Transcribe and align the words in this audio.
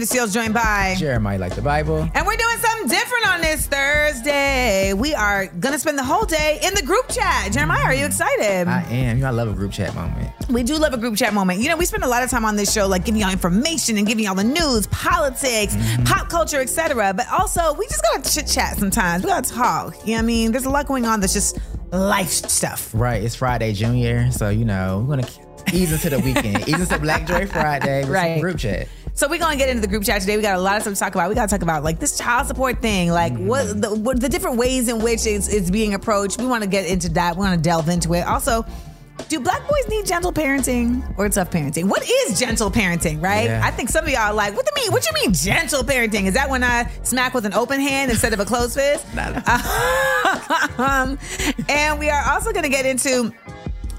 Amanda 0.00 0.14
Seales, 0.14 0.32
joined 0.32 0.54
by 0.54 0.94
Jeremiah 0.96 1.38
like 1.38 1.54
the 1.54 1.60
Bible. 1.60 2.08
And 2.14 2.26
we're 2.26 2.36
doing 2.36 2.56
something 2.56 2.88
different 2.88 3.28
on 3.28 3.42
this 3.42 3.66
Thursday. 3.66 4.94
We 4.94 5.12
are 5.12 5.48
going 5.48 5.74
to 5.74 5.78
spend 5.78 5.98
the 5.98 6.04
whole 6.04 6.24
day 6.24 6.58
in 6.62 6.72
the 6.72 6.80
group 6.80 7.06
chat. 7.10 7.52
Jeremiah, 7.52 7.84
are 7.84 7.94
you 7.94 8.06
excited? 8.06 8.66
I 8.66 8.82
am. 8.84 9.18
You 9.18 9.22
know, 9.24 9.28
I 9.28 9.30
love 9.30 9.48
a 9.48 9.52
group 9.52 9.72
chat 9.72 9.94
moment. 9.94 10.32
We 10.48 10.62
do 10.62 10.76
love 10.78 10.94
a 10.94 10.96
group 10.96 11.18
chat 11.18 11.34
moment. 11.34 11.60
You 11.60 11.68
know, 11.68 11.76
we 11.76 11.84
spend 11.84 12.02
a 12.02 12.08
lot 12.08 12.22
of 12.22 12.30
time 12.30 12.46
on 12.46 12.56
this 12.56 12.72
show, 12.72 12.86
like 12.86 13.04
giving 13.04 13.20
y'all 13.20 13.30
information 13.30 13.98
and 13.98 14.06
giving 14.06 14.24
y'all 14.24 14.34
the 14.34 14.42
news, 14.42 14.86
politics, 14.86 15.76
mm-hmm. 15.76 16.04
pop 16.04 16.30
culture, 16.30 16.62
etc. 16.62 17.12
But 17.12 17.26
also, 17.30 17.74
we 17.74 17.86
just 17.86 18.02
gotta 18.02 18.32
chit 18.32 18.46
chat 18.46 18.78
sometimes. 18.78 19.22
We 19.22 19.28
gotta 19.28 19.50
talk. 19.50 19.94
You 20.06 20.12
know 20.12 20.12
what 20.14 20.18
I 20.20 20.22
mean? 20.22 20.52
There's 20.52 20.64
a 20.64 20.70
lot 20.70 20.86
going 20.86 21.04
on 21.04 21.20
that's 21.20 21.34
just 21.34 21.58
life 21.92 22.30
stuff. 22.30 22.90
Right. 22.94 23.22
It's 23.22 23.34
Friday 23.34 23.74
Junior, 23.74 24.32
so 24.32 24.48
you 24.48 24.64
know 24.64 25.04
we're 25.06 25.16
gonna 25.16 25.28
ease 25.74 25.92
into 25.92 26.08
the 26.08 26.20
weekend, 26.20 26.66
ease 26.68 26.80
into 26.80 26.98
Black 26.98 27.26
Joy 27.26 27.46
Friday 27.46 28.00
with 28.00 28.10
right. 28.10 28.40
group 28.40 28.56
chat. 28.56 28.88
So 29.20 29.28
we're 29.28 29.38
gonna 29.38 29.58
get 29.58 29.68
into 29.68 29.82
the 29.82 29.86
group 29.86 30.02
chat 30.02 30.22
today. 30.22 30.38
We 30.38 30.42
got 30.42 30.56
a 30.56 30.62
lot 30.62 30.76
of 30.76 30.82
stuff 30.82 30.94
to 30.94 30.98
talk 31.00 31.14
about. 31.14 31.28
We 31.28 31.34
gotta 31.34 31.50
talk 31.50 31.60
about 31.60 31.84
like 31.84 31.98
this 31.98 32.16
child 32.16 32.46
support 32.46 32.80
thing, 32.80 33.10
like 33.10 33.34
mm-hmm. 33.34 33.48
what, 33.48 33.78
the, 33.78 33.94
what 33.94 34.18
the 34.18 34.30
different 34.30 34.56
ways 34.56 34.88
in 34.88 35.02
which 35.02 35.26
it's, 35.26 35.46
it's 35.52 35.70
being 35.70 35.92
approached. 35.92 36.38
We 36.38 36.46
want 36.46 36.64
to 36.64 36.70
get 36.70 36.86
into 36.86 37.10
that. 37.10 37.36
We 37.36 37.40
want 37.40 37.54
to 37.54 37.60
delve 37.60 37.90
into 37.90 38.14
it. 38.14 38.22
Also, 38.22 38.64
do 39.28 39.38
black 39.38 39.60
boys 39.68 39.88
need 39.90 40.06
gentle 40.06 40.32
parenting 40.32 41.04
or 41.18 41.28
tough 41.28 41.50
parenting? 41.50 41.84
What 41.84 42.02
is 42.08 42.38
gentle 42.38 42.70
parenting, 42.70 43.22
right? 43.22 43.44
Yeah. 43.44 43.60
I 43.62 43.70
think 43.70 43.90
some 43.90 44.06
of 44.06 44.10
y'all 44.10 44.20
are 44.20 44.32
like, 44.32 44.56
what 44.56 44.64
do 44.64 44.72
you 44.74 44.84
mean? 44.84 44.92
What 44.92 45.06
you 45.06 45.12
mean 45.12 45.34
gentle 45.34 45.82
parenting? 45.82 46.24
Is 46.24 46.32
that 46.32 46.48
when 46.48 46.64
I 46.64 46.90
smack 47.02 47.34
with 47.34 47.44
an 47.44 47.52
open 47.52 47.78
hand 47.78 48.10
instead 48.10 48.32
of 48.32 48.40
a 48.40 48.46
closed 48.46 48.74
fist? 48.74 49.04
um, 50.78 51.18
and 51.68 51.98
we 51.98 52.08
are 52.08 52.32
also 52.32 52.52
going 52.52 52.62
to 52.62 52.70
get 52.70 52.86
into 52.86 53.34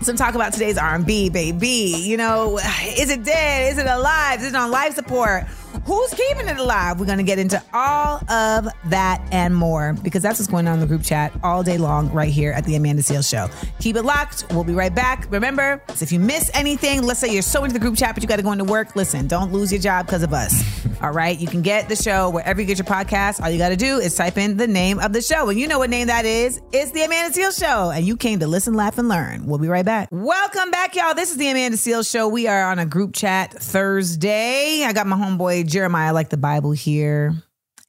some 0.04 0.16
talk 0.16 0.36
about 0.36 0.54
today's 0.54 0.78
R&B, 0.78 1.30
baby. 1.30 1.96
You 1.98 2.18
know, 2.18 2.58
is 2.98 3.10
it 3.10 3.24
dead? 3.24 3.72
Is 3.72 3.78
it 3.78 3.88
alive? 3.88 4.40
Is 4.42 4.48
it 4.48 4.56
on 4.56 4.72
life 4.72 4.96
support? 4.96 5.46
Who's 5.86 6.14
keeping 6.14 6.48
it 6.48 6.58
alive? 6.58 7.00
We're 7.00 7.06
going 7.06 7.18
to 7.18 7.24
get 7.24 7.40
into 7.40 7.62
all 7.74 8.18
of 8.30 8.68
that 8.86 9.28
and 9.32 9.56
more 9.56 9.94
because 10.04 10.22
that's 10.22 10.40
what's 10.40 10.52
going 10.52 10.68
on 10.68 10.76
in 10.76 10.80
the 10.82 10.86
group 10.86 11.04
chat 11.04 11.34
all 11.44 11.64
day 11.64 11.78
long 11.78 12.12
right 12.12 12.32
here 12.32 12.52
at 12.52 12.66
the 12.66 12.76
Amanda 12.76 13.02
Seales 13.02 13.30
Show. 13.30 13.50
Keep 13.80 13.96
it 13.96 14.04
locked. 14.04 14.46
We'll 14.52 14.64
be 14.64 14.74
right 14.74 14.94
back. 14.94 15.28
Remember, 15.32 15.82
if 16.00 16.12
you 16.12 16.20
miss 16.20 16.52
anything, 16.54 17.04
let's 17.04 17.20
say 17.20 17.34
you're 17.34 17.42
so 17.42 17.64
into 17.64 17.74
the 17.74 17.80
group 17.80 17.98
chat, 17.98 18.14
but 18.16 18.22
you 18.24 18.28
got 18.28 18.36
to 18.36 18.44
go 18.44 18.52
into 18.52 18.66
work. 18.66 18.96
Listen, 18.96 19.28
don't 19.28 19.52
lose 19.52 19.72
your 19.72 19.82
job 19.82 20.06
because 20.06 20.24
of 20.24 20.34
us. 20.34 20.64
all 21.02 21.12
right. 21.12 21.40
You 21.40 21.48
can 21.48 21.62
get 21.62 21.90
the 21.90 21.96
show 21.96 22.30
wherever 22.30 22.60
you 22.62 22.68
get 22.68 22.78
your 22.78 22.86
podcast. 22.86 23.42
All 23.42 23.50
you 23.50 23.58
got 23.58 23.70
to 23.70 23.78
do 23.78 23.98
is 23.98 24.16
type 24.16 24.38
in 24.38 24.58
the 24.58 24.68
name 24.68 25.00
of 25.00 25.14
the 25.14 25.22
show. 25.22 25.50
And 25.50 25.60
you 25.60 25.68
know 25.68 25.80
what 25.80 25.90
name 25.90 26.08
that 26.08 26.26
is. 26.26 26.62
It's 26.72 26.92
the 26.92 27.04
Amanda 27.04 27.38
Seales 27.38 27.60
Show. 27.60 27.92
And 27.92 28.06
you 28.06 28.18
came 28.18 28.40
to 28.40 28.48
listen, 28.48 28.74
laugh, 28.74 28.98
and 28.98 29.08
learn. 29.08 29.46
We'll 29.46 29.60
be 29.60 29.68
right 29.68 29.86
back. 29.86 30.10
Welcome 30.12 30.72
back, 30.72 30.96
y'all. 30.96 31.14
This 31.14 31.32
is 31.32 31.38
the 31.38 31.50
Amanda 31.50 31.78
Seales 31.78 32.12
Show. 32.12 32.28
We 32.28 32.48
are 32.48 32.70
on 32.70 32.80
a 32.80 32.86
group 32.86 33.14
chat 33.14 33.54
Thursday. 33.54 34.84
I 34.84 34.94
got 34.94 35.08
my 35.08 35.16
homeboy 35.16 35.61
Jeremiah 35.64 36.14
like 36.14 36.30
the 36.30 36.38
Bible 36.38 36.72
here. 36.72 37.34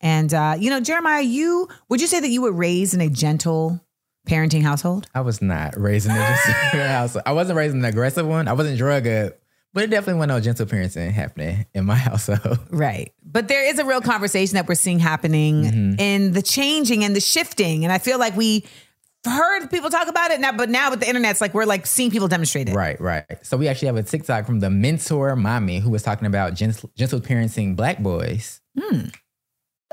And 0.01 0.33
uh, 0.33 0.56
you 0.59 0.70
know, 0.70 0.81
Jeremiah, 0.81 1.23
you 1.23 1.69
would 1.89 2.01
you 2.01 2.07
say 2.07 2.20
that 2.20 2.29
you 2.29 2.42
were 2.42 2.52
raised 2.52 2.95
in 2.95 3.01
a 3.01 3.08
gentle 3.08 3.80
parenting 4.29 4.63
household? 4.63 5.08
I 5.14 5.20
was 5.20 5.41
not 5.41 5.79
raised 5.79 6.07
in 6.07 6.13
a 6.13 6.39
gentle 6.47 6.89
household. 6.89 7.23
I 7.27 7.33
wasn't 7.33 7.57
raised 7.57 7.74
in 7.74 7.80
an 7.80 7.85
aggressive 7.85 8.27
one. 8.27 8.48
I 8.48 8.52
wasn't 8.52 8.79
drug 8.79 9.07
up. 9.07 9.39
But 9.74 9.85
it 9.85 9.91
definitely 9.91 10.19
wasn't 10.19 10.33
no 10.33 10.41
gentle 10.41 10.67
parenting 10.67 11.13
happening 11.13 11.64
in 11.73 11.86
my 11.86 11.95
household. 12.08 12.58
Right. 12.70 13.13
But 13.24 13.48
there 13.48 13.67
is 13.67 13.79
a 13.79 13.85
real 13.85 14.02
conversation 14.02 14.57
that 14.57 14.68
we're 14.68 14.74
seeing 14.74 14.98
happening 14.98 15.64
mm-hmm. 15.64 15.95
in 15.98 16.33
the 16.33 16.42
changing 16.42 17.05
and 17.05 17.17
the 17.17 17.20
shifting. 17.20 17.85
And 17.85 17.92
I 17.92 17.98
feel 17.98 18.18
like 18.18 18.36
we 18.36 18.67
heard 19.31 19.71
people 19.71 19.91
talk 19.91 20.09
about 20.09 20.31
it 20.31 20.41
now, 20.41 20.53
but 20.53 20.69
now 20.69 20.91
with 20.91 21.01
the 21.01 21.09
internet, 21.09 21.33
it's 21.33 21.41
like 21.41 21.55
we're 21.55 21.65
like 21.65 21.87
seeing 21.87 22.11
people 22.11 22.29
demonstrate 22.29 22.69
it. 22.69 22.75
Right, 22.75 23.01
right. 23.01 23.25
So 23.43 23.57
we 23.57 23.69
actually 23.69 23.87
have 23.87 23.97
a 23.97 24.03
TikTok 24.03 24.47
from 24.47 24.61
the 24.61 24.71
mentor 24.71 25.37
mommy 25.37 25.79
who 25.79 25.91
was 25.91 26.03
talking 26.03 26.27
about 26.27 26.55
gentle, 26.55 26.91
gentle 26.97 27.21
parenting 27.21 27.77
black 27.77 27.99
boys. 27.99 28.61
Hmm. 28.79 29.07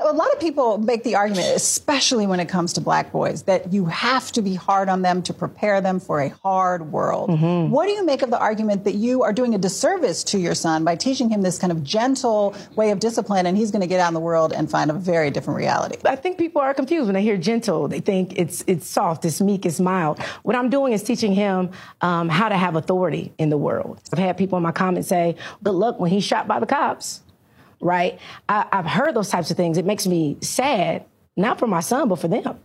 A 0.02 0.12
lot 0.12 0.32
of 0.32 0.40
people 0.40 0.78
make 0.78 1.04
the 1.04 1.14
argument, 1.14 1.48
especially 1.54 2.26
when 2.26 2.40
it 2.40 2.48
comes 2.48 2.72
to 2.74 2.80
black 2.80 3.12
boys, 3.12 3.42
that 3.44 3.72
you 3.72 3.84
have 3.86 4.32
to 4.32 4.42
be 4.42 4.54
hard 4.54 4.88
on 4.88 5.02
them 5.02 5.22
to 5.22 5.34
prepare 5.34 5.80
them 5.80 6.00
for 6.00 6.20
a 6.20 6.28
hard 6.42 6.90
world. 6.90 7.30
Mm-hmm. 7.30 7.70
What 7.70 7.86
do 7.86 7.92
you 7.92 8.04
make 8.04 8.22
of 8.22 8.30
the 8.30 8.38
argument 8.38 8.84
that 8.84 8.94
you 8.94 9.22
are 9.22 9.32
doing 9.32 9.54
a 9.54 9.58
disservice 9.58 10.24
to 10.24 10.38
your 10.38 10.54
son 10.54 10.84
by 10.84 10.96
teaching 10.96 11.28
him 11.28 11.42
this 11.42 11.58
kind 11.58 11.70
of 11.70 11.84
gentle 11.84 12.54
way 12.76 12.90
of 12.90 12.98
discipline 12.98 13.46
and 13.46 13.56
he's 13.56 13.70
going 13.70 13.82
to 13.82 13.86
get 13.86 14.00
out 14.00 14.08
in 14.08 14.14
the 14.14 14.20
world 14.20 14.52
and 14.52 14.70
find 14.70 14.90
a 14.90 14.94
very 14.94 15.30
different 15.30 15.58
reality? 15.58 15.96
I 16.04 16.16
think 16.16 16.38
people 16.38 16.62
are 16.62 16.74
confused 16.74 17.06
when 17.06 17.14
they 17.14 17.22
hear 17.22 17.36
gentle. 17.36 17.88
They 17.88 18.00
think 18.00 18.38
it's 18.38 18.64
it's 18.66 18.86
soft, 18.86 19.24
it's 19.24 19.40
meek, 19.40 19.66
it's 19.66 19.80
mild. 19.80 20.20
What 20.42 20.56
I'm 20.56 20.70
doing 20.70 20.92
is 20.92 21.02
teaching 21.02 21.32
him 21.32 21.70
um, 22.00 22.28
how 22.28 22.48
to 22.48 22.56
have 22.56 22.76
authority 22.76 23.32
in 23.38 23.50
the 23.50 23.58
world. 23.58 24.00
I've 24.12 24.18
had 24.18 24.38
people 24.38 24.56
in 24.56 24.62
my 24.62 24.72
comments 24.72 25.08
say, 25.08 25.36
"Good 25.62 25.74
luck 25.74 26.00
when 26.00 26.10
he's 26.10 26.24
shot 26.24 26.48
by 26.48 26.60
the 26.60 26.66
cops." 26.66 27.20
Right? 27.80 28.18
I, 28.48 28.66
I've 28.72 28.86
heard 28.86 29.14
those 29.14 29.30
types 29.30 29.50
of 29.50 29.56
things. 29.56 29.78
It 29.78 29.86
makes 29.86 30.06
me 30.06 30.36
sad, 30.40 31.04
not 31.36 31.58
for 31.58 31.66
my 31.66 31.80
son, 31.80 32.08
but 32.08 32.18
for 32.18 32.28
them. 32.28 32.58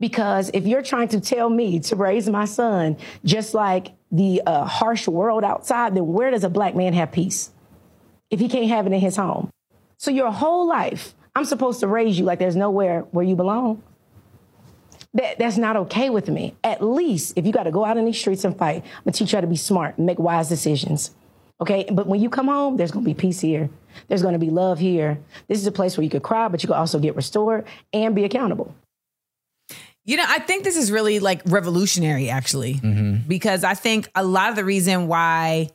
Because 0.00 0.50
if 0.52 0.66
you're 0.66 0.82
trying 0.82 1.08
to 1.08 1.20
tell 1.20 1.48
me 1.48 1.80
to 1.80 1.96
raise 1.96 2.28
my 2.28 2.46
son 2.46 2.96
just 3.24 3.54
like 3.54 3.92
the 4.10 4.42
uh, 4.46 4.64
harsh 4.64 5.06
world 5.06 5.44
outside, 5.44 5.94
then 5.94 6.06
where 6.06 6.30
does 6.30 6.44
a 6.44 6.48
black 6.48 6.74
man 6.74 6.92
have 6.94 7.12
peace 7.12 7.50
if 8.30 8.40
he 8.40 8.48
can't 8.48 8.68
have 8.68 8.86
it 8.86 8.92
in 8.92 9.00
his 9.00 9.16
home? 9.16 9.50
So 9.98 10.10
your 10.10 10.32
whole 10.32 10.66
life, 10.66 11.14
I'm 11.36 11.44
supposed 11.44 11.80
to 11.80 11.86
raise 11.86 12.18
you 12.18 12.24
like 12.24 12.38
there's 12.38 12.56
nowhere 12.56 13.00
where 13.12 13.24
you 13.24 13.36
belong. 13.36 13.82
That, 15.14 15.38
that's 15.38 15.56
not 15.56 15.76
okay 15.76 16.10
with 16.10 16.28
me. 16.28 16.56
At 16.64 16.82
least 16.82 17.34
if 17.36 17.46
you 17.46 17.52
got 17.52 17.64
to 17.64 17.70
go 17.70 17.84
out 17.84 17.96
in 17.96 18.04
these 18.04 18.18
streets 18.18 18.44
and 18.44 18.56
fight, 18.56 18.82
I'm 18.84 19.04
gonna 19.04 19.12
teach 19.12 19.32
you 19.32 19.36
how 19.36 19.42
to 19.42 19.46
be 19.46 19.56
smart 19.56 19.96
and 19.96 20.06
make 20.06 20.18
wise 20.18 20.48
decisions. 20.48 21.12
Okay, 21.60 21.86
but 21.90 22.08
when 22.08 22.20
you 22.20 22.28
come 22.28 22.48
home, 22.48 22.76
there's 22.76 22.90
gonna 22.90 23.04
be 23.04 23.14
peace 23.14 23.38
here. 23.38 23.70
There's 24.08 24.22
going 24.22 24.34
to 24.34 24.38
be 24.38 24.50
love 24.50 24.78
here. 24.78 25.18
This 25.48 25.58
is 25.58 25.66
a 25.66 25.72
place 25.72 25.96
where 25.96 26.04
you 26.04 26.10
could 26.10 26.22
cry, 26.22 26.48
but 26.48 26.62
you 26.62 26.66
could 26.66 26.76
also 26.76 26.98
get 26.98 27.16
restored 27.16 27.66
and 27.92 28.14
be 28.14 28.24
accountable. 28.24 28.74
You 30.04 30.18
know, 30.18 30.24
I 30.26 30.38
think 30.40 30.64
this 30.64 30.76
is 30.76 30.92
really 30.92 31.18
like 31.18 31.40
revolutionary, 31.46 32.28
actually, 32.28 32.74
mm-hmm. 32.74 33.26
because 33.26 33.64
I 33.64 33.74
think 33.74 34.10
a 34.14 34.22
lot 34.22 34.50
of 34.50 34.56
the 34.56 34.64
reason 34.64 35.06
why 35.06 35.70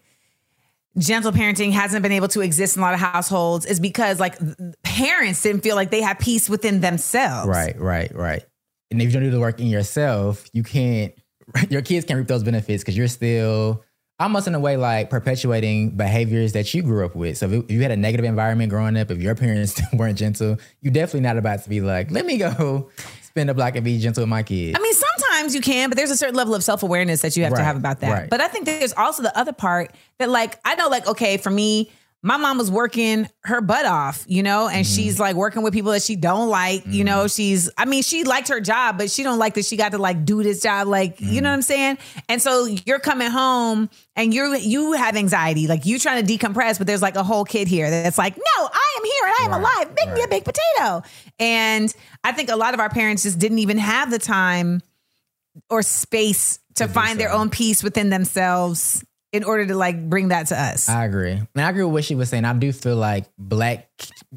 gentle 0.98 1.32
parenting 1.32 1.72
hasn't 1.72 2.04
been 2.04 2.12
able 2.12 2.28
to 2.30 2.42
exist 2.42 2.76
in 2.76 2.84
a 2.84 2.86
lot 2.86 2.94
of 2.94 3.00
households 3.00 3.66
is 3.66 3.80
because 3.80 4.20
like 4.20 4.38
parents 4.84 5.42
didn't 5.42 5.62
feel 5.62 5.76
like 5.76 5.90
they 5.90 6.02
had 6.02 6.20
peace 6.20 6.50
within 6.50 6.82
themselves. 6.82 7.48
Right, 7.48 7.80
right, 7.80 8.14
right. 8.14 8.46
And 8.92 9.02
if 9.02 9.08
you 9.08 9.14
don't 9.14 9.24
do 9.24 9.32
the 9.32 9.40
work 9.40 9.60
in 9.60 9.68
yourself, 9.68 10.48
you 10.54 10.64
can't, 10.64 11.14
your 11.70 11.82
kids 11.82 12.06
can't 12.06 12.18
reap 12.18 12.28
those 12.28 12.44
benefits 12.44 12.84
because 12.84 12.98
you're 12.98 13.08
still 13.08 13.84
almost 14.20 14.48
in 14.48 14.56
a 14.56 14.60
way 14.60 14.76
like 14.78 15.10
perpetuating 15.10 15.92
behaviors 15.92 16.54
that 16.54 16.74
you 16.74 16.82
grew 16.82 17.06
up 17.06 17.16
with. 17.16 17.38
So 17.38 17.50
if 17.50 17.72
you 17.72 17.82
had 17.82 17.92
a 17.92 17.98
negative 17.98 18.26
environment 18.26 18.70
growing 18.70 18.98
up, 18.98 19.12
if 19.12 19.20
your 19.20 19.36
parents 19.36 19.80
weren't 19.94 20.18
gentle, 20.18 20.58
you're 20.82 20.94
definitely 20.94 21.22
not 21.22 21.38
about 21.38 21.64
to 21.64 21.70
be 21.70 21.82
like, 21.82 22.12
let 22.12 22.26
me 22.26 22.38
go 22.38 22.90
spend 23.22 23.50
a 23.50 23.54
block 23.54 23.76
and 23.76 23.86
be 23.86 23.98
gentle 24.00 24.24
with 24.24 24.30
my 24.30 24.44
kids. 24.44 24.78
I 24.78 24.82
mean, 24.82 24.94
sometimes 24.94 25.56
you 25.56 25.62
can, 25.62 25.90
but 25.90 25.98
there's 25.98 26.12
a 26.12 26.18
certain 26.18 26.36
level 26.36 26.56
of 26.56 26.64
self 26.64 26.84
awareness 26.84 27.22
that 27.22 27.38
you 27.38 27.44
have 27.44 27.54
right, 27.54 27.60
to 27.60 27.64
have 27.64 27.78
about 27.78 28.02
that. 28.02 28.12
Right. 28.12 28.30
But 28.30 28.42
I 28.42 28.48
think 28.48 28.66
there's 28.66 28.94
also 28.94 29.24
the 29.24 29.38
other 29.38 29.54
part 29.54 29.92
that, 30.18 30.30
like, 30.30 30.60
I 30.66 30.76
know, 30.76 30.90
like, 30.90 31.08
okay, 31.08 31.38
for 31.38 31.50
me, 31.50 31.92
my 32.22 32.36
mom 32.36 32.58
was 32.58 32.70
working 32.70 33.30
her 33.46 33.62
butt 33.62 33.86
off, 33.86 34.26
you 34.28 34.44
know, 34.44 34.68
and 34.68 34.86
mm-hmm. 34.86 34.96
she's 34.96 35.20
like 35.20 35.38
working 35.38 35.62
with 35.62 35.74
people 35.74 35.94
that 35.94 36.02
she 36.02 36.18
don't 36.18 36.50
like, 36.50 36.82
mm-hmm. 36.82 36.92
you 36.92 37.04
know, 37.06 37.20
mm-hmm. 37.20 37.28
she's 37.28 37.70
I 37.78 37.86
mean, 37.86 38.04
she 38.04 38.26
liked 38.26 38.50
her 38.50 38.60
job, 38.60 38.98
but 38.98 39.10
she 39.10 39.24
don't 39.24 39.40
like 39.40 39.54
that 39.54 39.64
she 39.64 39.78
got 39.78 39.94
to 39.94 39.98
like 39.98 40.26
do 40.26 40.44
this 40.44 40.62
job 40.62 40.88
like, 40.88 41.18
mm-hmm. 41.18 41.34
you 41.34 41.42
know 41.42 41.50
what 41.50 41.56
I'm 41.56 41.62
saying? 41.62 41.98
And 42.28 42.42
so 42.42 42.66
you're 42.66 43.00
coming 43.00 43.30
home 43.32 43.90
and 44.18 44.34
you're 44.34 44.54
you 44.56 44.92
have 44.94 45.16
anxiety, 45.16 45.68
like 45.68 45.86
you 45.86 45.98
trying 45.98 46.26
to 46.26 46.38
decompress, 46.38 46.78
but 46.78 46.88
there's 46.88 47.02
like 47.02 47.16
a 47.16 47.24
whole 47.24 47.46
kid 47.46 47.70
here 47.70 47.90
that's 47.90 48.18
like, 48.18 48.36
"No, 48.36 48.70
I 48.70 48.98
am 48.98 49.06
here 49.06 49.26
and 49.26 49.36
I 49.40 49.44
am 49.46 49.52
right. 49.52 49.76
alive. 49.78 49.96
Make 49.96 50.08
right. 50.08 50.16
me 50.16 50.24
a 50.24 50.28
big 50.28 50.44
potato." 50.44 51.04
And 51.40 51.94
I 52.26 52.34
think 52.34 52.50
a 52.50 52.58
lot 52.58 52.74
of 52.74 52.82
our 52.82 52.90
parents 52.90 53.24
just 53.24 53.40
didn't 53.40 53.60
even 53.60 53.78
have 53.78 54.12
the 54.12 54.20
time 54.20 54.82
or 55.70 55.82
space 55.82 56.60
to, 56.76 56.88
to 56.88 56.94
find 56.94 57.18
their 57.18 57.32
own 57.32 57.50
peace 57.50 57.82
within 57.82 58.10
themselves 58.10 59.06
in 59.32 59.44
order 59.44 59.66
to 59.68 59.76
like 59.76 60.10
bring 60.10 60.30
that 60.30 60.48
to 60.48 60.60
us. 60.60 60.90
I 60.90 61.06
agree. 61.06 61.32
And 61.34 61.50
I 61.56 61.70
agree 61.70 61.84
with 61.84 61.94
what 61.94 62.04
she 62.04 62.16
was 62.16 62.30
saying. 62.30 62.46
I 62.46 62.54
do 62.54 62.72
feel 62.72 62.96
like 62.96 63.26
black 63.38 63.90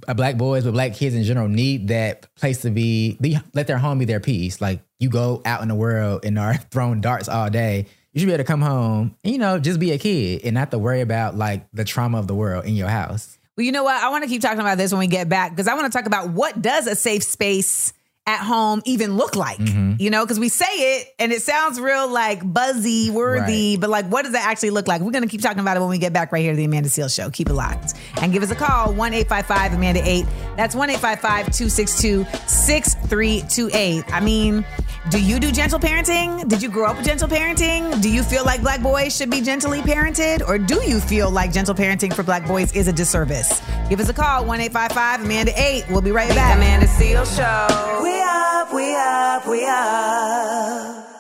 uh, 0.06 0.14
black 0.14 0.36
boys, 0.36 0.64
but 0.64 0.72
black 0.72 0.94
kids 0.94 1.14
in 1.14 1.24
general 1.24 1.48
need 1.48 1.88
that 1.88 2.32
place 2.34 2.62
to 2.62 2.70
be, 2.70 3.16
be 3.20 3.38
let 3.54 3.66
their 3.66 3.78
home 3.78 3.98
be 3.98 4.04
their 4.04 4.20
peace. 4.20 4.60
Like 4.60 4.80
you 4.98 5.08
go 5.08 5.42
out 5.44 5.62
in 5.62 5.68
the 5.68 5.74
world 5.74 6.24
and 6.24 6.38
are 6.38 6.54
throwing 6.70 7.00
darts 7.00 7.28
all 7.28 7.50
day. 7.50 7.86
You 8.12 8.20
should 8.20 8.26
be 8.26 8.32
able 8.32 8.44
to 8.44 8.46
come 8.46 8.60
home 8.60 9.16
and, 9.24 9.32
you 9.32 9.38
know, 9.38 9.58
just 9.58 9.80
be 9.80 9.92
a 9.92 9.98
kid 9.98 10.42
and 10.44 10.54
not 10.54 10.70
to 10.70 10.78
worry 10.78 11.00
about 11.00 11.34
like 11.34 11.66
the 11.72 11.84
trauma 11.84 12.18
of 12.18 12.26
the 12.26 12.34
world 12.34 12.66
in 12.66 12.76
your 12.76 12.88
house. 12.88 13.38
Well, 13.56 13.64
you 13.64 13.72
know 13.72 13.84
what? 13.84 14.02
I 14.02 14.10
want 14.10 14.24
to 14.24 14.28
keep 14.28 14.42
talking 14.42 14.60
about 14.60 14.76
this 14.76 14.92
when 14.92 14.98
we 14.98 15.06
get 15.06 15.28
back 15.28 15.50
because 15.50 15.66
I 15.68 15.74
want 15.74 15.90
to 15.90 15.96
talk 15.96 16.06
about 16.06 16.30
what 16.30 16.60
does 16.60 16.86
a 16.86 16.94
safe 16.94 17.22
space 17.22 17.94
at 18.26 18.38
home 18.38 18.82
even 18.84 19.16
look 19.16 19.36
like? 19.36 19.58
Mm-hmm. 19.58 19.94
You 19.98 20.10
know, 20.10 20.24
because 20.24 20.38
we 20.38 20.48
say 20.48 20.64
it 20.66 21.14
and 21.19 21.32
it 21.32 21.42
sounds 21.42 21.80
real 21.80 22.08
like 22.08 22.40
buzzy, 22.44 23.10
worthy, 23.10 23.72
right. 23.72 23.80
but 23.80 23.90
like, 23.90 24.06
what 24.06 24.22
does 24.22 24.32
that 24.32 24.46
actually 24.46 24.70
look 24.70 24.88
like? 24.88 25.00
We're 25.00 25.10
going 25.10 25.24
to 25.24 25.28
keep 25.28 25.42
talking 25.42 25.60
about 25.60 25.76
it 25.76 25.80
when 25.80 25.88
we 25.88 25.98
get 25.98 26.12
back 26.12 26.32
right 26.32 26.42
here 26.42 26.52
to 26.52 26.56
the 26.56 26.64
Amanda 26.64 26.88
Seales 26.88 27.14
Show. 27.14 27.30
Keep 27.30 27.50
it 27.50 27.54
locked 27.54 27.94
and 28.20 28.32
give 28.32 28.42
us 28.42 28.50
a 28.50 28.54
call 28.54 28.92
1 28.92 29.14
855 29.14 29.74
Amanda 29.74 30.00
8. 30.04 30.26
That's 30.56 30.74
1 30.74 30.90
855 30.90 31.46
262 31.54 32.24
6328. 32.48 34.04
I 34.12 34.20
mean, 34.20 34.64
Do 35.10 35.20
you 35.20 35.40
do 35.40 35.50
gentle 35.50 35.81
parenting? 35.81 36.49
Did 36.49 36.62
you 36.62 36.69
grow 36.69 36.87
up 36.87 36.96
with 36.96 37.06
gentle 37.06 37.26
parenting? 37.28 38.00
Do 38.00 38.08
you 38.08 38.22
feel 38.22 38.44
like 38.44 38.60
black 38.60 38.81
boys 38.81 39.14
should 39.16 39.31
be 39.31 39.40
gently 39.40 39.81
parented? 39.81 40.46
Or 40.46 40.58
do 40.58 40.76
you 40.87 41.00
feel 41.00 41.28
like 41.28 41.52
gentle 41.52 41.75
parenting 41.75 42.14
for 42.14 42.22
black 42.22 42.46
boys 42.46 42.72
is 42.72 42.87
a 42.87 42.93
disservice? 42.93 43.60
Give 43.88 43.99
us 43.99 44.08
a 44.08 44.14
call, 44.14 44.44
1 44.44 44.60
855 44.60 45.25
Amanda 45.25 45.52
8. 45.60 45.87
We'll 45.90 46.02
be 46.02 46.12
right 46.12 46.28
back. 46.28 46.56
Amanda 46.56 46.87
Seal 46.87 47.25
Show. 47.25 48.00
We 48.00 48.20
up, 48.22 48.72
we 48.72 48.94
up, 48.94 49.49
we 49.49 49.66
up. 49.66 51.11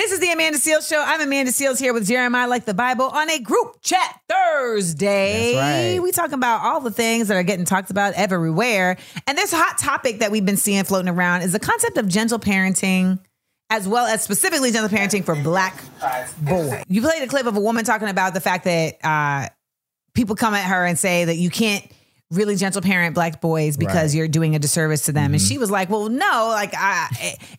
This 0.00 0.12
is 0.12 0.20
the 0.20 0.32
Amanda 0.32 0.58
Seales 0.58 0.88
Show. 0.88 1.04
I'm 1.06 1.20
Amanda 1.20 1.52
Seales 1.52 1.78
here 1.78 1.92
with 1.92 2.08
Jeremiah 2.08 2.48
Like 2.48 2.64
the 2.64 2.72
Bible 2.72 3.04
on 3.04 3.28
a 3.28 3.38
group 3.38 3.82
chat 3.82 4.18
Thursday. 4.30 5.54
Right. 5.54 6.02
We 6.02 6.10
talking 6.10 6.32
about 6.32 6.62
all 6.62 6.80
the 6.80 6.90
things 6.90 7.28
that 7.28 7.34
are 7.34 7.42
getting 7.42 7.66
talked 7.66 7.90
about 7.90 8.14
everywhere. 8.14 8.96
And 9.26 9.36
this 9.36 9.52
hot 9.52 9.76
topic 9.76 10.20
that 10.20 10.30
we've 10.30 10.46
been 10.46 10.56
seeing 10.56 10.82
floating 10.84 11.10
around 11.10 11.42
is 11.42 11.52
the 11.52 11.60
concept 11.60 11.98
of 11.98 12.08
gentle 12.08 12.38
parenting, 12.38 13.18
as 13.68 13.86
well 13.86 14.06
as 14.06 14.24
specifically 14.24 14.72
gentle 14.72 14.88
parenting 14.88 15.22
for 15.22 15.36
black 15.36 15.78
boys. 16.40 16.82
You 16.88 17.02
played 17.02 17.22
a 17.22 17.26
clip 17.26 17.44
of 17.44 17.54
a 17.54 17.60
woman 17.60 17.84
talking 17.84 18.08
about 18.08 18.32
the 18.32 18.40
fact 18.40 18.64
that 18.64 19.04
uh, 19.04 19.50
people 20.14 20.34
come 20.34 20.54
at 20.54 20.64
her 20.64 20.86
and 20.86 20.98
say 20.98 21.26
that 21.26 21.36
you 21.36 21.50
can't 21.50 21.84
really 22.30 22.54
gentle 22.56 22.80
parent 22.80 23.14
black 23.14 23.40
boys 23.40 23.76
because 23.76 23.94
Right. 23.96 24.04
Mm-hmm. 24.06 24.16
you're 24.18 24.28
doing 24.28 24.54
a 24.54 24.58
disservice 24.58 25.06
to 25.06 25.12
them 25.12 25.32
and 25.32 25.42
she 25.42 25.58
was 25.58 25.70
like 25.70 25.90
well 25.90 26.08
no 26.08 26.48
like 26.52 26.72
I, 26.76 27.08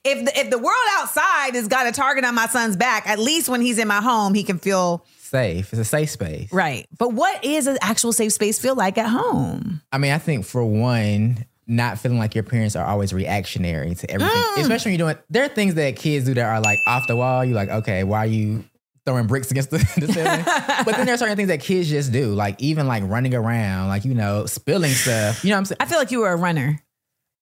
if 0.06 0.26
the, 0.26 0.40
if 0.40 0.50
the 0.50 0.58
world 0.58 0.76
outside 0.94 1.56
has 1.56 1.68
got 1.68 1.88
a 1.88 1.92
target 1.92 2.24
on 2.24 2.36
my 2.36 2.48
son's 2.48 2.76
back 2.78 3.08
at 3.08 3.20
least 3.20 3.50
when 3.50 3.60
he's 3.62 3.78
in 3.78 3.88
my 3.88 4.02
home 4.02 4.34
he 4.34 4.44
can 4.44 4.58
feel 4.60 5.06
Safe. 5.20 5.72
It's 5.72 5.80
a 5.80 5.86
safe 5.86 6.10
space. 6.10 6.52
right 6.54 6.88
but 6.98 7.14
what 7.14 7.44
is 7.44 7.68
an 7.68 7.78
actual 7.82 8.12
safe 8.14 8.34
space 8.34 8.60
feel 8.60 8.76
like 8.76 8.98
at 8.98 9.08
home 9.08 9.82
I 9.92 9.98
mean, 9.98 10.12
I 10.14 10.18
think 10.20 10.46
for 10.46 10.64
one, 10.64 11.46
not 11.68 12.00
feeling 12.00 12.18
like 12.18 12.34
your 12.36 12.44
parents 12.44 12.76
are 12.76 12.86
always 12.86 13.14
reactionary 13.14 13.94
to 13.96 14.10
everything, 14.12 14.42
Mm. 14.42 14.62
especially 14.62 14.92
when 14.92 15.00
you're 15.00 15.08
doing. 15.14 15.24
There 15.30 15.44
are 15.46 15.50
things 15.50 15.76
that 15.76 15.96
kids 15.96 16.26
do 16.26 16.34
that 16.34 16.46
are 16.46 16.60
like 16.62 16.80
off 16.88 17.08
the 17.08 17.16
wall. 17.16 17.44
You're 17.46 17.56
like, 17.56 17.70
okay, 17.70 18.04
why 18.04 18.20
are 18.20 18.26
you 18.26 18.64
throwing 19.06 19.28
bricks 19.28 19.50
against 19.52 19.72
the, 19.72 19.78
the 19.98 20.12
ceiling? 20.14 20.44
but 20.86 20.96
then 20.96 21.06
there 21.06 21.16
are 21.16 21.18
certain 21.18 21.36
things 21.36 21.48
that 21.50 21.60
kids 21.62 21.90
just 21.90 22.12
do, 22.12 22.34
like 22.34 22.62
even 22.62 22.88
like 22.88 23.04
running 23.06 23.34
around, 23.36 23.88
like 23.90 24.06
you 24.06 24.14
know, 24.14 24.46
spilling 24.46 24.92
stuff. 24.92 25.44
You 25.44 25.50
know 25.50 25.56
what 25.56 25.60
I'm 25.60 25.66
saying? 25.66 25.78
i 25.80 25.86
feel 25.86 25.98
like 25.98 26.12
you 26.12 26.20
were 26.22 26.32
a 26.32 26.36
runner 26.38 26.80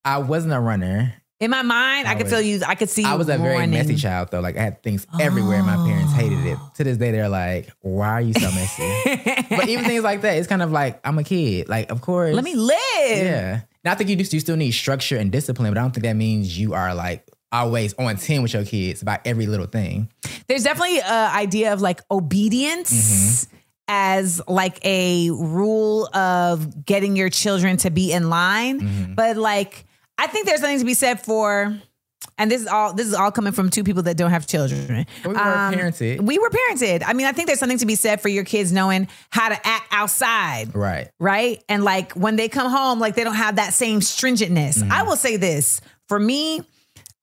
I 0.05 0.19
wasn't 0.19 0.53
a 0.53 0.59
runner. 0.59 1.13
in 1.41 1.51
my 1.51 1.61
mind 1.61 2.07
i, 2.07 2.11
I 2.11 2.15
could 2.15 2.23
was- 2.23 2.31
feel 2.33 2.41
you 2.41 2.61
i 2.65 2.75
could 2.75 2.89
see 2.89 3.01
you 3.03 3.07
I 3.09 3.15
was 3.15 3.27
a 3.29 3.37
very 3.37 3.55
running. 3.55 3.71
messy 3.71 3.95
child 3.95 4.29
though. 4.31 4.39
Like 4.39 4.57
I 4.57 4.61
had 4.61 4.81
things 4.83 5.05
everywhere. 5.19 5.61
My 5.63 5.75
parents 5.75 6.13
hated 6.13 6.45
it. 6.45 6.57
Oh. 6.59 6.71
To 6.75 6.83
this 6.83 6.97
day, 6.97 7.11
they're 7.11 7.29
like, 7.29 7.69
"Why 7.81 8.07
are 8.09 8.21
you 8.21 8.33
so 8.33 8.49
messy?" 8.51 9.45
but 9.55 9.67
even 9.67 9.85
things 9.85 10.03
like 10.03 10.21
that, 10.21 10.37
it's 10.37 10.47
kind 10.47 10.61
of 10.61 10.71
like 10.71 10.99
I'm 11.05 11.17
a 11.19 11.23
kid. 11.23 11.67
Like, 11.69 11.91
of 11.91 12.01
course, 12.01 12.33
let 12.33 12.43
me 12.43 12.55
live 12.55 12.77
Yeah. 13.07 13.61
Now 13.83 13.91
I 13.93 13.95
think 13.95 14.09
you 14.09 14.15
do. 14.17 14.23
you 14.31 14.39
still 14.39 14.57
need 14.57 14.71
structure 14.71 15.17
and 15.17 15.31
discipline, 15.31 15.71
but 15.73 15.77
I 15.77 15.81
don't 15.83 15.91
think 15.91 16.03
that 16.05 16.15
means 16.15 16.57
you 16.57 16.73
are 16.73 16.93
like 16.95 17.25
always 17.51 17.93
on 17.95 18.15
10 18.17 18.41
with 18.43 18.53
your 18.53 18.65
kids 18.65 19.01
about 19.01 19.19
every 19.25 19.45
little 19.47 19.65
thing. 19.65 20.09
there's 20.47 20.63
definitely 20.63 20.99
a 20.99 21.31
idea 21.33 21.73
of 21.73 21.81
like 21.81 22.01
obedience 22.11 22.91
Mm-hmm. 22.91 23.55
as 23.87 24.39
like 24.47 24.79
a 24.85 25.31
rule 25.31 26.07
of 26.15 26.85
getting 26.85 27.15
your 27.15 27.29
children 27.29 27.77
to 27.77 27.89
be 27.89 28.11
in 28.11 28.29
line 28.29 28.79
Mm-hmm. 28.81 29.13
but 29.15 29.35
like 29.37 29.85
i 30.17 30.27
think 30.27 30.45
there's 30.45 30.59
something 30.61 30.79
to 30.79 30.85
be 30.85 30.93
said 30.93 31.19
for 31.25 31.75
and 32.37 32.51
this 32.51 32.61
is 32.61 32.67
all 32.67 32.93
this 32.93 33.07
is 33.07 33.13
all 33.15 33.31
coming 33.31 33.51
from 33.51 33.69
two 33.71 33.83
people 33.83 34.03
that 34.03 34.15
don't 34.15 34.29
have 34.29 34.45
children 34.45 35.05
We 35.25 35.31
were 35.33 35.37
Um, 35.39 35.73
parented. 35.73 36.21
we 36.21 36.37
were 36.37 36.49
parented 36.51 37.01
i 37.05 37.13
mean 37.13 37.25
i 37.25 37.31
think 37.31 37.47
there's 37.47 37.59
something 37.59 37.79
to 37.79 37.85
be 37.87 37.95
said 37.95 38.21
for 38.21 38.29
your 38.29 38.43
kids 38.43 38.71
knowing 38.71 39.07
how 39.31 39.49
to 39.49 39.55
act 39.67 39.87
outside 39.91 40.75
right. 40.75 41.09
right? 41.19 41.63
And 41.67 41.83
like 41.83 42.13
when 42.13 42.35
they 42.35 42.47
come 42.47 42.69
home, 42.71 42.99
like 42.99 43.15
they 43.15 43.23
don't 43.23 43.35
have 43.35 43.55
that 43.55 43.73
same 43.73 44.01
stringentness. 44.01 44.77
Mm-hmm. 44.79 44.91
I 44.91 45.01
will 45.03 45.15
say 45.15 45.35
this 45.37 45.81
for 46.07 46.19
me. 46.19 46.61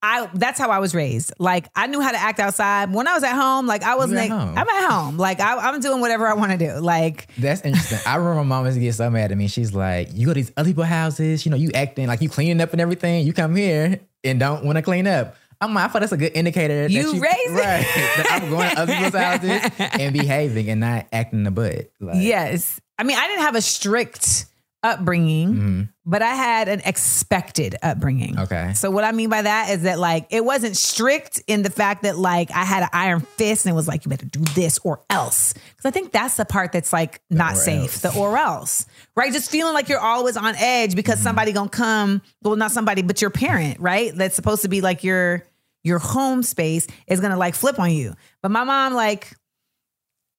I 0.03 0.29
that's 0.33 0.59
how 0.59 0.69
I 0.69 0.79
was 0.79 0.93
raised. 0.93 1.33
Like 1.39 1.67
I 1.75 1.87
knew 1.87 1.99
how 2.01 2.11
to 2.11 2.17
act 2.17 2.39
outside. 2.39 2.93
When 2.93 3.07
I 3.07 3.15
was 3.15 3.23
at 3.23 3.33
home, 3.35 3.65
like 3.65 3.81
I 3.83 3.95
was 3.95 4.11
You 4.11 4.17
like, 4.17 4.29
home. 4.29 4.57
I'm 4.57 4.67
at 4.69 4.89
home. 4.91 5.17
Like 5.17 5.39
I, 5.39 5.57
I'm 5.57 5.79
doing 5.79 6.01
whatever 6.01 6.27
I 6.27 6.33
want 6.33 6.51
to 6.51 6.57
do. 6.57 6.73
Like 6.79 7.27
That's 7.37 7.61
interesting. 7.61 7.99
I 8.05 8.15
remember 8.15 8.35
my 8.43 8.43
mom 8.43 8.65
used 8.65 8.75
to 8.77 8.81
get 8.81 8.93
so 8.93 9.09
mad 9.09 9.31
at 9.31 9.37
me. 9.37 9.47
She's 9.47 9.73
like, 9.73 10.09
You 10.13 10.27
go 10.27 10.33
to 10.33 10.39
these 10.39 10.51
other 10.55 10.69
people's 10.69 10.87
houses, 10.87 11.45
you 11.45 11.49
know, 11.51 11.57
you 11.57 11.71
acting 11.73 12.07
like 12.07 12.21
you 12.21 12.29
cleaning 12.29 12.61
up 12.61 12.71
and 12.73 12.79
everything. 12.81 13.25
You 13.25 13.33
come 13.33 13.55
here 13.55 13.99
and 14.23 14.39
don't 14.39 14.63
want 14.65 14.75
to 14.77 14.81
clean 14.83 15.07
up. 15.07 15.35
I'm 15.59 15.73
like, 15.73 15.85
I 15.85 15.87
thought 15.87 15.99
that's 16.01 16.11
a 16.11 16.17
good 16.17 16.33
indicator 16.35 16.83
that 16.83 16.91
You 16.91 17.13
you 17.15 17.19
raised 17.21 17.49
right. 17.49 17.83
that 18.17 18.27
I'm 18.43 18.49
going 18.51 18.69
to 18.69 18.79
other 18.79 18.93
people's 18.93 19.13
houses 19.15 19.71
and 19.79 20.13
behaving 20.19 20.69
and 20.69 20.79
not 20.79 21.07
acting 21.11 21.41
the 21.41 21.49
butt. 21.49 21.89
Like, 21.99 22.17
yes, 22.17 22.79
I 22.99 23.03
mean 23.03 23.17
I 23.17 23.27
didn't 23.27 23.41
have 23.41 23.55
a 23.55 23.61
strict 23.61 24.45
upbringing, 24.83 25.89
but 26.05 26.21
I 26.21 26.33
had 26.35 26.67
an 26.69 26.81
expected 26.85 27.75
upbringing. 27.81 28.35
Mm-hmm. 28.35 28.43
Okay. 28.43 28.73
So 28.73 28.91
what 28.91 29.03
I 29.03 29.11
mean 29.11 29.29
by 29.29 29.41
that 29.41 29.69
is 29.71 29.83
that 29.83 29.99
like 29.99 30.27
it 30.29 30.45
wasn't 30.45 30.77
strict 30.77 31.41
in 31.47 31.61
the 31.63 31.69
fact 31.69 32.03
that 32.03 32.17
like 32.17 32.51
I 32.51 32.63
had 32.63 32.83
an 32.83 32.89
iron 32.93 33.21
fist 33.21 33.65
and 33.65 33.73
it 33.73 33.75
was 33.75 33.87
like 33.87 34.05
you 34.05 34.09
better 34.09 34.25
do 34.25 34.39
this 34.55 34.79
or 34.83 35.01
else. 35.09 35.53
Because 35.53 35.85
I 35.85 35.91
think 35.91 36.11
that's 36.11 36.35
the 36.37 36.45
part 36.45 36.71
that's 36.71 36.93
like 36.93 37.21
not 37.29 37.57
safe. 37.57 38.03
else. 38.03 38.13
The 38.13 38.19
or 38.19 38.37
else. 38.37 38.85
Right? 39.15 39.33
Just 39.33 39.49
feeling 39.51 39.73
like 39.73 39.89
you're 39.89 39.99
always 39.99 40.37
on 40.37 40.55
edge 40.57 40.95
because 40.95 41.15
Mm-hmm. 41.17 41.23
somebody 41.23 41.51
gonna 41.53 41.69
come, 41.69 42.21
well, 42.43 42.55
not 42.55 42.71
somebody, 42.71 43.01
but 43.01 43.21
your 43.21 43.31
parent, 43.31 43.79
right? 43.79 44.13
That's 44.15 44.35
supposed 44.35 44.61
to 44.61 44.67
be 44.69 44.81
like 44.81 45.03
your 45.03 45.43
your 45.83 45.99
home 45.99 46.43
space 46.43 46.85
is 47.07 47.19
gonna 47.19 47.37
like 47.37 47.55
flip 47.55 47.79
on 47.79 47.91
you. 47.91 48.13
But 48.43 48.51
my 48.51 48.63
mom, 48.63 48.93
like, 48.93 49.33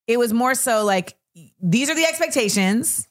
it 0.07 0.19
was 0.19 0.33
more 0.33 0.55
so 0.55 0.85
like 0.85 1.17
these 1.61 1.91
are 1.91 1.95
the 1.95 2.05
expectations. 2.05 3.08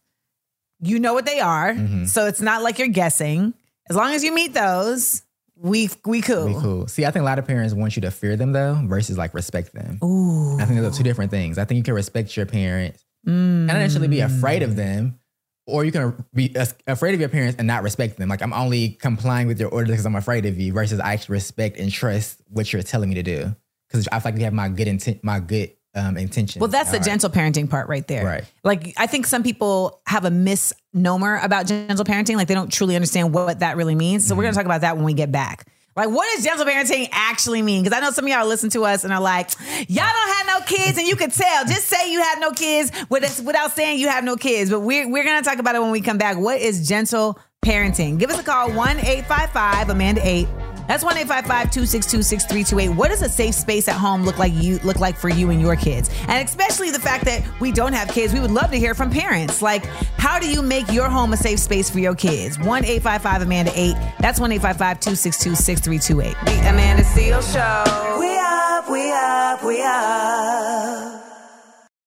You 0.79 0.99
know 0.99 1.13
what 1.13 1.25
they 1.25 1.39
are. 1.39 1.73
Mm-hmm. 1.73 2.05
So 2.05 2.27
it's 2.27 2.41
not 2.41 2.61
like 2.61 2.79
you're 2.79 2.87
guessing. 2.87 3.53
As 3.89 3.95
long 3.95 4.13
as 4.13 4.23
you 4.23 4.33
meet 4.33 4.53
those, 4.53 5.23
we 5.55 5.89
we 6.05 6.21
cool. 6.21 6.47
Be 6.47 6.53
cool. 6.53 6.87
See, 6.87 7.05
I 7.05 7.11
think 7.11 7.21
a 7.21 7.25
lot 7.25 7.39
of 7.39 7.47
parents 7.47 7.73
want 7.73 7.95
you 7.95 8.01
to 8.03 8.11
fear 8.11 8.35
them 8.35 8.51
though, 8.51 8.79
versus 8.85 9.17
like 9.17 9.33
respect 9.33 9.73
them. 9.73 9.97
Ooh. 10.03 10.59
I 10.59 10.65
think 10.65 10.79
those 10.79 10.93
are 10.93 10.97
two 10.97 11.03
different 11.03 11.31
things. 11.31 11.57
I 11.57 11.65
think 11.65 11.77
you 11.77 11.83
can 11.83 11.93
respect 11.93 12.35
your 12.37 12.45
parents 12.45 13.03
and 13.25 13.67
not 13.67 13.73
necessarily 13.73 14.07
be 14.07 14.19
afraid 14.19 14.61
of 14.61 14.75
them, 14.75 15.19
or 15.65 15.83
you 15.83 15.91
can 15.91 16.25
be 16.33 16.55
afraid 16.85 17.13
of 17.13 17.19
your 17.19 17.29
parents 17.29 17.57
and 17.57 17.67
not 17.67 17.83
respect 17.83 18.17
them. 18.17 18.29
Like 18.29 18.41
I'm 18.41 18.53
only 18.53 18.89
complying 18.89 19.47
with 19.47 19.59
your 19.59 19.69
orders 19.69 19.89
because 19.89 20.05
I'm 20.05 20.15
afraid 20.15 20.45
of 20.45 20.59
you, 20.59 20.73
versus 20.73 20.99
I 20.99 21.13
actually 21.13 21.33
respect 21.33 21.77
and 21.77 21.91
trust 21.91 22.41
what 22.49 22.71
you're 22.71 22.83
telling 22.83 23.09
me 23.09 23.15
to 23.15 23.23
do 23.23 23.55
because 23.89 24.07
I 24.11 24.19
feel 24.19 24.31
like 24.31 24.39
you 24.39 24.45
have 24.45 24.53
my 24.53 24.69
good 24.69 24.87
intent, 24.87 25.23
my 25.23 25.39
good 25.39 25.71
um, 25.97 26.17
intention. 26.17 26.59
Well, 26.59 26.69
that's 26.69 26.91
the 26.91 26.99
gentle 26.99 27.29
parenting 27.29 27.69
part 27.69 27.89
right 27.89 28.07
there. 28.07 28.25
Right. 28.25 28.43
Like, 28.63 28.93
I 28.97 29.07
think 29.07 29.25
some 29.25 29.43
people 29.43 30.01
have 30.05 30.25
a 30.25 30.31
misnomer 30.31 31.39
about 31.41 31.67
gentle 31.67 32.05
parenting. 32.05 32.35
Like, 32.35 32.47
they 32.47 32.53
don't 32.53 32.71
truly 32.71 32.95
understand 32.95 33.33
what 33.33 33.59
that 33.59 33.77
really 33.77 33.95
means. 33.95 34.25
So, 34.27 34.35
we're 34.35 34.43
going 34.43 34.53
to 34.53 34.57
talk 34.57 34.65
about 34.65 34.81
that 34.81 34.95
when 34.95 35.05
we 35.05 35.13
get 35.13 35.31
back. 35.31 35.67
Like, 35.97 36.11
what 36.11 36.27
does 36.35 36.45
gentle 36.45 36.63
parenting 36.63 37.09
actually 37.11 37.63
mean? 37.63 37.83
Because 37.83 37.97
I 37.97 38.01
know 38.01 38.11
some 38.11 38.25
of 38.25 38.29
y'all 38.29 38.45
listen 38.45 38.69
to 38.69 38.85
us 38.85 39.03
and 39.03 39.11
are 39.11 39.19
like, 39.19 39.49
y'all 39.87 40.05
don't 40.13 40.37
have 40.37 40.45
no 40.45 40.59
kids, 40.65 40.95
and 40.99 41.07
you 41.07 41.15
can 41.15 41.31
tell. 41.31 41.65
Just 41.65 41.85
say 41.85 42.11
you 42.11 42.21
have 42.21 42.39
no 42.39 42.51
kids 42.51 42.91
without 43.09 43.71
saying 43.71 43.99
you 43.99 44.07
have 44.07 44.23
no 44.23 44.35
kids. 44.35 44.69
But 44.69 44.81
we're, 44.81 45.09
we're 45.09 45.23
going 45.23 45.41
to 45.41 45.49
talk 45.49 45.57
about 45.57 45.75
it 45.75 45.81
when 45.81 45.89
we 45.89 46.01
come 46.01 46.19
back. 46.19 46.37
What 46.37 46.61
is 46.61 46.87
gentle 46.87 47.39
parenting? 47.65 48.19
Give 48.19 48.29
us 48.29 48.39
a 48.39 48.43
call 48.43 48.71
1 48.71 48.97
855 48.99 49.89
Amanda 49.89 50.21
8. 50.23 50.47
That's 50.87 51.03
1 51.03 51.15
262 51.15 52.23
6328. 52.23 52.89
What 52.95 53.09
does 53.09 53.21
a 53.21 53.29
safe 53.29 53.55
space 53.55 53.87
at 53.87 53.95
home 53.95 54.23
look 54.23 54.37
like 54.37 54.53
you 54.53 54.79
look 54.79 54.99
like 54.99 55.17
for 55.17 55.29
you 55.29 55.49
and 55.49 55.61
your 55.61 55.75
kids? 55.75 56.09
And 56.27 56.47
especially 56.47 56.91
the 56.91 56.99
fact 56.99 57.25
that 57.25 57.43
we 57.59 57.71
don't 57.71 57.93
have 57.93 58.07
kids, 58.09 58.33
we 58.33 58.39
would 58.39 58.51
love 58.51 58.71
to 58.71 58.77
hear 58.77 58.95
from 58.95 59.09
parents. 59.09 59.61
Like, 59.61 59.85
how 60.17 60.39
do 60.39 60.49
you 60.49 60.61
make 60.61 60.91
your 60.91 61.09
home 61.09 61.33
a 61.33 61.37
safe 61.37 61.59
space 61.59 61.89
for 61.89 61.99
your 61.99 62.15
kids? 62.15 62.57
1 62.59 62.85
855 62.85 63.41
Amanda 63.41 63.71
8. 63.75 63.95
That's 64.19 64.39
1 64.39 64.49
262 64.49 65.55
6328. 65.55 66.35
The 66.45 66.69
Amanda 66.69 67.03
Seal 67.03 67.41
Show. 67.41 68.17
We 68.19 68.37
up, 68.37 68.89
we 68.89 69.11
up, 69.11 69.63
we 69.63 69.83
up. 69.83 71.26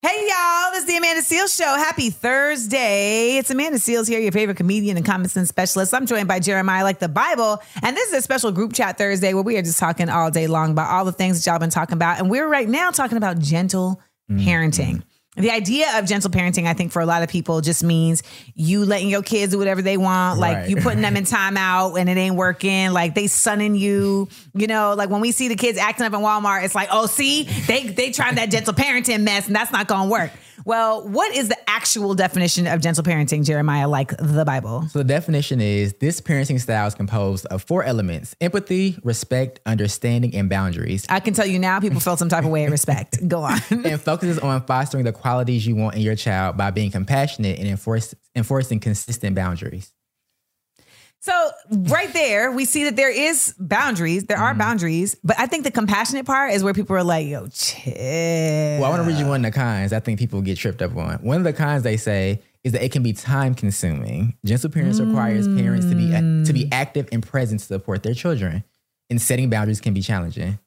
Hey 0.03 0.29
y'all, 0.29 0.71
this 0.71 0.85
is 0.85 0.87
the 0.87 0.97
Amanda 0.97 1.21
Seales 1.21 1.55
Show. 1.55 1.77
Happy 1.77 2.09
Thursday. 2.09 3.37
It's 3.37 3.51
Amanda 3.51 3.77
Seales 3.77 4.09
here, 4.09 4.19
your 4.19 4.33
favorite 4.33 4.57
comedian 4.57 4.97
and 4.97 5.05
common 5.05 5.29
sense 5.29 5.51
specialist. 5.51 5.93
I'm 5.93 6.07
joined 6.07 6.27
by 6.27 6.41
Jeremiah 6.41 6.85
like 6.85 7.01
the 7.01 7.09
Bible. 7.11 7.61
And 7.83 7.95
this 7.95 8.09
is 8.09 8.15
a 8.15 8.23
special 8.23 8.51
group 8.51 8.73
chat 8.73 8.97
Thursday 8.97 9.35
where 9.35 9.43
we 9.43 9.59
are 9.59 9.63
just 9.63 9.79
talking 9.79 10.09
all 10.09 10.31
day 10.31 10.47
long 10.47 10.71
about 10.71 10.89
all 10.89 11.05
the 11.05 11.13
things 11.13 11.39
that 11.39 11.51
y'all 11.51 11.59
been 11.59 11.69
talking 11.69 11.93
about. 11.93 12.19
And 12.19 12.31
we're 12.31 12.49
right 12.49 12.67
now 12.67 12.91
talking 12.91 13.19
about 13.19 13.41
gentle 13.41 14.01
mm-hmm. 14.31 14.49
parenting. 14.49 15.03
The 15.37 15.51
idea 15.51 15.97
of 15.99 16.07
gentle 16.07 16.29
parenting, 16.29 16.67
I 16.67 16.75
think, 16.75 16.91
for 16.91 17.01
a 17.01 17.07
lot 17.07 17.23
of 17.23 17.29
people 17.29 17.61
just 17.61 17.85
means 17.85 18.25
you 18.57 18.85
letting 18.85 19.09
your 19.09 19.23
kids 19.23 19.53
do 19.53 19.59
whatever 19.59 19.81
they 19.81 19.97
want. 19.97 20.41
Like 20.41 20.57
Right. 20.57 20.69
you 20.69 20.77
putting 20.77 21.03
them 21.03 21.17
in 21.17 21.23
timeout 21.25 21.99
and 21.99 22.11
it 22.11 22.17
ain't 22.17 22.35
working. 22.35 22.91
Like 22.91 23.15
they 23.15 23.29
sunning 23.29 23.77
you. 23.77 24.29
You 24.55 24.67
know, 24.67 24.95
like 24.95 25.09
when 25.09 25.21
we 25.21 25.31
see 25.31 25.47
the 25.47 25.55
kids 25.55 25.79
acting 25.79 26.05
up 26.05 26.13
in 26.13 26.19
Walmart, 26.21 26.65
it's 26.65 26.75
like, 26.75 26.89
oh, 26.91 27.07
see, 27.07 27.45
they 27.69 27.87
they 27.87 28.11
trying 28.11 28.35
that 28.35 28.51
gentle 28.51 28.75
parenting 28.75 29.23
mess, 29.23 29.47
and 29.47 29.55
that's 29.55 29.71
not 29.71 29.87
gonna 29.87 30.11
work. 30.11 30.33
Well, 30.65 31.07
what 31.09 31.35
is 31.35 31.49
the 31.49 31.71
actual 31.71 32.15
definition 32.15 32.67
of 32.67 32.81
gentle 32.81 33.03
parenting, 33.05 33.45
Jeremiah, 33.45 33.89
like 33.89 34.17
the 34.17 34.45
Bible? 34.45 34.87
So 34.89 34.99
the 35.01 35.05
definition 35.05 35.61
is 35.61 35.95
this 35.95 36.21
parenting 36.21 36.61
style 36.61 36.87
is 36.87 36.95
composed 36.95 37.47
of 37.47 37.63
four 37.63 37.85
elements: 37.85 38.35
empathy, 38.41 38.99
respect, 39.03 39.61
understanding, 39.67 40.35
and 40.35 40.49
boundaries. 40.49 41.07
I 41.09 41.21
can 41.21 41.35
tell 41.35 41.47
you 41.47 41.59
now, 41.59 41.81
people 41.81 42.01
felt 42.01 42.19
some 42.19 42.29
type 42.29 42.45
of 42.45 42.51
way 42.51 42.65
of 42.65 42.73
respect. 42.73 43.27
Go 43.27 43.43
on. 43.43 43.61
and 43.71 44.01
focuses 44.01 44.39
on 44.39 44.63
fostering 44.67 45.05
the 45.05 45.13
qualities 45.13 45.67
you 45.67 45.77
want 45.77 45.97
in 45.97 46.03
your 46.03 46.17
child 46.17 46.57
by 46.57 46.71
being 46.71 46.91
compassionate 46.91 47.59
and 47.59 47.69
enforce, 47.69 48.15
enforcing 48.35 48.81
consistent 48.81 49.35
boundaries. 49.35 49.93
So 51.23 51.51
right 51.71 52.11
there, 52.15 52.51
we 52.51 52.65
see 52.65 52.85
that 52.85 52.97
there 52.97 53.11
is 53.11 53.55
boundaries. 53.59 54.25
There 54.25 54.37
Mm-hmm. 54.39 54.45
are 54.47 54.55
boundaries, 54.55 55.17
but 55.23 55.39
I 55.39 55.47
think 55.47 55.65
the 55.65 55.71
compassionate 55.71 56.25
part 56.25 56.53
is 56.55 56.65
where 56.65 56.73
people 56.73 56.97
are 56.97 57.05
like, 57.05 57.27
"Yo, 57.27 57.47
chill." 57.49 57.93
Well, 58.81 58.85
I 58.85 58.89
want 58.91 59.03
to 59.03 59.09
read 59.09 59.19
you 59.19 59.27
one 59.27 59.45
of 59.45 59.53
the 59.53 59.59
cons 59.59 59.93
I 59.93 60.01
think 60.01 60.19
people 60.19 60.41
get 60.41 60.57
tripped 60.57 60.81
up 60.83 60.97
on. 60.97 61.17
One 61.17 61.37
of 61.37 61.45
the 61.45 61.53
cons 61.53 61.83
they 61.83 61.97
say 61.99 62.41
is 62.65 62.73
that 62.73 62.83
it 62.83 62.91
can 62.93 63.03
be 63.03 63.13
time 63.13 63.55
consuming. 63.55 64.35
Gentle 64.47 64.71
parents 64.71 64.99
requires 65.01 65.47
parents 65.47 65.87
to 65.87 65.95
be 65.95 66.11
to 66.11 66.53
be 66.53 66.69
active 66.73 67.09
and 67.13 67.23
present 67.23 67.61
to 67.61 67.67
support 67.67 68.03
their 68.03 68.15
children. 68.15 68.65
And 69.11 69.21
setting 69.21 69.51
boundaries 69.51 69.81
can 69.81 69.93
be 69.93 70.03
challenging. 70.03 70.59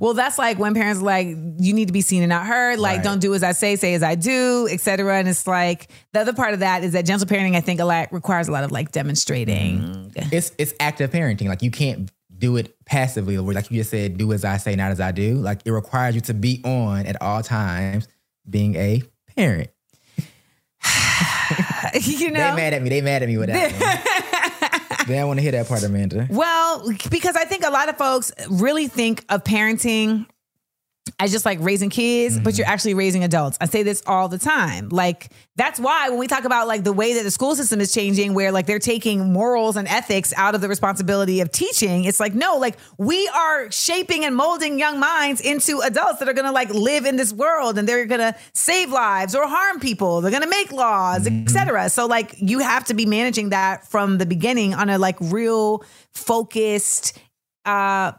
Well, 0.00 0.14
that's 0.14 0.38
like 0.38 0.58
when 0.58 0.74
parents 0.74 1.00
are 1.00 1.04
like, 1.04 1.28
you 1.28 1.72
need 1.72 1.86
to 1.86 1.92
be 1.92 2.00
seen 2.00 2.22
and 2.22 2.30
not 2.30 2.46
heard. 2.46 2.78
Like, 2.78 2.96
Right. 2.98 3.04
don't 3.04 3.20
do 3.20 3.32
as 3.34 3.42
I 3.42 3.52
say, 3.52 3.76
say 3.76 3.94
as 3.94 4.02
I 4.02 4.16
do, 4.16 4.66
etc. 4.70 5.18
And 5.18 5.28
it's 5.28 5.46
like 5.46 5.88
the 6.12 6.20
other 6.20 6.32
part 6.32 6.52
of 6.54 6.60
that 6.60 6.82
is 6.82 6.92
that 6.92 7.06
gentle 7.06 7.28
parenting, 7.28 7.54
I 7.54 7.60
think, 7.60 7.78
a 7.80 7.84
lot 7.84 8.12
requires 8.12 8.48
a 8.48 8.52
lot 8.52 8.64
of 8.64 8.72
like 8.72 8.90
demonstrating. 8.92 9.80
Mm. 9.80 10.32
It's 10.32 10.52
it's 10.58 10.74
active 10.80 11.10
parenting. 11.10 11.46
Like 11.48 11.62
you 11.62 11.70
can't 11.70 12.10
do 12.36 12.56
it 12.56 12.74
passively 12.86 13.38
like 13.38 13.70
you 13.70 13.76
just 13.78 13.90
said, 13.90 14.18
do 14.18 14.32
as 14.32 14.44
I 14.44 14.56
say, 14.56 14.74
not 14.74 14.90
as 14.90 15.00
I 15.00 15.12
do. 15.12 15.36
Like 15.36 15.60
it 15.64 15.70
requires 15.70 16.16
you 16.16 16.20
to 16.22 16.34
be 16.34 16.60
on 16.64 17.06
at 17.06 17.22
all 17.22 17.40
times 17.42 18.08
being 18.50 18.74
a 18.74 19.00
parent. 19.36 19.70
you 21.94 22.30
know, 22.30 22.50
They 22.50 22.56
mad 22.56 22.74
at 22.74 22.82
me. 22.82 22.88
They 22.90 23.00
mad 23.00 23.22
at 23.22 23.28
me 23.28 23.36
with 23.38 23.48
that. 23.48 24.18
they 25.06 25.14
don't 25.14 25.28
want 25.28 25.38
to 25.38 25.42
hear 25.42 25.52
that 25.52 25.68
part, 25.68 25.82
Amanda. 25.82 26.26
Well, 26.30 26.90
because 27.10 27.36
I 27.36 27.44
think 27.44 27.64
a 27.64 27.70
lot 27.70 27.88
of 27.88 27.96
folks 27.96 28.32
really 28.50 28.88
think 28.88 29.24
of 29.28 29.44
parenting 29.44 30.26
as 31.18 31.32
just 31.32 31.44
like 31.44 31.58
raising 31.60 31.90
kids, 31.90 32.38
but 32.38 32.56
you're 32.56 32.66
actually 32.66 32.94
raising 32.94 33.24
adults. 33.24 33.56
I 33.60 33.66
say 33.66 33.82
this 33.82 34.02
all 34.06 34.28
the 34.28 34.38
time. 34.38 34.88
Like 34.88 35.32
that's 35.56 35.78
why 35.80 36.08
when 36.10 36.18
we 36.18 36.26
talk 36.26 36.44
about 36.44 36.68
like 36.68 36.84
the 36.84 36.92
way 36.92 37.14
that 37.14 37.22
the 37.22 37.30
school 37.30 37.54
system 37.54 37.80
is 37.80 37.92
changing, 37.92 38.34
where 38.34 38.52
like 38.52 38.66
they're 38.66 38.78
taking 38.78 39.32
morals 39.32 39.76
and 39.76 39.88
ethics 39.88 40.32
out 40.36 40.54
of 40.54 40.60
the 40.60 40.68
responsibility 40.68 41.40
of 41.40 41.50
teaching, 41.50 42.04
it's 42.04 42.20
like 42.20 42.34
no, 42.34 42.56
like 42.56 42.76
we 42.98 43.28
are 43.28 43.70
shaping 43.70 44.24
and 44.24 44.36
molding 44.36 44.78
young 44.78 45.00
minds 45.00 45.40
into 45.40 45.80
adults 45.80 46.20
that 46.20 46.28
are 46.28 46.32
gonna 46.32 46.52
like 46.52 46.70
live 46.70 47.04
in 47.04 47.16
this 47.16 47.32
world 47.32 47.78
and 47.78 47.88
they're 47.88 48.06
gonna 48.06 48.36
save 48.54 48.90
lives 48.90 49.34
or 49.34 49.46
harm 49.46 49.80
people. 49.80 50.20
They're 50.20 50.32
gonna 50.32 50.46
make 50.46 50.72
laws, 50.72 51.26
etc. 51.26 51.90
So 51.90 52.06
like 52.06 52.34
you 52.38 52.60
have 52.60 52.84
to 52.86 52.94
be 52.94 53.06
managing 53.06 53.50
that 53.50 53.86
from 53.88 54.18
the 54.18 54.26
beginning 54.26 54.74
on 54.74 54.88
a 54.88 54.98
like 54.98 55.16
real 55.20 55.84
focused, 56.12 57.18
uh 57.64 58.12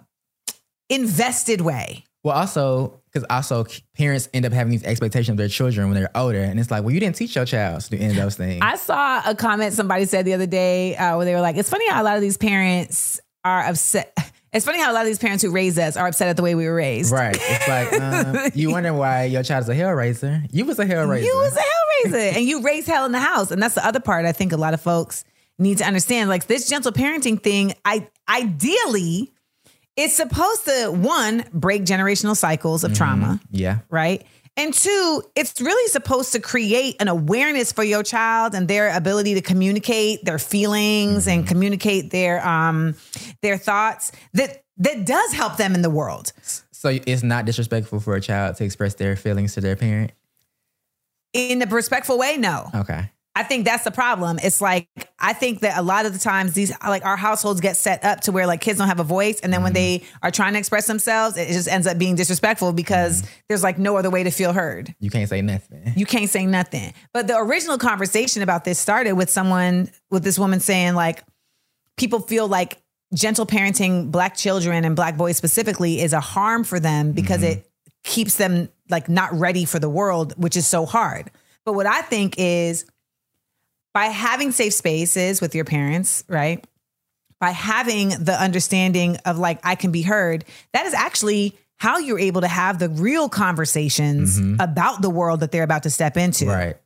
invested 0.89 1.61
way. 1.61 2.05
Well, 2.23 2.35
also 2.35 3.01
because 3.11 3.25
also 3.29 3.65
parents 3.95 4.29
end 4.33 4.45
up 4.45 4.53
having 4.53 4.71
these 4.71 4.83
expectations 4.83 5.29
of 5.33 5.37
their 5.37 5.49
children 5.49 5.87
when 5.89 5.95
they're 5.95 6.09
older, 6.15 6.39
and 6.41 6.59
it's 6.59 6.71
like, 6.71 6.83
well, 6.83 6.93
you 6.93 6.99
didn't 6.99 7.15
teach 7.15 7.35
your 7.35 7.45
child 7.45 7.81
to 7.81 7.89
do 7.91 7.97
any 7.97 8.11
of 8.11 8.15
those 8.15 8.35
things. 8.35 8.59
I 8.61 8.75
saw 8.75 9.21
a 9.29 9.35
comment 9.35 9.73
somebody 9.73 10.05
said 10.05 10.25
the 10.25 10.33
other 10.33 10.47
day 10.47 10.95
uh, 10.95 11.17
where 11.17 11.25
they 11.25 11.33
were 11.35 11.41
like, 11.41 11.57
"It's 11.57 11.69
funny 11.69 11.87
how 11.89 12.01
a 12.01 12.05
lot 12.05 12.15
of 12.15 12.21
these 12.21 12.37
parents 12.37 13.19
are 13.43 13.63
upset." 13.63 14.17
It's 14.53 14.67
funny 14.67 14.79
how 14.79 14.91
a 14.91 14.93
lot 14.93 15.01
of 15.01 15.07
these 15.07 15.17
parents 15.17 15.43
who 15.43 15.49
raised 15.49 15.79
us 15.79 15.97
are 15.97 16.05
upset 16.05 16.27
at 16.27 16.37
the 16.37 16.43
way 16.43 16.53
we 16.53 16.67
were 16.67 16.75
raised. 16.75 17.11
right? 17.11 17.35
It's 17.35 17.67
like 17.67 17.91
um, 17.99 18.51
you 18.53 18.69
wonder 18.69 18.93
why 18.93 19.23
your 19.23 19.41
child's 19.41 19.67
a 19.67 19.73
hellraiser. 19.73 20.47
You 20.51 20.65
was 20.65 20.77
a 20.77 20.85
hellraiser. 20.85 21.23
You 21.23 21.35
was 21.37 21.57
a 21.57 21.59
hellraiser, 21.59 22.35
and 22.35 22.45
you 22.45 22.61
raised 22.61 22.87
hell 22.87 23.07
in 23.07 23.13
the 23.13 23.19
house, 23.19 23.49
and 23.49 23.59
that's 23.59 23.73
the 23.73 23.83
other 23.83 23.99
part. 23.99 24.27
I 24.27 24.31
think 24.31 24.51
a 24.51 24.57
lot 24.57 24.75
of 24.75 24.79
folks 24.79 25.25
need 25.57 25.79
to 25.79 25.85
understand. 25.85 26.29
Like 26.29 26.45
this 26.45 26.69
gentle 26.69 26.91
parenting 26.91 27.41
thing, 27.41 27.73
I 27.83 28.07
ideally, 28.29 29.31
it's 29.95 30.15
supposed 30.15 30.65
to 30.65 30.91
one 30.91 31.45
break 31.53 31.83
generational 31.83 32.35
cycles 32.35 32.83
of 32.83 32.93
trauma. 32.93 33.39
yeah. 33.51 33.79
right? 33.89 34.25
And 34.55 34.71
two, 34.71 35.23
it's 35.35 35.59
really 35.59 35.87
supposed 35.89 36.33
to 36.33 36.39
create 36.39 36.97
an 36.99 37.07
awareness 37.07 37.71
for 37.71 37.83
your 37.83 38.03
child 38.03 38.53
and 38.53 38.67
their 38.67 38.95
ability 38.95 39.33
to 39.33 39.41
communicate 39.41 40.25
their 40.25 40.37
feelings 40.37 41.27
and 41.27 41.47
communicate 41.47 42.11
their 42.11 42.45
um 42.45 42.95
their 43.41 43.57
thoughts 43.57 44.11
that 44.33 44.63
that 44.77 45.05
does 45.05 45.33
help 45.33 45.57
them 45.57 45.73
in 45.73 45.81
the 45.81 45.89
world. 45.89 46.33
So 46.71 46.89
it's 46.89 47.23
not 47.23 47.45
disrespectful 47.45 47.99
for 47.99 48.15
a 48.15 48.21
child 48.21 48.57
to 48.57 48.63
express 48.63 48.95
their 48.95 49.15
feelings 49.15 49.53
to 49.53 49.61
their 49.61 49.75
parent. 49.75 50.11
In 51.33 51.61
a 51.61 51.65
respectful 51.65 52.19
way, 52.19 52.37
no. 52.37 52.69
Okay. 52.75 53.09
I 53.35 53.41
think 53.43 53.65
that's 53.65 53.83
the 53.83 53.91
problem. 53.91 54.37
It's 54.43 54.61
like 54.61 54.87
I 55.17 55.33
think 55.33 55.61
that 55.61 55.77
a 55.77 55.81
lot 55.81 56.05
of 56.05 56.13
the 56.13 56.19
times 56.19 56.53
these 56.53 56.71
like 56.85 57.03
our 57.03 57.17
households 57.17 57.61
get 57.61 57.77
set 57.77 58.03
up 58.05 58.21
to 58.21 58.31
where 58.31 58.45
like 58.45 58.61
kids 58.61 58.77
don't 58.77 58.87
have 58.87 58.99
a 58.99 59.03
voice, 59.03 59.39
and 59.39 59.51
then 59.51 59.63
when 59.63 59.73
mm-hmm. 59.73 60.01
they 60.01 60.03
are 60.21 60.29
trying 60.29 60.53
to 60.53 60.59
express 60.59 60.85
themselves, 60.85 61.35
it 61.35 61.47
just 61.47 61.67
ends 61.67 61.87
up 61.87 61.97
being 61.97 62.15
disrespectful 62.15 62.73
because 62.73 63.21
mm-hmm. 63.21 63.31
there's 63.49 63.63
like 63.63 63.79
no 63.79 63.97
other 63.97 64.11
way 64.11 64.23
to 64.23 64.29
feel 64.29 64.53
heard. 64.53 64.93
You 64.99 65.09
can't 65.09 65.27
say 65.27 65.41
nothing. 65.41 65.93
you 65.95 66.05
can't 66.05 66.29
say 66.29 66.45
nothing. 66.45 66.93
But 67.11 67.27
the 67.27 67.37
original 67.37 67.77
conversation 67.79 68.43
about 68.43 68.65
this 68.65 68.77
started 68.77 69.13
with 69.13 69.31
someone, 69.31 69.89
with 70.11 70.23
this 70.23 70.37
woman 70.37 70.59
saying, 70.59 70.93
like, 70.93 71.23
people 71.97 72.19
feel 72.19 72.47
like 72.47 72.77
gentle 73.15 73.45
parenting 73.45 74.11
black 74.11 74.35
children 74.35 74.85
and 74.85 74.95
black 74.95 75.17
boys 75.17 75.37
specifically 75.37 76.01
is 76.01 76.13
a 76.13 76.19
harm 76.19 76.63
for 76.63 76.79
them 76.79 77.13
because 77.13 77.41
mm-hmm. 77.41 77.59
it 77.59 77.69
keeps 78.03 78.35
them 78.35 78.69
like 78.89 79.09
not 79.09 79.33
ready 79.33 79.65
for 79.65 79.79
the 79.79 79.89
world, 79.89 80.33
which 80.37 80.57
is 80.57 80.67
so 80.67 80.85
hard. 80.85 81.31
But 81.65 81.73
what 81.73 81.85
I 81.85 82.01
think 82.01 82.35
is 82.37 82.85
by 83.93 84.05
having 84.05 84.51
safe 84.51 84.73
spaces 84.73 85.39
with 85.39 85.55
your 85.55 85.65
parents, 85.65 86.23
right? 86.27 86.65
By 87.39 87.51
having 87.51 88.09
the 88.09 88.39
understanding 88.39 89.17
of 89.25 89.37
like, 89.37 89.59
I 89.63 89.75
can 89.75 89.91
be 89.91 90.01
heard, 90.01 90.45
that 90.73 90.85
is 90.85 90.93
actually 90.93 91.55
how 91.77 91.99
you're 91.99 92.19
able 92.19 92.41
to 92.41 92.47
have 92.47 92.79
the 92.79 92.89
real 92.89 93.29
conversations 93.29 94.39
mm-hmm. 94.39 94.59
about 94.59 95.01
the 95.01 95.09
world 95.09 95.41
that 95.41 95.51
they're 95.51 95.63
about 95.63 95.83
to 95.83 95.89
step 95.89 96.17
into. 96.17 96.47
Right. 96.47 96.77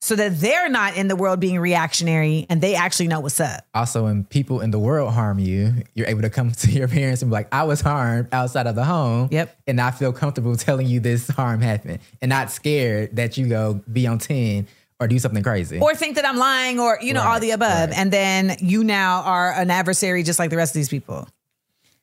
So 0.00 0.16
that 0.16 0.38
they're 0.38 0.68
not 0.68 0.98
in 0.98 1.08
the 1.08 1.16
world 1.16 1.40
being 1.40 1.58
reactionary 1.58 2.46
and 2.50 2.60
they 2.60 2.74
actually 2.74 3.08
know 3.08 3.20
what's 3.20 3.40
up. 3.40 3.64
Also, 3.72 4.04
when 4.04 4.24
people 4.24 4.60
in 4.60 4.70
the 4.70 4.78
world 4.78 5.14
harm 5.14 5.38
you, 5.38 5.72
you're 5.94 6.06
able 6.06 6.20
to 6.22 6.30
come 6.30 6.52
to 6.52 6.70
your 6.70 6.88
parents 6.88 7.22
and 7.22 7.30
be 7.30 7.32
like, 7.32 7.52
I 7.52 7.64
was 7.64 7.80
harmed 7.80 8.28
outside 8.30 8.66
of 8.66 8.74
the 8.74 8.84
home. 8.84 9.28
Yep. 9.32 9.56
And 9.66 9.80
I 9.80 9.90
feel 9.90 10.12
comfortable 10.12 10.54
telling 10.56 10.86
you 10.86 11.00
this 11.00 11.28
harm 11.28 11.60
happened 11.60 12.00
and 12.20 12.28
not 12.28 12.50
scared 12.50 13.16
that 13.16 13.38
you 13.38 13.48
go 13.48 13.82
be 13.90 14.06
on 14.06 14.18
10 14.18 14.68
or 15.00 15.08
do 15.08 15.18
something 15.18 15.42
crazy. 15.42 15.80
Or 15.80 15.94
think 15.94 16.16
that 16.16 16.24
I'm 16.26 16.36
lying 16.36 16.78
or, 16.78 16.98
you 17.02 17.12
know, 17.14 17.22
all 17.22 17.40
the 17.40 17.50
above. 17.50 17.90
right. 17.90 17.98
And 17.98 18.12
then 18.12 18.56
you 18.60 18.84
now 18.84 19.22
are 19.22 19.52
an 19.52 19.70
adversary 19.70 20.22
just 20.22 20.38
like 20.38 20.50
the 20.50 20.56
rest 20.56 20.72
of 20.72 20.76
these 20.76 20.88
people. 20.88 21.28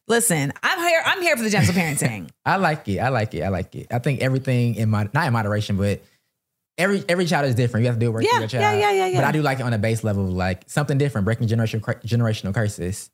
Listen, 0.07 0.51
I'm 0.61 0.79
here, 0.79 1.01
I'm 1.05 1.21
here 1.21 1.37
for 1.37 1.43
the 1.43 1.49
gentle 1.49 1.73
parenting. 1.73 2.29
I 2.45 2.57
like 2.57 2.87
it. 2.89 2.99
I 2.99 3.09
like 3.09 3.33
it. 3.33 3.43
I 3.43 3.47
like 3.49 3.73
it. 3.75 3.87
I 3.91 3.99
think 3.99 4.19
everything 4.21 4.75
in 4.75 4.89
my 4.89 5.07
not 5.13 5.25
in 5.27 5.31
moderation, 5.33 5.77
but 5.77 6.01
every 6.77 7.03
every 7.07 7.25
child 7.25 7.45
is 7.45 7.55
different. 7.55 7.83
You 7.83 7.87
have 7.91 7.95
to 7.95 7.99
do 7.99 8.07
it 8.07 8.13
work 8.13 8.23
Yeah, 8.23 8.31
for 8.33 8.39
your 8.39 8.47
child. 8.49 8.63
yeah, 8.63 8.73
yeah, 8.73 8.91
yeah, 8.91 9.07
yeah. 9.07 9.19
But 9.21 9.25
I 9.27 9.31
do 9.31 9.41
like 9.41 9.59
it 9.59 9.63
on 9.63 9.71
a 9.73 9.77
base 9.77 10.03
level, 10.03 10.25
like 10.25 10.63
something 10.67 10.97
different, 10.97 11.23
breaking 11.25 11.47
generational 11.47 11.81
generational 12.03 12.53
curses. 12.53 13.09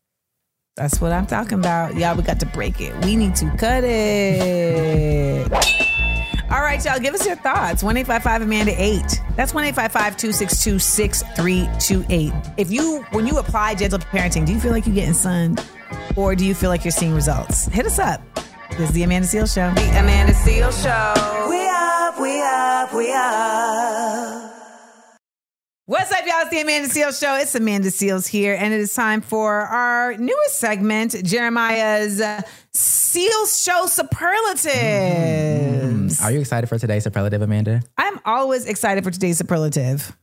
That's 0.75 0.99
what 1.01 1.11
I'm 1.11 1.25
talking 1.27 1.59
about. 1.59 1.95
Y'all, 1.95 2.15
we 2.15 2.23
got 2.23 2.39
to 2.39 2.45
break 2.47 2.81
it. 2.81 2.95
We 3.05 3.15
need 3.15 3.35
to 3.37 3.49
cut 3.57 3.83
it. 3.83 5.47
All 6.49 6.61
right, 6.61 6.83
y'all, 6.85 6.97
give 6.97 7.13
us 7.13 7.25
your 7.25 7.35
thoughts. 7.35 7.83
1 7.83 7.97
Amanda 7.97 8.73
8. 8.81 9.21
That's 9.35 9.53
1 9.53 9.65
262 9.73 10.79
6328. 10.79 12.33
If 12.55 12.71
you, 12.71 13.03
when 13.11 13.27
you 13.27 13.37
apply 13.37 13.75
gentle 13.75 13.99
parenting, 13.99 14.45
do 14.45 14.53
you 14.53 14.59
feel 14.61 14.71
like 14.71 14.85
you're 14.85 14.95
getting 14.95 15.13
sunned 15.13 15.61
or 16.15 16.35
do 16.35 16.45
you 16.45 16.55
feel 16.55 16.69
like 16.69 16.85
you're 16.85 16.91
seeing 16.91 17.13
results? 17.13 17.65
Hit 17.65 17.85
us 17.85 17.99
up. 17.99 18.21
This 18.71 18.89
is 18.89 18.91
the 18.91 19.03
Amanda 19.03 19.27
Seal 19.27 19.45
Show. 19.45 19.73
The 19.73 19.99
Amanda 19.99 20.33
Seal 20.33 20.71
Show. 20.71 21.47
We 21.49 21.67
up, 21.67 22.17
we 22.17 22.41
up, 22.41 22.93
we 22.93 23.13
up. 23.13 24.53
What's 25.89 26.11
up, 26.11 26.25
y'all? 26.25 26.41
It's 26.41 26.49
the 26.49 26.59
Amanda 26.59 26.89
Seales 26.89 27.17
Show. 27.17 27.35
It's 27.35 27.55
Amanda 27.55 27.87
Seales 27.87 28.27
here, 28.27 28.57
and 28.59 28.73
it 28.73 28.79
is 28.81 28.93
time 28.93 29.21
for 29.21 29.61
our 29.61 30.17
newest 30.17 30.59
segment, 30.59 31.15
Jeremiah's 31.23 32.21
Seales 32.77 33.65
Show 33.65 33.87
Superlatives. 33.87 34.69
Mm. 34.69 36.23
Are 36.23 36.31
you 36.31 36.39
excited 36.39 36.67
for 36.67 36.77
today's 36.77 37.03
superlative, 37.03 37.41
Amanda? 37.41 37.81
I'm 37.97 38.19
always 38.23 38.67
excited 38.67 39.03
for 39.03 39.09
today's 39.09 39.39
superlative. 39.39 40.15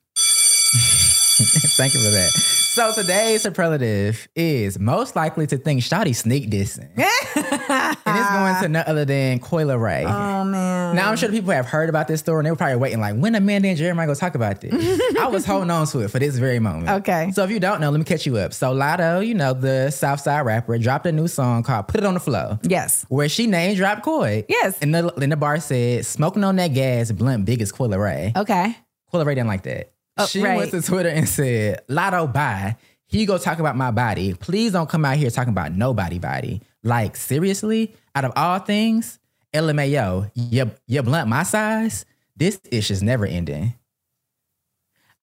Thank 1.76 1.94
you 1.94 2.00
for 2.00 2.10
that. 2.10 2.30
So 2.30 2.92
today's 2.92 3.42
superlative 3.42 4.28
is 4.36 4.78
most 4.78 5.16
likely 5.16 5.48
to 5.48 5.56
think 5.56 5.80
Shotty 5.80 6.14
sneak 6.14 6.48
dissing. 6.48 6.90
and 6.96 7.06
it's 7.36 8.30
going 8.30 8.62
to 8.62 8.68
none 8.68 8.84
other 8.86 9.04
than 9.04 9.40
Coi 9.40 9.64
Leray. 9.64 10.04
Oh, 10.04 10.44
man. 10.44 10.94
Now 10.94 11.10
I'm 11.10 11.16
sure 11.16 11.28
the 11.28 11.36
people 11.36 11.52
have 11.52 11.66
heard 11.66 11.88
about 11.88 12.06
this 12.06 12.20
story 12.20 12.38
and 12.38 12.46
they 12.46 12.50
were 12.52 12.56
probably 12.56 12.76
waiting 12.76 13.00
like 13.00 13.16
when 13.16 13.34
Amanda 13.34 13.68
and 13.68 13.76
Jeremiah 13.76 14.06
go 14.06 14.14
talk 14.14 14.36
about 14.36 14.60
this. 14.60 14.72
I 15.18 15.26
was 15.26 15.44
holding 15.44 15.70
on 15.70 15.88
to 15.88 16.00
it 16.00 16.10
for 16.12 16.20
this 16.20 16.36
very 16.36 16.60
moment. 16.60 16.88
Okay. 16.88 17.32
So 17.32 17.42
if 17.42 17.50
you 17.50 17.58
don't 17.58 17.80
know, 17.80 17.90
let 17.90 17.98
me 17.98 18.04
catch 18.04 18.26
you 18.26 18.36
up. 18.36 18.52
So 18.52 18.72
Latto, 18.72 19.26
you 19.26 19.34
know, 19.34 19.54
the 19.54 19.90
Southside 19.90 20.46
rapper, 20.46 20.78
dropped 20.78 21.06
a 21.06 21.12
new 21.12 21.26
song 21.26 21.64
called 21.64 21.88
Put 21.88 21.98
It 21.98 22.06
on 22.06 22.14
the 22.14 22.20
Floor. 22.20 22.60
Yes. 22.62 23.06
Where 23.08 23.28
she 23.28 23.48
name 23.48 23.76
dropped 23.76 24.04
Coi. 24.04 24.44
Yes. 24.48 24.78
And 24.80 24.94
the, 24.94 25.12
and 25.14 25.32
the 25.32 25.36
bar 25.36 25.58
said, 25.58 26.06
smoking 26.06 26.44
on 26.44 26.54
that 26.56 26.74
gas, 26.74 27.10
blunt 27.10 27.44
big 27.44 27.60
as 27.60 27.72
Coi 27.72 27.88
Leray. 27.88 28.36
Okay. 28.36 28.76
Coi 29.10 29.24
Leray 29.24 29.34
didn't 29.34 29.48
like 29.48 29.62
that. 29.64 29.93
Oh, 30.16 30.26
she 30.26 30.42
right. 30.42 30.56
went 30.56 30.70
to 30.70 30.82
Twitter 30.82 31.08
and 31.08 31.28
said, 31.28 31.86
Latto, 31.88 32.32
bye. 32.32 32.76
He 33.06 33.26
go 33.26 33.38
talk 33.38 33.58
about 33.58 33.76
my 33.76 33.90
body. 33.90 34.34
Please 34.34 34.72
don't 34.72 34.88
come 34.88 35.04
out 35.04 35.16
here 35.16 35.30
talking 35.30 35.52
about 35.52 35.72
nobody 35.72 36.18
body. 36.18 36.62
Like, 36.82 37.16
seriously? 37.16 37.94
Out 38.14 38.24
of 38.24 38.32
all 38.36 38.58
things, 38.58 39.18
LMAO, 39.52 40.30
your, 40.34 40.70
your 40.86 41.02
blunt 41.02 41.28
my 41.28 41.42
size? 41.42 42.04
This 42.36 42.60
ish 42.70 42.90
is 42.90 43.02
never 43.02 43.26
ending. 43.26 43.74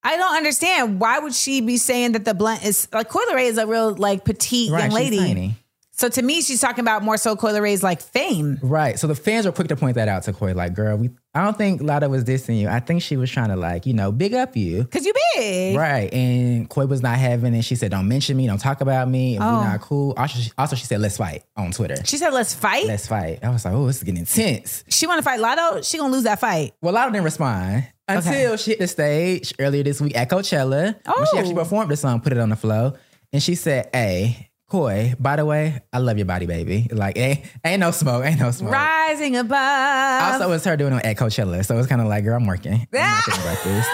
I 0.04 0.18
don't 0.18 0.36
understand. 0.36 1.00
Why 1.00 1.20
would 1.20 1.36
she 1.36 1.62
be 1.62 1.78
saying 1.78 2.14
that 2.14 2.26
the 2.26 2.34
blunt 2.34 2.66
is 2.66 2.88
like 2.92 3.10
Coi 3.10 3.24
Leray 3.30 3.46
is 3.46 3.58
a 3.58 3.68
real 3.68 3.94
like 3.94 4.26
petite 4.26 4.72
Right, 4.72 4.84
young 4.86 4.92
lady. 4.92 5.56
So 6.01 6.10
to 6.10 6.22
me, 6.24 6.41
she's 6.41 6.60
talking 6.60 6.79
about 6.81 7.03
more 7.03 7.15
so 7.15 7.36
Coi 7.36 7.51
Leray's 7.53 7.84
like 7.84 8.01
fame. 8.01 8.58
Right. 8.63 8.98
So 8.98 9.05
the 9.05 9.13
fans 9.13 9.46
were 9.46 9.51
quick 9.51 9.67
to 9.67 9.75
point 9.75 9.93
that 9.96 10.08
out 10.08 10.24
to 10.24 10.34
Coi, 10.34 10.53
like, 10.53 10.74
girl, 10.74 10.98
we 10.98 11.12
I 11.36 11.43
don't 11.46 11.55
think 11.55 11.79
Latto 11.79 12.10
was 12.10 12.24
dissing 12.24 12.60
you. 12.60 12.67
I 12.67 12.79
think 12.79 13.03
she 13.03 13.17
was 13.17 13.29
trying 13.29 13.50
to 13.50 13.55
like, 13.55 13.86
you 13.86 13.93
know, 13.93 14.12
big 14.12 14.34
up 14.34 14.58
you. 14.58 14.84
Cause 14.86 15.05
you 15.05 15.13
big. 15.36 15.77
Right. 15.77 16.12
And 16.12 16.67
Coi 16.67 16.86
was 16.86 17.03
not 17.03 17.20
having 17.20 17.53
it. 17.53 17.62
She 17.63 17.75
said, 17.75 17.91
Don't 17.91 18.08
mention 18.08 18.36
me, 18.36 18.48
don't 18.48 18.58
talk 18.58 18.81
about 18.81 19.08
me. 19.10 19.36
If 19.36 19.41
Oh. 19.43 19.58
we're 19.60 19.63
not 19.63 19.81
cool. 19.81 20.13
Also 20.17 20.39
she, 20.39 20.51
also, 20.58 20.75
she 20.75 20.86
said, 20.86 21.00
Let's 21.01 21.17
fight 21.17 21.43
on 21.55 21.72
Twitter. 21.72 22.03
She 22.03 22.17
said, 22.17 22.31
let's 22.31 22.55
fight. 22.55 22.88
Let's 22.88 23.05
fight. 23.08 23.39
I 23.43 23.50
was 23.50 23.63
like, 23.63 23.75
oh, 23.75 23.86
this 23.86 23.98
is 23.98 24.03
getting 24.03 24.22
intense. 24.22 24.84
she 24.89 25.05
want 25.05 25.20
to 25.20 25.24
fight 25.24 25.39
Latto. 25.39 25.88
She 25.88 26.00
gonna 26.00 26.12
lose 26.12 26.24
that 26.24 26.39
fight. 26.39 26.74
Well, 26.81 26.96
Latto 26.96 27.12
didn't 27.12 27.25
respond 27.25 27.86
until 28.08 28.34
Okay. 28.53 28.58
she 28.58 28.72
hit 28.72 28.79
the 28.79 28.88
stage 28.88 29.53
earlier 29.60 29.84
this 29.84 30.01
week 30.01 30.17
at 30.17 30.29
Coachella. 30.31 30.96
When 31.05 31.25
she 31.27 31.31
Oh. 31.36 31.38
actually 31.38 31.53
performed 31.53 31.91
the 31.91 31.96
song, 31.98 32.22
put 32.22 32.34
it 32.34 32.39
on 32.39 32.50
the 32.50 32.55
flow. 32.55 32.93
And 33.31 33.41
she 33.41 33.53
said, 33.55 33.89
Hey, 33.93 34.50
Coi, 34.72 35.16
by 35.20 35.36
the 35.36 35.44
way, 35.46 35.82
I 35.92 35.98
love 35.98 36.18
your 36.18 36.25
body, 36.25 36.46
baby. 36.46 36.88
Like, 36.90 37.18
ain't, 37.18 37.42
ain't 37.66 37.82
no 37.82 37.92
smoke, 37.92 38.24
ain't 38.24 38.40
no 38.40 38.51
smoke. 38.51 38.72
Rising 38.72 39.36
above. 39.36 40.32
Also, 40.32 40.50
it's 40.54 40.63
her 40.63 40.78
doing 40.78 40.94
it 40.94 41.04
at 41.04 41.18
Coachella. 41.18 41.66
So 41.66 41.78
it's 41.78 41.90
kind 41.90 42.00
of 42.00 42.08
like, 42.08 42.24
girl, 42.24 42.38
I'm 42.38 42.48
working. 42.48 42.74
I'm 42.74 42.88
not 42.92 43.28
about 43.42 43.62
this. 43.66 43.86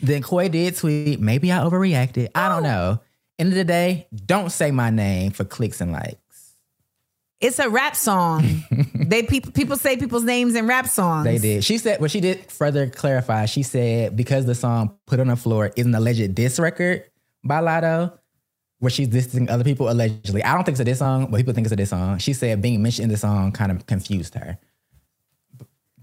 Then 0.00 0.22
Coi 0.22 0.48
did 0.48 0.76
tweet, 0.76 1.20
maybe 1.20 1.52
I 1.52 1.58
overreacted. 1.58 2.28
I 2.34 2.48
don't 2.48 2.62
know. 2.62 3.02
End 3.38 3.50
of 3.50 3.54
the 3.54 3.64
day, 3.64 4.08
don't 4.24 4.50
say 4.50 4.70
my 4.70 4.88
name 4.88 5.30
for 5.32 5.44
clicks 5.44 5.82
and 5.82 5.92
likes. 5.92 6.54
it's 7.38 7.58
a 7.58 7.68
rap 7.68 7.94
song. 7.94 8.64
they 8.94 9.24
people 9.24 9.52
people 9.52 9.76
say 9.76 9.98
people's 9.98 10.24
names 10.24 10.54
in 10.54 10.66
rap 10.66 10.86
songs. 10.86 11.24
They 11.26 11.36
did. 11.36 11.64
She 11.64 11.76
said, 11.76 12.00
well, 12.00 12.08
she 12.08 12.22
did 12.22 12.50
further 12.50 12.88
clarify. 12.88 13.44
She 13.44 13.62
said, 13.62 14.16
because 14.16 14.46
the 14.46 14.54
song 14.54 14.96
Put 15.06 15.20
on 15.20 15.26
the 15.26 15.36
Floor 15.36 15.70
is 15.76 15.84
an 15.84 15.94
alleged 15.94 16.34
diss 16.34 16.58
record 16.58 17.04
by 17.44 17.60
Latto, 17.60 18.16
where 18.82 18.90
she's 18.90 19.06
dissing 19.06 19.48
other 19.48 19.62
people 19.62 19.88
allegedly. 19.88 20.42
I 20.42 20.54
don't 20.54 20.64
think 20.64 20.74
it's 20.74 20.80
a 20.80 20.84
diss 20.84 20.98
song, 20.98 21.30
but 21.30 21.36
people 21.36 21.54
think 21.54 21.66
it's 21.66 21.72
a 21.72 21.76
diss 21.76 21.90
song. 21.90 22.18
She 22.18 22.32
said 22.32 22.60
being 22.60 22.82
mentioned 22.82 23.04
in 23.04 23.10
the 23.10 23.16
song 23.16 23.52
kind 23.52 23.70
of 23.70 23.86
confused 23.86 24.34
her. 24.34 24.58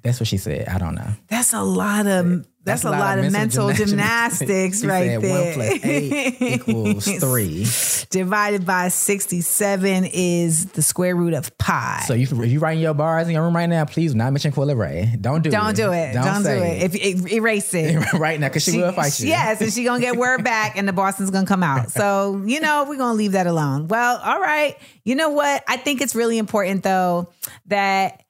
That's 0.02 0.20
what 0.20 0.28
she 0.28 0.38
said. 0.38 0.68
I 0.68 0.78
don't 0.78 0.96
know. 0.96 1.12
That's 1.28 1.54
a 1.54 1.62
lot 1.62 2.08
of 2.08 2.46
that's, 2.64 2.84
a 2.84 2.92
lot, 2.92 3.18
of 3.18 3.32
mental 3.32 3.72
gymnastics 3.72 4.82
She 4.82 4.88
right 4.88 5.20
there. 5.20 5.20
One 5.20 5.54
plus 5.54 5.86
eight 5.86 6.42
equals 6.42 7.06
three. 7.06 7.66
Divided 8.10 8.66
by 8.66 8.90
67 8.90 10.06
is 10.06 10.68
the 10.68 10.82
square 10.82 11.16
root 11.16 11.34
of 11.34 11.58
pi. 11.58 12.04
So 12.06 12.14
you, 12.14 12.28
if 12.44 12.52
you 12.52 12.60
writing 12.60 12.82
your 12.82 12.94
bars 12.94 13.28
in 13.28 13.34
your 13.34 13.44
room 13.44 13.56
right 13.56 13.68
now, 13.68 13.86
please 13.86 14.12
do 14.12 14.18
not 14.18 14.34
mention 14.34 14.52
Coi 14.52 14.66
Leray. 14.66 15.20
Don't 15.20 15.42
do 15.42 15.50
it. 15.50 15.52
don't 15.52 15.76
do 15.76 15.92
it. 15.92 16.14
Don't, 16.14 16.38
do 16.40 16.44
say 16.44 16.82
it. 16.82 16.84
If, 16.84 16.96
if 16.96 17.32
erase 17.32 17.74
it. 17.74 18.14
right 18.14 18.40
now, 18.40 18.50
because 18.50 18.64
she, 18.64 18.78
will 18.78 18.92
fight 18.92 19.20
you. 19.20 19.30
Yes, 19.30 19.62
and 19.62 19.72
she 19.72 19.84
gonna 19.84 20.02
get 20.02 20.18
word 20.18 20.44
back, 20.44 20.78
and 20.78 20.88
the 20.88 20.94
Boston's 20.94 21.32
gonna 21.32 21.48
come 21.48 21.64
out. 21.64 21.92
So 21.92 22.44
you 22.46 22.60
know 22.60 22.86
we're 22.88 22.98
gonna 22.98 23.18
leave 23.18 23.32
that 23.34 23.48
alone. 23.48 23.88
Well, 23.88 24.18
all 24.18 24.40
right. 24.40 24.78
You 25.04 25.16
know 25.16 25.30
what? 25.30 25.64
I 25.68 25.78
think 25.78 26.02
it's 26.02 26.16
really 26.16 26.38
important 26.38 26.84
though 26.84 27.32
that 27.68 28.24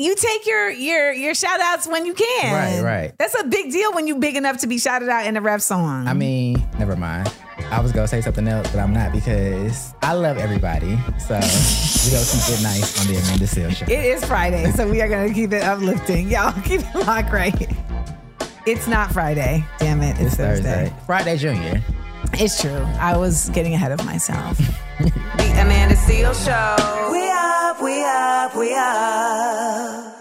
you 0.00 0.14
take 0.16 0.46
your 0.46 0.70
your 0.70 1.12
your 1.12 1.34
shout 1.34 1.60
outs 1.60 1.86
when 1.86 2.06
you 2.06 2.14
can. 2.14 2.54
Right, 2.54 2.82
right. 2.82 3.12
That's 3.18 3.38
a 3.38 3.44
big 3.44 3.70
deal 3.70 3.92
when 3.92 4.06
you 4.06 4.16
big 4.16 4.36
enough 4.36 4.58
to 4.58 4.66
be 4.66 4.78
shouted 4.78 5.08
out 5.08 5.26
in 5.26 5.36
a 5.36 5.40
rap 5.40 5.60
song. 5.60 6.08
I 6.08 6.14
mean, 6.14 6.62
never 6.78 6.96
mind. 6.96 7.32
I 7.70 7.80
was 7.80 7.92
gonna 7.92 8.08
say 8.08 8.22
something 8.22 8.48
else, 8.48 8.70
but 8.70 8.80
I'm 8.80 8.94
not 8.94 9.12
because 9.12 9.94
I 10.02 10.14
love 10.14 10.38
everybody. 10.38 10.96
So 11.18 11.34
we 11.34 12.10
gonna 12.12 12.26
keep 12.26 12.58
it 12.58 12.62
nice 12.62 13.00
on 13.00 13.12
the 13.12 13.20
Amanda 13.20 13.46
Seal 13.46 13.70
show. 13.70 13.84
it 13.84 13.90
is 14.04 14.24
Friday, 14.24 14.70
so 14.72 14.88
we 14.88 15.02
are 15.02 15.08
gonna 15.08 15.34
keep 15.34 15.52
it 15.52 15.62
uplifting. 15.62 16.28
Y'all 16.30 16.52
keep 16.64 16.80
it 16.80 16.94
locked 17.06 17.32
right. 17.32 17.70
It's 18.66 18.86
not 18.86 19.12
Friday. 19.12 19.64
Damn 19.78 20.00
it. 20.02 20.12
It's, 20.12 20.20
It's 20.20 20.36
Thursday. 20.36 20.88
Thursday. 20.88 20.96
Friday 21.06 21.36
Junior. 21.36 21.82
It's 22.34 22.60
true. 22.60 22.86
I 22.98 23.16
was 23.16 23.50
getting 23.50 23.74
ahead 23.74 23.92
of 23.92 24.04
myself. 24.06 24.58
The 25.00 25.62
Amanda 25.62 25.96
Seal 25.96 26.34
Show. 26.34 27.08
We 27.10 27.26
up, 27.80 27.82
we 27.82 28.04
up, 28.04 28.56
we 28.56 28.74
up. 28.74 30.16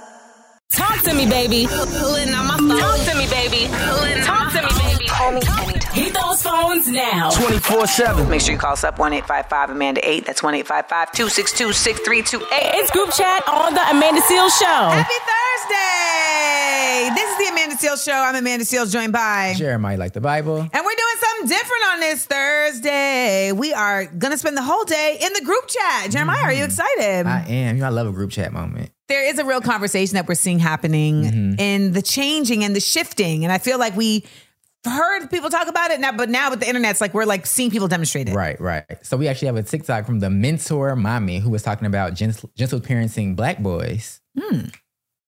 Talk 0.72 1.02
to 1.04 1.14
me, 1.14 1.26
baby. 1.30 1.68
Pulling 1.68 2.34
on 2.34 2.48
my 2.48 2.58
phone. 2.58 2.80
Talk 2.80 3.00
to 3.12 3.18
me, 3.18 3.28
baby. 3.28 3.68
Pulling 3.68 4.24
Talk 4.24 4.52
to 4.54 4.62
me, 4.62 4.70
baby. 4.70 4.89
Call 5.20 5.34
me 5.34 5.42
anytime. 5.60 5.94
Hit 5.94 6.14
those 6.14 6.42
phones 6.42 6.88
now. 6.88 7.30
24 7.32 7.88
7. 7.88 8.30
Make 8.30 8.40
sure 8.40 8.54
you 8.54 8.58
call 8.58 8.72
us 8.72 8.86
up 8.86 9.00
1 9.00 9.12
855 9.12 9.70
Amanda 9.72 10.10
8. 10.10 10.26
That's 10.26 10.42
1 10.42 10.54
855 10.56 11.12
262 11.12 11.74
6328. 11.74 12.80
It's 12.80 12.90
group 12.92 13.12
chat 13.12 13.46
on 13.46 13.74
the 13.74 13.82
Amanda 13.92 14.22
Seal 14.22 14.50
Show. 14.50 14.66
Happy 14.66 15.20
Thursday! 15.28 17.14
This 17.14 17.30
is 17.32 17.38
the 17.38 17.52
Amanda 17.52 17.76
Seales 17.76 18.06
Show. 18.06 18.14
I'm 18.14 18.36
Amanda 18.36 18.64
Seales, 18.64 18.94
joined 18.94 19.12
by. 19.12 19.56
Jeremiah 19.58 19.98
like 19.98 20.14
the 20.14 20.22
Bible. 20.22 20.56
And 20.56 20.72
we're 20.72 20.72
doing 20.72 21.18
something 21.20 21.50
different 21.50 21.84
on 21.92 22.00
this 22.00 22.26
Thursday. 22.26 23.52
We 23.52 23.74
are 23.74 24.06
going 24.06 24.32
to 24.32 24.38
spend 24.38 24.56
the 24.56 24.64
whole 24.64 24.86
day 24.86 25.20
in 25.22 25.34
the 25.34 25.42
group 25.42 25.68
chat. 25.68 26.12
Jeremiah, 26.12 26.44
are 26.44 26.54
you 26.54 26.64
mm-hmm. 26.64 26.66
excited? 26.66 27.28
I 27.28 27.46
am. 27.46 27.76
You 27.76 27.82
know, 27.82 27.88
I 27.88 27.90
love 27.90 28.08
a 28.08 28.14
group 28.14 28.32
chat 28.32 28.54
moment. 28.54 28.92
there 29.10 29.28
is 29.28 29.38
a 29.38 29.44
real 29.44 29.60
conversation 29.60 30.14
that 30.14 30.30
we're 30.30 30.36
seeing 30.36 30.60
happening 30.60 31.24
mm-hmm. 31.24 31.60
in 31.60 31.92
the 31.92 32.02
changing 32.02 32.64
and 32.64 32.74
the 32.74 32.80
shifting. 32.80 33.44
And 33.44 33.52
I 33.52 33.58
feel 33.58 33.78
like 33.78 33.98
we 33.98 34.24
heard 34.86 35.30
people 35.30 35.50
talk 35.50 35.68
about 35.68 35.92
it 35.92 36.00
now, 36.00 36.12
but 36.12 36.30
now 36.30 36.50
with 36.50 36.60
the 36.62 36.68
internet, 36.68 36.92
it's 36.92 37.02
like 37.02 37.14
we're 37.14 37.26
like 37.26 37.46
seeing 37.46 37.72
people 37.72 37.88
demonstrate 37.88 38.30
it. 38.30 38.34
Right, 38.36 38.60
right. 38.60 38.86
So 39.04 39.18
we 39.18 39.28
actually 39.28 39.48
have 39.48 39.56
a 39.58 39.64
TikTok 39.64 40.06
from 40.06 40.20
the 40.20 40.30
mentor 40.30 40.96
mommy 40.96 41.40
who 41.40 41.50
was 41.50 41.64
talking 41.64 41.86
about 41.86 42.14
gentle, 42.14 42.50
gentle 42.56 42.80
parenting 42.80 43.36
black 43.36 43.60
boys. 43.60 44.22
Hmm. 44.40 44.68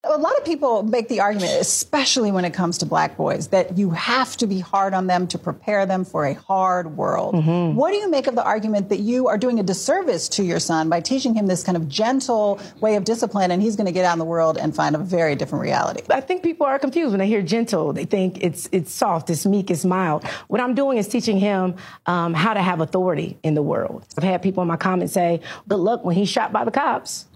A 0.03 0.17
lot 0.17 0.35
of 0.35 0.43
people 0.43 0.81
make 0.81 1.09
the 1.09 1.19
argument, 1.19 1.51
especially 1.61 2.31
when 2.31 2.43
it 2.43 2.55
comes 2.55 2.79
to 2.79 2.87
black 2.87 3.17
boys, 3.17 3.49
that 3.49 3.77
you 3.77 3.91
have 3.91 4.35
to 4.37 4.47
be 4.47 4.59
hard 4.59 4.95
on 4.95 5.05
them 5.05 5.27
to 5.27 5.37
prepare 5.37 5.85
them 5.85 6.05
for 6.05 6.25
a 6.25 6.33
hard 6.33 6.97
world. 6.97 7.35
What 7.75 7.91
do 7.91 7.97
you 7.97 8.09
make 8.09 8.25
of 8.25 8.33
the 8.33 8.43
argument 8.43 8.89
that 8.89 9.01
you 9.01 9.27
are 9.27 9.37
doing 9.37 9.59
a 9.59 9.63
disservice 9.63 10.27
to 10.29 10.43
your 10.43 10.59
son 10.59 10.89
by 10.89 11.01
teaching 11.01 11.35
him 11.35 11.45
this 11.45 11.63
kind 11.63 11.77
of 11.77 11.87
gentle 11.87 12.59
way 12.79 12.95
of 12.95 13.03
discipline 13.03 13.51
and 13.51 13.61
he's 13.61 13.75
going 13.75 13.85
to 13.85 13.91
get 13.91 14.03
out 14.03 14.13
in 14.13 14.19
the 14.19 14.25
world 14.25 14.57
and 14.57 14.75
find 14.75 14.95
a 14.95 14.97
very 14.97 15.35
different 15.35 15.61
reality? 15.61 16.01
I 16.09 16.19
think 16.19 16.41
people 16.41 16.65
are 16.65 16.79
confused 16.79 17.11
when 17.11 17.19
they 17.19 17.27
hear 17.27 17.43
gentle. 17.43 17.93
They 17.93 18.05
think 18.05 18.43
it's 18.43 18.67
it's 18.71 18.91
soft, 18.91 19.29
it's 19.29 19.45
meek, 19.45 19.69
it's 19.69 19.85
mild. 19.85 20.25
What 20.47 20.61
I'm 20.61 20.73
doing 20.73 20.97
is 20.97 21.07
teaching 21.07 21.37
him 21.37 21.75
um, 22.07 22.33
how 22.33 22.55
to 22.55 22.61
have 22.61 22.81
authority 22.81 23.37
in 23.43 23.53
the 23.53 23.61
world. 23.61 24.03
I've 24.17 24.23
had 24.23 24.41
people 24.41 24.63
in 24.63 24.67
my 24.67 24.77
comments 24.77 25.13
say, 25.13 25.41
good 25.67 25.79
luck 25.79 26.03
when 26.03 26.15
he's 26.15 26.29
shot 26.29 26.51
by 26.51 26.65
the 26.65 26.71
cops, 26.71 27.27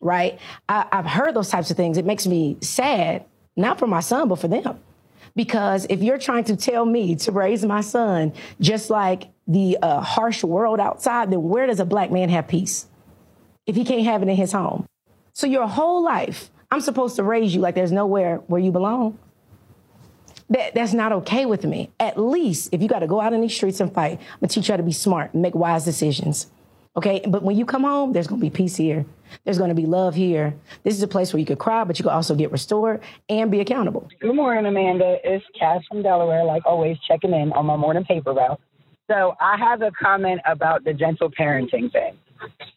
right? 0.00 0.38
I, 0.68 0.86
I've 0.92 1.06
heard 1.06 1.34
those 1.34 1.48
types 1.48 1.70
of 1.70 1.76
things. 1.76 1.98
It 1.98 2.04
makes 2.04 2.26
me 2.26 2.56
sad, 2.60 3.24
not 3.56 3.78
for 3.78 3.86
my 3.86 4.00
son, 4.00 4.28
but 4.28 4.38
for 4.38 4.48
them. 4.48 4.78
Because 5.34 5.86
if 5.90 6.02
you're 6.02 6.18
trying 6.18 6.44
to 6.44 6.56
tell 6.56 6.84
me 6.86 7.14
to 7.16 7.32
raise 7.32 7.64
my 7.64 7.82
son 7.82 8.32
just 8.60 8.88
like 8.88 9.28
the 9.46 9.78
uh, 9.82 10.00
harsh 10.00 10.42
world 10.42 10.80
outside, 10.80 11.30
then 11.30 11.42
where 11.42 11.66
does 11.66 11.78
a 11.78 11.84
black 11.84 12.10
man 12.10 12.30
have 12.30 12.48
peace 12.48 12.86
if 13.66 13.76
he 13.76 13.84
can't 13.84 14.04
have 14.04 14.22
it 14.22 14.28
in 14.28 14.36
his 14.36 14.52
home? 14.52 14.86
So 15.34 15.46
your 15.46 15.66
whole 15.66 16.02
life, 16.02 16.50
I'm 16.70 16.80
supposed 16.80 17.16
to 17.16 17.22
raise 17.22 17.54
you 17.54 17.60
like 17.60 17.74
there's 17.74 17.92
nowhere 17.92 18.36
where 18.46 18.60
you 18.60 18.72
belong. 18.72 19.18
That, 20.48 20.74
that's 20.74 20.94
not 20.94 21.12
okay 21.12 21.44
with 21.44 21.64
me. 21.64 21.90
At 22.00 22.18
least 22.18 22.70
if 22.72 22.80
you 22.80 22.88
got 22.88 23.00
to 23.00 23.06
go 23.06 23.20
out 23.20 23.32
in 23.32 23.40
these 23.40 23.54
streets 23.54 23.80
and 23.80 23.92
fight, 23.92 24.18
I'm 24.20 24.40
gonna 24.40 24.48
teach 24.48 24.68
you 24.68 24.72
how 24.72 24.76
to 24.76 24.82
be 24.82 24.92
smart 24.92 25.34
and 25.34 25.42
make 25.42 25.54
wise 25.54 25.84
decisions. 25.84 26.46
Okay, 26.96 27.22
but 27.28 27.42
when 27.42 27.56
you 27.56 27.66
come 27.66 27.82
home, 27.84 28.12
there's 28.12 28.26
gonna 28.26 28.40
be 28.40 28.48
peace 28.48 28.74
here. 28.74 29.04
There's 29.44 29.58
gonna 29.58 29.74
be 29.74 29.84
love 29.84 30.14
here. 30.14 30.54
This 30.82 30.94
is 30.94 31.02
a 31.02 31.08
place 31.08 31.32
where 31.32 31.40
you 31.40 31.46
could 31.46 31.58
cry, 31.58 31.84
but 31.84 31.98
you 31.98 32.02
could 32.04 32.12
also 32.12 32.34
get 32.34 32.50
restored 32.50 33.02
and 33.28 33.50
be 33.50 33.60
accountable. 33.60 34.08
Good 34.20 34.34
morning, 34.34 34.64
Amanda. 34.64 35.18
It's 35.22 35.44
Cass 35.58 35.82
from 35.88 36.02
Delaware, 36.02 36.44
like 36.44 36.64
always, 36.64 36.96
checking 37.06 37.34
in 37.34 37.52
on 37.52 37.66
my 37.66 37.76
morning 37.76 38.04
paper 38.04 38.32
route. 38.32 38.58
So 39.10 39.36
I 39.40 39.56
have 39.58 39.82
a 39.82 39.90
comment 39.92 40.40
about 40.46 40.84
the 40.84 40.94
gentle 40.94 41.30
parenting 41.30 41.92
thing. 41.92 42.16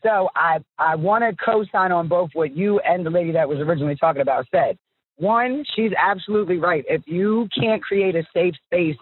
So 0.03 0.29
I 0.35 0.59
I 0.77 0.95
want 0.95 1.23
to 1.23 1.35
co-sign 1.43 1.91
on 1.91 2.09
both 2.09 2.31
what 2.33 2.55
you 2.55 2.79
and 2.79 3.05
the 3.05 3.09
lady 3.09 3.31
that 3.31 3.47
was 3.47 3.59
originally 3.59 3.95
talking 3.95 4.21
about 4.21 4.45
said. 4.51 4.77
One, 5.15 5.65
she's 5.75 5.91
absolutely 5.97 6.57
right. 6.57 6.83
If 6.87 7.03
you 7.05 7.47
can't 7.57 7.81
create 7.81 8.15
a 8.15 8.23
safe 8.33 8.55
space, 8.67 8.95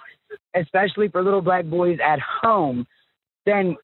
especially 0.56 1.10
for 1.10 1.24
little 1.24 1.42
black 1.42 1.66
boys 1.66 2.00
at 2.04 2.20
home, 2.20 2.88
then 3.46 3.78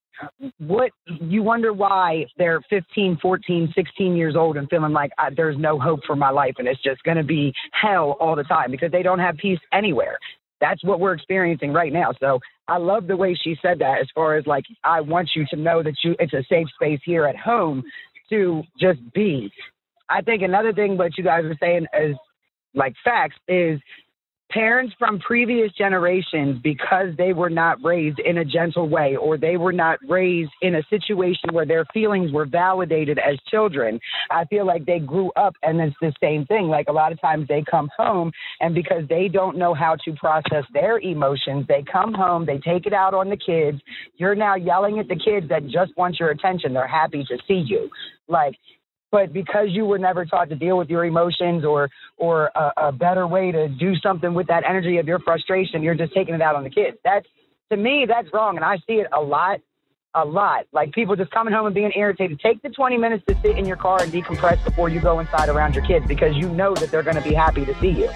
what 0.59 0.91
you 1.05 1.43
wonder 1.43 1.73
why 1.73 2.25
they're 2.37 2.61
15 2.69 3.17
14 3.21 3.73
16 3.75 4.15
years 4.15 4.35
old 4.35 4.57
and 4.57 4.69
feeling 4.69 4.93
like 4.93 5.11
uh, 5.17 5.29
there's 5.35 5.57
no 5.57 5.79
hope 5.79 6.01
for 6.05 6.15
my 6.15 6.29
life 6.29 6.55
and 6.57 6.67
it's 6.67 6.81
just 6.81 7.01
going 7.03 7.17
to 7.17 7.23
be 7.23 7.53
hell 7.71 8.15
all 8.19 8.35
the 8.35 8.43
time 8.43 8.71
because 8.71 8.91
they 8.91 9.03
don't 9.03 9.19
have 9.19 9.37
peace 9.37 9.59
anywhere. 9.71 10.17
That's 10.61 10.83
what 10.83 10.99
we're 10.99 11.13
experiencing 11.13 11.73
right 11.73 11.91
now. 11.91 12.11
So 12.19 12.39
i 12.67 12.77
love 12.77 13.07
the 13.07 13.17
way 13.17 13.35
she 13.35 13.57
said 13.61 13.79
that 13.79 13.99
as 13.99 14.07
far 14.15 14.37
as 14.37 14.47
like 14.47 14.63
i 14.85 15.01
want 15.01 15.29
you 15.35 15.45
to 15.49 15.57
know 15.57 15.83
that 15.83 15.95
you 16.01 16.15
it's 16.17 16.31
a 16.31 16.45
safe 16.47 16.67
space 16.75 17.01
here 17.03 17.25
at 17.25 17.35
home 17.35 17.83
to 18.29 18.63
just 18.79 18.99
be. 19.13 19.51
I 20.09 20.21
think 20.21 20.41
another 20.41 20.73
thing 20.73 20.97
what 20.97 21.17
you 21.17 21.23
guys 21.23 21.43
are 21.45 21.57
saying 21.59 21.85
is 21.99 22.15
like 22.73 22.93
facts 23.03 23.35
is 23.47 23.79
parents 24.53 24.93
from 24.99 25.19
previous 25.19 25.71
generations, 25.73 26.59
because 26.63 27.07
they 27.17 27.33
were 27.33 27.49
not 27.49 27.83
raised 27.83 28.19
in 28.19 28.37
a 28.37 28.45
gentle 28.45 28.87
way 28.87 29.15
or 29.15 29.37
they 29.37 29.57
were 29.57 29.73
not 29.73 29.97
raised 30.07 30.51
in 30.61 30.75
a 30.75 30.83
situation 30.89 31.49
where 31.51 31.65
their 31.65 31.85
feelings 31.93 32.31
were 32.31 32.45
validated 32.45 33.17
as 33.17 33.37
children, 33.49 33.99
I 34.29 34.45
feel 34.45 34.65
like 34.65 34.85
they 34.85 34.99
grew 34.99 35.31
up 35.35 35.55
and 35.63 35.81
it's 35.81 35.95
the 36.01 36.13
same 36.21 36.45
thing. 36.45 36.67
Like 36.67 36.87
a 36.87 36.91
lot 36.91 37.11
of 37.11 37.19
times 37.19 37.47
they 37.47 37.63
come 37.69 37.89
home 37.97 38.31
and 38.59 38.75
because 38.75 39.03
they 39.09 39.27
don't 39.27 39.57
know 39.57 39.73
how 39.73 39.95
to 40.05 40.13
process 40.13 40.65
their 40.73 40.99
emotions, 40.99 41.65
they 41.67 41.83
come 41.91 42.13
home, 42.13 42.45
they 42.45 42.59
take 42.59 42.85
it 42.85 42.93
out 42.93 43.13
on 43.13 43.29
the 43.29 43.37
kids. 43.37 43.81
You're 44.17 44.35
now 44.35 44.55
yelling 44.55 44.99
at 44.99 45.07
the 45.07 45.15
kids 45.15 45.49
that 45.49 45.67
just 45.67 45.97
want 45.97 46.19
your 46.19 46.29
attention. 46.29 46.73
They're 46.73 46.87
happy 46.87 47.23
to 47.25 47.37
see 47.47 47.63
you. 47.65 47.89
Like, 48.27 48.55
but 49.13 49.31
because 49.31 49.67
you 49.69 49.85
were 49.85 49.99
never 49.99 50.25
taught 50.25 50.49
to 50.49 50.55
deal 50.55 50.75
with 50.75 50.89
your 50.89 51.05
emotions 51.05 51.63
or 51.63 51.87
or 52.17 52.49
a, 52.55 52.87
a 52.87 52.91
better 52.91 53.27
way 53.27 53.51
to 53.51 53.69
do 53.69 53.95
something 53.97 54.33
with 54.33 54.47
that 54.47 54.63
energy 54.67 54.97
of 54.97 55.07
your 55.07 55.19
frustration, 55.19 55.83
you're 55.83 55.93
just 55.93 56.15
taking 56.15 56.33
it 56.33 56.41
out 56.41 56.55
on 56.55 56.63
the 56.63 56.69
kids. 56.71 56.97
That's 57.03 57.27
to 57.69 57.77
me, 57.77 58.07
that's 58.09 58.27
wrong, 58.33 58.55
and 58.55 58.65
I 58.65 58.77
see 58.87 58.93
it 58.93 59.07
a 59.13 59.21
lot, 59.21 59.59
a 60.15 60.25
lot. 60.25 60.65
Like 60.73 60.93
people 60.93 61.15
just 61.15 61.29
coming 61.29 61.53
home 61.53 61.67
and 61.67 61.75
being 61.75 61.91
irritated. 61.95 62.39
Take 62.39 62.63
the 62.63 62.69
20 62.69 62.97
minutes 62.97 63.23
to 63.27 63.39
sit 63.43 63.55
in 63.55 63.65
your 63.65 63.77
car 63.77 64.01
and 64.01 64.11
decompress 64.11 64.63
before 64.65 64.89
you 64.89 64.99
go 64.99 65.19
inside 65.19 65.47
around 65.47 65.75
your 65.75 65.85
kids 65.85 66.07
because 66.07 66.35
you 66.35 66.49
know 66.49 66.73
that 66.73 66.89
they're 66.89 67.03
going 67.03 67.15
to 67.15 67.21
be 67.21 67.35
happy 67.35 67.65
to 67.65 67.79
see 67.79 67.91
you. 67.91 68.09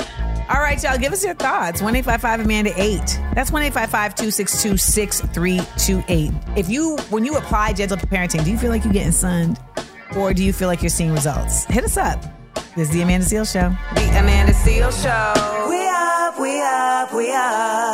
All 0.50 0.62
right, 0.62 0.82
y'all, 0.82 0.98
give 0.98 1.14
us 1.14 1.24
your 1.24 1.36
thoughts. 1.36 1.80
1 1.80 1.96
Amanda 1.96 2.72
8. 2.76 3.20
That's 3.36 3.52
1 3.52 3.72
262 3.72 4.78
6328. 4.78 6.32
If 6.58 6.70
you, 6.70 6.98
when 7.12 7.24
you 7.24 7.38
apply 7.38 7.74
gentle 7.74 7.98
parenting, 7.98 8.44
do 8.46 8.52
you 8.52 8.58
feel 8.58 8.72
like 8.72 8.84
you're 8.84 8.94
getting 8.94 9.12
sunned? 9.12 9.60
Or 10.16 10.34
do 10.34 10.44
you 10.44 10.54
feel 10.54 10.68
like 10.68 10.82
you're 10.82 10.90
seeing 10.90 11.12
results? 11.12 11.66
Hit 11.66 11.84
us 11.84 11.98
up. 11.98 12.22
This 12.76 12.90
is 12.90 12.94
the 12.94 13.02
Amanda 13.02 13.26
Seal 13.26 13.46
Show. 13.46 13.76
The 13.96 14.20
Amanda 14.20 14.54
Seal 14.54 14.92
Show. 14.92 15.34
We 15.70 15.88
up, 15.88 16.40
we 16.40 16.62
up, 16.62 17.14
we 17.14 17.32
up. 17.34 17.87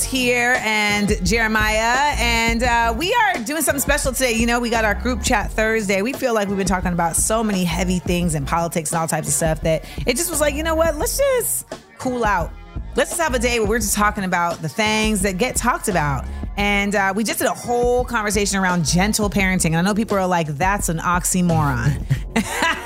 Here 0.00 0.56
and 0.60 1.22
Jeremiah. 1.22 2.14
And 2.16 2.62
uh, 2.62 2.94
we 2.96 3.12
are 3.12 3.34
doing 3.44 3.60
something 3.60 3.80
special 3.80 4.12
today. 4.12 4.32
You 4.32 4.46
know, 4.46 4.58
we 4.58 4.70
got 4.70 4.86
our 4.86 4.94
group 4.94 5.22
chat 5.22 5.50
Thursday. 5.50 6.00
We 6.00 6.14
feel 6.14 6.32
like 6.32 6.48
we've 6.48 6.56
been 6.56 6.66
talking 6.66 6.94
about 6.94 7.14
so 7.14 7.44
many 7.44 7.62
heavy 7.62 7.98
things 7.98 8.34
and 8.34 8.46
politics 8.46 8.90
and 8.90 9.00
all 9.00 9.06
types 9.06 9.28
of 9.28 9.34
stuff 9.34 9.60
that 9.60 9.84
it 10.06 10.16
just 10.16 10.30
was 10.30 10.40
like, 10.40 10.54
you 10.54 10.62
know 10.62 10.74
what? 10.74 10.96
Let's 10.96 11.18
just 11.18 11.66
cool 11.98 12.24
out. 12.24 12.50
Let's 12.96 13.10
just 13.10 13.20
have 13.20 13.34
a 13.34 13.38
day 13.38 13.58
where 13.60 13.68
we're 13.68 13.80
just 13.80 13.94
talking 13.94 14.24
about 14.24 14.62
the 14.62 14.68
things 14.68 15.20
that 15.22 15.36
get 15.36 15.56
talked 15.56 15.88
about. 15.88 16.24
And 16.56 16.94
uh, 16.94 17.12
we 17.14 17.22
just 17.22 17.38
did 17.38 17.48
a 17.48 17.54
whole 17.54 18.02
conversation 18.02 18.60
around 18.60 18.86
gentle 18.86 19.28
parenting. 19.28 19.66
And 19.66 19.76
I 19.76 19.82
know 19.82 19.94
people 19.94 20.16
are 20.16 20.26
like, 20.26 20.46
that's 20.46 20.88
an 20.88 21.00
oxymoron. 21.00 22.06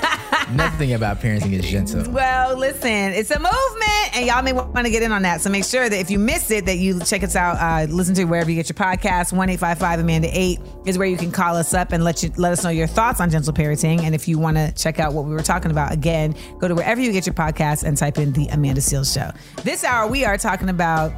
Nothing 0.53 0.93
about 0.93 1.19
parenting 1.19 1.53
is 1.53 1.65
gentle. 1.69 2.11
Well, 2.17 2.57
listen, 2.57 2.89
it's 3.13 3.29
a 3.31 3.37
movement, 3.39 4.15
and 4.15 4.25
y'all 4.25 4.41
may 4.41 4.53
want 4.53 4.75
to 4.85 4.89
get 4.89 5.03
in 5.03 5.11
on 5.11 5.21
that. 5.23 5.41
So 5.41 5.49
make 5.49 5.65
sure 5.65 5.87
that 5.89 5.99
if 5.99 6.09
you 6.09 6.17
missed 6.19 6.49
it, 6.51 6.65
that 6.65 6.77
you 6.77 6.99
check 7.01 7.21
us 7.23 7.35
out. 7.35 7.57
Uh, 7.57 7.91
listen 7.91 8.15
to 8.15 8.23
wherever 8.25 8.49
you 8.49 8.55
get 8.55 8.69
your 8.69 8.75
podcast. 8.75 9.33
One 9.33 9.49
eight 9.49 9.59
five 9.59 9.77
five 9.77 9.99
Amanda 9.99 10.29
eight 10.31 10.59
is 10.85 10.97
where 10.97 11.07
you 11.07 11.17
can 11.17 11.31
call 11.31 11.55
us 11.55 11.73
up 11.73 11.91
and 11.91 12.03
let 12.03 12.23
you 12.23 12.31
let 12.37 12.51
us 12.53 12.63
know 12.63 12.69
your 12.69 12.87
thoughts 12.87 13.19
on 13.19 13.29
gentle 13.29 13.53
parenting. 13.53 14.01
And 14.01 14.15
if 14.15 14.27
you 14.27 14.39
want 14.39 14.57
to 14.57 14.71
check 14.71 14.99
out 14.99 15.13
what 15.13 15.25
we 15.25 15.31
were 15.33 15.43
talking 15.43 15.69
about, 15.69 15.91
again, 15.91 16.33
go 16.59 16.67
to 16.67 16.75
wherever 16.75 16.99
you 17.01 17.11
get 17.11 17.25
your 17.25 17.35
podcast 17.35 17.83
and 17.83 17.97
type 17.97 18.17
in 18.17 18.31
the 18.33 18.47
Amanda 18.47 18.81
Seales 18.81 19.13
Show. 19.13 19.31
This 19.63 19.83
hour 19.83 20.07
we 20.09 20.23
are 20.25 20.37
talking 20.37 20.69
about 20.69 21.11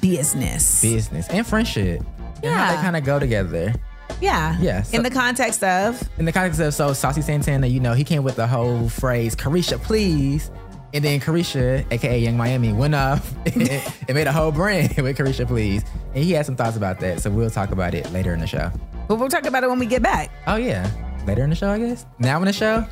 business. 0.00 0.82
Business 0.82 1.28
and 1.28 1.46
friendship. 1.46 2.00
And 2.42 2.52
how 2.52 2.64
Yeah. 2.70 2.76
they 2.76 2.82
kind 2.82 2.96
of 2.96 3.04
go 3.04 3.18
together. 3.18 3.72
Yeah, 4.20 4.56
Yeah, 4.60 4.82
so- 4.82 4.96
In 4.96 5.02
the 5.02 5.10
context 5.10 5.62
of 5.64 6.08
In 6.18 6.24
the 6.24 6.32
context 6.32 6.60
of 6.60 6.72
so 6.74 6.92
Saucy 6.92 7.22
Santana, 7.22 7.66
you 7.66 7.80
know, 7.80 7.92
he 7.92 8.04
came 8.04 8.22
with 8.22 8.36
the 8.36 8.46
whole 8.46 8.88
phrase, 8.88 9.34
Caresha, 9.34 9.80
please. 9.82 10.50
And 10.94 11.02
then 11.02 11.20
Caresha, 11.20 11.84
aka 11.90 12.18
Yung 12.18 12.36
Miami, 12.36 12.72
went 12.72 12.94
off 12.94 13.34
and 13.46 14.14
made 14.14 14.26
a 14.26 14.32
whole 14.32 14.52
brand 14.52 14.94
with 14.98 15.16
Caresha, 15.16 15.46
please. 15.46 15.82
And 16.14 16.22
he 16.22 16.32
had 16.32 16.44
some 16.46 16.54
thoughts 16.56 16.76
about 16.76 17.00
that. 17.00 17.20
So 17.20 17.30
we'll 17.30 17.50
talk 17.50 17.70
about 17.72 17.94
it 17.94 18.10
later 18.12 18.34
in 18.34 18.40
the 18.40 18.46
show. 18.46 18.70
but 19.08 19.16
we'll 19.16 19.28
talk 19.30 19.46
about 19.46 19.64
it 19.64 19.70
when 19.70 19.78
we 19.78 19.86
get 19.86 20.02
back. 20.02 20.30
Oh, 20.46 20.56
yeah. 20.56 20.88
Later 21.26 21.44
in 21.44 21.50
the 21.50 21.56
show, 21.56 21.70
I 21.70 21.78
guess. 21.78 22.04
Now 22.18 22.38
in 22.38 22.44
the 22.44 22.52
show? 22.52 22.84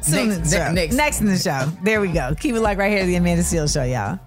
Soon 0.00 0.28
Next- 0.28 0.36
in 0.36 0.42
the 0.42 0.48
ne- 0.50 0.56
show. 0.66 0.72
next. 0.72 0.94
next 0.94 1.20
in 1.20 1.26
the 1.26 1.38
show. 1.38 1.72
There 1.82 2.00
we 2.00 2.08
go. 2.08 2.34
Keep 2.38 2.54
it 2.54 2.60
like 2.60 2.78
right 2.78 2.90
here, 2.92 3.04
the 3.04 3.16
Amanda 3.16 3.42
Seales 3.42 3.72
Show, 3.74 3.82
y'all. 3.84 4.18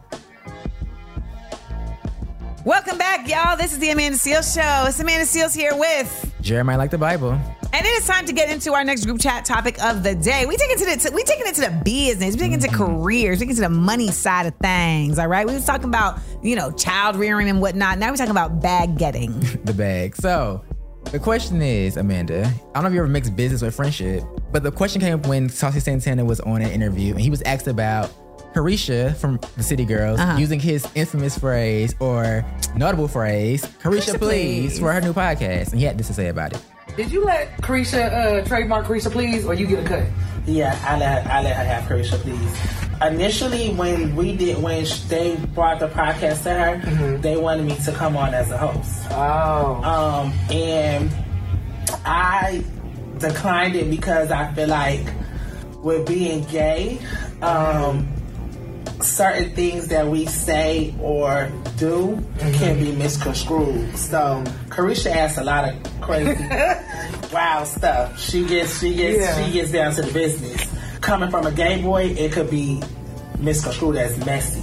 Welcome 2.65 2.97
back, 2.97 3.27
y'all. 3.27 3.57
This 3.57 3.73
is 3.73 3.79
the 3.79 3.89
Amanda 3.89 4.17
Seales 4.17 4.55
Show. 4.55 4.87
It's 4.87 4.97
Amanda 4.97 5.25
Seales 5.25 5.53
here 5.53 5.75
with, 5.75 6.33
Jeremiah 6.39 6.77
like 6.77 6.91
the 6.91 6.97
Bible. 6.97 7.31
and 7.33 7.85
it 7.85 7.89
is 7.89 8.07
time 8.07 8.25
to 8.25 8.31
get 8.31 8.49
into 8.49 8.71
our 8.73 8.85
next 8.85 9.03
group 9.03 9.19
chat 9.19 9.43
topic 9.43 9.83
of 9.83 10.01
the 10.01 10.15
day. 10.15 10.45
We 10.45 10.55
take 10.55 10.69
it 10.69 10.79
to 10.79 10.85
the 10.85 11.11
we 11.13 11.25
taking 11.25 11.45
it 11.45 11.55
to 11.55 11.61
the 11.61 11.81
business. 11.83 12.35
We 12.35 12.39
taking 12.39 12.59
it 12.59 12.61
to 12.61 12.69
mm. 12.69 13.01
careers. 13.01 13.39
We 13.39 13.47
taking 13.47 13.51
it 13.51 13.55
to 13.55 13.61
the 13.63 13.69
money 13.69 14.11
side 14.11 14.45
of 14.45 14.55
things. 14.61 15.19
All 15.19 15.27
right. 15.27 15.45
We 15.45 15.53
was 15.53 15.65
talking 15.65 15.89
about 15.89 16.19
you 16.41 16.55
know 16.55 16.71
child 16.71 17.17
rearing 17.17 17.49
and 17.49 17.59
whatnot. 17.59 17.97
Now 17.97 18.11
we're 18.11 18.15
talking 18.15 18.31
about 18.31 18.61
bag 18.61 18.97
getting. 18.97 19.37
the 19.65 19.73
bag. 19.73 20.15
So 20.15 20.63
the 21.11 21.19
question 21.19 21.61
is, 21.61 21.97
Amanda, 21.97 22.45
I 22.45 22.73
don't 22.75 22.83
know 22.83 22.87
if 22.87 22.93
you 22.93 22.99
ever 22.99 23.09
mixed 23.09 23.35
business 23.35 23.61
with 23.61 23.75
friendship, 23.75 24.23
but 24.53 24.63
the 24.63 24.71
question 24.71 25.01
came 25.01 25.15
up 25.15 25.27
when 25.27 25.49
Saucy 25.49 25.81
Santana 25.81 26.23
was 26.23 26.39
on 26.39 26.61
an 26.61 26.71
interview 26.71 27.11
and 27.11 27.19
he 27.19 27.29
was 27.29 27.41
asked 27.41 27.67
about 27.67 28.09
Caresha 28.53 29.15
from 29.15 29.39
the 29.57 29.63
City 29.63 29.85
Girls 29.85 30.19
Uh-huh. 30.19 30.37
using 30.37 30.59
his 30.59 30.87
infamous 30.95 31.37
phrase 31.37 31.95
or 31.99 32.45
notable 32.75 33.07
phrase, 33.07 33.63
Caresha, 33.81 34.13
Caresha, 34.13 34.17
please, 34.19 34.19
please. 34.19 34.79
for 34.79 34.91
her 34.93 35.01
new 35.01 35.13
podcast. 35.13 35.71
And 35.71 35.79
he 35.79 35.85
had 35.85 35.97
this 35.97 36.07
to 36.07 36.13
say 36.13 36.27
about 36.27 36.53
it. 36.53 36.61
Did 36.95 37.11
you 37.11 37.23
let 37.25 37.57
Caresha 37.57 38.13
uh, 38.43 38.45
trademark 38.45 38.85
Caresha, 38.85 39.11
please, 39.11 39.45
or 39.45 39.53
you 39.55 39.65
get 39.65 39.83
a 39.83 39.87
cut? 39.87 40.03
Yeah, 40.45 40.77
I 40.85 40.97
let 40.99 41.25
I 41.27 41.41
let 41.41 41.55
her 41.55 41.63
have 41.63 41.83
Caresha, 41.85 42.17
please. 42.19 42.57
Initially, 43.01 43.71
when 43.73 44.15
we 44.15 44.35
did 44.37 44.61
when 44.61 44.85
they 45.07 45.35
brought 45.55 45.79
the 45.79 45.87
podcast 45.87 46.43
to 46.43 46.51
her, 46.53 47.17
they 47.17 47.35
wanted 47.37 47.65
me 47.65 47.75
to 47.85 47.91
come 47.91 48.15
on 48.15 48.33
as 48.33 48.51
a 48.51 48.57
host. 48.57 49.07
Oh. 49.11 49.81
Um, 49.83 50.33
and 50.55 51.09
I 52.05 52.63
declined 53.17 53.75
it 53.75 53.89
because 53.89 54.31
I 54.31 54.53
feel 54.53 54.67
like 54.67 55.05
with 55.81 56.05
being 56.07 56.43
gay, 56.45 56.99
um, 57.41 58.07
certain 59.03 59.51
things 59.55 59.87
that 59.89 60.07
we 60.07 60.25
say 60.25 60.93
or 61.01 61.51
do 61.77 62.23
can 62.53 62.79
be 62.79 62.91
misconstrued. 62.95 63.97
So 63.97 64.43
Caresha 64.69 65.11
asks 65.15 65.37
a 65.37 65.43
lot 65.43 65.67
of 65.69 66.01
crazy, 66.01 66.43
wild 67.33 67.67
stuff. 67.67 68.19
She 68.19 68.45
gets 68.45 68.79
she 68.79 68.95
gets 68.95 69.19
Yeah. 69.19 69.45
she 69.45 69.51
gets 69.53 69.71
down 69.71 69.93
to 69.95 70.01
the 70.01 70.11
business. 70.13 70.69
Coming 71.01 71.29
from 71.29 71.45
a 71.45 71.51
gay 71.51 71.81
boy, 71.81 72.03
it 72.05 72.31
could 72.31 72.49
be 72.49 72.81
misconstrued 73.39 73.97
as 73.97 74.23
messy. 74.25 74.61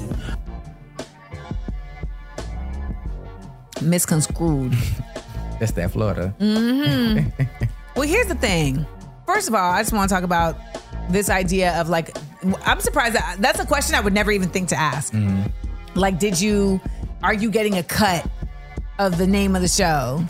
Misconstrued. 3.82 4.72
That's 5.58 5.72
that 5.72 5.90
Florida. 5.92 6.34
Mm-hmm. 6.40 7.28
Well, 7.96 8.08
here's 8.08 8.28
the 8.28 8.36
thing. 8.36 8.86
First 9.26 9.48
of 9.48 9.54
all, 9.54 9.72
I 9.72 9.82
just 9.82 9.92
want 9.92 10.08
to 10.08 10.14
talk 10.14 10.22
about 10.24 10.56
this 11.10 11.28
idea 11.28 11.78
of 11.78 11.88
like, 11.90 12.16
I'm 12.64 12.80
surprised 12.80 13.14
that 13.14 13.36
that's 13.40 13.60
a 13.60 13.66
question 13.66 13.94
I 13.94 14.00
would 14.00 14.12
never 14.14 14.30
even 14.32 14.48
think 14.48 14.68
to 14.70 14.76
ask. 14.76 15.12
Mm-hmm. 15.12 15.98
Like, 15.98 16.18
did 16.18 16.40
you, 16.40 16.80
are 17.22 17.34
you 17.34 17.50
getting 17.50 17.76
a 17.78 17.82
cut 17.82 18.26
of 18.98 19.18
the 19.18 19.26
name 19.26 19.56
of 19.56 19.62
the 19.62 19.68
show 19.68 20.24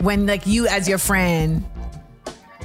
when 0.00 0.26
like 0.26 0.46
you 0.46 0.66
as 0.66 0.88
your 0.88 0.98
friend, 0.98 1.64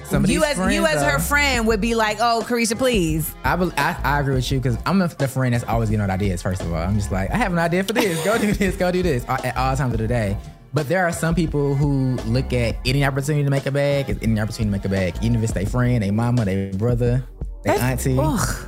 Some 0.06 0.24
of 0.24 0.30
you 0.30 0.44
as 0.44 0.58
friends, 0.58 0.74
you 0.76 0.86
as 0.86 1.02
her 1.02 1.20
friend 1.20 1.68
would 1.68 1.82
be 1.82 1.96
like, 1.96 2.18
oh, 2.20 2.46
Caresha, 2.48 2.78
please. 2.78 3.34
I, 3.44 3.56
bel- 3.56 3.74
I, 3.78 3.98
I 4.04 4.20
agree 4.20 4.36
with 4.36 4.52
you 4.52 4.60
because 4.60 4.78
I'm 4.86 5.00
the 5.00 5.28
friend 5.28 5.54
that's 5.54 5.64
always 5.66 5.90
getting 5.90 6.10
ideas. 6.10 6.42
First 6.42 6.62
of 6.62 6.72
all, 6.72 6.80
I'm 6.80 6.96
just 6.96 7.12
like, 7.12 7.32
I 7.32 7.38
have 7.38 7.52
an 7.54 7.60
idea 7.60 7.84
for 7.84 7.94
this. 7.94 8.24
Go 8.24 8.38
do 8.38 8.52
this. 8.54 8.76
Go 8.76 8.92
do 8.92 9.02
this 9.02 9.26
at 9.28 9.56
all 9.58 9.76
times 9.76 9.94
of 9.94 10.00
the 10.00 10.08
day. 10.08 10.38
But 10.74 10.88
there 10.88 11.06
are 11.06 11.12
some 11.12 11.36
people 11.36 11.76
who 11.76 12.16
look 12.28 12.54
at 12.54 12.78
any 12.86 13.04
opportunity 13.04 13.44
to 13.44 13.50
make 13.50 13.66
a 13.66 13.72
bag 13.72 14.10
as 14.10 14.18
any 14.22 14.40
opportunity 14.40 14.66
to 14.66 14.72
make 14.72 14.86
a 14.86 14.90
bag, 14.90 15.16
even 15.22 15.36
if 15.36 15.44
it's 15.44 15.52
their 15.52 15.66
friend, 15.66 16.02
their 16.02 16.14
mama, 16.14 16.46
their 16.46 16.72
brother, 16.74 17.26
their 17.64 17.78
That's- 17.78 18.06
auntie. 18.06 18.18
ugh. 18.20 18.68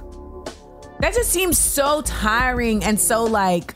That 1.00 1.14
just 1.14 1.32
seems 1.32 1.58
so 1.58 2.02
tiring 2.04 2.84
and 2.84 3.00
so 3.00 3.26
like, 3.26 3.76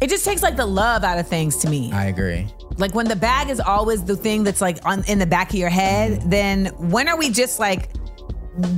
it 0.00 0.08
just 0.08 0.24
takes 0.24 0.42
like 0.42 0.56
the 0.56 0.66
love 0.66 1.04
out 1.04 1.18
of 1.18 1.28
things 1.28 1.58
to 1.58 1.68
me. 1.68 1.92
I 1.92 2.06
agree. 2.06 2.46
Like 2.78 2.94
when 2.94 3.06
the 3.06 3.16
bag 3.16 3.50
is 3.50 3.60
always 3.60 4.04
the 4.04 4.16
thing 4.16 4.44
that's 4.44 4.60
like 4.60 4.78
on 4.84 5.04
in 5.04 5.18
the 5.18 5.26
back 5.26 5.50
of 5.50 5.56
your 5.56 5.68
head, 5.68 6.20
mm-hmm. 6.20 6.30
then 6.30 6.66
when 6.78 7.08
are 7.08 7.18
we 7.18 7.30
just 7.30 7.58
like 7.58 7.90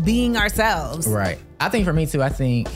being 0.04 0.36
ourselves? 0.36 1.06
Right. 1.06 1.38
I 1.60 1.68
think 1.68 1.84
for 1.84 1.92
me 1.92 2.06
too. 2.06 2.22
I 2.22 2.28
think 2.28 2.68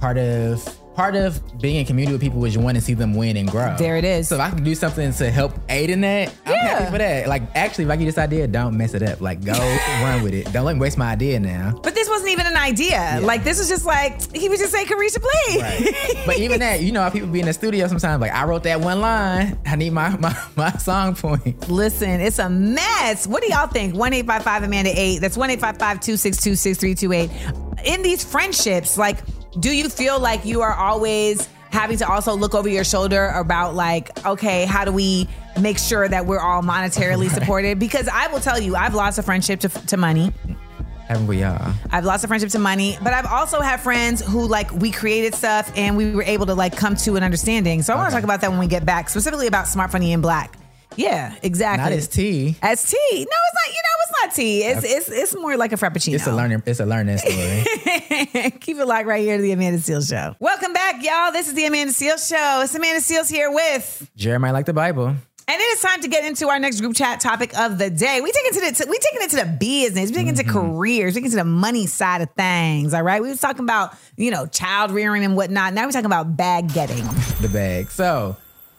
part 0.00 0.18
of 0.18 0.64
part 0.98 1.14
of 1.14 1.40
being 1.60 1.76
in 1.76 1.86
community 1.86 2.12
with 2.12 2.20
people 2.20 2.44
is 2.44 2.56
you 2.56 2.60
want 2.60 2.74
to 2.76 2.80
see 2.80 2.92
them 2.92 3.14
win 3.14 3.36
and 3.36 3.48
grow. 3.48 3.72
There 3.78 3.96
it 3.96 4.04
is. 4.04 4.26
So 4.26 4.34
if 4.34 4.40
I 4.40 4.50
can 4.50 4.64
do 4.64 4.74
something 4.74 5.12
to 5.12 5.30
help 5.30 5.52
aid 5.68 5.90
in 5.90 6.00
that, 6.00 6.34
I'm 6.44 6.52
Yeah. 6.52 6.66
happy 6.80 6.90
for 6.90 6.98
that. 6.98 7.28
Like 7.28 7.42
actually, 7.54 7.84
if 7.84 7.90
I 7.92 7.96
get 7.96 8.06
this 8.06 8.18
idea, 8.18 8.48
don't 8.48 8.76
mess 8.76 8.94
it 8.94 9.04
up. 9.04 9.20
Like 9.20 9.44
go 9.44 9.52
run 10.02 10.24
with 10.24 10.34
it. 10.34 10.52
Don't 10.52 10.64
let 10.64 10.74
me 10.74 10.80
waste 10.80 10.98
my 10.98 11.12
idea 11.12 11.38
now. 11.38 11.78
But 11.84 11.94
this 11.94 12.08
wasn't 12.08 12.30
even 12.30 12.46
an 12.48 12.56
idea. 12.56 13.20
Like 13.22 13.44
this 13.44 13.58
was 13.60 13.68
just 13.68 13.86
like 13.86 14.34
he 14.34 14.48
was 14.48 14.58
just 14.58 14.72
say, 14.72 14.84
"Caresha, 14.86 15.22
please." 15.22 15.62
Right. 15.62 16.22
but 16.26 16.38
even 16.38 16.58
that, 16.58 16.82
you 16.82 16.90
know 16.90 17.00
how 17.02 17.10
people 17.10 17.28
be 17.28 17.38
in 17.38 17.46
the 17.46 17.52
studio 17.52 17.86
sometimes. 17.86 18.20
Like 18.20 18.32
I 18.32 18.42
wrote 18.44 18.64
that 18.64 18.80
one 18.80 19.00
line. 19.00 19.56
I 19.66 19.76
need 19.76 19.92
my 19.92 20.16
my, 20.16 20.36
my 20.56 20.72
song 20.72 21.14
point. 21.14 21.68
Listen, 21.68 22.20
it's 22.20 22.40
a 22.40 22.50
mess. 22.50 23.28
What 23.28 23.42
do 23.44 23.48
y'all 23.48 23.68
think? 23.68 23.94
1 23.94 24.12
855 24.14 24.62
Amanda 24.64 24.90
8. 24.92 25.18
That's 25.20 25.36
1 25.36 25.50
855 25.50 26.00
262 26.00 26.56
6328. 26.56 27.86
In 27.86 28.02
these 28.02 28.24
friendships, 28.24 28.98
like, 28.98 29.18
do 29.58 29.70
you 29.74 29.88
feel 29.88 30.18
like 30.18 30.44
you 30.44 30.62
are 30.62 30.74
always 30.74 31.48
having 31.70 31.98
to 31.98 32.08
also 32.08 32.34
look 32.34 32.54
over 32.54 32.68
your 32.68 32.84
shoulder 32.84 33.26
about, 33.28 33.74
like, 33.74 34.24
okay, 34.24 34.64
how 34.64 34.84
do 34.84 34.92
we 34.92 35.28
make 35.60 35.78
sure 35.78 36.08
that 36.08 36.26
we're 36.26 36.40
all 36.40 36.62
monetarily 36.62 37.28
supported? 37.30 37.78
Because 37.78 38.08
I 38.08 38.28
will 38.28 38.40
tell 38.40 38.58
you, 38.60 38.74
I've 38.74 38.94
lost 38.94 39.18
a 39.18 39.22
friendship 39.22 39.60
to, 39.60 39.68
to 39.68 39.96
money. 39.96 40.32
Haven't 41.08 41.26
we 41.26 41.42
all? 41.42 41.72
I've 41.90 42.04
lost 42.04 42.22
a 42.24 42.28
friendship 42.28 42.50
to 42.50 42.58
money, 42.58 42.98
but 43.02 43.14
I've 43.14 43.26
also 43.26 43.60
had 43.60 43.80
friends 43.80 44.20
who 44.20 44.46
like 44.46 44.70
we 44.72 44.90
created 44.90 45.34
stuff 45.34 45.72
and 45.74 45.96
we 45.96 46.14
were 46.14 46.22
able 46.22 46.44
to 46.46 46.54
like 46.54 46.76
come 46.76 46.96
to 46.96 47.16
an 47.16 47.22
understanding. 47.22 47.80
So 47.80 47.94
I 47.94 47.96
want 47.96 48.10
to 48.10 48.14
talk 48.14 48.24
about 48.24 48.42
that 48.42 48.50
when 48.50 48.58
we 48.58 48.66
get 48.66 48.84
back, 48.84 49.08
specifically 49.08 49.46
about 49.46 49.68
Smart 49.68 49.90
Funny 49.90 50.12
and 50.12 50.22
Black. 50.22 50.58
Yeah, 50.96 51.34
exactly. 51.42 51.82
Not 51.82 51.92
as 51.92 52.08
tea. 52.08 52.56
As 52.60 52.82
tea. 52.90 52.96
No, 53.10 53.20
it's 53.20 53.26
not. 53.54 53.68
You 53.68 53.82
know, 53.82 53.96
it's 54.02 54.12
not 54.20 54.34
tea. 54.34 54.62
It's 54.64 54.84
it's 54.84 55.08
it's 55.08 55.34
more 55.40 55.56
like 55.56 55.72
a 55.72 55.76
frappuccino. 55.76 56.14
It's 56.14 56.26
a 56.26 56.32
learning. 56.34 56.62
It's 56.66 56.80
a 56.80 56.86
learning 56.86 57.18
story. 57.18 57.64
Keep 58.60 58.78
it 58.78 58.86
locked 58.86 59.06
right 59.06 59.20
here 59.20 59.36
to 59.36 59.42
the 59.42 59.52
Amanda 59.52 59.78
Seales 59.78 60.08
Show. 60.08 60.34
Welcome 60.40 60.72
back, 60.72 61.04
y'all. 61.04 61.30
This 61.30 61.46
is 61.46 61.54
the 61.54 61.66
Amanda 61.66 61.92
Seales 61.92 62.28
Show. 62.28 62.62
It's 62.62 62.74
Amanda 62.74 63.00
Seals 63.00 63.28
here 63.28 63.50
with. 63.50 64.10
Jeremiah 64.16 64.52
like 64.52 64.66
the 64.66 64.72
Bible. 64.72 65.06
And 65.06 65.60
it 65.60 65.64
is 65.64 65.80
time 65.80 66.00
to 66.00 66.08
get 66.08 66.24
into 66.24 66.48
our 66.48 66.58
next 66.58 66.80
group 66.80 66.96
chat 66.96 67.20
topic 67.20 67.56
of 67.56 67.78
the 67.78 67.90
day. 67.90 68.20
We 68.20 68.32
take 68.32 68.44
it 68.46 68.54
to 68.54 68.60
the 68.60 68.90
we 68.90 68.98
taking 68.98 69.22
it 69.22 69.30
to 69.30 69.36
the 69.36 69.56
business, 69.58 70.10
we 70.10 70.16
taking 70.16 70.34
it 70.34 70.36
to 70.36 70.44
mm-hmm. 70.44 70.74
careers, 70.74 71.14
we 71.14 71.20
taking 71.20 71.28
it 71.28 71.30
to 71.30 71.36
the 71.36 71.44
money 71.44 71.86
side 71.86 72.20
of 72.20 72.30
things. 72.32 72.92
All 72.92 73.02
right. 73.02 73.22
We 73.22 73.28
was 73.28 73.40
talking 73.40 73.62
about, 73.62 73.94
you 74.16 74.30
know, 74.30 74.46
child 74.46 74.90
rearing 74.90 75.24
and 75.24 75.36
whatnot. 75.36 75.72
Now 75.72 75.86
we're 75.86 75.92
talking 75.92 76.06
about 76.06 76.36
bag 76.36 76.72
getting. 76.74 77.04
the 77.40 77.48
bag. 77.50 77.90
So 77.90 78.36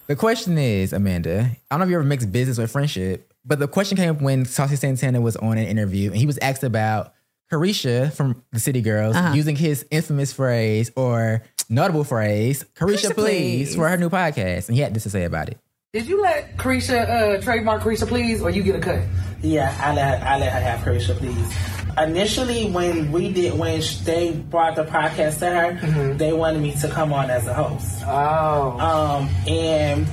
the 0.08 0.15
question 0.15 0.58
is, 0.58 0.91
Amanda, 0.91 1.49
I 1.49 1.58
don't 1.71 1.80
know 1.80 1.86
if 1.86 1.89
you 1.91 1.95
ever 1.95 2.04
mixed 2.04 2.32
business 2.32 2.58
with 2.58 2.69
friendship, 2.69 3.34
but 3.45 3.58
the 3.58 3.67
question 3.67 3.97
came 3.97 4.10
up 4.10 4.21
when 4.21 4.45
Saucy 4.45 4.75
Santana 4.75 5.21
was 5.21 5.38
on 5.38 5.58
an 5.58 5.65
interview 5.65 6.10
and 6.10 6.17
he 6.17 6.25
was 6.25 6.38
asked 6.39 6.63
about 6.63 7.13
Caresha 7.51 8.12
from 8.13 8.43
the 8.51 8.59
City 8.59 8.81
Girls 8.81 9.15
Uh-huh. 9.15 9.33
using 9.33 9.55
his 9.55 9.85
infamous 9.91 10.31
phrase 10.33 10.91
or 10.95 11.43
notable 11.69 12.03
phrase, 12.03 12.63
Caresha, 12.75 13.07
Caresha, 13.09 13.15
please, 13.15 13.69
please. 13.69 13.75
for 13.75 13.88
her 13.89 13.97
new 13.97 14.09
podcast. 14.09 14.67
And 14.67 14.75
he 14.75 14.81
had 14.81 14.93
this 14.93 15.03
to 15.03 15.09
say 15.09 15.23
about 15.23 15.49
it. 15.49 15.57
Did 15.93 16.07
you 16.07 16.21
let 16.21 16.57
Caresha 16.57 17.09
uh, 17.39 17.41
trademark 17.41 17.81
Caresha, 17.81 18.07
please, 18.07 18.41
or 18.41 18.51
you 18.51 18.62
get 18.62 18.75
a 18.75 18.79
cut? 18.79 19.01
Yeah, 19.41 19.75
I 19.79 19.93
let 19.93 20.21
I 20.21 20.38
let 20.38 20.51
her 20.53 20.59
have 20.59 20.79
Caresha, 20.81 21.15
please. 21.17 21.55
Initially, 21.97 22.69
when 22.69 23.12
we 23.12 23.33
did 23.33 23.57
when 23.57 23.81
they 24.03 24.31
brought 24.31 24.75
the 24.75 24.83
podcast 24.85 25.39
to 25.39 25.49
her, 25.49 26.13
they 26.13 26.31
wanted 26.31 26.62
me 26.62 26.73
to 26.81 26.88
come 26.88 27.12
on 27.12 27.31
as 27.31 27.47
a 27.47 27.53
host. 27.55 28.03
Oh. 28.05 28.79
Um, 28.79 29.29
and 29.51 30.07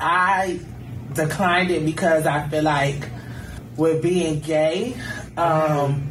I 0.00 0.58
declined 1.12 1.70
it 1.70 1.84
because 1.84 2.26
I 2.26 2.48
feel 2.48 2.62
like 2.62 3.10
with 3.76 4.02
being 4.02 4.40
gay, 4.40 4.96
um, 5.36 6.10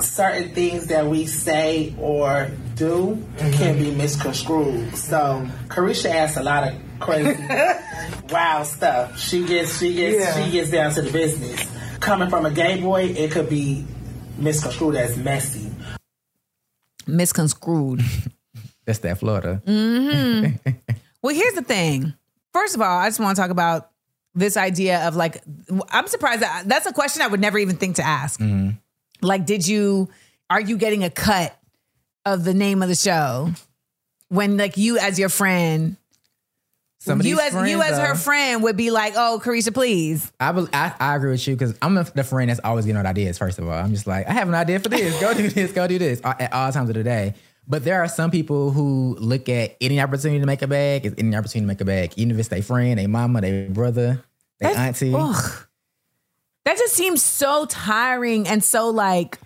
certain 0.00 0.54
things 0.54 0.86
that 0.88 1.06
we 1.06 1.26
say 1.26 1.94
or 1.98 2.50
do 2.74 3.16
mm-hmm. 3.36 3.52
can 3.52 3.78
be 3.78 3.94
misconstrued. 3.94 4.96
So 4.96 5.48
Caresha 5.68 6.10
asks 6.10 6.36
a 6.36 6.42
lot 6.42 6.68
of 6.68 6.74
crazy, 7.00 7.42
wild 8.30 8.66
stuff. 8.66 9.18
She 9.18 9.44
gets 9.44 9.78
she 9.78 9.94
gets 9.94 10.18
Yeah. 10.18 10.44
she 10.44 10.50
gets 10.52 10.70
down 10.70 10.92
to 10.94 11.02
the 11.02 11.10
business. 11.10 11.70
Coming 12.00 12.30
from 12.30 12.46
a 12.46 12.50
gay 12.50 12.80
boy, 12.80 13.04
it 13.04 13.30
could 13.30 13.48
be 13.48 13.86
misconstrued 14.36 14.96
as 14.96 15.16
messy. 15.16 15.70
Misconstrued. 17.06 18.02
That's 18.84 18.98
that 19.00 19.18
Florida. 19.18 19.62
Mm-hmm. 19.64 20.68
Well, 21.22 21.32
here's 21.32 21.54
the 21.54 21.62
thing. 21.62 22.14
First 22.52 22.74
of 22.74 22.80
all, 22.80 22.98
I 22.98 23.08
just 23.08 23.20
want 23.20 23.36
to 23.36 23.40
talk 23.40 23.52
about 23.52 23.90
this 24.34 24.56
idea 24.56 25.06
of 25.06 25.14
like, 25.14 25.40
I'm 25.90 26.08
surprised 26.08 26.42
that 26.42 26.64
that's 26.66 26.86
a 26.86 26.92
question 26.92 27.22
I 27.22 27.28
would 27.28 27.40
never 27.40 27.58
even 27.58 27.76
think 27.76 27.96
to 27.96 28.04
ask. 28.04 28.40
Mm-hmm. 28.40 28.70
Like, 29.22 29.46
did 29.46 29.66
you, 29.66 30.08
are 30.50 30.60
you 30.60 30.76
getting 30.76 31.04
a 31.04 31.10
cut 31.10 31.56
of 32.26 32.44
the 32.44 32.54
name 32.54 32.82
of 32.82 32.88
the 32.88 32.94
show 32.94 33.50
when 34.28 34.56
like 34.56 34.76
you 34.76 34.98
as 34.98 35.18
your 35.18 35.28
friend, 35.28 35.96
Some 37.00 37.20
of 37.20 37.26
you 37.26 37.40
as 37.40 37.52
friends, 37.52 37.70
you 37.70 37.82
as 37.82 37.98
her 37.98 38.14
friend 38.14 38.62
would 38.62 38.76
be 38.76 38.90
like, 38.90 39.14
oh, 39.16 39.40
Caresha, 39.42 39.72
please. 39.74 40.30
I, 40.38 40.52
bel- 40.52 40.68
I 40.72 40.92
I 41.00 41.16
agree 41.16 41.32
with 41.32 41.46
you 41.48 41.54
because 41.56 41.74
I'm 41.82 41.94
the 41.94 42.24
friend 42.24 42.48
that's 42.50 42.60
always 42.62 42.84
getting 42.86 43.04
ideas. 43.04 43.38
First 43.38 43.58
of 43.58 43.66
all, 43.66 43.72
I'm 43.74 43.90
just 43.92 44.06
like 44.06 44.28
I 44.28 44.32
have 44.32 44.48
an 44.48 44.54
idea 44.54 44.78
for 44.80 44.88
this. 44.88 45.18
Go 45.20 45.34
do 45.34 45.48
this. 45.48 45.72
Go 45.72 45.86
do 45.86 45.98
this 45.98 46.20
at 46.24 46.52
all 46.52 46.70
times 46.72 46.88
of 46.88 46.94
the 46.94 47.02
day. 47.02 47.34
But 47.66 47.84
there 47.84 48.00
are 48.02 48.08
some 48.08 48.30
people 48.30 48.70
who 48.72 49.16
look 49.20 49.48
at 49.48 49.76
any 49.80 50.00
opportunity 50.00 50.40
to 50.40 50.46
make 50.46 50.62
a 50.62 50.66
bag 50.66 51.06
is 51.06 51.14
any 51.18 51.34
opportunity 51.36 51.60
to 51.60 51.66
make 51.66 51.80
a 51.80 51.84
bag, 51.84 52.12
even 52.16 52.32
if 52.32 52.38
it's 52.38 52.48
their 52.48 52.62
friend, 52.62 52.98
their 52.98 53.08
mama, 53.08 53.40
their 53.40 53.68
brother, 53.68 54.22
their 54.58 54.74
That's- 54.74 55.02
auntie. 55.02 55.12
ugh. 55.14 55.66
That 56.64 56.76
just 56.78 56.94
seems 56.94 57.22
so 57.22 57.66
tiring 57.66 58.46
and 58.46 58.62
so 58.62 58.90
like, 58.90 59.38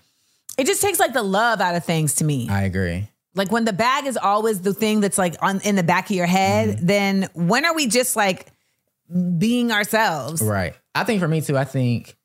it 0.59 0.66
just 0.66 0.83
takes 0.83 0.98
like 0.98 1.12
the 1.12 1.22
love 1.22 1.61
out 1.61 1.74
of 1.74 1.85
things 1.85 2.16
to 2.16 2.24
me. 2.24 2.48
I 2.50 2.62
agree. 2.62 3.09
Like 3.35 3.50
when 3.52 3.64
the 3.64 3.72
bag 3.72 4.07
is 4.07 4.16
always 4.16 4.61
the 4.62 4.72
thing 4.74 5.00
that's 5.00 5.18
like 5.18 5.35
on 5.42 5.61
in 5.61 5.76
the 5.76 5.83
back 5.83 6.11
of 6.11 6.16
your 6.16 6.26
head, 6.26 6.76
Mm-hmm. 6.76 6.87
then 6.87 7.29
when 7.35 7.64
are 7.64 7.74
we 7.74 7.87
just 7.87 8.16
like 8.16 8.46
being 9.38 9.72
ourselves? 9.72 10.42
Right. 10.42 10.74
I 10.94 11.05
think 11.05 11.20
for 11.20 11.29
me 11.29 11.40
too. 11.40 11.57
I 11.57 11.64
think 11.64 12.16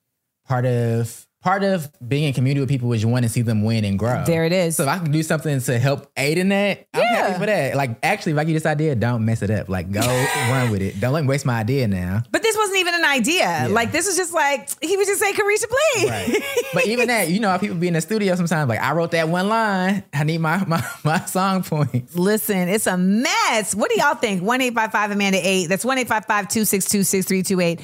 part 0.48 0.66
of 0.66 1.28
part 1.42 1.64
of 1.64 1.90
being 2.08 2.26
in 2.26 2.34
community 2.34 2.60
with 2.62 2.70
people 2.70 2.94
is 2.94 3.02
you 3.02 3.10
want 3.10 3.24
to 3.24 3.30
see 3.30 3.42
them 3.42 3.64
win 3.64 3.84
and 3.84 3.98
grow. 3.98 4.24
There 4.26 4.46
it 4.46 4.54
is. 4.54 4.76
So 4.76 4.84
if 4.84 4.90
I 4.90 5.00
can 5.00 5.12
do 5.12 5.24
something 5.24 5.60
to 5.60 5.80
help 5.80 6.10
aid 6.16 6.38
in 6.38 6.50
that, 6.50 6.88
I'm 6.94 7.02
Yeah. 7.02 7.28
happy 7.28 7.40
for 7.40 7.46
that. 7.48 7.76
Like 7.76 7.98
actually, 8.04 8.34
if 8.34 8.38
I 8.38 8.44
get 8.44 8.54
this 8.54 8.66
idea, 8.66 8.96
don't 8.96 9.26
mess 9.26 9.42
it 9.42 9.50
up. 9.50 9.68
Like 9.68 9.92
go 9.92 10.02
run 10.50 10.72
with 10.72 10.82
it. 10.82 11.00
Don't 11.00 11.14
let 11.14 11.24
me 11.24 11.28
waste 11.28 11.46
my 11.46 11.60
idea 11.60 11.88
now. 11.88 12.24
But 12.32 12.44
wasn't 12.62 12.80
even 12.80 12.94
an 12.94 13.06
idea. 13.06 13.68
Like 13.70 13.92
this 13.92 14.06
was 14.06 14.16
just 14.16 14.34
like 14.34 14.70
he 14.82 14.96
would 14.96 15.08
just 15.08 15.20
say, 15.20 15.34
"Caresha, 15.34 15.66
please." 15.68 16.10
Right. 16.10 16.44
but 16.74 16.88
even 16.88 17.08
that, 17.08 17.30
you 17.30 17.40
know 17.40 17.50
how 17.50 17.58
people 17.58 17.76
be 17.76 17.88
in 17.88 17.94
the 17.94 18.02
studio 18.02 18.36
sometimes. 18.36 18.70
Like 18.70 18.80
I 18.80 18.94
wrote 18.94 19.12
that 19.12 19.28
one 19.30 19.50
line. 19.50 20.04
I 20.14 20.24
need 20.24 20.40
my 20.40 20.64
my, 20.66 20.86
my 21.04 21.20
song 21.26 21.64
point. 21.64 22.16
Listen, 22.16 22.70
it's 22.70 22.88
a 22.88 22.98
mess. 22.98 23.74
What 23.74 23.90
do 23.90 24.00
y'all 24.00 24.16
think? 24.16 24.44
1 24.44 24.62
855 24.62 25.12
Amanda 25.12 25.40
8. 25.42 25.68
That's 25.68 25.84
1 25.84 25.98
855 25.98 26.48
262 26.48 27.04
6328. 27.04 27.82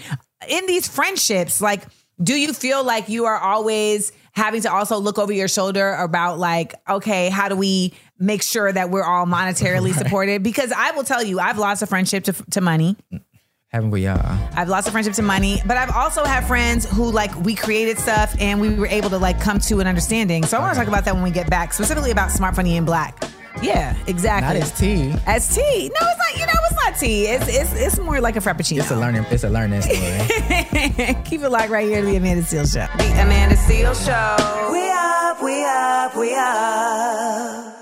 In 0.49 0.67
these 0.67 0.87
friendships, 0.87 1.61
like, 1.61 1.83
do 2.21 2.35
you 2.35 2.53
feel 2.53 2.83
like 2.83 3.09
you 3.09 3.25
are 3.25 3.37
always 3.37 4.11
having 4.33 4.61
to 4.61 4.71
also 4.71 4.97
look 4.97 5.17
over 5.17 5.33
your 5.33 5.47
shoulder 5.47 5.93
about, 5.93 6.37
like, 6.37 6.75
okay, 6.87 7.29
how 7.29 7.49
do 7.49 7.55
we 7.55 7.93
make 8.19 8.43
sure 8.43 8.71
that 8.71 8.91
we're 8.91 9.03
all 9.03 9.25
monetarily 9.25 9.93
supported? 9.97 10.43
Because 10.43 10.71
I 10.71 10.91
will 10.91 11.03
tell 11.03 11.23
you, 11.23 11.39
I've 11.39 11.57
lost 11.57 11.81
a 11.81 11.87
friendship 11.87 12.25
to, 12.25 12.33
to 12.51 12.61
money. 12.61 12.95
Haven't 13.77 13.91
we 13.91 14.07
uh, 14.07 14.17
all? 14.17 14.49
I've 14.55 14.69
lost 14.69 14.87
a 14.87 14.91
friendship 14.91 15.13
to 15.13 15.21
money, 15.21 15.61
but 15.63 15.77
I've 15.77 15.91
also 15.91 16.23
had 16.23 16.47
friends 16.47 16.89
who 16.89 17.11
like 17.11 17.35
we 17.41 17.53
created 17.53 17.99
stuff 17.99 18.35
and 18.39 18.59
we 18.59 18.73
were 18.73 18.87
able 18.87 19.11
to 19.11 19.19
like 19.19 19.39
come 19.39 19.59
to 19.59 19.79
an 19.79 19.85
understanding. 19.85 20.43
So 20.45 20.57
I 20.57 20.61
want 20.61 20.73
to 20.73 20.79
talk 20.79 20.87
about 20.87 21.05
that 21.05 21.13
when 21.13 21.21
we 21.21 21.29
get 21.29 21.47
back, 21.47 21.73
specifically 21.73 22.09
about 22.09 22.31
Smart 22.31 22.55
Funny 22.55 22.75
and 22.75 22.87
Black. 22.87 23.23
Yeah, 23.61 23.95
exactly. 24.07 24.47
Not 24.47 24.55
as 24.55 24.71
tea. 24.71 25.13
As 25.27 25.55
tea. 25.55 25.91
No, 25.93 26.07
it's 26.07 26.17
not. 26.17 26.39
You 26.39 26.45
know, 26.47 26.59
it's 26.65 26.75
not 26.75 26.97
tea. 26.97 27.25
It's 27.25 27.47
it's 27.47 27.73
it's 27.79 27.99
more 27.99 28.19
like 28.19 28.35
a 28.35 28.39
frappuccino. 28.39 28.79
It's 28.79 28.89
a 28.89 28.95
learning. 28.95 29.25
It's 29.29 29.43
a 29.43 29.49
learning 29.49 29.83
story. 29.83 29.99
Keep 31.25 31.41
it 31.41 31.49
locked 31.49 31.69
right 31.69 31.87
here 31.87 32.01
to 32.01 32.07
the 32.07 32.15
Amanda 32.15 32.43
Steele 32.45 32.65
Show. 32.65 32.87
The 32.97 33.21
Amanda 33.21 33.57
Seal 33.57 33.93
Show. 33.93 34.69
We 34.71 34.89
up, 34.89 35.43
we 35.43 35.63
up, 35.63 36.17
we 36.17 36.33
up. 36.35 37.75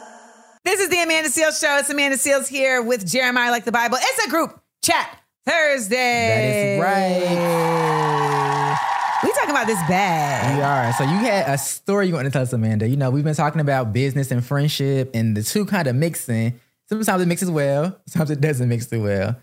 This 0.65 0.81
is 0.81 0.89
the 0.89 1.01
Amanda 1.01 1.29
Seales 1.29 1.61
Show. 1.61 1.77
It's 1.77 1.89
Amanda 1.89 2.17
Seales 2.17 2.49
here 2.49 2.81
with 2.81 3.09
Jeremiah 3.09 3.49
Like 3.49 3.63
the 3.63 3.71
Bible. 3.71 3.97
It's 4.01 4.25
a 4.25 4.29
group 4.29 4.59
chat 4.81 5.21
Thursday. 5.45 5.95
that 6.27 6.43
is 6.43 6.81
right. 6.81 8.75
We 9.23 9.31
talking 9.33 9.51
about 9.51 9.67
this 9.67 9.79
bag. 9.87 10.57
We 10.57 10.63
are. 10.63 10.93
So 10.93 11.03
you 11.03 11.17
had 11.17 11.47
a 11.47 11.57
story 11.57 12.07
you 12.07 12.13
want 12.13 12.25
to 12.25 12.31
tell 12.31 12.41
us, 12.41 12.53
Amanda. 12.53 12.87
You 12.87 12.97
know, 12.97 13.09
we've 13.09 13.23
been 13.23 13.35
talking 13.35 13.61
about 13.61 13.93
business 13.93 14.31
and 14.31 14.45
friendship 14.45 15.11
and 15.13 15.35
the 15.35 15.43
two 15.43 15.65
kind 15.65 15.87
of 15.87 15.95
mixing. 15.95 16.59
Sometimes 16.89 17.21
it 17.21 17.27
mixes 17.27 17.49
well, 17.49 17.99
sometimes 18.07 18.31
it 18.31 18.41
doesn't 18.41 18.69
mix 18.69 18.85
too 18.87 19.01
well. 19.03 19.35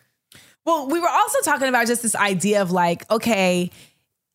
Well, 0.64 0.88
we 0.88 1.00
were 1.00 1.08
also 1.08 1.40
talking 1.42 1.68
about 1.68 1.88
just 1.88 2.02
this 2.02 2.14
idea 2.14 2.62
of 2.62 2.70
like, 2.70 3.10
okay, 3.10 3.70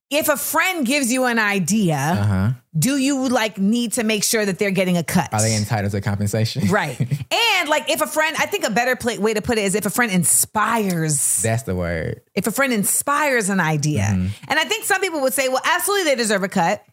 if 0.09 0.29
a 0.29 0.37
friend 0.37 0.85
gives 0.85 1.11
you 1.11 1.25
an 1.25 1.37
idea, 1.39 1.95
Uh-huh. 1.97 2.51
do 2.77 2.95
you 2.97 3.27
like 3.27 3.57
need 3.57 3.93
to 3.93 4.03
make 4.03 4.23
sure 4.23 4.45
that 4.45 4.57
they're 4.59 4.71
getting 4.71 4.95
a 4.97 5.03
cut? 5.03 5.33
Are 5.33 5.41
they 5.41 5.55
entitled 5.55 5.91
to 5.91 6.01
compensation? 6.01 6.67
Right. 6.69 6.97
and 6.99 7.69
like 7.69 7.89
if 7.89 8.01
a 8.01 8.07
friend, 8.07 8.35
I 8.39 8.45
think 8.45 8.65
a 8.65 8.69
better 8.71 8.95
pla 8.95 9.17
way 9.19 9.33
to 9.33 9.41
put 9.41 9.57
it 9.57 9.65
is 9.65 9.75
if 9.75 9.85
a 9.85 9.89
friend 9.89 10.11
inspires, 10.11 11.41
That's 11.41 11.63
the 11.63 11.75
word. 11.75 12.21
if 12.35 12.47
a 12.47 12.51
friend 12.51 12.71
inspires 12.73 13.49
an 13.49 13.59
idea. 13.59 14.03
Mm-hmm. 14.03 14.27
And 14.47 14.59
I 14.59 14.63
think 14.63 14.85
some 14.85 15.01
people 15.01 15.21
would 15.21 15.33
say, 15.33 15.49
well, 15.49 15.61
absolutely 15.65 16.05
they 16.05 16.15
deserve 16.15 16.43
a 16.43 16.49
cut. 16.49 16.83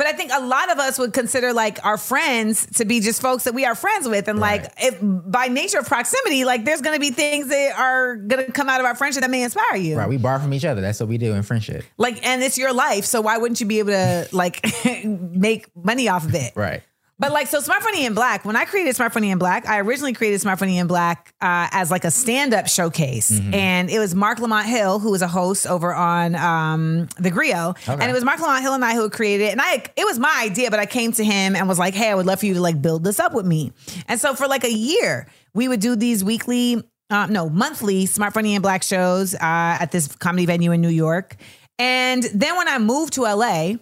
But 0.00 0.06
I 0.06 0.12
think 0.12 0.32
a 0.34 0.40
lot 0.40 0.72
of 0.72 0.78
us 0.78 0.98
would 0.98 1.12
consider 1.12 1.52
like 1.52 1.84
our 1.84 1.98
friends 1.98 2.64
to 2.76 2.86
be 2.86 3.00
just 3.00 3.20
folks 3.20 3.44
that 3.44 3.52
we 3.52 3.66
are 3.66 3.74
friends 3.74 4.08
with. 4.08 4.28
And 4.28 4.38
like, 4.38 4.72
if 4.78 4.96
by 5.02 5.48
nature 5.48 5.78
of 5.78 5.86
proximity, 5.86 6.46
like 6.46 6.64
there's 6.64 6.80
going 6.80 6.96
to 6.96 7.00
be 7.00 7.10
things 7.10 7.48
that 7.48 7.78
are 7.78 8.16
going 8.16 8.46
to 8.46 8.50
come 8.50 8.70
out 8.70 8.80
of 8.80 8.86
our 8.86 8.94
friendship 8.94 9.20
that 9.20 9.30
may 9.30 9.42
inspire 9.42 9.76
you. 9.76 9.98
Right. 9.98 10.08
We 10.08 10.16
borrow 10.16 10.38
from 10.38 10.54
each 10.54 10.64
other. 10.64 10.80
That's 10.80 11.00
what 11.00 11.10
we 11.10 11.18
do 11.18 11.34
in 11.34 11.42
friendship. 11.42 11.84
Like, 11.98 12.26
and 12.26 12.42
it's 12.42 12.56
your 12.56 12.72
life. 12.72 13.04
So 13.04 13.20
why 13.20 13.36
wouldn't 13.36 13.60
you 13.60 13.66
be 13.66 13.78
able 13.78 13.90
to 13.90 14.26
like 14.32 14.64
make 15.04 15.66
money 15.76 16.08
off 16.08 16.24
of 16.24 16.34
it? 16.34 16.54
Right. 16.56 16.82
But 17.20 17.32
like, 17.32 17.48
so 17.48 17.60
Smart 17.60 17.82
Funny 17.82 18.06
in 18.06 18.14
Black, 18.14 18.46
when 18.46 18.56
I 18.56 18.64
created 18.64 18.96
Smart 18.96 19.12
Funny 19.12 19.30
in 19.30 19.36
Black, 19.36 19.68
I 19.68 19.80
originally 19.80 20.14
created 20.14 20.40
Smart 20.40 20.58
Funny 20.58 20.78
in 20.78 20.86
Black 20.86 21.34
uh, 21.42 21.68
as 21.70 21.90
like 21.90 22.04
a 22.04 22.10
stand 22.10 22.54
up 22.54 22.66
showcase. 22.66 23.30
Mm-hmm. 23.30 23.52
And 23.52 23.90
it 23.90 23.98
was 23.98 24.14
Marc 24.14 24.38
Lamont 24.38 24.66
Hill, 24.66 24.98
who 25.00 25.10
was 25.10 25.20
a 25.20 25.28
host 25.28 25.66
over 25.66 25.94
on 25.94 26.34
um, 26.34 27.08
The 27.18 27.30
Grio. 27.30 27.74
And 27.86 28.02
it 28.02 28.14
was 28.14 28.24
Marc 28.24 28.40
Lamont 28.40 28.62
Hill 28.62 28.72
and 28.72 28.82
I 28.82 28.94
who 28.94 29.10
created 29.10 29.48
it. 29.48 29.52
And 29.52 29.60
I, 29.60 29.84
it 29.96 30.06
was 30.06 30.18
my 30.18 30.40
idea, 30.42 30.70
but 30.70 30.80
I 30.80 30.86
came 30.86 31.12
to 31.12 31.22
him 31.22 31.54
and 31.54 31.68
was 31.68 31.78
like, 31.78 31.92
hey, 31.92 32.10
I 32.10 32.14
would 32.14 32.24
love 32.24 32.40
for 32.40 32.46
you 32.46 32.54
to 32.54 32.60
like 32.62 32.80
build 32.80 33.04
this 33.04 33.20
up 33.20 33.34
with 33.34 33.44
me. 33.44 33.72
And 34.08 34.18
so 34.18 34.34
for 34.34 34.48
like 34.48 34.64
a 34.64 34.72
year, 34.72 35.26
we 35.52 35.68
would 35.68 35.80
do 35.80 35.96
these 35.96 36.24
weekly, 36.24 36.82
uh, 37.10 37.26
no, 37.26 37.50
monthly 37.50 38.06
Smart 38.06 38.32
Funny 38.32 38.54
in 38.54 38.62
Black 38.62 38.82
shows 38.82 39.34
uh, 39.34 39.38
at 39.42 39.92
this 39.92 40.08
comedy 40.16 40.46
venue 40.46 40.72
in 40.72 40.80
New 40.80 40.88
York. 40.88 41.36
And 41.78 42.22
then 42.22 42.56
when 42.56 42.68
I 42.68 42.78
moved 42.78 43.12
to 43.14 43.22
LA, 43.22 43.74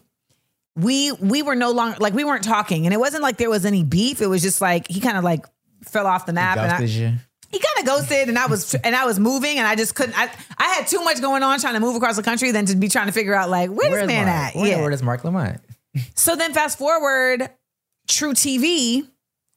we 0.79 1.13
we 1.13 1.43
were 1.43 1.55
no 1.57 1.71
longer 1.73 1.97
like 2.01 2.15
we 2.15 2.25
weren't 2.25 2.45
talking 2.45 2.87
and 2.87 2.95
it 2.95 2.99
wasn't 2.99 3.23
like 3.23 3.37
there 3.37 3.51
was 3.51 3.65
any 3.67 3.83
beef 3.85 4.23
it 4.23 4.27
was 4.27 4.43
just 4.43 4.61
like 4.61 4.87
he 4.89 5.01
kind 5.01 5.17
of 5.19 5.25
like 5.25 5.45
fell 5.85 6.07
off 6.07 6.25
the 6.27 6.33
map 6.33 6.57
and 6.57 6.71
I, 6.73 6.81
you. 6.81 7.13
he 7.51 7.59
kind 7.59 7.79
of 7.81 7.85
ghosted 7.87 8.29
and 8.29 8.39
I 8.39 8.47
was 8.47 8.75
and 8.75 8.95
I 8.95 9.05
was 9.07 9.19
moving 9.19 9.59
and 9.59 9.67
I 9.67 9.75
just 9.75 9.95
couldn't 9.95 10.19
I, 10.19 10.31
I 10.57 10.65
had 10.75 10.87
too 10.87 11.03
much 11.03 11.21
going 11.21 11.43
on 11.43 11.59
trying 11.61 11.75
to 11.75 11.81
move 11.81 11.97
across 11.97 12.17
the 12.17 12.23
country 12.23 12.51
than 12.53 12.67
to 12.67 12.77
be 12.77 12.89
trying 12.89 13.07
to 13.07 13.13
figure 13.13 13.35
out 13.35 13.51
like 13.51 13.71
where 13.71 13.91
this 13.91 14.07
man 14.07 14.27
Marc? 14.27 14.37
at 14.37 14.55
Where, 14.57 14.67
yeah 14.69 14.81
where 14.81 14.91
does 14.91 15.03
Marc 15.03 15.25
Lamont? 15.25 15.61
so 16.15 16.37
then 16.37 16.53
fast 16.55 16.79
forward 16.79 17.51
truTV 18.09 19.07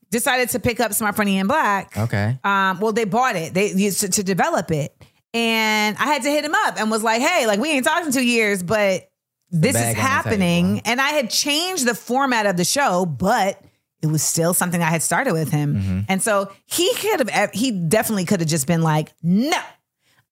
decided 0.09 0.49
to 0.49 0.59
pick 0.59 0.79
up 0.79 0.93
Smart 0.93 1.15
Funny 1.15 1.39
and 1.39 1.47
Black 1.47 1.95
Okay. 1.97 2.37
um, 2.43 2.79
well, 2.79 2.91
they 2.91 3.05
bought 3.05 3.35
it. 3.35 3.53
They 3.53 3.71
used 3.71 4.01
to, 4.01 4.09
to 4.09 4.23
develop 4.23 4.69
it, 4.71 4.93
and 5.33 5.95
I 5.97 6.05
had 6.05 6.23
to 6.23 6.29
hit 6.29 6.43
him 6.43 6.53
up 6.53 6.77
and 6.79 6.91
was 6.91 7.01
like, 7.03 7.21
"Hey, 7.21 7.47
like 7.47 7.59
we 7.59 7.69
ain't 7.69 7.85
talked 7.85 8.05
in 8.05 8.11
two 8.11 8.25
years, 8.25 8.61
but 8.61 9.09
this 9.51 9.75
is 9.75 9.93
happening." 9.95 10.75
table. 10.77 10.81
And 10.85 11.01
I 11.01 11.09
had 11.09 11.29
changed 11.29 11.85
the 11.85 11.95
format 11.95 12.45
of 12.45 12.57
the 12.57 12.65
show, 12.65 13.05
but 13.05 13.61
it 14.01 14.07
was 14.07 14.23
still 14.23 14.53
something 14.55 14.81
I 14.81 14.89
had 14.89 15.03
started 15.03 15.33
with 15.33 15.51
him, 15.51 15.75
Mm-hmm. 15.75 15.99
and 16.09 16.23
so 16.23 16.51
he 16.65 16.91
could 16.95 17.29
have, 17.29 17.51
he 17.51 17.69
definitely 17.71 18.25
could 18.25 18.39
have 18.39 18.49
just 18.49 18.65
been 18.65 18.81
like, 18.81 19.11
"No, 19.21 19.59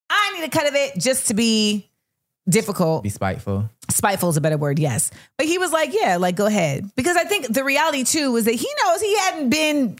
I 0.10 0.34
need 0.36 0.44
a 0.46 0.50
cut 0.50 0.68
of 0.68 0.74
it 0.76 0.98
just 0.98 1.28
to 1.28 1.34
be." 1.34 1.86
Difficult 2.50 3.04
Be 3.04 3.10
spiteful. 3.10 3.70
spiteful 3.92 4.30
is 4.30 4.38
a 4.38 4.42
better 4.42 4.58
word, 4.58 4.80
yes. 4.80 5.12
But 5.38 5.46
he 5.46 5.60
was 5.60 5.72
like, 5.72 5.92
yeah, 5.94 6.18
like 6.18 6.36
go 6.36 6.48
ahead. 6.48 6.90
Because 6.96 7.16
I 7.16 7.24
think 7.26 7.46
the 7.54 7.64
reality 7.64 8.04
too 8.04 8.32
was 8.32 8.46
that 8.46 8.56
he 8.56 8.68
knows 8.84 9.02
he 9.02 9.16
hadn't 9.20 9.50
been 9.52 10.00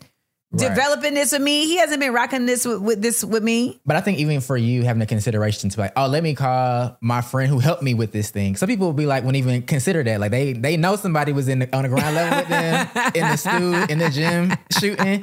Right. 0.52 0.68
developing 0.68 1.14
this 1.14 1.32
with 1.32 1.44
me. 1.44 1.68
He 1.68 1.78
hasn't 1.78 2.00
been 2.00 2.12
rocking 2.12 2.48
this 2.48 2.66
with, 2.66 2.82
with 2.82 3.02
this 3.04 3.24
with 3.24 3.44
me. 3.44 3.80
But 3.86 3.98
I 3.98 4.02
think 4.02 4.18
even 4.18 4.42
for 4.42 4.58
you 4.58 4.84
having 4.84 5.00
the 5.00 5.06
consideration 5.06 5.70
to 5.70 5.80
like, 5.80 5.94
oh, 5.96 6.08
let 6.08 6.24
me 6.24 6.34
call 6.34 6.98
my 7.02 7.22
friend 7.22 7.52
who 7.52 7.60
helped 7.60 7.84
me 7.84 7.94
with 7.94 8.12
this 8.12 8.32
thing. 8.32 8.56
Some 8.56 8.68
people 8.68 8.88
will 8.88 8.94
be 8.94 9.06
like, 9.06 9.24
wouldn't 9.24 9.38
even 9.38 9.62
consider 9.62 10.02
that. 10.04 10.20
Like 10.20 10.32
they 10.32 10.54
they 10.54 10.76
know 10.76 10.96
somebody 10.96 11.34
was 11.34 11.48
in 11.48 11.60
the 11.60 11.76
on 11.76 11.84
the 11.84 11.90
ground 11.90 12.16
level 12.16 12.40
with 12.40 12.50
them 12.50 12.90
in 13.14 13.28
the 13.30 13.36
stew, 13.38 13.94
in 13.94 14.00
the 14.00 14.10
gym 14.10 14.54
shooting. 14.80 15.22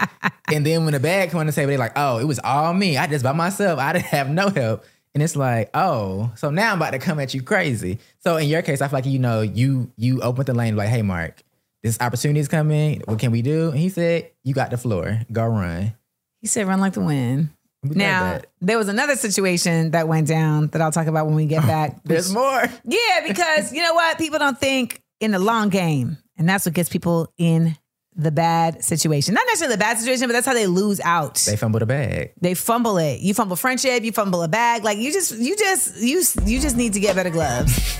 And 0.52 0.64
then 0.64 0.84
when 0.84 0.92
the 0.92 1.00
bag 1.00 1.30
come 1.30 1.40
on 1.40 1.46
the 1.46 1.52
table, 1.52 1.70
they're 1.70 1.78
like, 1.78 1.94
oh, 1.96 2.18
it 2.18 2.24
was 2.24 2.38
all 2.44 2.72
me. 2.72 2.96
I 2.96 3.08
just 3.08 3.24
by 3.24 3.32
myself. 3.32 3.80
I 3.80 3.94
didn't 3.94 4.04
have 4.06 4.30
no 4.30 4.48
help. 4.48 4.84
And 5.12 5.22
it's 5.22 5.34
like, 5.34 5.70
oh, 5.72 6.30
so 6.36 6.50
now 6.50 6.72
I'm 6.72 6.76
about 6.78 6.90
to 6.90 6.98
come 6.98 7.18
at 7.18 7.32
you 7.32 7.42
crazy. 7.42 7.98
So 8.20 8.36
in 8.36 8.48
your 8.48 8.60
case, 8.60 8.82
I 8.82 8.88
feel 8.88 8.98
like 8.98 9.06
you 9.06 9.18
know, 9.18 9.40
you 9.40 9.90
you 9.96 10.20
open 10.20 10.44
the 10.44 10.54
lane 10.54 10.76
like, 10.76 10.90
hey 10.90 11.02
Marc, 11.02 11.42
this 11.86 12.00
opportunity 12.00 12.40
is 12.40 12.48
coming. 12.48 13.00
What 13.04 13.18
can 13.18 13.30
we 13.30 13.42
do? 13.42 13.70
And 13.70 13.78
he 13.78 13.88
said, 13.88 14.30
You 14.42 14.54
got 14.54 14.70
the 14.70 14.76
floor. 14.76 15.20
Go 15.30 15.46
run. 15.46 15.94
He 16.40 16.46
said, 16.48 16.66
run 16.66 16.80
like 16.80 16.92
the 16.92 17.00
wind. 17.00 17.50
We 17.82 17.94
Now, 17.96 18.40
there 18.60 18.76
was 18.78 18.88
another 18.88 19.16
situation 19.16 19.92
that 19.92 20.06
went 20.08 20.26
down 20.26 20.68
that 20.68 20.82
I'll 20.82 20.92
talk 20.92 21.06
about 21.06 21.26
when 21.26 21.34
we 21.34 21.46
get 21.46 21.62
back. 21.66 22.02
There's 22.04 22.32
more. 22.32 22.62
yeah, 22.84 23.26
because 23.26 23.72
you 23.72 23.82
know 23.82 23.94
what? 23.94 24.18
People 24.18 24.38
don't 24.38 24.58
think 24.58 25.02
in 25.20 25.30
the 25.30 25.38
long 25.38 25.68
game. 25.68 26.18
And 26.36 26.48
that's 26.48 26.66
what 26.66 26.74
gets 26.74 26.88
people 26.88 27.32
in 27.38 27.76
the 28.14 28.30
bad 28.30 28.82
situation. 28.82 29.34
Not 29.34 29.44
necessarily 29.46 29.76
the 29.76 29.80
bad 29.80 29.98
situation, 29.98 30.26
but 30.26 30.32
that's 30.32 30.46
how 30.46 30.54
they 30.54 30.66
lose 30.66 31.00
out. 31.00 31.36
They 31.46 31.56
fumbled 31.56 31.82
a 31.82 31.86
bag. 31.86 32.32
they 32.40 32.54
fumble 32.54 32.98
it. 32.98 33.20
You 33.20 33.34
fumble 33.34 33.56
friendship, 33.56 34.02
you 34.02 34.12
fumble 34.12 34.42
a 34.42 34.48
bag. 34.48 34.84
Like 34.84 34.98
you 34.98 35.12
just 35.12 35.36
you 35.38 35.56
just 35.56 35.96
you 35.98 36.22
you 36.44 36.60
just 36.60 36.76
need 36.76 36.94
to 36.94 37.00
get 37.00 37.14
better 37.14 37.30
gloves. 37.30 37.96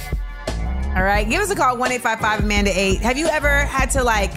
All 0.97 1.03
right. 1.03 1.29
Give 1.29 1.43
us 1.43 1.51
a 1.51 1.55
call, 1.55 1.77
1-855 1.77 2.41
Amanda 2.41 2.71
8. 2.75 3.01
Have 3.01 3.19
you 3.19 3.27
ever 3.27 3.67
had 3.67 3.91
to 3.91 4.03
like 4.03 4.33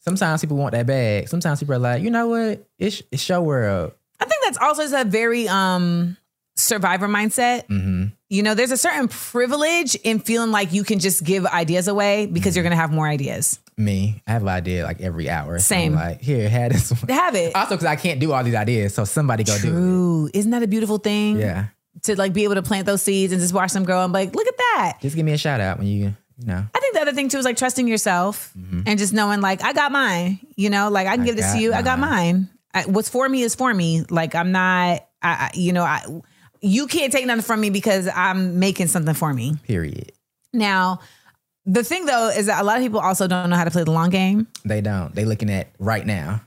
Sometimes 0.00 0.40
people 0.40 0.56
want 0.56 0.72
that 0.72 0.86
bag. 0.86 1.28
Sometimes 1.28 1.60
people 1.60 1.74
are 1.74 1.78
like, 1.78 2.02
you 2.02 2.10
know 2.10 2.28
what? 2.28 2.66
It's 2.78 3.02
it's 3.12 3.22
show 3.22 3.40
world. 3.40 3.92
I 4.18 4.24
think 4.24 4.42
that's 4.44 4.58
also 4.58 4.82
just 4.82 4.94
a 4.94 5.04
very 5.04 5.48
um 5.48 6.16
survivor 6.56 7.08
mindset. 7.08 7.66
Mm-hmm. 7.68 8.06
You 8.28 8.42
know, 8.42 8.54
there's 8.54 8.70
a 8.70 8.76
certain 8.76 9.08
privilege 9.08 9.94
in 9.96 10.18
feeling 10.20 10.50
like 10.50 10.72
you 10.72 10.84
can 10.84 10.98
just 10.98 11.22
give 11.24 11.46
ideas 11.46 11.88
away 11.88 12.26
because 12.26 12.56
you're 12.56 12.62
gonna 12.62 12.76
have 12.76 12.92
more 12.92 13.06
ideas. 13.06 13.60
Me, 13.76 14.22
I 14.26 14.32
have 14.32 14.42
an 14.42 14.48
idea 14.48 14.84
like 14.84 15.00
every 15.00 15.30
hour. 15.30 15.58
So 15.58 15.62
Same. 15.62 15.96
I'm 15.96 16.10
like, 16.10 16.20
here, 16.20 16.48
have 16.48 16.72
this 16.72 16.90
one. 16.90 17.08
Have 17.08 17.34
it. 17.34 17.52
Also, 17.56 17.74
because 17.74 17.86
I 17.86 17.96
can't 17.96 18.20
do 18.20 18.32
all 18.32 18.42
these 18.44 18.54
ideas, 18.54 18.94
so 18.94 19.04
somebody 19.04 19.44
go 19.44 19.56
do 19.58 19.70
True. 19.70 20.30
Isn't 20.34 20.50
that 20.50 20.62
a 20.62 20.66
beautiful 20.66 20.98
thing? 20.98 21.38
Yeah, 21.38 21.66
To 22.04 22.16
like 22.16 22.32
be 22.32 22.44
able 22.44 22.54
to 22.56 22.62
plant 22.62 22.86
those 22.86 23.00
seeds 23.02 23.32
and 23.32 23.40
just 23.40 23.54
watch 23.54 23.72
them 23.72 23.84
grow 23.84 24.02
and 24.02 24.12
be 24.12 24.18
like, 24.20 24.34
look 24.34 24.46
at 24.46 24.56
that. 24.56 24.98
just 25.00 25.14
give 25.14 25.24
me 25.24 25.32
a 25.32 25.38
shout 25.38 25.60
out 25.60 25.78
when 25.78 25.86
you, 25.86 26.14
you 26.36 26.46
know. 26.46 26.64
I 26.74 26.80
think 26.80 26.94
the 26.94 27.00
other 27.00 27.12
thing 27.12 27.28
too 27.28 27.38
is 27.38 27.44
like 27.44 27.56
trusting 27.56 27.86
yourself 27.86 28.52
and 28.86 28.98
just 28.98 29.12
knowing 29.12 29.40
like 29.40 29.62
I 29.62 29.72
got 29.72 29.92
mine. 29.92 30.40
You 30.56 30.68
know, 30.70 30.88
like 30.90 31.06
I 31.06 31.16
can 31.16 31.20
Mm-hmm. 31.20 31.22
I 31.22 31.26
give 31.26 31.36
this 31.36 31.52
to 31.52 31.58
you. 31.60 31.72
I 31.72 31.82
got 31.82 31.98
mine. 32.00 32.10
mine. 32.34 32.48
I, 32.74 32.82
what's 32.90 33.08
for 33.08 33.28
me 33.28 33.42
is 33.42 33.54
for 33.54 33.72
me. 33.72 34.04
Like 34.10 34.34
I'm 34.34 34.50
not. 34.50 34.60
I, 34.60 35.00
I 35.22 35.50
you 35.54 35.72
know 35.72 35.84
I. 35.84 36.02
You 36.60 36.86
can't 36.86 37.12
take 37.12 37.26
nothing 37.26 37.42
from 37.42 37.60
me 37.60 37.70
because 37.70 38.08
I'm 38.12 38.58
making 38.58 38.86
something 38.88 39.14
for 39.14 39.32
me. 39.32 39.54
Period. 39.64 40.12
Now, 40.52 41.00
the 41.66 41.84
thing 41.84 42.06
though 42.06 42.28
is 42.30 42.46
that 42.46 42.60
a 42.60 42.64
lot 42.64 42.76
of 42.78 42.82
people 42.82 42.98
also 43.00 43.26
don't 43.28 43.48
know 43.50 43.56
how 43.56 43.64
to 43.64 43.70
play 43.70 43.84
the 43.84 43.90
long 43.92 44.10
game. 44.10 44.46
They 44.64 44.80
don't. 44.80 45.14
They 45.14 45.24
looking 45.24 45.50
at 45.50 45.68
right 45.78 46.04
now. 46.06 46.40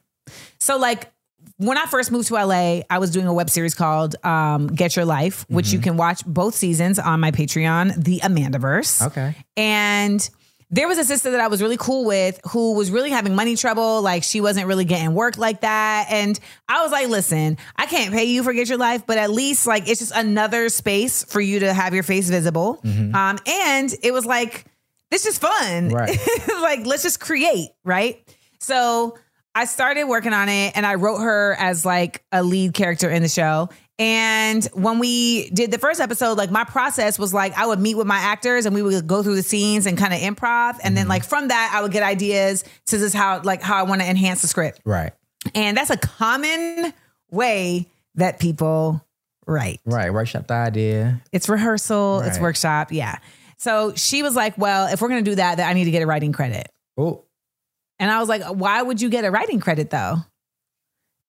So 0.60 0.78
like 0.78 1.12
when 1.58 1.78
I 1.78 1.86
first 1.86 2.12
moved 2.12 2.28
to 2.30 2.34
LA, 2.36 2.82
I 2.90 2.98
was 3.00 3.12
doing 3.12 3.28
a 3.28 3.34
web 3.34 3.50
series 3.50 3.74
called 3.76 4.16
um, 4.26 4.68
Get 4.68 4.96
Your 4.96 5.06
Life, 5.06 5.46
which 5.50 5.68
Mm-hmm. 5.68 5.76
you 5.76 5.82
can 5.82 5.98
watch 5.98 6.26
both 6.26 6.56
seasons 6.56 7.00
on 7.00 7.20
my 7.20 7.32
Patreon, 7.32 8.04
The 8.04 8.20
Amandaverse. 8.20 9.08
Okay. 9.08 9.36
And 9.56 10.28
there 10.72 10.88
was 10.88 10.98
a 10.98 11.04
sister 11.06 11.32
that 11.32 11.40
I 11.40 11.48
was 11.48 11.62
really 11.62 11.78
cool 11.78 12.06
with 12.06 12.42
who 12.52 12.74
was 12.74 12.90
really 12.92 13.12
having 13.12 13.36
money 13.36 13.56
trouble. 13.56 14.02
Like 14.02 14.24
she 14.24 14.42
wasn't 14.42 14.68
really 14.68 14.84
getting 14.84 15.14
work 15.14 15.38
like 15.38 15.62
that. 15.62 16.08
And 16.10 16.38
I 16.68 16.82
was 16.82 16.92
like, 16.92 17.08
listen, 17.08 17.58
I 17.76 17.86
can't 17.86 18.12
pay 18.14 18.26
you 18.26 18.44
for 18.44 18.52
Get 18.52 18.68
Your 18.68 18.80
Life, 18.80 19.06
but 19.06 19.18
at 19.18 19.30
least 19.30 19.68
like 19.68 19.88
it's 19.88 20.00
just 20.00 20.12
another 20.14 20.68
space 20.70 21.24
for 21.24 21.40
you 21.40 21.60
to 21.60 21.72
have 21.74 21.94
your 21.94 22.04
face 22.04 22.28
visible. 22.30 22.82
Um, 22.84 23.38
and 23.48 23.94
it 24.04 24.12
was 24.12 24.26
like, 24.26 24.66
this 25.12 25.26
is 25.28 25.38
fun. 25.38 25.90
Right. 25.90 26.18
like, 26.62 26.86
let's 26.86 27.04
just 27.04 27.20
create, 27.22 27.70
right? 27.86 28.20
So 28.60 29.18
I 29.56 29.64
started 29.66 30.04
working 30.04 30.34
on 30.34 30.50
it 30.50 30.74
and 30.76 30.86
I 30.86 30.96
wrote 30.96 31.20
her 31.20 31.56
as 31.58 31.86
like 31.86 32.22
a 32.34 32.44
lead 32.44 32.74
character 32.74 33.10
in 33.10 33.22
the 33.22 33.30
show. 33.30 33.70
And 33.98 34.66
when 34.74 35.00
we 35.00 35.50
did 35.52 35.72
the 35.72 35.78
first 35.78 36.02
episode, 36.02 36.38
like 36.38 36.52
my 36.52 36.66
process 36.66 37.18
was 37.18 37.34
like 37.34 37.58
I 37.58 37.66
would 37.66 37.80
meet 37.80 37.96
with 37.96 38.06
my 38.06 38.18
actors 38.18 38.66
and 38.66 38.76
we 38.76 38.82
would 38.82 39.08
go 39.08 39.24
through 39.24 39.36
the 39.36 39.44
scenes 39.44 39.86
and 39.86 39.98
kind 39.98 40.14
of 40.14 40.20
improv. 40.20 40.78
And 40.84 40.98
then 40.98 41.04
mm-hmm. 41.04 41.12
like 41.12 41.24
from 41.24 41.48
that, 41.48 41.72
I 41.74 41.82
would 41.82 41.94
get 41.94 42.04
ideas 42.04 42.66
to 42.88 42.98
just 42.98 43.16
how 43.16 43.42
like 43.44 43.62
how 43.62 43.78
I 43.78 43.84
want 43.84 44.02
to 44.02 44.10
enhance 44.10 44.42
the 44.42 44.50
script. 44.50 44.82
Right. 44.84 45.14
And 45.54 45.78
that's 45.78 45.90
a 45.90 45.98
common 45.98 46.94
way 47.32 47.88
that 48.16 48.40
people 48.40 49.02
right. 49.48 49.80
Right. 49.86 50.12
Workshop 50.14 50.48
the 50.48 50.56
idea. 50.56 51.22
It's 51.32 51.48
rehearsal, 51.48 52.20
it's 52.22 52.40
workshop. 52.40 52.92
Yeah. 52.92 53.20
So 53.58 53.94
she 53.96 54.22
was 54.22 54.36
like, 54.36 54.58
Well, 54.58 54.92
if 54.92 55.02
we're 55.02 55.08
going 55.08 55.24
to 55.24 55.32
do 55.32 55.36
that, 55.36 55.56
then 55.56 55.70
I 55.70 55.72
need 55.72 55.86
to 55.86 55.92
get 55.92 56.02
a 56.02 56.06
writing 56.06 56.34
credit. 56.34 56.70
Oh, 56.98 57.24
And 58.00 58.12
I 58.12 58.20
was 58.20 58.30
like, 58.30 58.44
Why 58.44 58.82
would 58.82 59.02
you 59.02 59.10
get 59.10 59.26
a 59.26 59.32
writing 59.32 59.60
credit 59.60 59.90
though? 59.90 60.18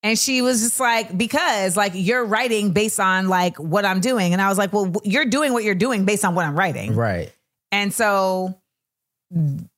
And 0.02 0.18
she 0.18 0.42
was 0.42 0.62
just 0.62 0.80
like, 0.80 1.16
Because 1.16 1.76
like 1.76 1.92
you're 1.94 2.24
writing 2.24 2.72
based 2.72 3.00
on 3.00 3.28
like 3.28 3.56
what 3.58 3.84
I'm 3.84 4.00
doing. 4.00 4.32
And 4.32 4.42
I 4.42 4.48
was 4.48 4.58
like, 4.58 4.72
Well, 4.72 4.94
you're 5.04 5.26
doing 5.26 5.52
what 5.52 5.64
you're 5.64 5.74
doing 5.74 6.04
based 6.04 6.24
on 6.24 6.34
what 6.34 6.44
I'm 6.44 6.56
writing. 6.56 6.94
right. 6.94 7.32
And 7.72 7.92
so 7.92 8.58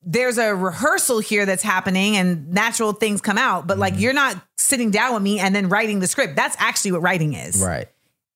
there's 0.03 0.39
a 0.39 0.55
rehearsal 0.55 1.21
here 1.21 1.47
that's 1.47 1.63
happening 1.63 2.17
and 2.17 2.53
natural 2.53 2.93
things 2.93 3.21
come 3.21 3.39
out, 3.39 3.67
but 3.67 3.79
like 3.79 3.95
mm-hmm. 3.95 4.03
you're 4.03 4.13
not 4.13 4.37
sitting 4.59 4.91
down 4.91 5.15
with 5.15 5.23
me 5.23 5.39
and 5.39 5.55
then 5.55 5.69
writing 5.69 6.01
the 6.01 6.07
script. 6.07 6.37
That's 6.37 6.57
actually 6.59 6.93
what 6.93 7.03
writing 7.03 7.33
is. 7.33 7.63
Right. 7.63 7.89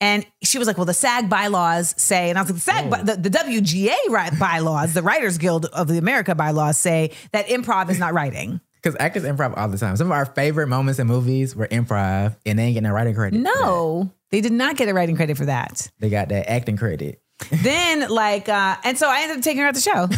And 0.03 0.26
she 0.42 0.59
was 0.59 0.66
like, 0.66 0.76
"Well, 0.76 0.84
the 0.84 0.92
SAG 0.94 1.30
bylaws 1.30 1.94
say," 1.96 2.28
and 2.28 2.36
I 2.36 2.42
was 2.42 2.50
like, 2.50 2.57
"The 2.57 2.61
SAG, 2.72 2.90
by- 2.90 3.03
the, 3.05 3.14
the 3.16 3.30
WGA 3.30 4.38
bylaws, 4.38 4.94
the 4.94 5.03
Writers 5.03 5.38
Guild 5.38 5.66
of 5.66 5.86
the 5.86 5.96
America 5.96 6.34
bylaws 6.34 6.76
say 6.76 7.12
that 7.30 7.46
improv 7.46 7.88
is 7.88 8.00
not 8.00 8.12
writing." 8.12 8.61
Because 8.82 8.96
actors 8.98 9.22
improv 9.22 9.57
all 9.57 9.68
the 9.68 9.78
time. 9.78 9.96
Some 9.96 10.09
of 10.09 10.12
our 10.12 10.26
favorite 10.26 10.66
moments 10.66 10.98
in 10.98 11.07
movies 11.07 11.55
were 11.55 11.68
improv, 11.68 12.36
and 12.44 12.59
they 12.59 12.64
ain't 12.64 12.74
getting 12.74 12.88
a 12.88 12.92
writing 12.92 13.14
credit. 13.14 13.38
No, 13.40 14.12
they 14.32 14.40
did 14.40 14.50
not 14.50 14.76
get 14.76 14.88
a 14.88 14.92
writing 14.94 15.14
credit 15.14 15.36
for 15.36 15.44
that. 15.46 15.88
they 16.00 16.11
got 16.11 16.30
that 16.30 16.50
acting 16.50 16.76
credit. 16.76 17.22
then, 17.62 18.09
like, 18.11 18.48
uh, 18.48 18.76
and 18.82 18.98
so 18.98 19.09
I 19.09 19.20
ended 19.22 19.36
up 19.38 19.44
taking 19.44 19.61
her 19.62 19.68
out 19.68 19.74
the 19.74 19.80
show. 19.80 20.09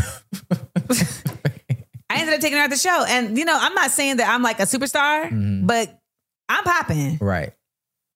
I 2.11 2.19
ended 2.21 2.35
up 2.35 2.41
taking 2.41 2.57
her 2.59 2.65
out 2.65 2.71
the 2.71 2.77
show, 2.77 3.05
and 3.07 3.37
you 3.37 3.45
know, 3.45 3.57
I'm 3.61 3.75
not 3.75 3.91
saying 3.91 4.17
that 4.17 4.29
I'm 4.33 4.43
like 4.43 4.61
a 4.61 4.65
superstar, 4.65 5.29
but 5.67 5.99
I'm 6.49 6.65
popping. 6.65 7.19
Right. 7.21 7.53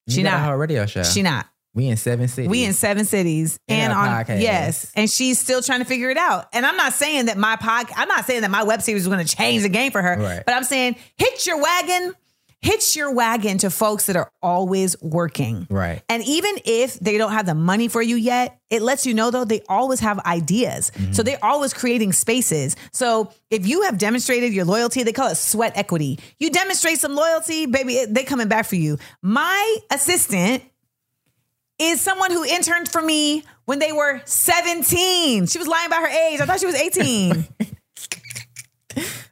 You 0.07 0.15
She 0.15 0.23
not. 0.23 0.35
a 0.35 0.39
whole 0.45 0.57
radio 0.57 0.87
show. 0.87 1.03
She 1.03 1.21
not. 1.23 1.47
We 1.75 1.87
in 1.89 1.97
seven 1.97 2.29
cities. 2.29 2.49
We 2.51 2.65
in 2.65 2.73
seven 2.73 3.05
cities 3.05 3.59
And 3.69 3.93
and, 3.93 3.93
on 3.93 4.09
podcast. 4.25 4.41
yes, 4.41 4.91
and 4.97 5.09
she's 5.09 5.39
still 5.39 5.63
trying 5.63 5.79
to 5.81 5.85
figure 5.85 6.11
it 6.11 6.17
out. 6.17 6.47
And 6.53 6.67
I'm 6.67 6.77
not 6.77 6.93
saying 6.93 7.27
that 7.27 7.37
my 7.39 7.57
pod, 7.57 7.87
I'm 7.97 8.09
not 8.09 8.25
saying 8.25 8.41
that 8.43 8.51
my 8.51 8.65
web 8.65 8.83
series 8.83 9.03
is 9.03 9.09
going 9.09 9.25
to 9.25 9.37
change 9.37 9.63
the 9.63 9.69
game 9.69 9.93
for 9.93 10.03
her. 10.03 10.17
Right. 10.19 10.43
But 10.45 10.55
I'm 10.55 10.65
saying 10.65 10.97
hitch 11.17 11.47
your 11.47 11.61
wagon, 11.63 12.15
hitch 12.61 12.97
your 12.97 13.15
wagon 13.15 13.59
to 13.59 13.71
folks 13.71 14.07
that 14.07 14.17
are 14.17 14.29
always 14.43 15.01
working. 15.01 15.69
Right. 15.71 16.03
And 16.09 16.25
even 16.25 16.57
if 16.65 16.99
they 16.99 17.17
don't 17.17 17.31
have 17.33 17.47
the 17.47 17.55
money 17.55 17.87
for 17.87 18.03
you 18.03 18.17
yet, 18.17 18.59
it 18.71 18.83
lets 18.83 19.07
you 19.07 19.15
know 19.15 19.31
though 19.31 19.45
they 19.45 19.61
always 19.69 20.01
have 20.01 20.19
ideas. 20.21 20.91
Mm-hmm. 20.91 21.13
So 21.13 21.23
they're 21.23 21.39
always 21.45 21.73
creating 21.73 22.13
spaces. 22.13 22.75
So 22.93 23.31
if 23.51 23.69
you 23.69 23.83
have 23.83 23.99
demonstrated 23.99 24.53
your 24.53 24.65
loyalty, 24.65 25.05
they 25.05 25.13
call 25.13 25.29
it 25.29 25.37
sweat 25.37 25.75
equity. 25.77 26.19
You 26.41 26.51
demonstrate 26.51 26.99
some 26.99 27.15
loyalty, 27.15 27.67
baby, 27.67 28.05
they 28.09 28.25
coming 28.25 28.49
back 28.49 28.67
for 28.67 28.75
you. 28.77 28.99
My 29.23 29.77
assistant 29.93 30.65
is 31.79 32.01
someone 32.01 32.31
who 32.31 32.45
interned 32.45 32.89
for 32.89 33.01
me 33.03 33.45
when 33.65 33.79
they 33.79 33.93
were 33.93 34.21
17. 34.25 35.47
She 35.47 35.59
was 35.59 35.69
lying 35.69 35.87
about 35.87 36.03
her 36.03 36.09
age. 36.09 36.41
I 36.41 36.47
thought 36.47 36.61
she 36.61 36.67
was 36.67 36.75
18. 36.75 37.47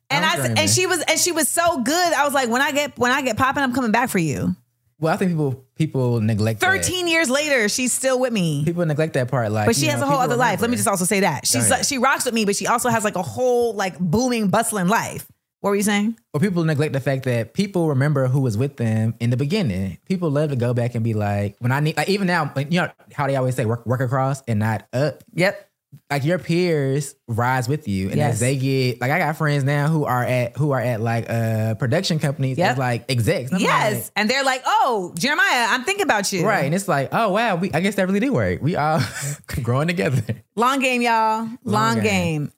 And 0.08 0.24
I'm 0.24 0.38
dreaming. 0.38 0.58
and 0.58 0.70
she 0.70 0.86
was 0.86 1.02
and 1.02 1.18
she 1.18 1.32
was 1.32 1.48
so 1.48 1.82
good. 1.82 2.12
I 2.12 2.24
was 2.24 2.32
like, 2.32 2.48
when 2.48 2.62
I 2.62 2.70
get 2.70 2.96
when 2.96 3.10
I 3.10 3.22
get 3.22 3.36
popping, 3.36 3.62
I'm 3.64 3.72
coming 3.74 3.90
back 3.90 4.08
for 4.08 4.18
you. 4.18 4.54
Well, 5.00 5.12
I 5.12 5.16
think 5.16 5.32
people 5.32 5.64
people 5.74 6.20
neglect 6.20 6.60
that. 6.60 6.66
13 6.66 7.08
years 7.08 7.28
later, 7.28 7.68
she's 7.68 7.92
still 7.92 8.20
with 8.20 8.32
me. 8.32 8.64
People 8.64 8.86
neglect 8.86 9.14
that 9.14 9.28
part. 9.28 9.50
Like, 9.50 9.66
But 9.66 9.74
she 9.74 9.86
has 9.86 10.00
know, 10.00 10.06
a 10.06 10.10
whole 10.10 10.20
other 10.20 10.36
life. 10.36 10.60
Let 10.60 10.70
me 10.70 10.76
just 10.76 10.88
also 10.88 11.04
say 11.04 11.20
that. 11.20 11.46
She's 11.46 11.68
ahead. 11.70 11.84
she 11.84 11.98
rocks 11.98 12.24
with 12.24 12.34
me, 12.34 12.44
but 12.44 12.54
she 12.54 12.68
also 12.68 12.88
has 12.88 13.02
like 13.02 13.16
a 13.16 13.22
whole 13.22 13.74
like 13.74 13.98
booming, 13.98 14.46
bustling 14.48 14.86
life. 14.86 15.26
What 15.60 15.70
were 15.70 15.76
you 15.76 15.82
saying? 15.82 16.16
Well, 16.32 16.40
people 16.40 16.64
neglect 16.64 16.92
the 16.92 17.00
fact 17.00 17.24
that 17.24 17.54
people 17.54 17.88
remember 17.88 18.28
who 18.28 18.40
was 18.40 18.56
with 18.56 18.76
them 18.76 19.14
in 19.20 19.30
the 19.30 19.36
beginning. 19.36 19.98
People 20.04 20.30
love 20.30 20.50
to 20.50 20.56
go 20.56 20.74
back 20.74 20.94
and 20.94 21.02
be 21.02 21.14
like, 21.14 21.56
when 21.60 21.72
I 21.72 21.80
need, 21.80 21.96
like 21.96 22.08
even 22.08 22.26
now, 22.26 22.52
you 22.56 22.80
know 22.82 22.90
how 23.12 23.26
they 23.26 23.36
always 23.36 23.54
say 23.56 23.64
work, 23.64 23.84
work 23.86 24.00
across 24.00 24.42
and 24.46 24.58
not 24.60 24.86
up. 24.92 25.24
Yep. 25.34 25.62
Like 26.10 26.24
your 26.24 26.38
peers 26.38 27.14
rise 27.26 27.68
with 27.68 27.88
you, 27.88 28.08
and 28.08 28.16
Yes. 28.16 28.34
as 28.34 28.40
they 28.40 28.56
get, 28.56 29.00
like 29.00 29.10
I 29.10 29.18
got 29.18 29.36
friends 29.36 29.64
now 29.64 29.88
who 29.88 30.04
are 30.04 30.22
at 30.22 30.54
who 30.56 30.72
are 30.72 30.80
at 30.80 31.00
like 31.00 31.30
uh 31.30 31.74
production 31.76 32.18
companies 32.18 32.58
Yep. 32.58 32.72
as 32.72 32.78
like 32.78 33.04
execs. 33.08 33.50
And 33.50 33.60
Yes. 33.60 34.12
and 34.14 34.28
they're 34.28 34.44
like, 34.44 34.62
oh, 34.66 35.14
Jeremiah, 35.16 35.66
I'm 35.70 35.84
thinking 35.84 36.02
about 36.02 36.30
you. 36.32 36.44
right, 36.46 36.66
and 36.66 36.74
it's 36.74 36.86
like, 36.86 37.08
oh 37.12 37.30
wow, 37.30 37.56
we 37.56 37.70
I 37.72 37.80
guess 37.80 37.94
that 37.94 38.06
really 38.08 38.20
did 38.20 38.30
work. 38.30 38.60
We 38.60 38.76
all 38.76 39.00
growing 39.62 39.86
together. 39.88 40.22
Long 40.54 40.80
game, 40.80 41.00
y'all. 41.00 41.48
Long, 41.64 41.94
game. 41.96 42.02
game. 42.04 42.52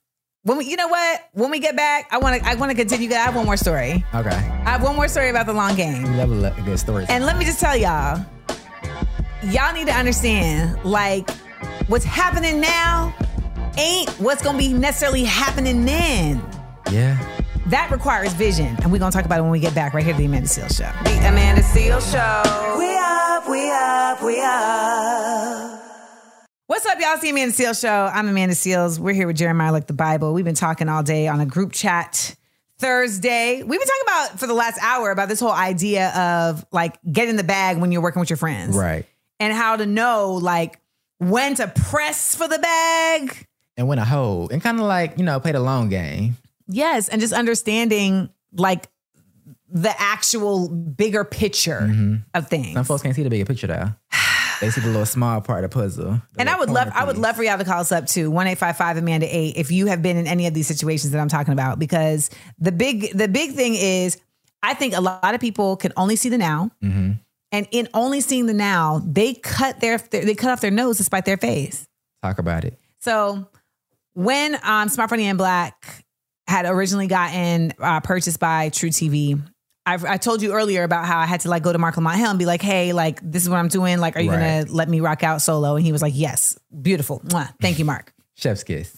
When 0.48 0.56
we, 0.56 0.64
you 0.64 0.76
know 0.76 0.88
what? 0.88 1.28
When 1.34 1.50
we 1.50 1.58
get 1.58 1.76
back, 1.76 2.08
I 2.10 2.16
want 2.16 2.40
to. 2.42 2.48
I 2.48 2.54
want 2.54 2.70
to 2.70 2.74
continue. 2.74 3.10
I 3.10 3.16
have 3.18 3.36
one 3.36 3.44
more 3.44 3.58
story. 3.58 4.02
Okay, 4.14 4.30
I 4.30 4.70
have 4.70 4.82
one 4.82 4.96
more 4.96 5.06
story 5.06 5.28
about 5.28 5.44
the 5.44 5.52
long 5.52 5.76
game. 5.76 6.04
we 6.04 6.08
love 6.08 6.32
a 6.32 6.62
good 6.62 6.78
story. 6.78 7.04
And 7.10 7.26
let 7.26 7.36
me 7.36 7.44
just 7.44 7.60
tell 7.60 7.76
y'all, 7.76 8.24
y'all 9.42 9.74
need 9.74 9.88
to 9.88 9.92
understand, 9.92 10.82
like, 10.86 11.28
what's 11.88 12.06
happening 12.06 12.62
now 12.62 13.14
ain't 13.76 14.08
what's 14.12 14.42
gonna 14.42 14.56
be 14.56 14.72
necessarily 14.72 15.22
happening 15.24 15.84
then. 15.84 16.42
yeah, 16.90 17.18
That 17.66 17.90
requires 17.90 18.32
vision, 18.32 18.74
and 18.82 18.90
we're 18.90 19.00
gonna 19.00 19.12
talk 19.12 19.26
about 19.26 19.40
it 19.40 19.42
when 19.42 19.50
we 19.50 19.60
get 19.60 19.74
back 19.74 19.92
right 19.92 20.02
here 20.02 20.14
to 20.14 20.18
the 20.18 20.24
Amanda 20.24 20.48
Seales 20.48 20.78
Show. 20.78 20.90
The 21.04 21.28
Amanda 21.28 21.60
Seales 21.60 22.10
Show. 22.10 22.78
We 22.78 22.96
up, 22.96 23.46
we 23.50 23.70
up, 23.70 24.22
we 24.22 24.40
up. 24.40 25.87
What's 26.68 26.84
up, 26.84 27.00
y'all? 27.00 27.14
It's 27.14 27.22
the 27.22 27.30
Amanda 27.30 27.54
Seales 27.54 27.80
Show. 27.80 28.10
I'm 28.12 28.28
Amanda 28.28 28.54
Seales. 28.54 28.98
We're 28.98 29.14
here 29.14 29.26
with 29.26 29.38
Jeremiah 29.38 29.72
like 29.72 29.86
the 29.86 29.94
Bible. 29.94 30.34
We've 30.34 30.44
been 30.44 30.54
talking 30.54 30.86
all 30.86 31.02
day 31.02 31.26
on 31.26 31.40
a 31.40 31.46
group 31.46 31.72
chat 31.72 32.36
Thursday. 32.76 33.62
We've 33.62 33.80
been 33.80 33.88
talking 33.88 34.02
about 34.02 34.38
for 34.38 34.46
the 34.46 34.52
last 34.52 34.78
hour 34.82 35.10
about 35.10 35.30
this 35.30 35.40
whole 35.40 35.50
idea 35.50 36.10
of 36.10 36.66
like 36.70 36.98
getting 37.10 37.36
the 37.36 37.42
bag 37.42 37.78
when 37.78 37.90
you're 37.90 38.02
working 38.02 38.20
with 38.20 38.28
your 38.28 38.36
friends. 38.36 38.76
right. 38.76 39.06
And 39.40 39.54
how 39.54 39.76
to 39.76 39.86
know 39.86 40.34
like 40.34 40.78
when 41.16 41.54
to 41.54 41.68
press 41.68 42.34
for 42.34 42.46
the 42.46 42.58
bag. 42.58 43.46
And 43.78 43.88
when 43.88 43.96
to 43.96 44.04
hold, 44.04 44.52
and 44.52 44.60
kind 44.60 44.78
of 44.78 44.84
like 44.84 45.16
you 45.16 45.24
know 45.24 45.40
play 45.40 45.52
the 45.52 45.60
long 45.60 45.88
game. 45.88 46.36
Yes. 46.66 47.08
And 47.08 47.18
just 47.18 47.32
understanding 47.32 48.28
like 48.52 48.90
the 49.70 49.94
actual 49.98 50.68
bigger 50.68 51.24
picture 51.24 51.80
mm-hmm. 51.80 52.16
of 52.34 52.48
things. 52.48 52.74
Some 52.74 52.84
folks 52.84 53.02
can't 53.02 53.16
see 53.16 53.22
the 53.22 53.30
bigger 53.30 53.46
picture 53.46 53.68
though. 53.68 53.88
They 54.60 54.70
see 54.70 54.80
the 54.80 54.88
little 54.88 55.06
small 55.06 55.40
part 55.40 55.62
of 55.64 55.70
the 55.70 55.74
puzzle. 55.74 56.20
The 56.34 56.40
And 56.40 56.50
I 56.50 56.58
would 56.58 56.68
love, 56.70 56.88
I 56.94 57.04
would 57.04 57.16
love 57.18 57.36
for 57.36 57.44
y'all 57.44 57.58
to 57.58 57.64
call 57.64 57.80
us 57.80 57.92
up 57.92 58.06
to 58.08 58.28
one 58.30 58.46
eight 58.48 58.58
five 58.58 58.76
five 58.76 58.96
Amanda 58.96 59.26
eight 59.34 59.56
if 59.56 59.70
you 59.70 59.86
have 59.86 60.02
been 60.02 60.16
in 60.16 60.26
any 60.26 60.46
of 60.46 60.54
these 60.54 60.66
situations 60.66 61.12
that 61.12 61.20
I'm 61.20 61.28
talking 61.28 61.52
about. 61.52 61.78
Because 61.78 62.30
the 62.58 62.72
big, 62.72 63.12
the 63.16 63.28
big 63.28 63.52
thing 63.52 63.74
is, 63.76 64.18
I 64.62 64.74
think 64.74 64.96
a 64.96 65.00
lot 65.00 65.34
of 65.34 65.40
people 65.40 65.76
can 65.76 65.92
only 65.96 66.16
see 66.16 66.28
the 66.28 66.38
now, 66.38 66.70
Mm-hmm. 66.82 67.12
and 67.52 67.68
in 67.70 67.88
only 67.94 68.20
seeing 68.20 68.46
the 68.46 68.52
now, 68.54 69.00
they 69.06 69.34
cut 69.34 69.80
their, 69.80 69.98
they 69.98 70.34
cut 70.34 70.50
off 70.50 70.60
their 70.60 70.72
nose 70.72 70.98
despite 70.98 71.24
their 71.24 71.36
face. 71.36 71.86
talk 72.22 72.38
about 72.40 72.64
it. 72.64 72.76
So 72.98 73.46
when 74.14 74.58
um, 74.64 74.88
Smart 74.88 75.10
Funny 75.10 75.26
and 75.26 75.38
Black 75.38 76.04
had 76.48 76.66
originally 76.66 77.06
gotten 77.06 77.72
uh, 77.78 78.00
purchased 78.00 78.40
by 78.40 78.70
truTV, 78.70 79.40
I've, 79.88 80.04
I 80.04 80.16
told 80.18 80.42
you 80.42 80.52
earlier 80.52 80.82
about 80.82 81.06
how 81.06 81.18
I 81.18 81.26
had 81.26 81.40
to 81.40 81.48
like 81.48 81.62
go 81.62 81.72
to 81.72 81.78
Marc 81.78 81.96
Lamont 81.96 82.18
Hill 82.18 82.30
and 82.30 82.38
be 82.38 82.46
like, 82.46 82.62
"Hey, 82.62 82.92
like 82.92 83.20
this 83.22 83.42
is 83.42 83.48
what 83.48 83.56
I'm 83.56 83.68
doing. 83.68 83.98
Like, 83.98 84.16
are 84.16 84.20
you 84.20 84.30
Right. 84.30 84.64
gonna 84.64 84.72
let 84.72 84.88
me 84.88 85.00
rock 85.00 85.22
out 85.22 85.40
solo?" 85.42 85.76
And 85.76 85.84
he 85.84 85.92
was 85.92 86.02
like, 86.02 86.12
"Yes, 86.16 86.58
beautiful. 86.82 87.20
Mwah. 87.26 87.52
Thank 87.60 87.78
you, 87.78 87.84
Marc." 87.84 88.12
Chef's 88.34 88.62
kiss. 88.64 88.96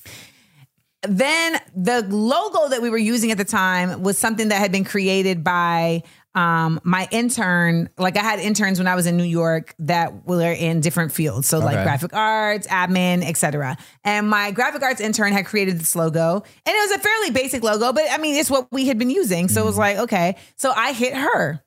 then 1.09 1.59
the 1.75 2.03
logo 2.11 2.69
that 2.69 2.83
we 2.83 2.91
were 2.91 2.99
using 2.99 3.31
at 3.31 3.39
the 3.39 3.45
time 3.45 4.03
was 4.03 4.19
something 4.19 4.49
that 4.49 4.59
had 4.59 4.71
been 4.71 4.85
created 4.85 5.43
by 5.43 6.03
um, 6.35 6.81
my 6.85 7.09
intern. 7.11 7.91
Like 7.99 8.17
I 8.17 8.23
had 8.23 8.39
interns 8.39 8.79
when 8.79 8.87
I 8.87 8.95
was 8.95 9.07
in 9.07 9.17
New 9.17 9.25
York 9.25 9.75
that 9.81 10.27
were 10.27 10.53
in 10.53 10.81
different 10.81 11.11
fields. 11.13 11.49
So 11.49 11.59
like 11.59 11.75
Okay. 11.75 11.83
graphic 11.83 12.15
arts, 12.15 12.67
admin, 12.69 13.23
etc. 13.29 13.77
And 14.05 14.29
my 14.29 14.51
graphic 14.53 14.83
arts 14.83 15.01
intern 15.01 15.33
had 15.33 15.45
created 15.47 15.79
this 15.81 15.97
logo. 15.97 16.35
And 16.67 16.75
it 16.77 16.91
was 16.91 16.93
a 16.93 16.99
fairly 17.01 17.31
basic 17.31 17.63
logo, 17.65 17.93
but 17.93 18.05
I 18.11 18.19
mean, 18.19 18.37
it's 18.37 18.51
what 18.51 18.69
we 18.71 18.87
had 18.87 18.99
been 18.99 19.11
using. 19.11 19.49
So 19.49 19.63
it 19.63 19.65
was 19.67 19.77
like, 19.79 19.97
okay. 19.99 20.37
So 20.57 20.71
I 20.71 20.93
hit 20.93 21.15
her 21.15 21.63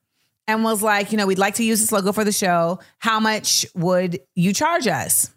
and 0.47 0.63
was 0.63 0.81
like, 0.81 1.11
you 1.11 1.17
know, 1.17 1.25
we'd 1.27 1.37
like 1.39 1.55
to 1.55 1.63
use 1.63 1.81
this 1.81 1.91
logo 1.91 2.11
for 2.13 2.23
the 2.23 2.31
show. 2.31 2.79
How 2.99 3.19
much 3.19 3.65
would 3.75 4.19
you 4.35 4.53
charge 4.53 4.87
us? 4.87 5.29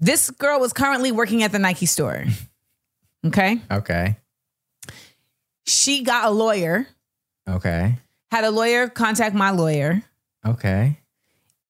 This 0.00 0.30
girl 0.30 0.60
was 0.60 0.72
currently 0.72 1.10
working 1.10 1.42
at 1.42 1.50
the 1.52 1.58
Nike 1.58 1.86
store. 1.86 2.24
Okay. 3.26 3.60
Okay. 3.68 4.16
She 5.66 6.02
got 6.04 6.26
a 6.26 6.30
lawyer, 6.30 6.86
Okay. 7.48 7.98
Had 8.30 8.44
a 8.44 8.50
lawyer 8.50 8.88
contact 8.88 9.34
my 9.34 9.50
lawyer 9.50 10.02
Okay. 10.46 10.98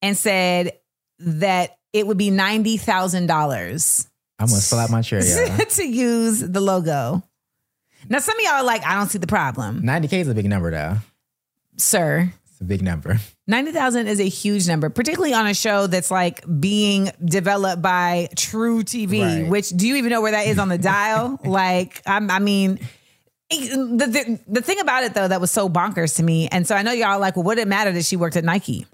and 0.02 0.16
said 0.16 0.72
that 1.20 1.76
it 1.92 2.06
would 2.06 2.18
be 2.18 2.30
$90,000 2.30 4.06
I 4.40 4.42
must 4.44 4.70
fill 4.70 4.78
out 4.78 4.90
my 4.90 5.02
chair, 5.02 5.24
y'all. 5.24 5.56
to 5.68 5.84
use 5.88 6.40
the 6.40 6.60
logo. 6.60 7.22
Now, 8.08 8.20
some 8.20 8.36
of 8.38 8.42
y'all 8.44 8.52
are 8.54 8.62
like, 8.64 8.84
I 8.86 8.94
don't 8.94 9.08
see 9.08 9.18
the 9.18 9.26
problem. 9.26 9.82
90K 9.82 10.12
is 10.20 10.28
a 10.28 10.34
big 10.34 10.46
number, 10.46 10.70
though. 10.70 10.98
Sir, 11.76 12.32
It's 12.52 12.60
a 12.60 12.64
big 12.64 12.82
number. 12.82 13.18
90,000 13.48 14.06
is 14.06 14.20
a 14.20 14.28
huge 14.28 14.68
number, 14.68 14.90
particularly 14.90 15.34
on 15.34 15.46
a 15.48 15.54
show 15.54 15.88
that's 15.88 16.10
like 16.12 16.44
being 16.60 17.10
developed 17.24 17.82
by 17.82 18.28
truTV, 18.36 19.20
Right. 19.42 19.48
which 19.50 19.70
do 19.70 19.88
you 19.88 19.96
even 19.96 20.10
know 20.10 20.20
where 20.20 20.32
that 20.32 20.46
is 20.46 20.58
on 20.60 20.68
the 20.68 20.78
dial? 20.78 21.40
like, 21.44 22.00
I'm, 22.06 22.30
I 22.30 22.38
mean, 22.38 22.78
the, 23.50 24.06
the, 24.06 24.40
the 24.46 24.62
thing 24.62 24.78
about 24.80 25.04
it 25.04 25.14
though, 25.14 25.28
that 25.28 25.40
was 25.40 25.50
so 25.50 25.68
bonkers 25.68 26.16
to 26.16 26.22
me. 26.22 26.48
And 26.48 26.66
so 26.66 26.74
I 26.74 26.82
know 26.82 26.92
y'all 26.92 27.08
are 27.08 27.18
like, 27.18 27.36
well, 27.36 27.44
what 27.44 27.54
did 27.56 27.62
it 27.62 27.68
matter 27.68 27.92
that 27.92 28.04
she 28.04 28.16
worked 28.16 28.36
at 28.36 28.44
Nike? 28.44 28.86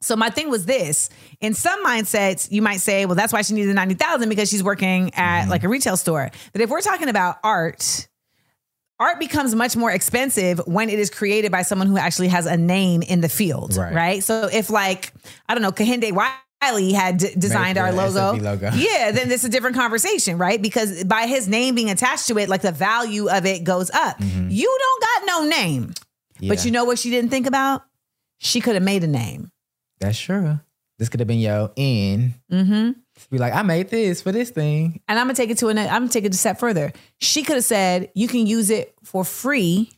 So 0.00 0.16
my 0.16 0.28
thing 0.28 0.50
was 0.50 0.66
this: 0.66 1.08
in 1.40 1.54
some 1.54 1.82
mindsets, 1.84 2.50
you 2.52 2.60
might 2.60 2.80
say, 2.80 3.06
"Well, 3.06 3.14
that's 3.14 3.32
why 3.32 3.40
she 3.40 3.54
needed 3.54 3.74
ninety 3.74 3.94
thousand 3.94 4.28
because 4.28 4.50
she's 4.50 4.62
working 4.62 5.06
Mm-hmm. 5.06 5.18
at 5.20 5.48
like 5.48 5.64
a 5.64 5.68
retail 5.68 5.96
store." 5.96 6.30
But 6.52 6.60
if 6.60 6.68
we're 6.68 6.82
talking 6.82 7.08
about 7.08 7.36
art, 7.42 8.06
art 9.00 9.18
becomes 9.18 9.54
much 9.54 9.76
more 9.76 9.90
expensive 9.90 10.60
when 10.66 10.90
it 10.90 10.98
is 10.98 11.08
created 11.08 11.50
by 11.50 11.62
someone 11.62 11.86
who 11.88 11.96
actually 11.96 12.28
has 12.28 12.44
a 12.44 12.56
name 12.58 13.00
in 13.00 13.22
the 13.22 13.30
field, 13.30 13.76
Right. 13.78 13.94
right? 13.94 14.22
So 14.22 14.46
if 14.52 14.68
like 14.68 15.10
I 15.48 15.54
don't 15.54 15.62
know, 15.62 15.72
Kehinde 15.72 16.12
Wiley 16.64 16.92
had 16.92 17.18
d- 17.18 17.34
designed 17.38 17.78
our 17.78 17.92
logo, 17.92 18.34
logo. 18.36 18.70
yeah, 18.74 19.10
then 19.10 19.30
it's 19.30 19.44
a 19.44 19.48
different 19.48 19.76
conversation, 19.76 20.38
right? 20.38 20.60
Because 20.60 21.04
by 21.04 21.26
his 21.26 21.48
name 21.48 21.74
being 21.74 21.90
attached 21.90 22.28
to 22.28 22.38
it, 22.38 22.48
like 22.48 22.62
the 22.62 22.72
value 22.72 23.28
of 23.28 23.46
it 23.46 23.64
goes 23.64 23.90
up. 23.90 24.16
You 24.20 24.78
don't 24.80 25.02
got 25.02 25.26
no 25.26 25.48
name, 25.48 25.86
but 25.88 26.58
Mm-hmm. 26.58 26.66
You 26.66 26.72
know 26.72 26.84
what 26.84 26.98
she 26.98 27.10
didn't 27.10 27.30
think 27.30 27.46
about? 27.46 27.82
She 28.38 28.60
could 28.60 28.74
have 28.74 28.82
made 28.82 29.04
a 29.04 29.06
name. 29.06 29.50
That's 30.00 30.18
true. 30.18 30.58
This 30.98 31.08
could 31.08 31.20
have 31.20 31.26
been 31.26 31.38
your 31.38 31.70
in. 31.76 32.34
Mm-hmm. 32.52 32.90
Be 33.30 33.38
like, 33.38 33.54
I 33.54 33.62
made 33.62 33.88
this 33.88 34.22
for 34.22 34.32
this 34.32 34.50
thing. 34.50 35.00
And 35.08 35.18
I'm 35.18 35.26
gonna 35.26 35.34
take 35.34 35.50
it 35.50 35.58
to 35.58 35.68
an 35.68 35.78
I'm 35.78 35.88
gonna 35.88 36.08
take 36.08 36.24
it 36.24 36.34
a 36.34 36.36
step 36.36 36.58
further. 36.58 36.92
She 37.20 37.42
could 37.42 37.56
have 37.56 37.64
said, 37.64 38.10
you 38.14 38.28
can 38.28 38.46
use 38.46 38.70
it 38.70 38.94
for 39.04 39.24
free, 39.24 39.90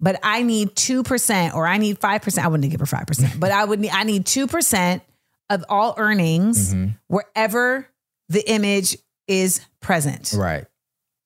but 0.00 0.18
I 0.22 0.42
need 0.42 0.76
two 0.76 1.02
percent 1.02 1.54
or 1.54 1.66
I 1.66 1.78
need 1.78 1.98
five 1.98 2.22
percent. 2.22 2.44
I 2.46 2.48
wouldn't 2.48 2.70
give 2.70 2.80
her 2.80 2.86
five 2.86 3.06
percent, 3.06 3.38
but 3.40 3.50
I 3.50 3.64
would 3.64 3.80
need 3.80 3.90
I 3.90 4.04
need 4.04 4.26
two 4.26 4.46
percent 4.46 5.02
of 5.50 5.64
all 5.68 5.94
earnings 5.96 6.74
Mm-hmm. 6.74 6.90
wherever 7.08 7.86
the 8.28 8.48
image 8.50 8.96
is 9.26 9.60
present. 9.80 10.32
Right. 10.36 10.64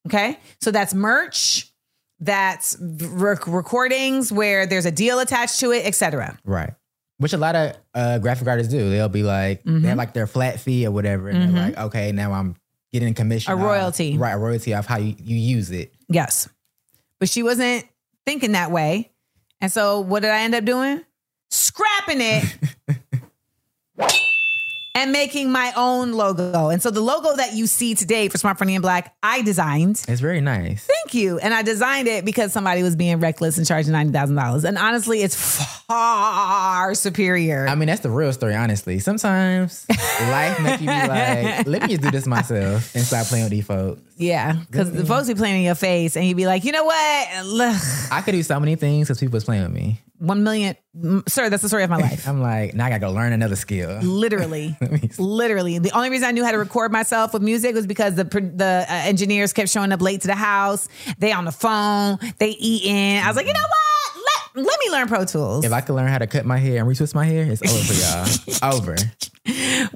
Okay. 0.06 0.38
So 0.60 0.70
that's 0.70 0.94
merch, 0.94 1.72
that's 2.20 2.76
rec- 2.80 3.46
recordings 3.46 4.32
where 4.32 4.66
there's 4.66 4.86
a 4.86 4.90
deal 4.92 5.18
attached 5.20 5.60
to 5.60 5.72
it, 5.72 5.86
etc. 5.86 6.38
Right. 6.44 6.70
Which 7.18 7.32
a 7.32 7.36
lot 7.38 7.54
of 7.54 7.76
uh, 7.94 8.18
graphic 8.18 8.48
artists 8.48 8.72
do. 8.72 8.90
They'll 8.90 9.08
be 9.08 9.22
like, 9.22 9.62
Mm-hmm. 9.64 9.82
they 9.82 9.88
have 9.88 9.98
like 9.98 10.12
their 10.12 10.26
flat 10.26 10.60
fee 10.60 10.86
or 10.86 10.90
whatever. 10.90 11.28
And 11.28 11.54
they're 11.54 11.62
like, 11.70 11.78
okay, 11.78 12.10
now 12.12 12.32
I'm 12.32 12.56
getting 12.92 13.14
commission. 13.14 13.52
A 13.52 13.56
off- 13.56 13.62
royalty. 13.62 14.18
right. 14.18 14.32
A 14.32 14.38
royalty 14.38 14.74
off 14.74 14.86
how 14.86 14.98
you, 14.98 15.14
you 15.18 15.36
use 15.36 15.70
it. 15.70 15.92
Yes. 16.08 16.48
But 17.20 17.28
she 17.28 17.42
wasn't 17.44 17.86
thinking 18.26 18.52
that 18.52 18.70
way. 18.72 19.10
And 19.60 19.70
so 19.72 20.00
what 20.00 20.20
did 20.22 20.30
I 20.32 20.42
end 20.42 20.54
up 20.56 20.64
doing? 20.64 21.00
Scrapping 21.50 22.20
it 22.20 22.44
and 24.94 25.12
making 25.12 25.50
my 25.50 25.72
own 25.76 26.12
logo. 26.12 26.68
And 26.68 26.82
so 26.82 26.90
the 26.90 27.00
logo 27.00 27.36
that 27.36 27.54
you 27.54 27.66
see 27.66 27.94
today 27.94 28.28
for 28.28 28.38
Smart 28.38 28.58
Funny 28.58 28.74
and 28.74 28.82
Black, 28.82 29.14
I 29.22 29.42
designed. 29.42 30.02
It's 30.06 30.20
very 30.20 30.40
nice. 30.40 30.84
Thank 30.84 31.14
you. 31.14 31.38
And 31.38 31.54
I 31.54 31.62
designed 31.62 32.08
it 32.08 32.24
because 32.24 32.52
somebody 32.52 32.82
was 32.82 32.96
being 32.96 33.18
reckless 33.20 33.56
and 33.58 33.66
charging 33.66 33.92
$90,000. 33.94 34.64
And 34.64 34.76
honestly, 34.76 35.22
it's 35.22 35.36
far 35.86 36.94
superior. 36.94 37.66
I 37.66 37.74
mean, 37.74 37.86
that's 37.86 38.00
the 38.00 38.10
real 38.10 38.32
story, 38.32 38.54
honestly. 38.54 38.98
Sometimes 38.98 39.86
life 40.20 40.60
makes 40.60 40.82
you 40.82 40.88
be 40.88 41.08
like, 41.08 41.66
let 41.66 41.82
me 41.82 41.88
just 41.88 42.02
do 42.02 42.10
this 42.10 42.26
myself 42.26 42.94
and 42.94 43.04
stop 43.04 43.26
playing 43.26 43.44
with 43.44 43.52
these 43.52 43.66
folks. 43.66 44.00
Yeah. 44.22 44.52
Because 44.70 44.92
the 44.92 45.04
folks 45.04 45.28
be 45.28 45.34
playing 45.34 45.56
in 45.56 45.62
your 45.62 45.74
face 45.74 46.16
and 46.16 46.24
you'd 46.26 46.36
be 46.36 46.46
like, 46.46 46.64
you 46.64 46.72
know 46.72 46.84
what? 46.84 47.28
Ugh, 47.34 48.08
I 48.10 48.22
could 48.24 48.32
do 48.32 48.42
so 48.42 48.58
many 48.60 48.76
things 48.76 49.08
because 49.08 49.18
people 49.20 49.34
was 49.34 49.44
playing 49.44 49.62
with 49.62 49.72
me. 49.72 50.00
One 50.18 50.44
million. 50.44 50.76
mm, 50.96 51.28
Sir, 51.28 51.50
that's 51.50 51.62
the 51.62 51.68
story 51.68 51.82
of 51.82 51.90
my 51.90 51.96
life. 51.96 52.28
I'm 52.28 52.40
like, 52.40 52.74
now 52.74 52.86
I 52.86 52.90
gotta 52.90 53.00
go 53.00 53.10
learn 53.10 53.32
another 53.32 53.56
skill. 53.56 53.98
Literally, 54.02 54.76
literally. 55.18 55.78
The 55.80 55.90
only 55.90 56.10
reason 56.10 56.28
I 56.28 56.30
knew 56.30 56.44
how 56.44 56.52
to 56.52 56.58
record 56.58 56.92
myself 56.92 57.32
with 57.32 57.42
music 57.42 57.74
was 57.74 57.88
because 57.88 58.14
the 58.14 58.24
the 58.24 58.86
uh, 58.88 58.92
engineers 58.92 59.52
kept 59.52 59.68
showing 59.70 59.90
up 59.90 60.00
late 60.00 60.20
to 60.20 60.28
the 60.28 60.36
house. 60.36 60.86
They 61.18 61.32
on 61.32 61.44
the 61.44 61.50
phone. 61.52 62.18
They 62.38 62.50
eating. 62.50 63.18
I 63.18 63.26
was 63.26 63.36
like, 63.36 63.46
you 63.48 63.52
know 63.52 63.60
what? 63.60 63.78
Let 64.54 64.78
me 64.84 64.90
learn 64.90 65.08
Pro 65.08 65.24
Tools. 65.24 65.64
If 65.64 65.72
I 65.72 65.80
could 65.80 65.94
learn 65.94 66.08
how 66.08 66.18
to 66.18 66.26
cut 66.26 66.44
my 66.44 66.58
hair 66.58 66.80
and 66.80 66.88
retwist 66.88 67.14
my 67.14 67.24
hair, 67.24 67.44
it's 67.44 67.62
over 67.62 67.82
for 67.82 68.62
y'all. 68.62 68.74
over. 68.74 68.96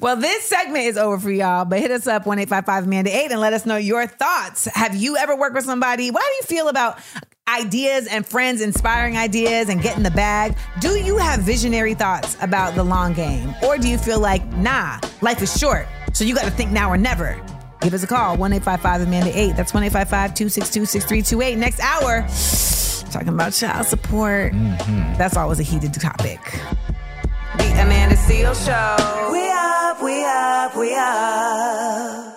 Well, 0.00 0.16
this 0.16 0.44
segment 0.44 0.84
is 0.84 0.96
over 0.96 1.18
for 1.18 1.30
y'all, 1.30 1.64
but 1.64 1.78
hit 1.78 1.90
us 1.90 2.06
up 2.06 2.26
one 2.26 2.38
eight 2.38 2.48
five 2.48 2.64
five 2.64 2.84
Amanda 2.84 3.14
eight 3.14 3.30
and 3.30 3.40
let 3.40 3.52
us 3.52 3.66
know 3.66 3.76
your 3.76 4.06
thoughts. 4.06 4.64
Have 4.64 4.96
you 4.96 5.16
ever 5.16 5.36
worked 5.36 5.54
with 5.54 5.64
somebody? 5.64 6.10
Why 6.10 6.20
do 6.20 6.34
you 6.36 6.42
feel 6.42 6.68
about 6.68 6.98
ideas 7.46 8.06
and 8.06 8.26
friends 8.26 8.60
inspiring 8.60 9.16
ideas 9.16 9.68
and 9.68 9.82
getting 9.82 10.02
the 10.02 10.10
bag? 10.10 10.56
Do 10.80 10.96
you 10.96 11.18
have 11.18 11.40
visionary 11.40 11.94
thoughts 11.94 12.36
about 12.40 12.74
the 12.74 12.82
long 12.82 13.12
game, 13.12 13.54
or 13.62 13.76
do 13.76 13.88
you 13.88 13.98
feel 13.98 14.20
like 14.20 14.44
nah, 14.54 14.98
life 15.20 15.42
is 15.42 15.56
short, 15.56 15.86
so 16.14 16.24
you 16.24 16.34
got 16.34 16.44
to 16.44 16.50
think 16.50 16.70
now 16.70 16.90
or 16.90 16.96
never? 16.96 17.40
Give 17.82 17.92
us 17.94 18.02
a 18.02 18.06
call 18.06 18.36
one 18.36 18.52
eight 18.52 18.64
five 18.64 18.80
five 18.80 19.00
Amanda 19.02 19.30
eight. 19.38 19.54
That's 19.54 19.74
one 19.74 19.84
eight 19.84 19.92
five 19.92 20.08
five 20.08 20.34
two 20.34 20.48
six 20.48 20.70
two 20.70 20.86
six 20.86 21.04
three 21.04 21.22
two 21.22 21.42
eight. 21.42 21.56
Next 21.56 21.78
hour, 21.78 22.26
talking 23.16 23.32
about 23.32 23.52
child 23.54 23.86
support. 23.86 24.52
Mm-hmm. 24.52 25.16
That's 25.16 25.36
always 25.38 25.58
a 25.58 25.62
heated 25.62 25.94
topic. 25.94 26.38
The 27.56 27.64
Amanda 27.80 28.14
Seales 28.14 28.60
Show. 28.66 29.32
We 29.32 29.48
up, 29.50 30.02
we 30.02 30.22
up, 30.24 30.76
we 30.76 30.94
up. 30.94 32.35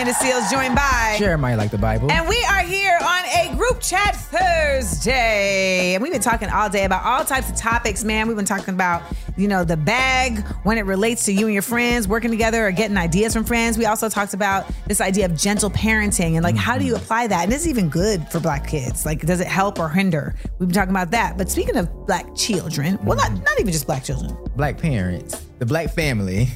Amanda 0.00 0.18
Seales, 0.18 0.50
joined 0.50 0.74
by. 0.74 1.16
Share 1.18 1.36
might 1.36 1.56
like 1.56 1.70
the 1.70 1.76
Bible. 1.76 2.10
And 2.10 2.26
we 2.26 2.42
are 2.44 2.62
here 2.62 2.96
on 3.02 3.22
a 3.36 3.54
group 3.54 3.82
chat 3.82 4.16
Thursday. 4.16 5.92
And 5.92 6.02
we've 6.02 6.10
been 6.10 6.22
talking 6.22 6.48
all 6.48 6.70
day 6.70 6.86
about 6.86 7.04
all 7.04 7.22
types 7.22 7.50
of 7.50 7.56
topics, 7.56 8.02
man. 8.02 8.26
We've 8.26 8.34
been 8.34 8.46
talking 8.46 8.72
about, 8.72 9.02
you 9.36 9.46
know, 9.46 9.62
the 9.62 9.76
bag 9.76 10.38
when 10.62 10.78
it 10.78 10.86
relates 10.86 11.26
to 11.26 11.34
you 11.34 11.44
and 11.44 11.52
your 11.52 11.60
friends 11.60 12.08
working 12.08 12.30
together 12.30 12.66
or 12.66 12.70
getting 12.70 12.96
ideas 12.96 13.34
from 13.34 13.44
friends. 13.44 13.76
We 13.76 13.84
also 13.84 14.08
talked 14.08 14.32
about 14.32 14.64
this 14.86 15.02
idea 15.02 15.26
of 15.26 15.36
gentle 15.36 15.68
parenting 15.68 16.36
and 16.36 16.42
like, 16.42 16.56
how 16.56 16.78
do 16.78 16.84
you 16.86 16.94
mm-hmm. 16.94 17.02
apply 17.02 17.26
that? 17.26 17.44
And 17.44 17.52
is 17.52 17.68
even 17.68 17.90
good 17.90 18.26
for 18.28 18.40
black 18.40 18.66
kids. 18.66 19.04
Like, 19.04 19.20
does 19.26 19.40
it 19.40 19.48
help 19.48 19.78
or 19.78 19.90
hinder? 19.90 20.34
We've 20.58 20.66
been 20.66 20.74
talking 20.74 20.92
about 20.92 21.10
that. 21.10 21.36
But 21.36 21.50
speaking 21.50 21.76
of 21.76 22.06
black 22.06 22.34
children, 22.34 22.98
well, 23.04 23.18
not, 23.18 23.32
mm-hmm. 23.32 23.44
not 23.44 23.60
even 23.60 23.70
just 23.70 23.84
black 23.84 24.04
children, 24.04 24.34
black 24.56 24.78
parents, 24.78 25.42
the 25.58 25.66
black 25.66 25.90
family, 25.90 26.48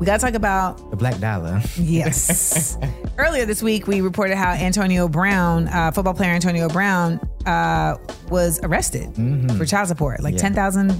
we 0.00 0.06
got 0.06 0.18
to 0.18 0.26
talk 0.26 0.34
about 0.34 0.90
the 0.90 0.96
black 0.96 1.18
dollar. 1.20 1.60
Yes. 1.76 2.76
Earlier 3.18 3.44
this 3.44 3.62
week, 3.62 3.86
we 3.86 4.00
reported 4.00 4.36
how 4.36 4.52
Antonio 4.52 5.06
Brown, 5.08 5.68
uh, 5.68 5.90
football 5.92 6.14
player 6.14 6.30
Antonio 6.32 6.68
Brown, 6.68 7.20
uh, 7.46 7.96
was 8.30 8.58
arrested 8.62 9.14
for 9.58 9.64
child 9.66 9.88
support, 9.88 10.22
like 10.22 10.34
Yeah. 10.34 10.40
ten 10.40 10.54
thousand 10.54 10.98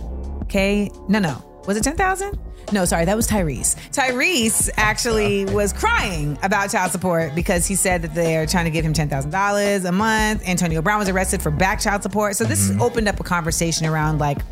k. 0.48 0.90
No, 1.08 1.18
no, 1.18 1.42
was 1.66 1.76
it 1.78 1.82
ten 1.82 1.96
thousand? 1.96 2.38
No, 2.72 2.84
sorry, 2.84 3.04
that 3.06 3.16
was 3.16 3.26
Tyrese. 3.26 3.74
Tyrese 3.90 4.70
actually 4.76 5.44
was 5.46 5.72
crying 5.72 6.38
about 6.42 6.70
child 6.70 6.92
support 6.92 7.34
because 7.34 7.66
he 7.66 7.74
said 7.74 8.02
that 8.02 8.14
they're 8.14 8.46
trying 8.46 8.66
to 8.66 8.70
give 8.70 8.84
him 8.84 8.92
ten 8.92 9.08
thousand 9.08 9.30
dollars 9.30 9.84
a 9.86 9.92
month. 9.92 10.46
Antonio 10.46 10.82
Brown 10.82 10.98
was 10.98 11.08
arrested 11.08 11.40
for 11.42 11.50
back 11.50 11.80
child 11.80 12.02
support. 12.02 12.36
So 12.36 12.44
this 12.44 12.70
opened 12.80 13.08
up 13.08 13.18
a 13.18 13.24
conversation 13.24 13.86
around 13.86 14.18
like 14.18 14.42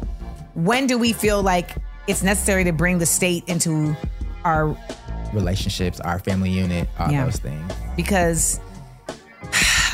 when 0.54 0.86
do 0.86 0.96
we 0.98 1.12
feel 1.12 1.42
like 1.42 1.76
it's 2.06 2.22
necessary 2.22 2.64
to 2.64 2.72
bring 2.72 2.96
the 2.98 3.06
state 3.06 3.44
into 3.46 3.94
our 4.44 4.76
Relationships, 5.34 6.00
our 6.00 6.18
family 6.18 6.48
unit, 6.50 6.88
all 6.98 7.12
Yeah. 7.12 7.24
those 7.24 7.36
things. 7.36 7.70
because 7.96 8.60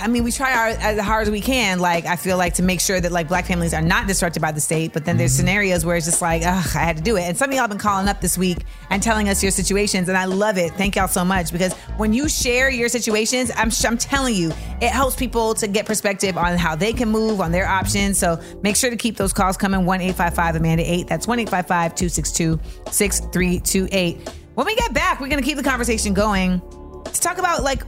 I 0.01 0.09
mean, 0.09 0.25
we 0.25 0.33
try 0.33 0.53
our, 0.53 0.69
as 0.69 1.01
hard 1.01 1.27
as 1.27 1.31
we 1.31 1.41
can. 1.41 1.79
Like, 1.79 2.07
I 2.07 2.17
feel 2.17 2.37
like 2.37 2.55
to 2.55 2.63
make 2.63 2.81
sure 2.81 3.01
that 3.01 3.13
like 3.13 3.29
black 3.29 3.47
families 3.47 3.75
are 3.75 3.83
not 3.83 4.07
disrupted 4.07 4.41
by 4.43 4.53
the 4.53 4.61
state. 4.61 4.93
But 4.93 5.05
then 5.05 5.17
there's 5.17 5.33
mm-hmm. 5.33 5.41
scenarios 5.41 5.85
where 5.85 5.97
it's 5.97 6.07
just 6.07 6.23
like, 6.23 6.43
ugh, 6.45 6.67
I 6.75 6.81
had 6.81 6.97
to 6.97 7.03
do 7.03 7.17
it. 7.17 7.23
And 7.23 7.37
some 7.37 7.51
of 7.51 7.57
y'all 7.57 7.69
been 7.69 7.79
calling 7.79 8.09
up 8.09 8.21
this 8.21 8.37
week 8.37 8.59
and 8.91 9.03
telling 9.03 9.29
us 9.29 9.43
your 9.43 9.53
situations, 9.53 10.09
and 10.09 10.19
I 10.19 10.25
love 10.25 10.59
it. 10.59 10.73
Thank 10.73 10.97
y'all 10.97 11.09
so 11.09 11.25
much 11.25 11.53
because 11.53 11.73
when 11.97 12.13
you 12.13 12.29
share 12.29 12.71
your 12.71 12.89
situations, 12.89 13.51
I'm 13.57 13.71
I'm 13.85 13.99
telling 13.99 14.35
you, 14.35 14.51
it 14.81 14.91
helps 14.91 15.17
people 15.17 15.55
to 15.55 15.67
get 15.67 15.87
perspective 15.87 16.37
on 16.37 16.57
how 16.57 16.75
they 16.77 16.93
can 16.93 17.09
move 17.09 17.41
on 17.41 17.53
their 17.53 17.67
options. 17.67 18.19
So 18.19 18.41
make 18.63 18.77
sure 18.77 18.91
to 18.91 18.97
keep 18.97 19.17
those 19.17 19.33
calls 19.33 19.57
coming. 19.57 19.87
One 19.87 20.01
eight 20.01 20.15
five 20.15 20.35
five 20.35 20.57
Amanda 20.57 20.91
eight. 20.91 21.07
That's 21.07 21.27
one 21.27 21.39
eight 21.39 21.49
five 21.49 21.67
five 21.67 21.95
two 21.95 22.09
six 22.09 22.33
two 22.33 22.61
six 22.91 23.21
three 23.33 23.61
two 23.61 23.89
eight. 23.93 24.29
When 24.55 24.67
we 24.67 24.75
get 24.77 24.93
back, 24.93 25.21
we're 25.21 25.29
gonna 25.29 25.43
keep 25.43 25.57
the 25.57 25.63
conversation 25.63 26.15
going 26.15 26.61
to 27.05 27.21
talk 27.21 27.39
about 27.39 27.63
like 27.63 27.83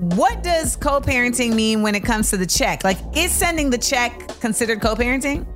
what 0.00 0.42
does 0.42 0.76
co-parenting 0.76 1.54
mean 1.54 1.82
when 1.82 1.94
it 1.94 2.00
comes 2.00 2.30
to 2.30 2.38
the 2.38 2.46
check? 2.46 2.84
Like, 2.84 2.96
is 3.14 3.30
sending 3.30 3.68
the 3.68 3.76
check 3.76 4.28
considered 4.40 4.80
co-parenting? 4.80 5.46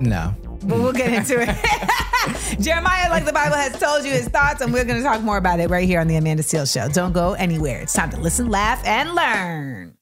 No. 0.00 0.34
But 0.42 0.78
we'll 0.80 0.92
get 0.92 1.12
into 1.12 1.36
it. 1.40 2.60
Jeremiah, 2.60 3.08
like 3.10 3.24
the 3.24 3.32
Bible 3.32 3.54
has 3.54 3.78
told 3.78 4.04
you 4.04 4.10
his 4.10 4.26
thoughts, 4.26 4.60
and 4.60 4.72
we're 4.72 4.84
going 4.84 4.96
to 4.96 5.04
talk 5.04 5.22
more 5.22 5.36
about 5.36 5.60
it 5.60 5.70
right 5.70 5.86
here 5.86 6.00
on 6.00 6.08
the 6.08 6.16
Amanda 6.16 6.42
Seales 6.42 6.72
Show. 6.72 6.88
Don't 6.88 7.12
go 7.12 7.34
anywhere. 7.34 7.82
It's 7.82 7.92
time 7.92 8.10
to 8.10 8.18
listen, 8.18 8.50
laugh, 8.50 8.84
and 8.84 9.14
learn. 9.14 9.96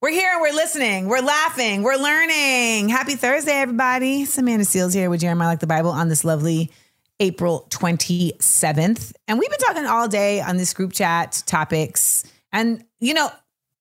We're 0.00 0.12
here 0.12 0.30
and 0.32 0.40
we're 0.40 0.54
listening. 0.54 1.06
We're 1.06 1.20
laughing. 1.20 1.82
We're 1.82 1.96
learning. 1.96 2.88
Happy 2.88 3.16
Thursday, 3.16 3.52
everybody. 3.52 4.22
It's 4.22 4.38
Amanda 4.38 4.64
Seales 4.64 4.94
here 4.94 5.10
with 5.10 5.20
Jeremiah, 5.20 5.48
like 5.48 5.60
the 5.60 5.66
Bible, 5.66 5.90
on 5.90 6.08
this 6.08 6.24
lovely 6.24 6.70
April 7.18 7.66
27th. 7.68 9.12
And 9.28 9.38
we've 9.38 9.50
been 9.50 9.58
talking 9.58 9.84
all 9.84 10.08
day 10.08 10.40
on 10.40 10.56
this 10.56 10.72
group 10.72 10.94
chat 10.94 11.42
topics. 11.44 12.24
And, 12.52 12.84
you 12.98 13.14
know, 13.14 13.30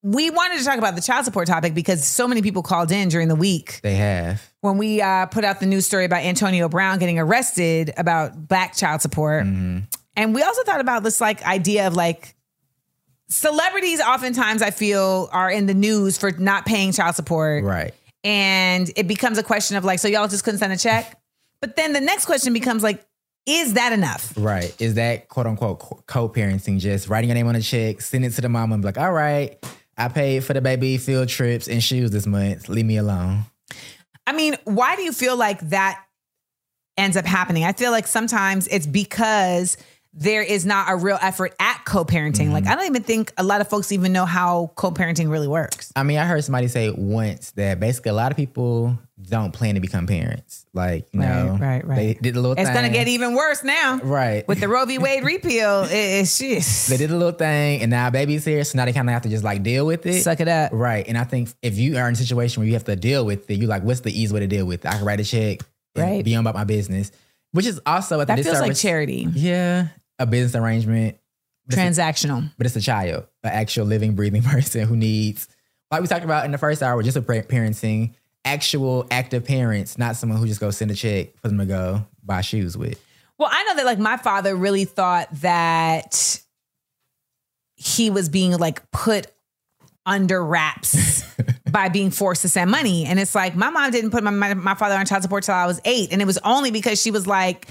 we 0.01 0.29
wanted 0.29 0.59
to 0.59 0.63
talk 0.65 0.77
about 0.77 0.95
the 0.95 1.01
child 1.01 1.25
support 1.25 1.47
topic 1.47 1.73
because 1.73 2.05
so 2.05 2.27
many 2.27 2.41
people 2.41 2.63
called 2.63 2.91
in 2.91 3.09
during 3.09 3.27
the 3.27 3.35
week 3.35 3.81
They 3.83 3.95
have. 3.95 4.41
when 4.61 4.77
we 4.77 5.01
uh, 5.01 5.25
put 5.25 5.43
out 5.43 5.59
the 5.59 5.65
news 5.65 5.85
story 5.85 6.05
about 6.05 6.23
Antonio 6.23 6.69
Brown 6.69 6.99
getting 6.99 7.19
arrested 7.19 7.93
about 7.97 8.47
black 8.47 8.75
child 8.75 9.01
support. 9.01 9.45
And 9.45 10.35
we 10.35 10.41
also 10.41 10.63
thought 10.63 10.79
about 10.79 11.03
this 11.03 11.19
like 11.19 11.45
idea 11.45 11.87
of 11.87 11.95
like 11.95 12.35
celebrities 13.27 13.99
oftentimes 13.99 14.61
I 14.61 14.71
feel 14.71 15.29
are 15.31 15.51
in 15.51 15.65
the 15.65 15.73
news 15.73 16.17
for 16.17 16.31
not 16.31 16.65
paying 16.65 16.91
child 16.93 17.15
support. 17.15 17.63
Right. 17.63 17.93
And 18.23 18.89
it 18.95 19.07
becomes 19.07 19.37
a 19.37 19.43
question 19.43 19.77
of 19.77 19.85
like, 19.85 19.99
so 19.99 20.07
y'all 20.07 20.27
just 20.27 20.43
couldn't 20.43 20.59
send 20.59 20.73
a 20.73 20.77
check? 20.77 21.19
But 21.61 21.75
then 21.75 21.93
the 21.93 22.01
next 22.01 22.25
question 22.25 22.53
becomes 22.53 22.83
like, 22.83 23.05
is 23.45 23.73
that 23.73 23.93
enough? 23.93 24.33
Right. 24.37 24.75
Is 24.79 24.95
that 24.95 25.27
quote 25.27 25.47
unquote 25.47 26.05
co 26.05 26.29
parenting 26.29 26.79
just 26.79 27.07
writing 27.07 27.29
your 27.29 27.35
name 27.35 27.47
on 27.47 27.55
a 27.55 27.61
check, 27.61 28.01
send 28.01 28.25
it 28.25 28.31
to 28.31 28.41
the 28.41 28.49
mom 28.49 28.71
and 28.71 28.81
be 28.81 28.87
like, 28.87 28.97
all 28.97 29.11
right, 29.11 29.57
I 29.97 30.07
paid 30.07 30.43
for 30.43 30.53
the 30.53 30.61
baby 30.61 30.97
field 30.97 31.29
trips 31.29 31.67
and 31.67 31.83
shoes 31.83 32.11
this 32.11 32.25
month. 32.25 32.69
Leave 32.69 32.85
me 32.85 32.97
alone. 32.97 33.43
I 34.25 34.33
mean, 34.33 34.55
why 34.63 34.95
do 34.95 35.01
you 35.01 35.11
feel 35.11 35.35
like 35.35 35.59
that 35.69 36.03
ends 36.97 37.17
up 37.17 37.25
happening? 37.25 37.63
I 37.63 37.73
feel 37.73 37.91
like 37.91 38.07
sometimes 38.07 38.67
it's 38.67 38.85
because 38.85 39.77
there 40.13 40.41
is 40.41 40.65
not 40.65 40.89
a 40.89 40.95
real 40.95 41.17
effort 41.21 41.53
at 41.59 41.83
co-parenting. 41.85 42.51
Like 42.51 42.63
mm-hmm. 42.63 42.73
I 42.73 42.75
don't 42.75 42.85
even 42.85 43.03
think 43.03 43.31
a 43.37 43.43
lot 43.43 43.61
of 43.61 43.67
folks 43.67 43.91
even 43.91 44.11
know 44.11 44.25
how 44.25 44.71
co-parenting 44.75 45.29
really 45.29 45.47
works. 45.47 45.91
I 45.95 46.03
mean, 46.03 46.17
I 46.17 46.25
heard 46.25 46.43
somebody 46.43 46.67
say 46.67 46.91
once 46.91 47.51
that 47.51 47.79
basically 47.79 48.09
a 48.09 48.15
lot 48.15 48.31
of 48.31 48.37
people 48.37 48.97
don't 49.29 49.51
plan 49.51 49.75
to 49.75 49.81
become 49.81 50.07
parents. 50.07 50.65
Like, 50.73 51.07
you 51.13 51.19
know, 51.19 51.57
Right, 51.59 51.83
right, 51.83 51.87
right. 51.87 51.95
they 51.95 52.13
did 52.15 52.35
a 52.35 52.39
little 52.41 52.55
thing. 52.55 52.63
It's 52.65 52.69
thing. 52.73 52.83
gonna 52.83 52.93
get 52.93 53.07
even 53.07 53.33
worse 53.35 53.63
now. 53.63 53.99
Right. 54.03 54.47
With 54.47 54.59
the 54.59 54.67
Roe 54.67 54.85
v. 54.85 54.97
Wade 54.97 55.23
repeal, 55.33 55.83
it- 55.83 55.91
it's 55.93 56.37
just 56.37 56.89
they 56.89 56.97
did 56.97 57.11
a 57.11 57.15
little 57.17 57.33
thing 57.37 57.81
and 57.81 57.89
now 57.91 58.09
baby's 58.09 58.45
here. 58.45 58.63
So 58.63 58.77
now 58.77 58.85
they 58.85 58.93
kind 58.93 59.07
of 59.09 59.13
have 59.13 59.21
to 59.23 59.29
just 59.29 59.43
like 59.43 59.63
deal 59.63 59.85
with 59.85 60.05
it. 60.05 60.21
suck 60.23 60.39
it 60.39 60.47
up. 60.47 60.71
Right. 60.73 61.07
And 61.07 61.17
I 61.17 61.23
think 61.23 61.49
if 61.61 61.77
you 61.77 61.97
are 61.97 62.07
in 62.07 62.13
a 62.13 62.17
situation 62.17 62.61
where 62.61 62.67
you 62.67 62.73
have 62.73 62.83
to 62.85 62.95
deal 62.95 63.25
with 63.25 63.49
it, 63.49 63.55
you 63.59 63.67
like, 63.67 63.83
what's 63.83 64.01
the 64.01 64.11
easy 64.11 64.33
way 64.33 64.39
to 64.41 64.47
deal 64.47 64.65
with 64.65 64.85
it? 64.85 64.87
I 64.89 64.97
can 64.97 65.05
write 65.05 65.19
a 65.19 65.23
check 65.23 65.59
Right. 65.95 66.23
be 66.23 66.35
on 66.35 66.41
about 66.41 66.55
my 66.55 66.63
business, 66.63 67.11
which 67.51 67.65
is 67.65 67.81
also 67.85 68.21
at 68.21 68.27
the 68.27 68.35
That 68.35 68.43
feels 68.43 68.59
like 68.61 68.75
charity. 68.75 69.27
Yeah. 69.33 69.87
A 70.19 70.25
business 70.25 70.55
arrangement. 70.55 71.17
But 71.67 71.77
it's 71.77 71.97
a- 71.97 72.01
Transactional. 72.01 72.51
But 72.57 72.67
it's 72.67 72.75
a 72.75 72.81
child, 72.81 73.25
an 73.43 73.51
actual 73.51 73.85
living, 73.85 74.15
breathing 74.15 74.41
person 74.43 74.87
who 74.87 74.95
needs, 74.95 75.47
like 75.91 76.01
we 76.01 76.07
talked 76.07 76.23
about 76.25 76.45
in 76.45 76.51
the 76.51 76.57
first 76.57 76.81
hour, 76.83 77.01
just 77.03 77.17
a 77.17 77.21
parenting, 77.21 78.13
actual 78.45 79.07
active 79.11 79.45
parents, 79.45 79.97
not 79.97 80.15
someone 80.15 80.39
who 80.39 80.47
just 80.47 80.59
goes 80.59 80.77
send 80.77 80.91
a 80.91 80.95
check 80.95 81.37
for 81.37 81.47
them 81.47 81.57
to 81.57 81.65
go 81.65 82.05
buy 82.23 82.41
shoes 82.41 82.77
with. 82.77 83.03
Well, 83.37 83.49
I 83.51 83.63
know 83.63 83.75
that 83.77 83.85
like 83.85 83.99
my 83.99 84.17
father 84.17 84.55
really 84.55 84.85
thought 84.85 85.29
that 85.41 86.41
he 87.75 88.09
was 88.09 88.27
being 88.29 88.57
like 88.57 88.89
put 88.91 89.27
under 90.05 90.43
wraps 90.43 91.23
by 91.71 91.87
being 91.87 92.11
forced 92.11 92.41
to 92.41 92.49
send 92.49 92.71
money. 92.71 93.05
And 93.05 93.19
it's 93.19 93.35
like 93.35 93.55
my 93.55 93.69
mom 93.69 93.91
didn't 93.91 94.11
put 94.11 94.23
my, 94.23 94.31
my, 94.31 94.53
my 94.53 94.75
father 94.75 94.95
on 94.95 95.05
child 95.05 95.23
support 95.23 95.43
till 95.43 95.55
I 95.55 95.65
was 95.65 95.79
eight. 95.85 96.11
And 96.11 96.21
it 96.21 96.25
was 96.25 96.37
only 96.39 96.71
because 96.71 97.01
she 97.01 97.11
was 97.11 97.27
like, 97.27 97.67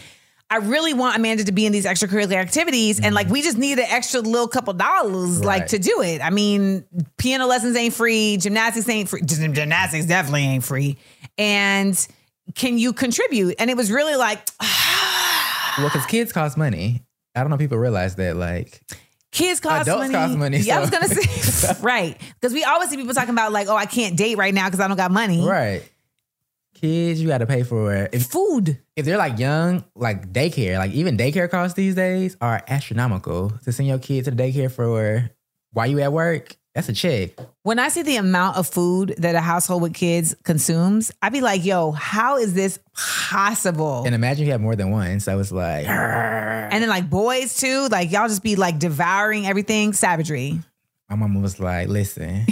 I 0.51 0.57
really 0.57 0.95
want 0.95 1.17
Amanda 1.17 1.45
to 1.45 1.53
be 1.53 1.67
in 1.67 1.73
these 1.73 1.85
extracurricular 1.85 2.37
activities. 2.37 3.01
And 3.01 3.15
like 3.15 3.27
mm-hmm. 3.27 3.35
we 3.35 3.43
just 3.43 3.59
need 3.59 3.79
an 3.79 3.87
extra 3.89 4.21
little 4.21 4.49
couple 4.49 4.73
dollars 4.73 5.45
like 5.45 5.67
to 5.69 5.79
do 5.79 6.01
it. 6.03 6.23
I 6.23 6.31
mean, 6.31 6.85
piano 7.19 7.47
lessons 7.47 7.77
ain't 7.77 7.93
free, 7.93 8.39
gymnastics 8.39 8.89
ain't 8.89 9.09
free. 9.09 9.23
Gymnastics 9.23 10.07
definitely 10.07 10.45
ain't 10.45 10.65
free. 10.65 10.97
And 11.37 12.07
can 12.55 12.79
you 12.79 12.93
contribute? 12.93 13.57
And 13.59 13.69
it 13.69 13.77
was 13.77 13.91
really 13.91 14.17
like, 14.17 14.49
Well, 15.79 15.89
because 15.89 16.07
kids 16.07 16.33
cost 16.33 16.57
money. 16.57 17.05
I 17.35 17.41
don't 17.41 17.51
know 17.51 17.55
if 17.55 17.61
people 17.61 17.79
realize 17.79 18.17
that. 18.17 18.35
Like, 18.35 18.83
Kids 19.31 19.61
cost 19.61 19.83
Adults 19.83 20.11
money. 20.11 20.15
cost 20.15 20.39
money, 20.39 20.59
Yeah, 20.59 20.79
I 20.79 20.81
was 20.81 20.91
gonna 20.91 21.07
say 21.07 21.75
right 21.83 22.19
because 22.41 22.55
we 22.55 22.65
always 22.65 22.89
see 22.89 22.97
people 22.97 23.13
talking 23.15 23.31
about 23.31 23.53
like, 23.53 23.69
oh, 23.69 23.77
I 23.77 23.87
can't 23.87 24.17
date 24.17 24.39
right 24.39 24.55
now 24.55 24.65
because 24.65 24.81
I 24.81 24.89
don't 24.89 24.97
got 24.97 25.11
money. 25.11 25.47
right. 25.47 25.83
Kids, 26.81 27.21
you 27.21 27.27
got 27.27 27.39
to 27.39 27.47
pay 27.47 27.65
for. 27.65 28.09
If, 28.13 28.27
Food. 28.27 28.79
if 28.95 29.05
they're 29.05 29.19
like 29.19 29.37
young, 29.39 29.85
like 29.97 30.33
daycare, 30.33 30.79
like 30.79 30.93
even 30.93 31.17
daycare 31.17 31.51
costs 31.51 31.75
these 31.75 31.97
days 31.97 32.37
are 32.41 32.63
astronomical. 32.69 33.51
To 33.65 33.73
send 33.73 33.89
your 33.89 33.99
kid 33.99 34.27
to 34.27 34.31
the 34.31 34.41
daycare 34.41 34.71
for 34.71 35.29
while 35.73 35.89
you 35.89 35.99
at 35.99 36.13
work, 36.13 36.57
that's 36.77 36.89
a 36.89 36.93
check. 36.93 37.31
When 37.65 37.81
I 37.81 37.89
see 37.89 38.03
the 38.03 38.15
amount 38.17 38.59
of 38.59 38.69
food 38.69 39.17
that 39.19 39.35
a 39.35 39.41
household 39.41 39.83
with 39.83 39.93
kids 39.95 40.37
consumes, 40.45 41.11
I'd 41.21 41.33
be 41.33 41.41
like, 41.41 41.65
yo, 41.65 41.91
how 41.91 42.39
is 42.39 42.55
this 42.55 42.79
possible? 42.95 44.05
And 44.07 44.15
imagine 44.15 44.47
you 44.47 44.53
have 44.53 44.61
more 44.61 44.77
than 44.77 44.93
one. 44.93 45.19
So 45.19 45.37
it's 45.41 45.51
like, 45.51 45.89
And 45.89 46.81
then 46.81 46.89
like 46.89 47.11
boys 47.11 47.57
too, 47.57 47.89
like 47.91 48.13
y'all 48.13 48.29
just 48.29 48.45
be 48.45 48.55
like 48.55 48.79
devouring 48.79 49.49
everything, 49.49 49.95
savagery. 49.95 50.61
My 51.09 51.17
mama 51.17 51.41
was 51.41 51.59
like, 51.59 51.89
listen, 51.89 52.45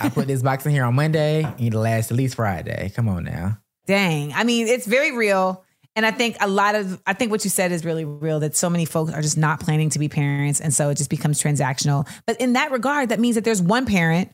I 0.00 0.08
put 0.12 0.26
this 0.28 0.42
box 0.42 0.64
in 0.64 0.72
here 0.72 0.84
on 0.84 0.94
Monday. 0.94 1.40
You 1.40 1.64
need 1.64 1.72
to 1.72 1.80
last 1.80 2.10
at 2.10 2.16
least 2.16 2.36
Friday. 2.36 2.92
Come 2.94 3.08
on 3.08 3.24
now. 3.24 3.58
Dang. 3.86 4.32
I 4.34 4.44
mean, 4.44 4.68
it's 4.68 4.86
very 4.86 5.16
real. 5.16 5.64
And 5.96 6.06
I 6.06 6.12
think 6.12 6.36
a 6.40 6.46
lot 6.46 6.76
of, 6.76 7.02
I 7.06 7.12
think 7.12 7.32
what 7.32 7.42
you 7.42 7.50
said 7.50 7.72
is 7.72 7.84
really 7.84 8.04
real 8.04 8.38
that 8.40 8.54
so 8.54 8.70
many 8.70 8.84
folks 8.84 9.12
are 9.12 9.20
just 9.20 9.36
not 9.36 9.58
planning 9.58 9.90
to 9.90 9.98
be 9.98 10.08
parents. 10.08 10.60
And 10.60 10.72
so 10.72 10.90
it 10.90 10.96
just 10.96 11.10
becomes 11.10 11.42
transactional. 11.42 12.08
But 12.24 12.40
in 12.40 12.52
that 12.52 12.70
regard, 12.70 13.08
that 13.08 13.18
means 13.18 13.34
that 13.34 13.42
there's 13.42 13.60
one 13.60 13.84
parent 13.84 14.30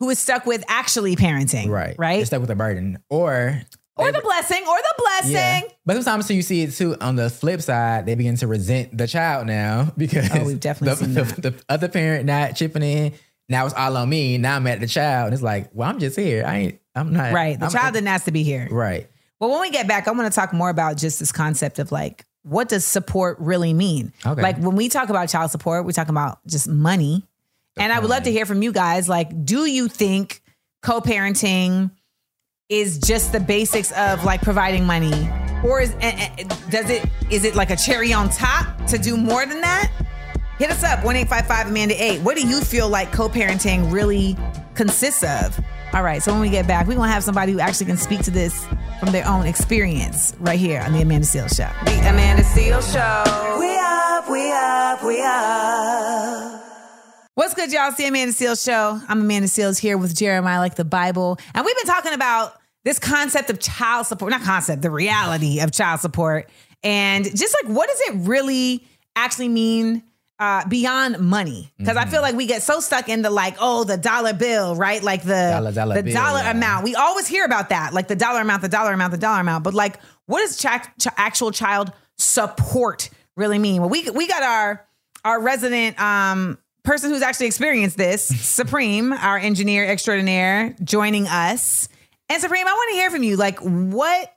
who 0.00 0.10
is 0.10 0.18
stuck 0.18 0.44
with 0.44 0.64
actually 0.66 1.14
parenting. 1.14 1.68
Right. 1.68 1.94
Right. 1.96 2.16
You're 2.16 2.26
stuck 2.26 2.40
with 2.40 2.50
a 2.50 2.56
burden. 2.56 2.98
Or 3.10 3.62
or 3.96 4.10
the 4.12 4.20
blessing, 4.20 4.62
or 4.68 4.76
the 4.76 4.94
blessing. 4.98 5.32
yeah. 5.32 5.60
But 5.86 5.94
sometimes 5.96 6.26
too, 6.28 6.34
you 6.34 6.42
see 6.42 6.62
it 6.62 6.72
too 6.72 6.96
on 7.00 7.16
the 7.16 7.30
flip 7.30 7.60
side, 7.62 8.06
they 8.06 8.14
begin 8.14 8.36
to 8.36 8.46
resent 8.46 8.96
the 8.96 9.06
child 9.06 9.46
now 9.46 9.92
because 9.96 10.28
Oh, 10.34 10.44
we've 10.44 10.58
definitely 10.60 11.06
the, 11.14 11.22
the, 11.22 11.50
the 11.50 11.64
other 11.68 11.88
parent 11.88 12.26
not 12.26 12.56
chipping 12.56 12.82
in. 12.82 13.12
Now 13.48 13.66
it's 13.66 13.74
all 13.74 13.96
on 13.96 14.08
me. 14.08 14.38
Now 14.38 14.56
I'm 14.56 14.66
at 14.66 14.80
the 14.80 14.86
child. 14.86 15.26
And 15.26 15.34
it's 15.34 15.42
like, 15.42 15.70
well, 15.74 15.88
I'm 15.88 15.98
just 15.98 16.16
here. 16.18 16.44
I 16.46 16.56
ain't 16.56 16.80
I'm 16.94 17.12
not 17.12 17.32
Right. 17.32 17.58
The 17.58 17.66
I'm- 17.66 17.72
child 17.72 17.94
didn't 17.94 18.08
ask 18.08 18.24
to 18.24 18.32
be 18.32 18.42
here. 18.42 18.68
Right. 18.70 19.08
Well, 19.40 19.50
when 19.50 19.60
we 19.60 19.70
get 19.70 19.86
back, 19.86 20.08
I 20.08 20.12
want 20.12 20.32
to 20.32 20.34
talk 20.34 20.52
more 20.52 20.70
about 20.70 20.96
just 20.96 21.18
this 21.18 21.30
concept 21.32 21.78
of 21.78 21.92
like, 21.92 22.24
what 22.42 22.68
does 22.68 22.84
support 22.84 23.38
really 23.40 23.74
mean? 23.74 24.12
Okay. 24.24 24.40
Like 24.42 24.58
when 24.58 24.76
we 24.76 24.88
talk 24.88 25.08
about 25.10 25.28
child 25.28 25.50
support, 25.50 25.84
we're 25.84 25.92
talking 25.92 26.14
about 26.14 26.38
just 26.46 26.66
money. 26.68 27.22
and 27.76 27.92
I 27.92 27.98
would 27.98 28.08
love 28.10 28.22
to 28.24 28.32
hear 28.32 28.46
from 28.46 28.62
you 28.62 28.72
guys. 28.72 29.08
Like, 29.08 29.44
do 29.44 29.66
you 29.66 29.88
think 29.88 30.40
co 30.82 31.00
parenting 31.00 31.90
is 32.70 32.98
just 32.98 33.32
the 33.32 33.40
basics 33.40 33.92
of 33.92 34.24
like 34.24 34.40
providing 34.40 34.86
money? 34.86 35.30
Or 35.62 35.80
is, 35.80 35.94
eh, 36.00 36.30
eh, 36.38 36.44
does 36.70 36.88
it, 36.88 37.04
is 37.30 37.44
it 37.44 37.54
like 37.54 37.70
a 37.70 37.76
cherry 37.76 38.12
on 38.12 38.30
top 38.30 38.86
to 38.86 38.98
do 38.98 39.16
more 39.16 39.44
than 39.44 39.60
that? 39.60 39.90
Hit 40.58 40.70
us 40.70 40.82
up, 40.82 41.04
1855 41.04 41.68
Amanda 41.68 42.02
8. 42.02 42.20
What 42.22 42.36
do 42.36 42.46
you 42.46 42.60
feel 42.60 42.88
like 42.88 43.12
co 43.12 43.28
parenting 43.28 43.92
really 43.92 44.36
consists 44.74 45.22
of? 45.24 45.58
All 45.92 46.02
right, 46.02 46.22
so 46.22 46.32
when 46.32 46.40
we 46.40 46.48
get 46.48 46.66
back, 46.66 46.86
we're 46.86 46.94
going 46.94 47.08
to 47.08 47.12
have 47.12 47.22
somebody 47.22 47.52
who 47.52 47.60
actually 47.60 47.86
can 47.86 47.96
speak 47.96 48.22
to 48.22 48.30
this 48.30 48.66
from 48.98 49.12
their 49.12 49.26
own 49.28 49.46
experience 49.46 50.34
right 50.40 50.58
here 50.58 50.80
on 50.80 50.92
The 50.92 51.02
Amanda 51.02 51.26
Seales 51.26 51.56
Show. 51.56 51.70
The 51.84 52.08
Amanda 52.08 52.42
Seales 52.42 52.92
Show. 52.92 53.58
We 53.58 53.76
up, 53.76 54.30
we 54.30 54.52
up, 54.52 55.04
we 55.04 55.22
up. 55.22 56.63
What's 57.36 57.52
good, 57.52 57.72
y'all? 57.72 57.88
It's 57.88 57.96
the 57.96 58.06
Amanda 58.06 58.32
Seales 58.32 58.64
Show. 58.64 59.00
I'm 59.08 59.22
Amanda 59.22 59.48
Seales 59.48 59.76
here 59.76 59.98
with 59.98 60.14
Jeremiah, 60.14 60.60
like 60.60 60.76
the 60.76 60.84
Bible. 60.84 61.36
And 61.52 61.66
we've 61.66 61.74
been 61.74 61.86
talking 61.86 62.12
about 62.12 62.54
this 62.84 63.00
concept 63.00 63.50
of 63.50 63.58
child 63.58 64.06
support, 64.06 64.30
not 64.30 64.42
concept, 64.42 64.82
the 64.82 64.90
reality 64.90 65.58
of 65.58 65.72
child 65.72 65.98
support. 65.98 66.48
And 66.84 67.24
just 67.24 67.56
like, 67.60 67.74
what 67.74 67.88
does 67.88 68.00
it 68.02 68.28
really 68.28 68.86
actually 69.16 69.48
mean 69.48 70.04
uh, 70.38 70.64
beyond 70.68 71.18
money? 71.18 71.72
Because 71.76 71.96
I 71.96 72.04
feel 72.04 72.22
like 72.22 72.36
we 72.36 72.46
get 72.46 72.62
so 72.62 72.78
stuck 72.78 73.08
in 73.08 73.22
the 73.22 73.30
like, 73.30 73.56
oh, 73.58 73.82
the 73.82 73.96
dollar 73.96 74.32
bill, 74.32 74.76
right? 74.76 75.02
Like 75.02 75.24
the, 75.24 75.50
Dollar, 75.50 75.72
dollar 75.72 75.96
the 75.96 76.02
bill, 76.04 76.14
dollar 76.14 76.38
yeah. 76.38 76.52
amount. 76.52 76.84
We 76.84 76.94
always 76.94 77.26
hear 77.26 77.44
about 77.44 77.70
that, 77.70 77.92
like 77.92 78.06
the 78.06 78.14
dollar 78.14 78.42
amount, 78.42 78.62
the 78.62 78.68
dollar 78.68 78.92
amount, 78.92 79.10
the 79.10 79.18
dollar 79.18 79.40
amount. 79.40 79.64
But 79.64 79.74
like, 79.74 79.98
what 80.26 80.38
does 80.38 80.56
ch- 80.56 80.66
ch- 81.00 81.12
actual 81.16 81.50
child 81.50 81.92
support 82.16 83.10
really 83.36 83.58
mean? 83.58 83.80
Well, 83.80 83.90
we 83.90 84.08
we 84.10 84.28
got 84.28 84.44
our 84.44 84.86
our 85.24 85.40
resident 85.42 86.00
um 86.00 86.58
person 86.84 87.10
who's 87.10 87.22
actually 87.22 87.46
experienced 87.46 87.96
this, 87.96 88.26
Supreme, 88.46 89.12
our 89.12 89.38
engineer 89.38 89.84
extraordinaire, 89.86 90.76
joining 90.84 91.26
us. 91.26 91.88
And 92.28 92.40
Supreme, 92.40 92.66
I 92.66 92.72
want 92.72 92.90
to 92.90 92.96
hear 92.96 93.10
from 93.10 93.22
you. 93.22 93.36
Like, 93.36 93.58
what 93.60 94.32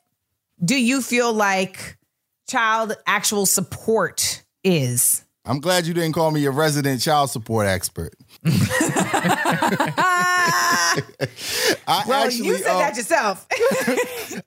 do 0.63 0.81
you 0.81 1.01
feel 1.01 1.31
like 1.33 1.97
child 2.49 2.95
actual 3.05 3.45
support 3.45 4.43
is? 4.63 5.23
I'm 5.45 5.61
glad 5.61 5.85
you 5.85 5.93
didn't 5.93 6.11
call 6.11 6.31
me 6.31 6.43
a 6.45 6.51
resident 6.51 6.99
child 7.01 7.29
support 7.29 7.67
expert. 7.67 8.13
I 11.87 12.03
Well, 12.05 12.25
actually, 12.25 12.47
you 12.47 12.57
said 12.57 12.75
uh, 12.75 12.79
that 12.79 12.97
yourself. 12.97 13.47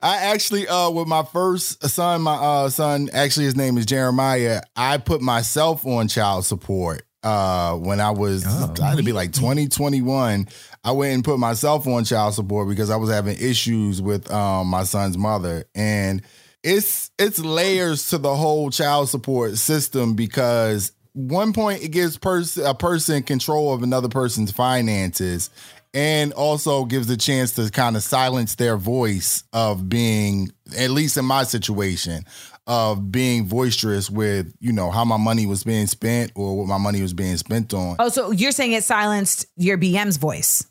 I 0.03 0.19
actually, 0.19 0.69
uh, 0.69 0.91
with 0.91 1.09
my 1.09 1.23
first 1.23 1.83
son, 1.89 2.21
my 2.21 2.35
uh, 2.35 2.69
son, 2.69 3.09
actually 3.15 3.47
his 3.47 3.57
name 3.57 3.79
is 3.79 3.87
Jeremiah. 3.87 4.61
I 4.77 4.99
put 4.99 5.23
myself 5.23 5.87
on 5.87 6.09
child 6.09 6.45
support 6.45 7.03
uh, 7.23 7.75
when 7.75 8.01
I 8.01 8.11
was, 8.11 8.45
Oh, 8.47 8.75
I 8.83 8.89
had 8.91 8.99
to 8.99 9.05
be 9.05 9.13
like 9.13 9.33
2021. 9.33 10.49
I 10.83 10.93
went 10.93 11.15
and 11.15 11.25
put 11.25 11.39
myself 11.39 11.87
on 11.87 12.05
child 12.05 12.35
support 12.35 12.69
because 12.69 12.91
I 12.91 12.97
was 12.97 13.11
having 13.11 13.37
issues 13.39 14.01
with 14.01 14.31
um, 14.31 14.69
my 14.69 14.85
son's 14.85 15.19
mother. 15.19 15.65
And 15.75 16.23
it's 16.63 17.11
it's 17.19 17.39
layers 17.39 18.11
to 18.11 18.19
the 18.19 18.35
whole 18.35 18.71
child 18.71 19.09
support 19.09 19.57
system 19.57 20.15
because 20.15 20.93
one 21.13 21.53
point 21.53 21.83
it 21.83 21.89
gives 21.89 22.19
pers- 22.19 22.59
a 22.59 22.75
person 22.75 23.23
control 23.23 23.73
of 23.73 23.83
another 23.83 24.09
person's 24.09 24.53
finances 24.53 25.51
and 25.93 26.33
also 26.35 26.85
gives 26.85 27.11
a 27.11 27.17
chance 27.17 27.53
to 27.55 27.69
kind 27.71 27.97
of 27.97 28.03
silence 28.03 28.55
their 28.55 28.77
voice 28.77 29.43
of 29.53 29.89
being 29.89 30.53
at 30.79 30.91
least 30.91 31.17
in 31.17 31.25
my 31.25 31.43
situation 31.43 32.25
of 32.67 33.11
being 33.11 33.47
boisterous 33.47 34.11
with 34.11 34.53
you 34.61 34.73
know 34.73 34.91
how 34.91 35.05
my 35.05 35.17
money 35.17 35.47
was 35.47 35.65
being 35.65 35.87
spent 35.87 36.31
or 36.35 36.57
what 36.59 36.67
my 36.67 36.79
money 36.79 37.03
was 37.03 37.13
being 37.15 37.37
spent 37.37 37.73
on 37.75 37.97
Oh, 37.99 38.09
so 38.09 38.31
you're 38.31 38.53
saying 38.53 38.73
it 38.73 38.85
silenced 38.85 39.47
your 39.57 39.79
BM's 39.79 40.17
voice? 40.19 40.65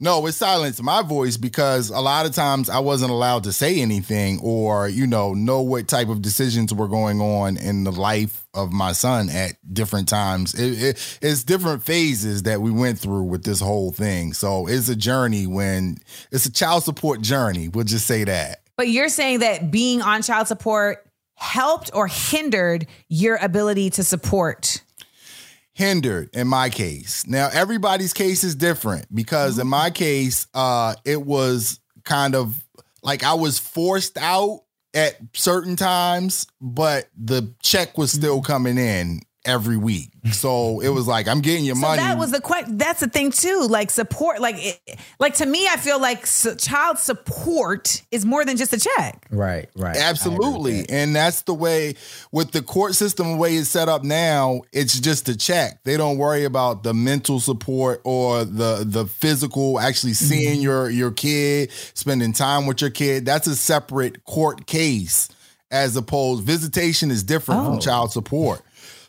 no, 0.00 0.24
it 0.26 0.32
silenced 0.32 0.80
my 0.80 1.02
voice 1.02 1.36
because 1.36 1.90
a 1.90 1.98
lot 1.98 2.24
of 2.24 2.32
times 2.32 2.70
I 2.70 2.78
wasn't 2.78 3.10
allowed 3.10 3.42
to 3.44 3.52
say 3.52 3.80
anything 3.80 4.38
or, 4.40 4.88
you 4.88 5.08
know, 5.08 5.34
know 5.34 5.60
what 5.60 5.88
type 5.88 6.08
of 6.08 6.22
decisions 6.22 6.72
were 6.72 6.86
going 6.86 7.20
on 7.20 7.56
in 7.56 7.82
the 7.82 7.90
life 7.90 8.46
of 8.54 8.70
my 8.72 8.92
son 8.92 9.28
at 9.28 9.54
different 9.74 10.08
times. 10.08 10.54
It, 10.54 10.80
it, 10.80 11.18
it's 11.20 11.42
different 11.42 11.82
phases 11.82 12.44
that 12.44 12.60
we 12.60 12.70
went 12.70 13.00
through 13.00 13.24
with 13.24 13.42
this 13.42 13.58
whole 13.60 13.90
thing. 13.90 14.34
So 14.34 14.68
it's 14.68 14.88
a 14.88 14.94
journey 14.94 15.48
when 15.48 15.96
it's 16.30 16.46
a 16.46 16.52
child 16.52 16.84
support 16.84 17.20
journey. 17.20 17.66
We'll 17.66 17.84
just 17.84 18.06
say 18.06 18.22
that. 18.22 18.60
But 18.76 18.86
you're 18.90 19.08
saying 19.08 19.40
that 19.40 19.72
being 19.72 20.00
on 20.00 20.22
child 20.22 20.46
support 20.46 21.04
helped 21.38 21.90
or 21.94 22.06
hindered 22.06 22.86
your 23.08 23.36
ability 23.36 23.90
to 23.90 24.04
support. 24.04 24.82
hindered 25.72 26.28
in 26.34 26.48
my 26.48 26.68
case. 26.68 27.24
Now 27.26 27.48
everybody's 27.52 28.12
case 28.12 28.42
is 28.42 28.56
different 28.56 29.06
because 29.14 29.58
in 29.60 29.68
my 29.68 29.90
case, 29.90 30.48
uh, 30.52 30.96
it 31.04 31.22
was 31.22 31.78
kind 32.04 32.34
of 32.34 32.64
like 33.02 33.22
I 33.22 33.34
was 33.34 33.60
forced 33.60 34.18
out 34.18 34.64
at 34.92 35.16
certain 35.34 35.76
times, 35.76 36.48
but 36.60 37.08
the 37.16 37.54
check 37.62 37.96
was 37.96 38.10
still 38.10 38.42
coming 38.42 38.76
in 38.76 39.20
every 39.44 39.76
week. 39.76 40.10
So 40.32 40.80
it 40.80 40.88
was 40.88 41.06
like 41.06 41.26
I'm 41.26 41.40
getting 41.40 41.64
your 41.64 41.74
So 41.76 41.80
money. 41.80 42.02
that 42.02 42.18
was 42.18 42.30
the 42.30 42.40
question. 42.40 42.76
That's 42.76 43.00
the 43.00 43.08
thing 43.08 43.30
too. 43.30 43.66
Like 43.68 43.90
support, 43.90 44.40
like 44.40 44.56
it, 44.58 44.98
like 45.18 45.34
to 45.34 45.46
me, 45.46 45.66
I 45.66 45.76
feel 45.76 46.00
like 46.00 46.22
s- 46.22 46.56
child 46.58 46.98
support 46.98 48.02
is 48.10 48.26
more 48.26 48.44
than 48.44 48.56
just 48.56 48.72
a 48.72 48.78
check. 48.78 49.26
Right, 49.30 49.68
right. 49.74 49.96
I 49.96 50.00
agree 50.00 50.00
with 50.00 50.02
Absolutely. 50.02 50.80
that. 50.82 50.90
And 50.90 51.16
that's 51.16 51.42
the 51.42 51.54
way 51.54 51.94
with 52.30 52.52
the 52.52 52.62
court 52.62 52.94
system, 52.94 53.32
the 53.32 53.36
way 53.36 53.56
it's 53.56 53.68
set 53.70 53.88
up 53.88 54.02
now, 54.04 54.62
it's 54.72 54.98
just 54.98 55.28
a 55.28 55.36
check. 55.36 55.82
They 55.84 55.96
don't 55.96 56.18
worry 56.18 56.44
about 56.44 56.82
the 56.82 56.92
mental 56.92 57.40
support 57.40 58.00
or 58.04 58.44
the 58.44 58.84
the 58.86 59.06
physical, 59.06 59.80
actually 59.80 60.12
mm-hmm. 60.12 60.26
seeing 60.26 60.60
your 60.60 60.90
your 60.90 61.10
kid, 61.10 61.70
spending 61.94 62.32
time 62.32 62.66
with 62.66 62.80
your 62.80 62.90
kid. 62.90 63.24
That's 63.24 63.46
a 63.46 63.56
separate 63.56 64.24
court 64.24 64.66
case 64.66 65.28
as 65.70 65.96
opposed 65.96 66.44
visitation 66.44 67.10
is 67.10 67.22
different 67.22 67.64
from 67.64 67.74
oh. 67.74 67.80
child 67.80 68.12
support. 68.12 68.62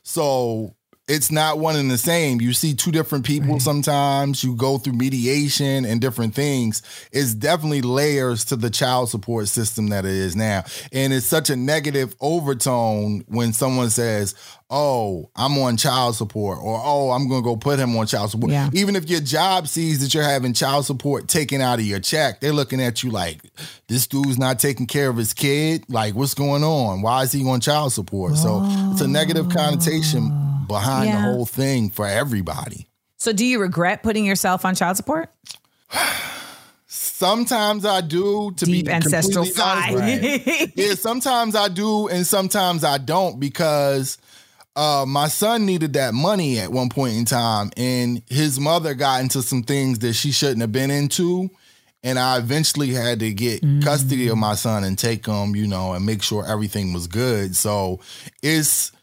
So 0.09 0.75
it's 1.09 1.31
not 1.31 1.57
one 1.57 1.75
and 1.75 1.89
the 1.89 1.97
same. 1.97 2.39
You 2.39 2.53
see 2.53 2.75
two 2.75 2.91
different 2.91 3.25
people 3.25 3.59
sometimes. 3.59 4.43
You 4.43 4.55
go 4.55 4.77
through 4.77 4.93
mediation 4.93 5.83
and 5.83 5.99
different 5.99 6.35
things. 6.35 6.83
It's 7.11 7.33
definitely 7.33 7.81
layers 7.81 8.45
to 8.45 8.55
the 8.55 8.69
child 8.69 9.09
support 9.09 9.47
system 9.47 9.87
that 9.89 10.05
it 10.05 10.11
is 10.11 10.35
now. 10.35 10.65
And 10.93 11.11
it's 11.11 11.25
such 11.25 11.49
a 11.49 11.55
negative 11.55 12.15
overtone 12.21 13.25
when 13.27 13.53
someone 13.53 13.89
says, 13.89 14.35
Oh, 14.71 15.31
I'm 15.35 15.57
on 15.57 15.77
child 15.77 16.15
support, 16.15 16.59
or 16.61 16.79
Oh, 16.83 17.09
I'm 17.09 17.27
going 17.27 17.41
to 17.41 17.43
go 17.45 17.55
put 17.57 17.79
him 17.79 17.97
on 17.97 18.05
child 18.05 18.29
support. 18.29 18.51
Yeah. 18.51 18.69
Even 18.73 18.95
if 18.95 19.09
your 19.09 19.19
job 19.19 19.67
sees 19.67 20.01
that 20.01 20.13
you're 20.13 20.21
having 20.21 20.53
child 20.53 20.85
support 20.85 21.27
taken 21.27 21.59
out 21.59 21.79
of 21.79 21.85
your 21.85 21.99
check, 21.99 22.39
they're 22.39 22.53
looking 22.53 22.79
at 22.79 23.01
you 23.01 23.09
like, 23.09 23.41
This 23.87 24.05
dude's 24.05 24.37
not 24.37 24.59
taking 24.59 24.85
care 24.85 25.09
of 25.09 25.17
his 25.17 25.33
kid. 25.33 25.85
Like, 25.89 26.13
what's 26.13 26.35
going 26.35 26.63
on? 26.63 27.01
Why 27.01 27.23
is 27.23 27.31
he 27.31 27.43
on 27.49 27.61
child 27.61 27.93
support? 27.93 28.35
So 28.35 28.61
it's 28.91 29.01
a 29.01 29.07
negative 29.07 29.49
connotation 29.49 30.58
behind 30.69 31.09
Yeah. 31.09 31.17
the 31.17 31.21
whole 31.33 31.45
thing 31.45 31.89
for 31.89 32.07
everybody. 32.07 32.87
So 33.17 33.33
do 33.33 33.45
you 33.45 33.59
regret 33.59 34.01
putting 34.03 34.23
yourself 34.23 34.63
on 34.63 34.75
child 34.75 34.95
support? 34.95 35.29
Sometimes 36.87 37.85
I 37.85 38.01
do 38.01 38.51
to 38.55 38.65
Deep 38.65 38.85
be 38.85 38.91
ancestral 38.91 39.43
completely 39.45 39.61
honest 39.63 39.93
with 39.93 40.47
you. 40.47 40.55
side. 40.65 40.71
yeah, 40.75 40.93
sometimes 40.95 41.55
I 41.55 41.67
do 41.67 42.07
and 42.07 42.25
sometimes 42.25 42.83
I 42.83 42.97
don't 42.97 43.39
because 43.39 44.17
uh, 44.75 45.05
my 45.07 45.27
son 45.27 45.65
needed 45.65 45.93
that 45.93 46.13
money 46.13 46.57
at 46.59 46.71
one 46.71 46.89
point 46.89 47.15
in 47.15 47.25
time 47.25 47.71
and 47.77 48.21
his 48.27 48.59
mother 48.59 48.93
got 48.95 49.21
into 49.21 49.41
some 49.43 49.63
things 49.63 49.99
that 49.99 50.13
she 50.13 50.31
shouldn't 50.31 50.61
have 50.61 50.71
been 50.71 50.89
into. 50.91 51.49
And 52.01 52.17
I 52.17 52.37
eventually 52.37 52.93
had 52.93 53.19
to 53.19 53.33
get 53.33 53.61
custody 53.83 54.29
of 54.29 54.37
my 54.37 54.55
son 54.55 54.85
and 54.85 54.97
take 54.97 55.25
him, 55.25 55.53
you 55.55 55.67
know, 55.67 55.91
and 55.93 56.05
make 56.05 56.23
sure 56.23 56.45
everything 56.45 56.93
was 56.93 57.07
good. 57.07 57.57
So 57.57 57.99
it's 58.41 58.93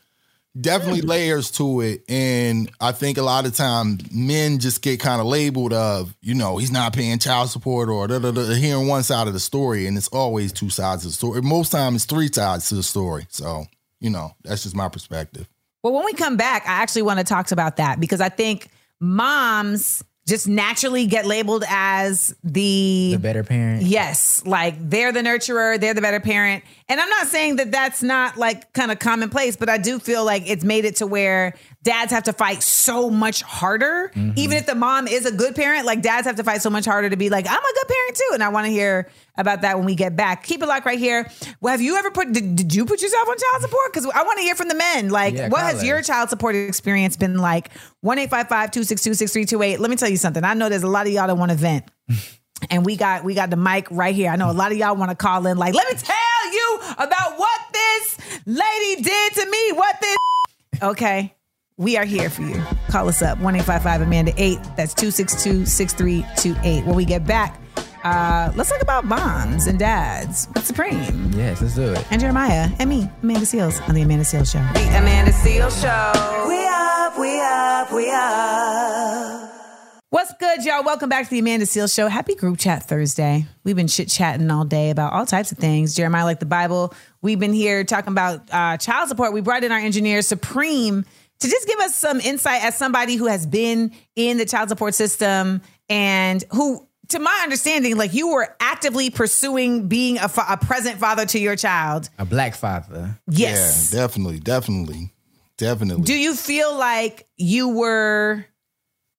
definitely 0.61 1.03
layers 1.03 1.51
to 1.53 1.81
it. 1.81 2.03
And 2.09 2.71
I 2.81 2.93
think 2.93 3.19
a 3.19 3.23
lot 3.23 3.47
of 3.47 3.55
times 3.55 4.11
men 4.13 4.59
just 4.59 4.83
get 4.83 5.01
kind 5.01 5.21
of 5.21 5.27
labeled 5.27 5.73
of, 5.73 6.15
you 6.21 6.35
know, 6.35 6.57
he's 6.57 6.71
not 6.71 6.93
paying 6.93 7.19
child 7.19 7.51
support 7.51 7.89
or 7.89 8.07
da, 8.07 8.19
da, 8.19 8.31
da, 8.31 8.55
hearing 8.55 8.89
one 8.89 9.03
side 9.03 9.27
of 9.27 9.33
the 9.33 9.41
story. 9.41 9.87
And 9.87 9.97
it's 9.97 10.09
always 10.09 10.53
two 10.53 10.71
sides 10.71 11.05
of 11.05 11.11
the 11.11 11.17
story. 11.17 11.43
Most 11.43 11.71
times 11.71 11.97
it's 11.97 12.05
three 12.05 12.31
sides 12.33 12.69
to 12.69 12.75
the 12.75 12.83
story. 12.83 13.27
So, 13.29 13.67
you 14.01 14.11
know, 14.11 14.33
that's 14.43 14.63
just 14.63 14.77
my 14.77 14.89
perspective. 14.89 15.49
Well, 15.83 15.93
when 15.93 16.05
we 16.05 16.15
come 16.15 16.37
back, 16.37 16.67
I 16.67 16.83
actually 16.83 17.03
want 17.03 17.19
to 17.19 17.25
talk 17.25 17.51
about 17.53 17.77
that 17.77 18.01
because 18.01 18.21
I 18.21 18.29
think 18.29 18.71
moms 19.01 20.03
just 20.27 20.49
naturally 20.49 21.07
get 21.07 21.25
labeled 21.25 21.65
as 21.69 22.35
the, 22.43 23.13
The 23.13 23.19
better 23.19 23.45
parent. 23.45 23.83
Yes, 23.83 24.43
like 24.45 24.75
they're 24.79 25.13
the 25.13 25.21
nurturer, 25.21 25.79
they're 25.79 25.95
the 25.95 26.01
better 26.01 26.21
parent. 26.21 26.65
And 26.89 27.01
I'm 27.01 27.09
not 27.09 27.29
saying 27.29 27.57
that 27.57 27.71
that's 27.71 28.03
not 28.03 28.37
like 28.37 28.73
kind 28.73 28.91
of 28.91 28.99
commonplace, 28.99 29.57
but 29.57 29.69
I 29.69 29.79
do 29.79 29.99
feel 29.99 30.25
like 30.25 30.49
it's 30.49 30.65
made 30.65 30.85
it 30.85 30.97
to 30.97 31.07
where 31.07 31.55
dads 31.87 32.11
have 32.11 32.25
to 32.25 32.33
fight 32.33 32.65
so 32.65 33.09
much 33.09 33.43
harder. 33.43 34.11
Mm-hmm. 34.13 34.33
Even 34.35 34.59
if 34.59 34.67
the 34.67 34.75
mom 34.75 35.07
is 35.07 35.25
a 35.25 35.31
good 35.31 35.55
parent, 35.55 35.87
like 35.87 36.03
dads 36.03 36.27
have 36.27 36.35
to 36.35 36.43
fight 36.43 36.61
so 36.61 36.69
much 36.69 36.85
harder 36.85 37.09
to 37.09 37.17
be 37.17 37.31
like, 37.31 37.47
I'm 37.49 37.63
a 37.63 37.75
good 37.75 37.89
parent 37.89 38.17
too. 38.17 38.31
And 38.35 38.43
I 38.43 38.49
want 38.49 38.67
to 38.67 38.73
hear 38.73 39.09
about 39.39 39.63
that 39.63 39.77
when 39.77 39.87
we 39.87 39.95
get 39.95 40.17
back. 40.17 40.43
Keep 40.43 40.65
it 40.65 40.67
locked 40.67 40.85
right 40.85 40.99
here. 40.99 41.31
Well, 41.61 41.71
have 41.71 41.81
you 41.81 41.97
ever 41.97 42.11
put, 42.11 42.33
did, 42.33 42.57
did 42.57 42.75
you 42.75 42.87
put 42.87 43.01
yourself 43.01 43.29
on 43.29 43.37
child 43.39 43.63
support? 43.63 43.93
Because 43.93 44.11
I 44.13 44.25
want 44.25 44.39
to 44.39 44.43
hear 44.43 44.57
from 44.57 44.67
the 44.67 44.75
men. 44.75 45.11
Like, 45.11 45.35
Yeah, 45.35 45.49
what 45.49 45.61
has 45.61 45.85
your 45.85 46.03
child 46.03 46.29
support 46.29 46.57
experience 46.57 47.17
been 47.17 47.39
like? 47.39 47.71
1 48.01 48.17
262 48.17 49.15
6328. 49.15 49.79
Let 49.79 49.89
me 49.89 49.97
tell 49.97 50.11
you 50.11 50.17
something. 50.17 50.43
I 50.43 50.55
know 50.55 50.69
there's 50.69 50.83
a 50.83 50.89
lot 50.89 51.07
of 51.07 51.13
y'all 51.13 51.29
that 51.29 51.37
want 51.37 51.53
to 51.53 51.57
vent. 51.57 51.85
And 52.71 52.87
we 52.87 52.97
got 52.97 53.23
we 53.23 53.35
got 53.35 53.51
the 53.51 53.57
mic 53.57 53.87
right 53.91 54.15
here. 54.15 54.31
I 54.31 54.37
know 54.37 54.51
a 54.51 54.53
lot 54.53 54.73
of 54.73 54.79
y'all 54.79 54.97
want 54.97 55.11
to 55.11 55.15
call 55.15 55.47
in 55.47 55.59
like, 55.59 55.75
let 55.75 55.93
me 55.93 55.99
tell 55.99 56.53
you 56.53 56.81
about 56.95 57.39
what 57.39 57.61
this 57.71 58.19
lady 58.47 59.03
did 59.03 59.35
to 59.35 59.51
me. 59.51 59.73
What 59.73 60.01
this 60.01 60.17
Okay. 60.83 61.36
We 61.79 61.99
are 61.99 62.07
here 62.07 62.31
for 62.31 62.41
you. 62.41 62.59
Call 62.89 63.07
us 63.07 63.21
up. 63.21 63.37
1-855 63.39 64.03
Amanda 64.03 64.33
8. 64.39 64.59
That's 64.79 64.95
262-6328. 64.95 66.87
When 66.87 66.97
we 66.97 67.05
get 67.05 67.27
back, 67.27 67.61
uh, 68.03 68.51
let's 68.57 68.71
talk 68.71 68.81
about 68.81 69.05
moms 69.05 69.67
and 69.67 69.79
dads 69.79 70.49
with 70.55 70.65
Supreme. 70.65 71.33
Yes, 71.35 71.61
let's 71.61 71.75
do 71.75 71.93
it. 71.93 72.03
And 72.11 72.19
Jeremiah 72.19 72.71
and 72.79 72.89
me, 72.89 73.11
Amanda 73.23 73.45
Seales, 73.45 73.87
on 73.91 73.95
the 73.95 74.01
Amanda 74.01 74.25
Seales 74.25 74.51
Show. 74.51 74.61
The 74.73 74.89
Amanda 74.97 75.33
Seales 75.33 75.79
Show. 75.83 76.49
We 76.49 76.67
up, 76.67 77.19
we 77.19 77.41
up, 77.43 77.93
we 77.93 78.11
up. 78.11 79.53
What's 80.09 80.33
good, 80.41 80.65
y'all? 80.65 80.83
Welcome 80.83 81.11
back 81.11 81.25
to 81.25 81.31
the 81.31 81.41
Amanda 81.41 81.67
Seales 81.67 81.95
Show. 81.95 82.09
Happy 82.09 82.37
Group 82.37 82.59
Chat 82.59 82.85
Thursday. 82.85 83.45
We've 83.65 83.77
been 83.77 83.89
chit 83.89 84.09
chatting 84.09 84.51
all 84.51 84.65
day 84.65 84.89
about 84.89 85.13
all 85.13 85.27
types 85.27 85.53
of 85.53 85.59
things. 85.59 85.95
Jeremiah, 85.95 86.25
like 86.25 86.41
the 86.41 86.47
Bible. 86.47 86.95
We've 87.21 87.39
been 87.39 87.53
here 87.53 87.85
talking 87.85 88.13
about 88.13 88.49
uh, 88.51 88.79
child 88.79 89.11
support. 89.11 89.35
We 89.35 89.43
brought 89.43 89.63
in 89.63 89.73
our 89.73 89.79
engineer, 89.79 90.23
Supreme, 90.23 91.05
to 91.41 91.49
just 91.49 91.67
give 91.67 91.79
us 91.81 91.95
some 91.95 92.21
insight 92.21 92.65
as 92.65 92.77
somebody 92.77 93.17
who 93.17 93.27
has 93.27 93.47
been 93.47 93.93
in 94.15 94.39
the 94.39 94.47
child 94.47 94.69
support 94.69 94.95
system 94.95 95.61
and 95.89 96.45
who 96.53 96.87
to 97.09 97.19
my 97.19 97.41
understanding 97.43 97.97
like 97.97 98.15
you 98.15 98.29
were 98.33 98.55
actively 98.59 99.11
pursuing 99.11 99.87
being 99.89 100.19
a, 100.19 100.29
fa- 100.29 100.47
a 100.49 100.57
present 100.57 100.99
father 100.99 101.25
to 101.27 101.39
your 101.39 101.55
child. 101.57 102.09
A 102.19 102.25
black 102.25 102.55
father. 102.55 103.19
Yes. 103.29 103.93
Yeah, 103.93 104.01
definitely 104.01 104.41
definitely 104.41 105.13
definitely. 105.59 106.03
Do 106.05 106.15
you 106.19 106.35
feel 106.35 106.77
like 106.77 107.27
you 107.37 107.69
were 107.69 108.45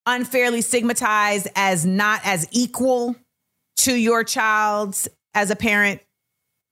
unfairly 0.05 0.61
stigmatized 0.61 1.47
as 1.55 1.86
not 1.86 2.22
as 2.24 2.47
equal 2.51 3.15
to 3.78 3.95
your 3.95 4.24
child's 4.24 5.07
as 5.34 5.51
a 5.51 5.55
parent 5.55 6.01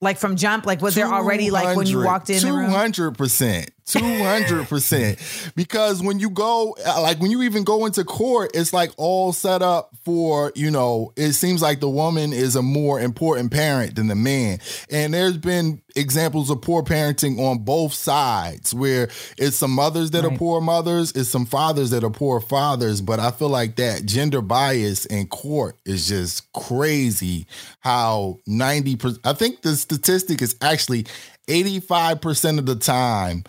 like 0.00 0.18
from 0.18 0.36
jump? 0.36 0.66
Like 0.66 0.82
was 0.82 0.94
there 0.94 1.06
already 1.06 1.50
like 1.50 1.76
when 1.76 1.86
you 1.86 2.02
walked 2.04 2.30
in 2.30 2.40
200% 2.40 3.68
200%. 3.86 5.54
Because 5.54 6.02
when 6.02 6.18
you 6.18 6.30
go, 6.30 6.76
like 6.84 7.20
when 7.20 7.30
you 7.30 7.42
even 7.42 7.64
go 7.64 7.86
into 7.86 8.04
court, 8.04 8.50
it's 8.54 8.72
like 8.72 8.90
all 8.96 9.32
set 9.32 9.62
up 9.62 9.90
for, 10.04 10.52
you 10.54 10.70
know, 10.70 11.12
it 11.16 11.32
seems 11.34 11.62
like 11.62 11.80
the 11.80 11.88
woman 11.88 12.32
is 12.32 12.56
a 12.56 12.62
more 12.62 13.00
important 13.00 13.52
parent 13.52 13.94
than 13.94 14.08
the 14.08 14.14
man. 14.14 14.58
And 14.90 15.14
there's 15.14 15.38
been 15.38 15.82
examples 15.94 16.50
of 16.50 16.60
poor 16.60 16.82
parenting 16.82 17.38
on 17.38 17.58
both 17.58 17.94
sides 17.94 18.74
where 18.74 19.08
it's 19.38 19.56
some 19.56 19.70
mothers 19.70 20.10
that 20.10 20.24
are 20.24 20.36
poor 20.36 20.60
mothers, 20.60 21.12
it's 21.12 21.28
some 21.28 21.46
fathers 21.46 21.90
that 21.90 22.04
are 22.04 22.10
poor 22.10 22.40
fathers. 22.40 23.00
But 23.00 23.20
I 23.20 23.30
feel 23.30 23.48
like 23.48 23.76
that 23.76 24.04
gender 24.04 24.42
bias 24.42 25.06
in 25.06 25.28
court 25.28 25.78
is 25.84 26.08
just 26.08 26.52
crazy 26.52 27.46
how 27.80 28.40
90%, 28.48 29.20
I 29.24 29.32
think 29.32 29.62
the 29.62 29.76
statistic 29.76 30.42
is 30.42 30.56
actually 30.60 31.06
85% 31.46 32.58
of 32.58 32.66
the 32.66 32.74
time 32.74 33.44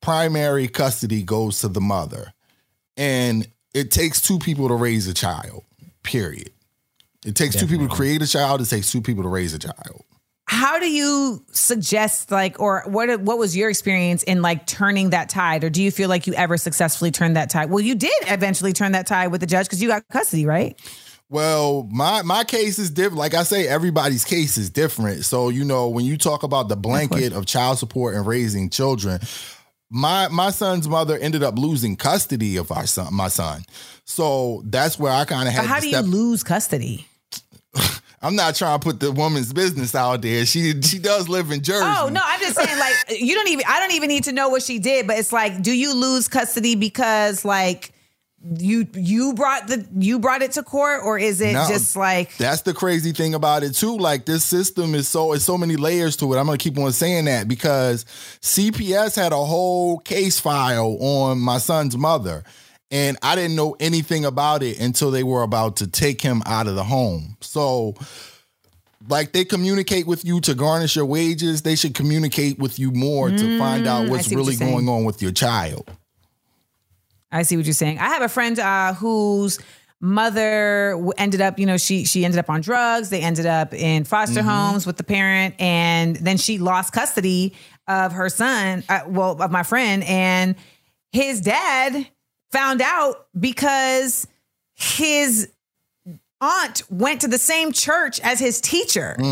primary 0.00 0.68
custody 0.68 1.22
goes 1.22 1.60
to 1.60 1.68
the 1.68 1.80
mother. 1.80 2.32
And 2.96 3.46
it 3.74 3.90
takes 3.90 4.20
two 4.20 4.38
people 4.38 4.68
to 4.68 4.74
raise 4.74 5.06
a 5.06 5.14
child, 5.14 5.64
period. 6.02 6.50
It 7.24 7.34
takes 7.34 7.56
two 7.56 7.66
people 7.66 7.88
to 7.88 7.94
create 7.94 8.22
a 8.22 8.26
child, 8.26 8.60
it 8.60 8.66
takes 8.66 8.90
two 8.90 9.02
people 9.02 9.22
to 9.22 9.28
raise 9.28 9.54
a 9.54 9.58
child. 9.58 10.04
How 10.46 10.78
do 10.78 10.90
you 10.90 11.44
suggest 11.52 12.30
like 12.30 12.58
or 12.58 12.82
what 12.86 13.20
what 13.20 13.36
was 13.36 13.54
your 13.54 13.68
experience 13.68 14.22
in 14.22 14.40
like 14.40 14.66
turning 14.66 15.10
that 15.10 15.28
tide 15.28 15.62
or 15.62 15.68
do 15.68 15.82
you 15.82 15.90
feel 15.90 16.08
like 16.08 16.26
you 16.26 16.32
ever 16.34 16.56
successfully 16.56 17.10
turned 17.10 17.36
that 17.36 17.50
tide? 17.50 17.68
Well, 17.68 17.80
you 17.80 17.94
did 17.94 18.10
eventually 18.22 18.72
turn 18.72 18.92
that 18.92 19.06
tide 19.06 19.26
with 19.28 19.42
the 19.42 19.46
judge 19.46 19.68
cuz 19.68 19.82
you 19.82 19.88
got 19.88 20.08
custody, 20.08 20.46
right? 20.46 20.80
Well, 21.28 21.86
my 21.92 22.22
my 22.22 22.44
case 22.44 22.78
is 22.78 22.90
different. 22.90 23.18
Like 23.18 23.34
I 23.34 23.42
say, 23.42 23.68
everybody's 23.68 24.24
case 24.24 24.56
is 24.56 24.70
different. 24.70 25.26
So 25.26 25.50
you 25.50 25.64
know, 25.64 25.88
when 25.90 26.06
you 26.06 26.16
talk 26.16 26.42
about 26.42 26.70
the 26.70 26.76
blanket 26.76 27.34
of 27.34 27.44
child 27.44 27.78
support 27.78 28.14
and 28.14 28.26
raising 28.26 28.70
children, 28.70 29.20
my 29.90 30.28
my 30.28 30.50
son's 30.50 30.88
mother 30.88 31.16
ended 31.18 31.42
up 31.42 31.58
losing 31.58 31.96
custody 31.96 32.56
of 32.56 32.70
our 32.70 32.86
son, 32.86 33.12
my 33.14 33.28
son. 33.28 33.62
So 34.04 34.62
that's 34.66 34.98
where 34.98 35.12
I 35.12 35.24
kind 35.24 35.48
of 35.48 35.54
had. 35.54 35.62
But 35.62 35.68
how 35.68 35.80
do 35.80 35.88
step- 35.88 36.04
you 36.04 36.10
lose 36.10 36.42
custody? 36.42 37.06
I'm 38.20 38.34
not 38.34 38.56
trying 38.56 38.80
to 38.80 38.84
put 38.84 38.98
the 38.98 39.12
woman's 39.12 39.52
business 39.52 39.94
out 39.94 40.22
there. 40.22 40.44
She 40.44 40.80
she 40.82 40.98
does 40.98 41.28
live 41.28 41.50
in 41.50 41.62
Jersey. 41.62 41.86
Oh 41.86 42.08
no, 42.08 42.20
I'm 42.24 42.40
just 42.40 42.56
saying 42.56 42.78
like 42.78 43.20
you 43.20 43.34
don't 43.34 43.48
even 43.48 43.64
I 43.68 43.80
don't 43.80 43.92
even 43.92 44.08
need 44.08 44.24
to 44.24 44.32
know 44.32 44.48
what 44.48 44.62
she 44.62 44.78
did, 44.78 45.06
but 45.06 45.18
it's 45.18 45.32
like, 45.32 45.62
do 45.62 45.72
you 45.72 45.94
lose 45.94 46.26
custody 46.26 46.74
because 46.74 47.44
like 47.44 47.92
you 48.60 48.86
you 48.94 49.34
brought 49.34 49.66
the 49.66 49.84
you 49.98 50.18
brought 50.20 50.42
it 50.42 50.52
to 50.52 50.62
court 50.62 51.00
or 51.04 51.18
is 51.18 51.40
it 51.40 51.54
No, 51.54 51.66
just 51.68 51.96
like 51.96 52.36
that's 52.36 52.62
the 52.62 52.72
crazy 52.72 53.10
thing 53.12 53.34
about 53.34 53.64
it 53.64 53.74
too. 53.74 53.96
Like 53.96 54.26
this 54.26 54.44
system 54.44 54.94
is 54.94 55.08
so 55.08 55.32
it's 55.32 55.44
so 55.44 55.58
many 55.58 55.74
layers 55.76 56.16
to 56.18 56.32
it. 56.32 56.38
I'm 56.38 56.46
gonna 56.46 56.56
keep 56.58 56.78
on 56.78 56.92
saying 56.92 57.24
that 57.24 57.48
because 57.48 58.04
CPS 58.40 59.16
had 59.16 59.32
a 59.32 59.44
whole 59.44 59.98
case 59.98 60.38
file 60.38 60.96
on 61.00 61.38
my 61.40 61.58
son's 61.58 61.96
mother. 61.96 62.44
And 62.90 63.18
I 63.22 63.34
didn't 63.34 63.54
know 63.56 63.76
anything 63.80 64.24
about 64.24 64.62
it 64.62 64.80
until 64.80 65.10
they 65.10 65.22
were 65.22 65.42
about 65.42 65.76
to 65.78 65.86
take 65.86 66.22
him 66.22 66.42
out 66.46 66.66
of 66.68 66.74
the 66.74 66.84
home. 66.84 67.36
So 67.42 67.94
like 69.08 69.32
they 69.32 69.44
communicate 69.44 70.06
with 70.06 70.24
you 70.24 70.40
to 70.42 70.54
garnish 70.54 70.96
your 70.96 71.04
wages, 71.06 71.62
they 71.62 71.76
should 71.76 71.94
communicate 71.94 72.58
with 72.58 72.78
you 72.78 72.90
more 72.92 73.30
to 73.30 73.58
find 73.58 73.84
Mm, 73.84 73.88
out 73.88 74.08
what's 74.08 74.28
really 74.30 74.56
going 74.56 74.88
on 74.88 75.04
with 75.04 75.20
your 75.20 75.32
child. 75.32 75.90
I 77.30 77.42
see 77.42 77.56
what 77.56 77.66
you're 77.66 77.72
saying. 77.74 77.98
I 77.98 78.06
have 78.08 78.22
a 78.22 78.28
friend 78.28 78.58
uh, 78.58 78.94
whose 78.94 79.58
mother 80.00 80.96
ended 81.16 81.40
up, 81.40 81.58
you 81.58 81.66
know, 81.66 81.76
she 81.76 82.04
she 82.04 82.24
ended 82.24 82.38
up 82.38 82.48
on 82.48 82.60
drugs. 82.60 83.10
They 83.10 83.20
ended 83.20 83.46
up 83.46 83.74
in 83.74 84.04
foster 84.04 84.40
Mm-hmm. 84.40 84.48
homes 84.48 84.86
with 84.86 84.96
the 84.96 85.04
parent, 85.04 85.54
and 85.60 86.16
then 86.16 86.36
she 86.36 86.58
lost 86.58 86.92
custody 86.92 87.54
of 87.86 88.12
her 88.12 88.28
son. 88.28 88.84
Uh, 88.88 89.00
well, 89.06 89.40
of 89.42 89.50
my 89.50 89.62
friend, 89.62 90.02
and 90.04 90.54
his 91.12 91.40
dad 91.40 92.06
found 92.52 92.80
out 92.80 93.26
because 93.38 94.26
his 94.74 95.50
aunt 96.40 96.82
went 96.90 97.20
to 97.22 97.28
the 97.28 97.38
same 97.38 97.72
church 97.72 98.20
as 98.20 98.38
his 98.38 98.60
teacher. 98.60 99.16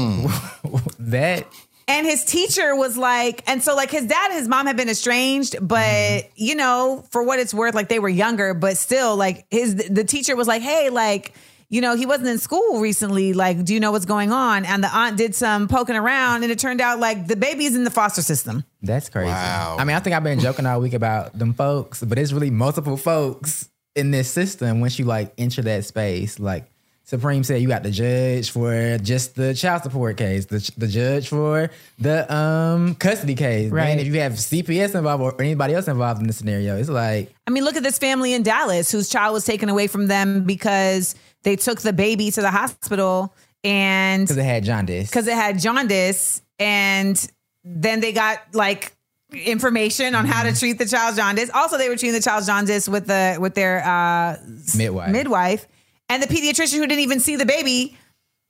That 0.98 1.46
And 1.88 2.04
his 2.04 2.24
teacher 2.24 2.74
was 2.74 2.96
like, 2.96 3.44
and 3.46 3.62
so 3.62 3.76
like 3.76 3.90
his 3.90 4.06
dad 4.06 4.30
and 4.30 4.38
his 4.38 4.48
mom 4.48 4.66
had 4.66 4.76
been 4.76 4.88
estranged, 4.88 5.56
but 5.60 5.78
mm-hmm. 5.78 6.28
you 6.34 6.56
know, 6.56 7.04
for 7.10 7.22
what 7.22 7.38
it's 7.38 7.54
worth, 7.54 7.74
like 7.74 7.88
they 7.88 8.00
were 8.00 8.08
younger, 8.08 8.54
but 8.54 8.76
still, 8.76 9.16
like 9.16 9.46
his 9.50 9.76
the 9.76 10.02
teacher 10.02 10.34
was 10.34 10.48
like, 10.48 10.62
hey, 10.62 10.90
like, 10.90 11.32
you 11.68 11.80
know, 11.80 11.94
he 11.96 12.04
wasn't 12.04 12.28
in 12.28 12.38
school 12.38 12.80
recently. 12.80 13.32
Like, 13.34 13.64
do 13.64 13.72
you 13.72 13.78
know 13.78 13.92
what's 13.92 14.04
going 14.04 14.32
on? 14.32 14.64
And 14.64 14.82
the 14.82 14.92
aunt 14.92 15.16
did 15.16 15.34
some 15.34 15.68
poking 15.68 15.96
around, 15.96 16.42
and 16.42 16.50
it 16.50 16.58
turned 16.58 16.80
out 16.80 16.98
like 16.98 17.28
the 17.28 17.36
baby's 17.36 17.76
in 17.76 17.84
the 17.84 17.90
foster 17.90 18.22
system. 18.22 18.64
That's 18.82 19.08
crazy. 19.08 19.28
Wow. 19.28 19.76
I 19.78 19.84
mean, 19.84 19.96
I 19.96 20.00
think 20.00 20.16
I've 20.16 20.24
been 20.24 20.40
joking 20.40 20.66
all 20.66 20.80
week 20.80 20.94
about 20.94 21.38
them 21.38 21.54
folks, 21.54 22.02
but 22.02 22.18
it's 22.18 22.32
really 22.32 22.50
multiple 22.50 22.96
folks 22.96 23.68
in 23.94 24.10
this 24.10 24.30
system 24.30 24.80
once 24.80 24.98
you 24.98 25.04
like 25.04 25.32
enter 25.38 25.62
that 25.62 25.84
space. 25.84 26.40
Like 26.40 26.68
Supreme 27.08 27.44
said, 27.44 27.62
you 27.62 27.68
got 27.68 27.84
the 27.84 27.90
judge 27.92 28.50
for 28.50 28.98
just 28.98 29.36
the 29.36 29.54
child 29.54 29.84
support 29.84 30.16
case, 30.16 30.46
the, 30.46 30.70
the 30.76 30.88
judge 30.88 31.28
for 31.28 31.70
the 32.00 32.34
um 32.34 32.96
custody 32.96 33.36
case. 33.36 33.70
Right. 33.70 33.82
Right. 33.82 33.88
And 33.90 34.00
if 34.00 34.08
you 34.08 34.18
have 34.20 34.32
CPS 34.32 34.94
involved 34.96 35.22
or 35.22 35.40
anybody 35.40 35.74
else 35.74 35.86
involved 35.86 36.20
in 36.20 36.26
the 36.26 36.32
scenario, 36.32 36.76
it's 36.76 36.88
like 36.88 37.32
I 37.46 37.52
mean, 37.52 37.62
look 37.64 37.76
at 37.76 37.84
this 37.84 37.98
family 37.98 38.34
in 38.34 38.42
Dallas 38.42 38.90
whose 38.90 39.08
child 39.08 39.34
was 39.34 39.44
taken 39.44 39.68
away 39.68 39.86
from 39.86 40.08
them 40.08 40.42
because 40.42 41.14
they 41.44 41.54
took 41.54 41.80
the 41.80 41.92
baby 41.92 42.32
to 42.32 42.40
the 42.40 42.50
hospital 42.50 43.32
and 43.62 44.24
because 44.26 44.36
it 44.36 44.44
had 44.44 44.64
jaundice. 44.64 45.08
because 45.08 45.28
it 45.28 45.34
had 45.34 45.60
jaundice 45.60 46.42
and 46.58 47.30
then 47.64 48.00
they 48.00 48.12
got 48.12 48.38
like 48.52 48.92
information 49.32 50.14
on 50.14 50.24
how 50.26 50.42
to 50.42 50.48
Mm-hmm. 50.50 50.58
treat 50.58 50.78
the 50.78 50.86
child's 50.86 51.16
jaundice 51.16 51.50
also 51.52 51.78
they 51.78 51.88
were 51.88 51.96
treating 51.96 52.14
the 52.14 52.20
child's 52.20 52.46
jaundice 52.46 52.88
with 52.88 53.06
the 53.06 53.36
with 53.40 53.54
their 53.54 53.82
uh 53.84 54.36
Midwife. 54.76 55.10
midwife 55.12 55.66
and 56.08 56.22
the 56.22 56.26
pediatrician 56.26 56.74
who 56.74 56.86
didn't 56.86 57.00
even 57.00 57.20
see 57.20 57.36
the 57.36 57.46
baby 57.46 57.96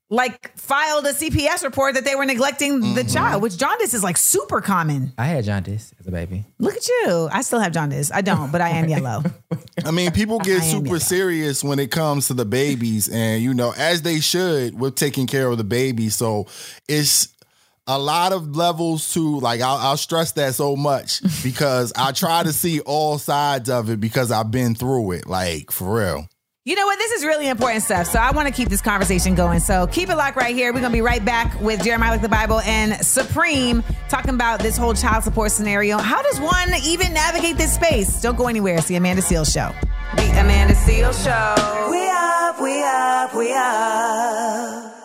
like 0.09 0.57
filed 0.57 1.05
a 1.05 1.13
cps 1.13 1.65
report 1.65 1.95
that 1.95 2.05
they 2.05 2.15
were 2.15 2.25
neglecting 2.25 2.81
the 2.95 3.01
Mm-hmm. 3.03 3.09
child 3.13 3.43
which 3.43 3.57
jaundice 3.57 3.93
is 3.93 4.05
like 4.05 4.17
super 4.17 4.61
common 4.61 5.13
I 5.19 5.25
had 5.27 5.45
jaundice 5.45 5.93
as 5.99 6.07
a 6.07 6.13
baby. 6.13 6.45
look 6.61 6.77
at 6.77 6.89
you 6.89 7.29
i 7.33 7.43
still 7.43 7.59
have 7.59 7.73
jaundice 7.73 8.13
i 8.13 8.21
don't 8.21 8.53
but 8.53 8.61
i 8.61 8.69
am 8.69 8.89
yellow 8.97 9.25
I 9.85 9.91
mean, 9.91 10.11
people 10.13 10.39
get 10.39 10.63
super 10.63 10.87
yellow. 10.87 10.99
serious 10.99 11.63
when 11.65 11.79
it 11.79 11.91
comes 11.91 12.29
to 12.29 12.35
the 12.35 12.45
babies, 12.47 13.09
and 13.09 13.43
you 13.43 13.53
know, 13.53 13.73
as 13.77 14.03
they 14.03 14.21
should, 14.21 14.77
with 14.79 14.95
taking 14.97 15.27
care 15.27 15.49
of 15.49 15.59
the 15.59 15.65
baby. 15.65 16.09
So 16.09 16.47
it's 16.89 17.29
a 17.87 17.99
lot 17.99 18.33
of 18.33 18.57
levels 18.57 19.13
to 19.13 19.39
like. 19.39 19.61
I'll, 19.61 19.77
I'll 19.77 19.97
stress 19.99 20.33
that 20.33 20.55
so 20.55 20.75
much 20.77 21.21
because 21.45 21.93
I 21.95 22.13
try 22.13 22.43
to 22.43 22.53
see 22.55 22.81
all 22.81 23.19
sides 23.19 23.69
of 23.69 23.91
it 23.91 24.01
because 24.01 24.33
I've 24.33 24.51
been 24.51 24.75
through 24.75 25.13
it, 25.13 25.27
like 25.29 25.71
for 25.71 25.99
real. 26.01 26.29
You 26.67 26.75
know 26.75 26.85
what? 26.85 26.99
This 26.99 27.13
is 27.13 27.25
really 27.25 27.47
important 27.47 27.85
stuff. 27.85 28.09
So 28.09 28.19
I 28.19 28.33
want 28.33 28.49
to 28.49 28.53
keep 28.53 28.69
this 28.69 28.83
conversation 28.83 29.37
going. 29.37 29.61
So 29.61 29.87
keep 29.87 30.09
it 30.09 30.17
locked 30.17 30.37
right 30.37 30.53
here. 30.53 30.73
We're 30.73 30.81
going 30.81 30.91
to 30.91 30.97
be 30.97 31.01
right 31.01 31.25
back 31.25 31.61
with 31.61 31.81
Jeremiah 31.85 32.11
Like 32.11 32.23
the 32.23 32.29
Bible 32.29 32.59
and 32.63 32.95
Supreme 33.07 33.85
talking 34.09 34.35
about 34.35 34.59
this 34.59 34.77
whole 34.77 34.93
child 34.93 35.23
support 35.23 35.53
scenario. 35.53 35.97
How 35.97 36.21
does 36.23 36.41
one 36.41 36.71
even 36.85 37.15
navigate 37.15 37.57
this 37.57 37.73
space? 37.73 38.21
Don't 38.21 38.37
go 38.37 38.49
anywhere. 38.49 38.75
It's 38.79 38.89
the 38.89 38.97
Amanda 38.97 39.23
Seales 39.23 39.53
Show. 39.53 39.71
The 40.17 40.29
Amanda 40.41 40.75
Seales 40.75 41.23
Show. 41.23 41.89
We 41.89 42.09
up, 42.11 42.61
we 42.61 42.83
up, 42.83 43.33
we 43.37 43.53
up. 43.55 44.96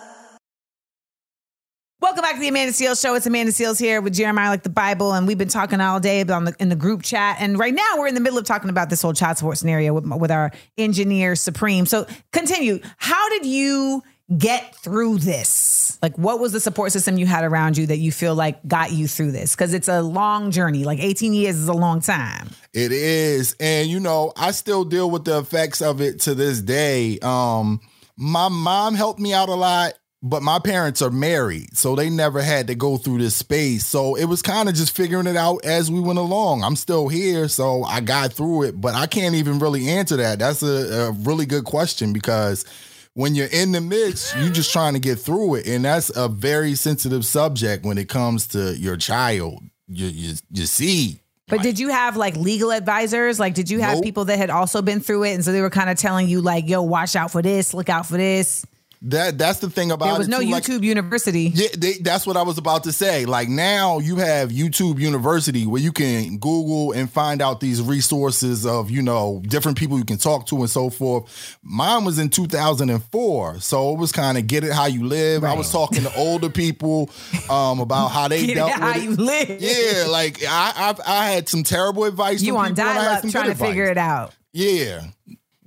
Welcome 2.02 2.24
back 2.24 2.34
to 2.34 2.42
the 2.42 2.48
Amanda 2.48 2.74
Seales 2.74 3.00
Show. 3.00 3.14
It's 3.14 3.28
Amanda 3.28 3.52
Seales 3.52 3.80
here 3.80 4.02
with 4.02 4.16
Jeremiah 4.16 4.50
Like 4.50 4.64
the 4.64 4.70
Bible, 4.70 5.14
and 5.14 5.28
we've 5.28 5.38
been 5.38 5.48
talking 5.48 5.80
all 5.80 6.00
day 6.00 6.22
about 6.22 6.46
the, 6.46 6.56
in 6.58 6.70
the 6.70 6.76
group 6.76 7.04
chat. 7.04 7.38
And 7.40 7.60
right 7.60 7.76
now, 7.76 8.00
we're 8.00 8.08
in 8.08 8.16
the 8.16 8.20
middle 8.20 8.40
of 8.40 8.46
talking 8.46 8.72
about 8.72 8.90
this 8.90 9.04
whole 9.04 9.14
child 9.14 9.38
support 9.38 9.60
scenario 9.60 9.94
with, 9.94 10.08
with 10.08 10.32
our 10.32 10.52
engineer 10.80 11.36
Supreme. 11.36 11.86
So, 11.86 12.08
continue. 12.32 12.80
How 12.98 13.30
did 13.30 13.46
you 13.46 14.02
get 14.36 14.76
through 14.78 15.20
this? 15.20 16.00
Like, 16.02 16.18
what 16.18 16.40
was 16.40 16.54
the 16.54 16.60
support 16.60 16.92
system 16.92 17.20
you 17.20 17.28
had 17.28 17.44
around 17.44 17.78
you 17.78 17.86
that 17.86 17.98
you 17.98 18.12
feel 18.12 18.34
like 18.34 18.68
got 18.68 18.92
you 18.92 19.08
through 19.08 19.34
this? 19.34 19.56
Because 19.56 19.76
it's 19.76 19.88
a 19.88 20.02
long 20.02 20.50
journey. 20.50 20.84
Like 20.84 20.98
18 20.98 21.36
years 21.36 21.56
is 21.56 21.68
a 21.68 21.74
long 21.74 22.02
time. 22.02 22.50
It 22.74 22.92
is. 22.92 23.56
And 23.60 23.88
you 23.88 24.00
know, 24.00 24.34
I 24.36 24.52
still 24.52 24.86
deal 24.86 25.12
with 25.12 25.26
the 25.26 25.38
effects 25.38 25.84
of 25.84 26.02
it 26.02 26.22
to 26.22 26.34
this 26.34 26.62
day. 26.62 27.20
Um 27.20 27.80
my 28.18 28.50
mom 28.50 28.94
helped 28.94 29.20
me 29.20 29.34
out 29.34 29.50
a 29.50 29.56
lot, 29.56 29.94
but 30.24 30.44
my 30.44 30.60
parents 30.60 31.02
are 31.02 31.10
married, 31.10 31.76
so 31.76 31.96
they 31.96 32.10
never 32.10 32.42
had 32.42 32.68
to 32.68 32.76
go 32.76 32.98
through 32.98 33.18
this 33.18 33.36
space. 33.36 33.86
So 33.86 34.16
it 34.16 34.26
was 34.26 34.42
kind 34.42 34.70
of 34.70 34.76
just 34.76 34.96
figuring 34.96 35.26
it 35.26 35.36
out 35.36 35.66
as 35.66 35.90
we 35.90 36.00
went 36.00 36.20
along. 36.20 36.64
I'm 36.64 36.76
still 36.76 37.08
here, 37.08 37.48
so 37.48 37.84
I 37.84 38.02
got 38.02 38.32
through 38.32 38.64
it, 38.64 38.80
but 38.80 38.94
I 38.94 39.08
can't 39.08 39.36
even 39.36 39.58
really 39.58 39.90
answer 39.90 40.18
that. 40.18 40.40
That's 40.40 40.62
a, 40.62 41.08
a 41.08 41.12
really 41.12 41.48
good 41.48 41.66
question 41.66 42.14
because 42.14 42.66
when 43.14 43.34
you're 43.34 43.50
in 43.52 43.72
the 43.72 43.82
mix, 43.82 44.36
you're 44.36 44.52
just 44.52 44.72
trying 44.72 44.94
to 44.94 45.00
get 45.00 45.20
through 45.20 45.56
it. 45.56 45.68
And 45.68 45.86
that's 45.86 46.16
a 46.16 46.28
very 46.28 46.76
sensitive 46.76 47.26
subject 47.26 47.84
when 47.84 47.98
it 47.98 48.08
comes 48.08 48.48
to 48.50 48.78
your 48.78 48.98
child, 48.98 49.64
your, 49.88 50.10
your, 50.10 50.36
your 50.52 50.66
seed. 50.68 51.20
But 51.48 51.64
did 51.64 51.80
you 51.80 51.90
have 51.90 52.16
like 52.16 52.38
legal 52.38 52.72
advisors? 52.72 53.38
Like, 53.38 53.56
did 53.56 53.70
you 53.70 53.80
have 53.80 53.96
Nope. 53.96 54.04
people 54.04 54.26
that 54.26 54.38
had 54.38 54.50
also 54.50 54.82
been 54.82 55.02
through 55.02 55.26
it? 55.26 55.34
And 55.34 55.44
so 55.44 55.52
they 55.52 55.60
were 55.60 55.70
kind 55.70 55.90
of 55.90 55.98
telling 55.98 56.30
you, 56.30 56.40
like, 56.42 56.70
yo, 56.70 56.82
watch 56.82 57.16
out 57.18 57.32
for 57.32 57.42
this, 57.42 57.74
look 57.74 57.90
out 57.90 58.06
for 58.06 58.16
this. 58.16 58.66
That 59.04 59.38
that's 59.38 59.60
the 59.60 59.70
thing 59.70 59.92
about 59.92 60.06
There 60.06 60.18
was 60.20 60.28
it, 60.28 60.32
no 60.32 60.42
too. 60.42 60.50
Like, 60.50 60.64
YouTube 60.64 60.84
University. 60.84 61.52
Yeah, 61.54 61.70
they, 61.76 61.94
that's 61.94 62.28
what 62.28 62.38
I 62.38 62.44
was 62.44 62.60
about 62.60 62.84
to 62.84 62.92
say. 62.92 63.26
Like 63.26 63.50
now 63.50 63.98
you 63.98 64.18
have 64.18 64.50
YouTube 64.50 65.00
University 65.00 65.66
where 65.66 65.82
you 65.82 65.92
can 65.92 66.38
Google 66.38 66.92
and 66.92 67.10
find 67.12 67.42
out 67.42 67.60
these 67.62 67.82
resources 67.82 68.66
of, 68.66 68.92
you 68.92 69.02
know, 69.02 69.42
different 69.48 69.78
people 69.80 69.98
you 69.98 70.06
can 70.06 70.18
talk 70.18 70.46
to 70.48 70.58
and 70.58 70.70
so 70.70 70.92
forth. 70.92 71.58
Mine 71.64 72.06
was 72.06 72.20
in 72.20 72.30
2004. 72.30 73.60
So 73.60 73.94
it 73.94 73.98
was 73.98 74.12
kind 74.12 74.38
of 74.38 74.46
get 74.46 74.64
it 74.64 74.72
how 74.72 74.86
you 74.86 75.04
live. 75.06 75.44
I 75.44 75.56
was 75.56 75.72
talking 75.72 76.04
to 76.04 76.16
older 76.16 76.50
people 76.50 77.10
um, 77.50 77.80
about 77.80 78.10
how 78.10 78.28
they 78.28 78.42
Get 78.46 78.50
it 78.52 78.56
dealt 78.56 78.72
how 78.72 78.94
with 78.94 79.04
you 79.04 79.12
it. 79.14 79.20
live. 79.20 79.62
Yeah, 79.62 80.06
like 80.10 80.44
I, 80.48 80.74
I 80.76 80.96
I 81.08 81.32
had 81.32 81.50
some 81.50 81.64
terrible 81.64 82.04
advice. 82.06 82.42
You 82.42 82.54
from 82.54 82.62
on 82.66 82.70
people 82.76 82.84
I 82.84 82.94
had 82.94 83.04
dial 83.04 83.16
up 83.26 83.32
trying 83.32 83.50
to 83.50 83.56
figure 83.56 83.86
it 83.86 83.98
out. 83.98 84.36
Yeah. 84.54 85.02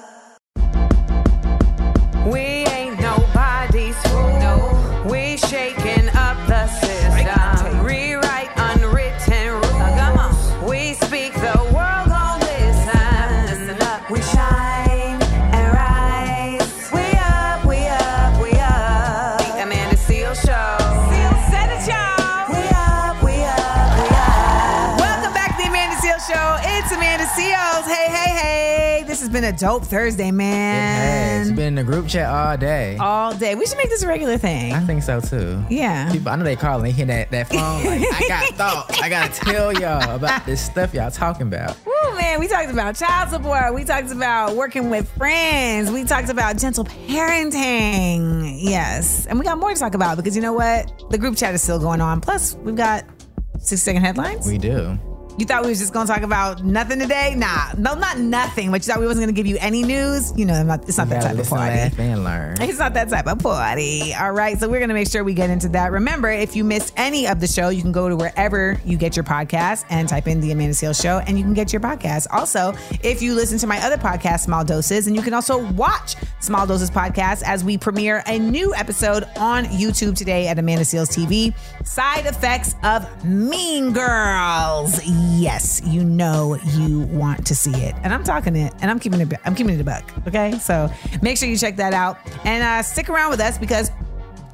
A 29.50 29.52
dope 29.52 29.84
Thursday, 29.84 30.30
man. 30.30 31.42
it's 31.42 31.50
been 31.50 31.66
in 31.66 31.74
the 31.74 31.84
group 31.84 32.06
chat 32.06 32.30
all 32.30 32.56
day. 32.56 32.96
All 32.98 33.34
day. 33.34 33.56
We 33.56 33.66
should 33.66 33.78
make 33.78 33.88
this 33.88 34.02
a 34.02 34.06
regular 34.06 34.38
thing. 34.38 34.72
I 34.72 34.80
think 34.80 35.02
so 35.02 35.20
too. 35.20 35.62
Yeah. 35.68 36.10
People, 36.12 36.30
I 36.30 36.36
know 36.36 36.44
they 36.44 36.54
calling. 36.54 36.84
They 36.84 36.92
hear 36.92 37.06
that, 37.06 37.30
that 37.32 37.48
phone. 37.48 37.84
Like, 37.84 38.00
I 38.00 38.28
got 38.28 38.54
thoughts. 38.54 39.00
I 39.00 39.08
gotta 39.08 39.32
tell 39.32 39.72
y'all 39.72 40.14
about 40.14 40.46
this 40.46 40.64
stuff 40.64 40.94
y'all 40.94 41.10
talking 41.10 41.48
about. 41.48 41.76
Woo, 41.84 42.16
man, 42.16 42.38
we 42.38 42.46
talked 42.46 42.70
about 42.70 42.94
child 42.94 43.30
support. 43.30 43.74
We 43.74 43.82
talked 43.82 44.12
about 44.12 44.54
working 44.54 44.88
with 44.88 45.10
friends. 45.16 45.90
We 45.90 46.04
talked 46.04 46.28
about 46.28 46.56
gentle 46.56 46.84
parenting. 46.84 48.58
Yes. 48.60 49.26
And 49.26 49.38
we 49.38 49.44
got 49.44 49.58
more 49.58 49.74
to 49.74 49.78
talk 49.78 49.94
about 49.94 50.16
because 50.16 50.36
you 50.36 50.42
know 50.42 50.52
what? 50.52 51.10
The 51.10 51.18
group 51.18 51.36
chat 51.36 51.54
is 51.54 51.62
still 51.62 51.80
going 51.80 52.00
on. 52.00 52.20
Plus, 52.20 52.54
we've 52.56 52.76
got 52.76 53.04
six 53.58 53.82
second 53.82 54.02
headlines. 54.02 54.46
We 54.46 54.58
do. 54.58 54.96
You 55.40 55.46
thought 55.46 55.62
we 55.62 55.70
was 55.70 55.78
just 55.78 55.94
gonna 55.94 56.06
talk 56.06 56.20
about 56.22 56.62
nothing 56.62 56.98
today? 56.98 57.34
Nah, 57.34 57.72
no, 57.78 57.94
not 57.94 58.18
nothing. 58.18 58.70
But 58.70 58.86
you 58.86 58.92
thought 58.92 59.00
we 59.00 59.06
wasn't 59.06 59.22
gonna 59.22 59.32
give 59.32 59.46
you 59.46 59.56
any 59.58 59.82
news? 59.82 60.32
You 60.36 60.44
know, 60.44 60.62
not, 60.62 60.86
it's 60.86 60.98
not 60.98 61.08
that 61.08 61.22
type 61.22 61.38
of 61.38 61.48
party. 61.48 61.90
and 61.98 62.24
learn. 62.24 62.60
It's 62.60 62.78
not 62.78 62.92
that 62.94 63.08
type 63.08 63.26
of 63.26 63.38
party. 63.38 64.12
All 64.14 64.32
right. 64.32 64.58
So 64.58 64.68
we're 64.68 64.80
going 64.80 64.88
to 64.88 64.94
make 64.94 65.08
sure 65.08 65.24
we 65.24 65.32
get 65.34 65.48
into 65.50 65.68
that. 65.70 65.92
Remember, 65.92 66.28
if 66.30 66.54
you 66.56 66.64
missed 66.64 66.92
any 66.96 67.26
of 67.26 67.40
the 67.40 67.46
show, 67.46 67.70
you 67.70 67.80
can 67.82 67.92
go 67.92 68.08
to 68.08 68.16
wherever 68.16 68.78
you 68.84 68.98
get 68.98 69.16
your 69.16 69.24
podcast 69.24 69.84
and 69.88 70.08
type 70.08 70.28
in 70.28 70.40
The 70.40 70.52
Amanda 70.52 70.74
Seales 70.74 71.00
Show 71.00 71.18
and 71.26 71.38
you 71.38 71.44
can 71.44 71.54
get 71.54 71.72
your 71.72 71.80
podcast. 71.80 72.26
Also, 72.30 72.74
if 73.02 73.22
you 73.22 73.34
listen 73.34 73.58
to 73.58 73.66
my 73.66 73.78
other 73.84 73.96
podcast, 73.96 74.40
Small 74.40 74.64
Doses, 74.64 75.06
and 75.06 75.16
you 75.16 75.22
can 75.22 75.32
also 75.32 75.66
watch 75.72 76.16
Small 76.40 76.66
Doses 76.66 76.90
podcast 76.90 77.42
as 77.44 77.64
we 77.64 77.78
premiere 77.78 78.22
a 78.26 78.38
new 78.38 78.74
episode 78.74 79.24
on 79.36 79.64
YouTube 79.64 80.16
today 80.16 80.48
at 80.48 80.58
Amanda 80.58 80.84
Seales 80.84 81.08
TV. 81.08 81.54
Side 81.86 82.26
effects 82.26 82.74
of 82.82 83.24
Mean 83.24 83.92
Girls. 83.92 85.00
Yes, 85.30 85.80
you 85.84 86.02
know 86.04 86.58
you 86.76 87.00
want 87.00 87.46
to 87.46 87.54
see 87.54 87.74
it. 87.74 87.94
And 88.02 88.12
I'm 88.12 88.24
talking 88.24 88.56
it 88.56 88.72
and 88.80 88.90
I'm 88.90 88.98
keeping 88.98 89.20
it 89.20 89.32
I'm 89.44 89.54
keeping 89.54 89.74
it 89.74 89.80
a 89.80 89.84
buck. 89.84 90.10
Okay? 90.26 90.52
So 90.58 90.90
make 91.22 91.38
sure 91.38 91.48
you 91.48 91.56
check 91.56 91.76
that 91.76 91.92
out. 91.94 92.18
And 92.44 92.62
uh, 92.62 92.82
stick 92.82 93.08
around 93.08 93.30
with 93.30 93.40
us 93.40 93.58
because 93.58 93.90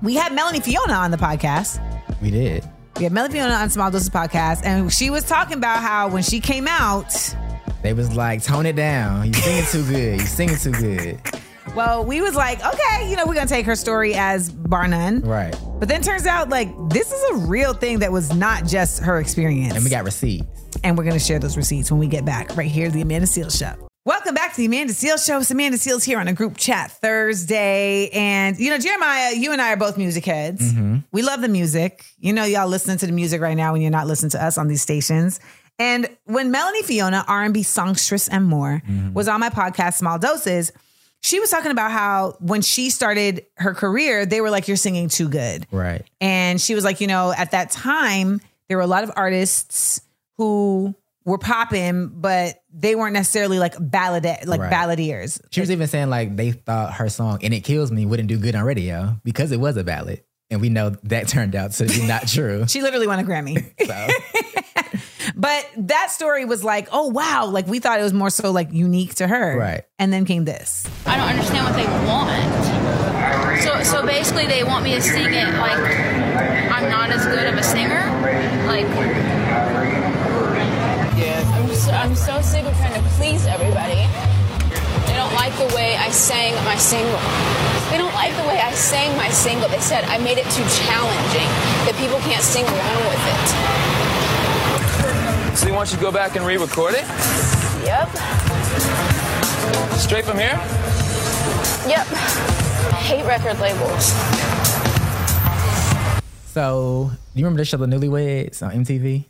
we 0.02 0.14
had 0.14 0.32
Melanie 0.34 0.60
Fiona 0.60 0.92
on 0.94 1.10
the 1.10 1.16
podcast. 1.16 1.80
We 2.20 2.30
did. 2.30 2.64
We 2.98 3.04
had 3.04 3.12
Melanie 3.12 3.34
Fiona 3.34 3.54
on 3.54 3.68
Small 3.70 3.90
Doses 3.90 4.08
podcast, 4.08 4.62
and 4.64 4.90
she 4.92 5.10
was 5.10 5.24
talking 5.24 5.58
about 5.58 5.80
how 5.82 6.08
when 6.08 6.22
she 6.22 6.40
came 6.40 6.66
out, 6.66 7.12
They 7.82 7.92
was 7.92 8.14
like, 8.16 8.42
tone 8.42 8.64
it 8.66 8.74
down. 8.76 9.26
You 9.26 9.34
singing 9.34 9.64
too 9.70 9.84
good. 9.86 10.20
You 10.20 10.26
singing 10.26 10.56
too 10.56 10.72
good. 10.72 11.20
well, 11.74 12.04
we 12.04 12.20
was 12.22 12.34
like, 12.34 12.64
okay, 12.64 13.10
you 13.10 13.16
know, 13.16 13.26
we're 13.26 13.34
gonna 13.34 13.46
take 13.46 13.66
her 13.66 13.76
story 13.76 14.14
as 14.14 14.50
bar 14.50 14.88
none. 14.88 15.20
Right. 15.20 15.54
But 15.78 15.88
then 15.88 16.00
turns 16.00 16.26
out 16.26 16.48
like 16.48 16.68
this 16.88 17.12
is 17.12 17.30
a 17.32 17.46
real 17.46 17.74
thing 17.74 17.98
that 17.98 18.10
was 18.12 18.32
not 18.34 18.64
just 18.66 19.02
her 19.02 19.18
experience. 19.20 19.74
And 19.74 19.84
we 19.84 19.90
got 19.90 20.04
receipts. 20.04 20.46
And 20.84 20.96
we're 20.96 21.04
going 21.04 21.18
to 21.18 21.24
share 21.24 21.38
those 21.38 21.56
receipts 21.56 21.90
when 21.90 22.00
we 22.00 22.06
get 22.06 22.24
back 22.24 22.56
right 22.56 22.70
here, 22.70 22.90
the 22.90 23.02
Amanda 23.02 23.26
Seales 23.26 23.58
Show. 23.58 23.88
Welcome 24.04 24.34
back 24.34 24.52
to 24.52 24.58
the 24.58 24.66
Amanda 24.66 24.92
Seales 24.92 25.26
Show. 25.26 25.38
It's 25.40 25.50
Amanda 25.50 25.78
Seales 25.78 26.04
here 26.04 26.20
on 26.20 26.28
a 26.28 26.32
group 26.32 26.56
chat 26.56 26.92
Thursday. 26.92 28.08
And, 28.10 28.56
you 28.58 28.70
know, 28.70 28.78
Jeremiah, 28.78 29.34
you 29.34 29.52
and 29.52 29.60
I 29.60 29.72
are 29.72 29.76
both 29.76 29.98
music 29.98 30.24
heads. 30.24 30.72
Mm-hmm. 30.72 30.98
We 31.10 31.22
love 31.22 31.40
the 31.40 31.48
music. 31.48 32.04
You 32.18 32.32
know, 32.32 32.44
y'all 32.44 32.68
listening 32.68 32.98
to 32.98 33.06
the 33.06 33.12
music 33.12 33.40
right 33.40 33.56
now 33.56 33.72
when 33.72 33.82
you're 33.82 33.90
not 33.90 34.06
listening 34.06 34.30
to 34.30 34.44
us 34.44 34.58
on 34.58 34.68
these 34.68 34.80
stations. 34.80 35.40
And 35.78 36.08
when 36.24 36.52
Melanie 36.52 36.82
Fiona, 36.82 37.24
R&B 37.26 37.64
songstress 37.64 38.28
and 38.28 38.44
more, 38.44 38.80
mm-hmm. 38.86 39.12
was 39.12 39.26
on 39.26 39.40
my 39.40 39.50
podcast, 39.50 39.94
Small 39.94 40.18
Doses, 40.18 40.72
she 41.20 41.40
was 41.40 41.50
talking 41.50 41.72
about 41.72 41.90
how 41.90 42.36
when 42.38 42.62
she 42.62 42.90
started 42.90 43.44
her 43.56 43.74
career, 43.74 44.24
they 44.24 44.40
were 44.40 44.50
like, 44.50 44.68
you're 44.68 44.76
singing 44.76 45.08
too 45.08 45.28
good. 45.28 45.66
Right. 45.72 46.04
And 46.20 46.60
she 46.60 46.76
was 46.76 46.84
like, 46.84 47.00
you 47.00 47.08
know, 47.08 47.32
at 47.36 47.50
that 47.50 47.72
time, 47.72 48.40
there 48.68 48.76
were 48.76 48.84
a 48.84 48.88
lot 48.88 49.02
of 49.02 49.10
artists 49.16 50.00
who 50.36 50.94
were 51.24 51.38
popping, 51.38 52.08
but 52.14 52.62
they 52.72 52.94
weren't 52.94 53.14
necessarily 53.14 53.58
like 53.58 53.74
ballad 53.80 54.24
like 54.46 54.60
Right. 54.60 54.72
balladeers. 54.72 55.40
She 55.50 55.60
was 55.60 55.70
even 55.70 55.86
saying 55.88 56.08
like 56.10 56.36
they 56.36 56.52
thought 56.52 56.94
her 56.94 57.08
song 57.08 57.40
"And 57.42 57.52
It 57.52 57.60
Kills 57.64 57.90
Me" 57.90 58.06
wouldn't 58.06 58.28
do 58.28 58.38
good 58.38 58.54
on 58.54 58.64
radio 58.64 59.18
because 59.24 59.50
it 59.52 59.58
was 59.58 59.76
a 59.76 59.84
ballad, 59.84 60.22
and 60.50 60.60
we 60.60 60.68
know 60.68 60.90
that 61.04 61.28
turned 61.28 61.56
out 61.56 61.72
to 61.72 61.86
be 61.86 62.06
not 62.06 62.28
true. 62.28 62.66
She 62.68 62.80
literally 62.82 63.06
won 63.06 63.18
a 63.18 63.24
Grammy. 63.24 63.72
But 65.38 65.68
that 65.76 66.10
story 66.12 66.44
was 66.46 66.64
like, 66.64 66.88
oh 66.92 67.08
wow, 67.08 67.46
like 67.46 67.66
we 67.66 67.78
thought 67.78 68.00
it 68.00 68.02
was 68.02 68.14
more 68.14 68.30
so 68.30 68.52
like 68.52 68.72
unique 68.72 69.16
to 69.16 69.26
her. 69.26 69.58
Right. 69.58 69.84
And 69.98 70.10
then 70.10 70.24
came 70.24 70.44
this. 70.46 70.88
I 71.04 71.16
don't 71.18 71.28
understand 71.28 71.64
what 71.66 71.76
they 71.76 71.84
want. 72.06 73.60
So, 73.62 73.82
so 73.82 74.06
basically, 74.06 74.46
they 74.46 74.64
want 74.64 74.84
me 74.84 74.94
to 74.94 75.02
sing 75.02 75.34
it 75.34 75.48
like 75.58 75.78
I'm 76.70 76.88
not 76.90 77.10
as 77.10 77.26
good 77.26 77.46
of 77.52 77.58
a 77.58 77.62
singer. 77.62 78.00
Like, 78.66 78.86
I'm 78.86 79.35
so, 81.86 81.92
I'm 81.92 82.16
so 82.16 82.40
sick 82.40 82.64
of 82.66 82.76
trying 82.78 83.00
to 83.00 83.08
please 83.10 83.46
everybody. 83.46 84.10
They 85.06 85.14
don't 85.14 85.32
like 85.34 85.54
the 85.54 85.72
way 85.72 85.94
I 85.94 86.10
sang 86.10 86.52
my 86.64 86.74
single. 86.74 87.20
They 87.90 87.98
don't 87.98 88.14
like 88.14 88.34
the 88.34 88.42
way 88.48 88.58
I 88.58 88.72
sang 88.72 89.16
my 89.16 89.28
single. 89.30 89.68
They 89.68 89.78
said 89.78 90.02
I 90.04 90.18
made 90.18 90.38
it 90.38 90.50
too 90.50 90.66
challenging, 90.82 91.46
that 91.86 91.94
people 91.96 92.18
can't 92.26 92.42
sing 92.42 92.66
along 92.66 93.06
with 93.06 93.22
it. 93.30 93.46
So 95.56 95.68
you 95.68 95.74
want 95.74 95.92
you 95.92 95.96
to 95.96 96.02
go 96.02 96.10
back 96.10 96.34
and 96.34 96.44
re-record 96.44 96.94
it? 96.94 97.06
Yep. 97.86 98.10
Straight 99.94 100.24
from 100.24 100.38
here? 100.38 100.58
Yep. 101.86 102.06
I 102.90 102.98
hate 102.98 103.24
record 103.24 103.60
labels. 103.60 104.12
So, 106.50 107.12
do 107.12 107.38
you 107.38 107.44
remember 107.44 107.58
the 107.58 107.64
show 107.64 107.76
The 107.76 107.86
Newlyweds 107.86 108.60
on 108.60 108.72
MTV? 108.84 109.26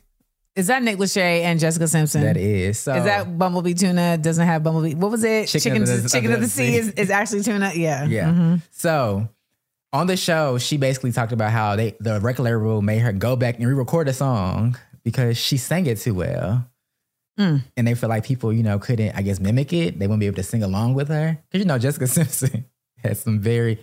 Is 0.57 0.67
that 0.67 0.81
Nick 0.83 0.97
Lachey 0.97 1.43
and 1.43 1.59
Jessica 1.59 1.87
Simpson? 1.87 2.21
That 2.23 2.35
is. 2.35 2.79
So 2.79 2.93
is 2.95 3.03
that 3.05 3.37
Bumblebee 3.37 3.75
tuna? 3.75 4.17
Doesn't 4.17 4.45
have 4.45 4.63
Bumblebee. 4.63 4.95
What 4.95 5.11
was 5.11 5.23
it? 5.23 5.47
Chicken 5.47 5.83
of 5.83 5.87
the- 5.87 6.09
chicken 6.09 6.33
of 6.33 6.41
the 6.41 6.47
sea 6.47 6.71
sea. 6.71 6.77
is, 6.77 6.89
is 6.91 7.09
actually 7.11 7.43
tuna. 7.43 7.71
Yeah. 7.75 8.05
Yeah. 8.05 8.29
Mhm. 8.29 8.61
So 8.71 9.29
on 9.93 10.07
the 10.07 10.17
show, 10.17 10.57
she 10.57 10.77
basically 10.77 11.11
talked 11.11 11.31
about 11.31 11.51
how 11.51 11.75
they 11.75 11.95
the 11.99 12.19
record 12.19 12.43
label 12.43 12.81
made 12.81 12.99
her 12.99 13.13
go 13.13 13.35
back 13.35 13.57
and 13.59 13.67
re-record 13.67 14.07
a 14.09 14.13
song 14.13 14.75
because 15.03 15.37
she 15.37 15.57
sang 15.57 15.85
it 15.85 15.99
too 15.99 16.13
well. 16.15 16.67
Mm. 17.39 17.61
And 17.77 17.87
they 17.87 17.93
feel 17.93 18.09
like 18.09 18.25
people, 18.25 18.51
you 18.51 18.63
know, 18.63 18.79
couldn't, 18.79 19.15
I 19.15 19.21
guess, 19.21 19.39
mimic 19.39 19.71
it. 19.71 19.99
They 19.99 20.07
wouldn't 20.07 20.21
be 20.21 20.25
able 20.25 20.37
to 20.37 20.43
sing 20.43 20.63
along 20.63 20.95
with 20.95 21.09
her. 21.09 21.37
Because, 21.51 21.63
you 21.63 21.67
know, 21.67 21.77
Jessica 21.77 22.07
Simpson 22.17 22.65
has 23.03 23.19
some 23.19 23.39
very 23.39 23.77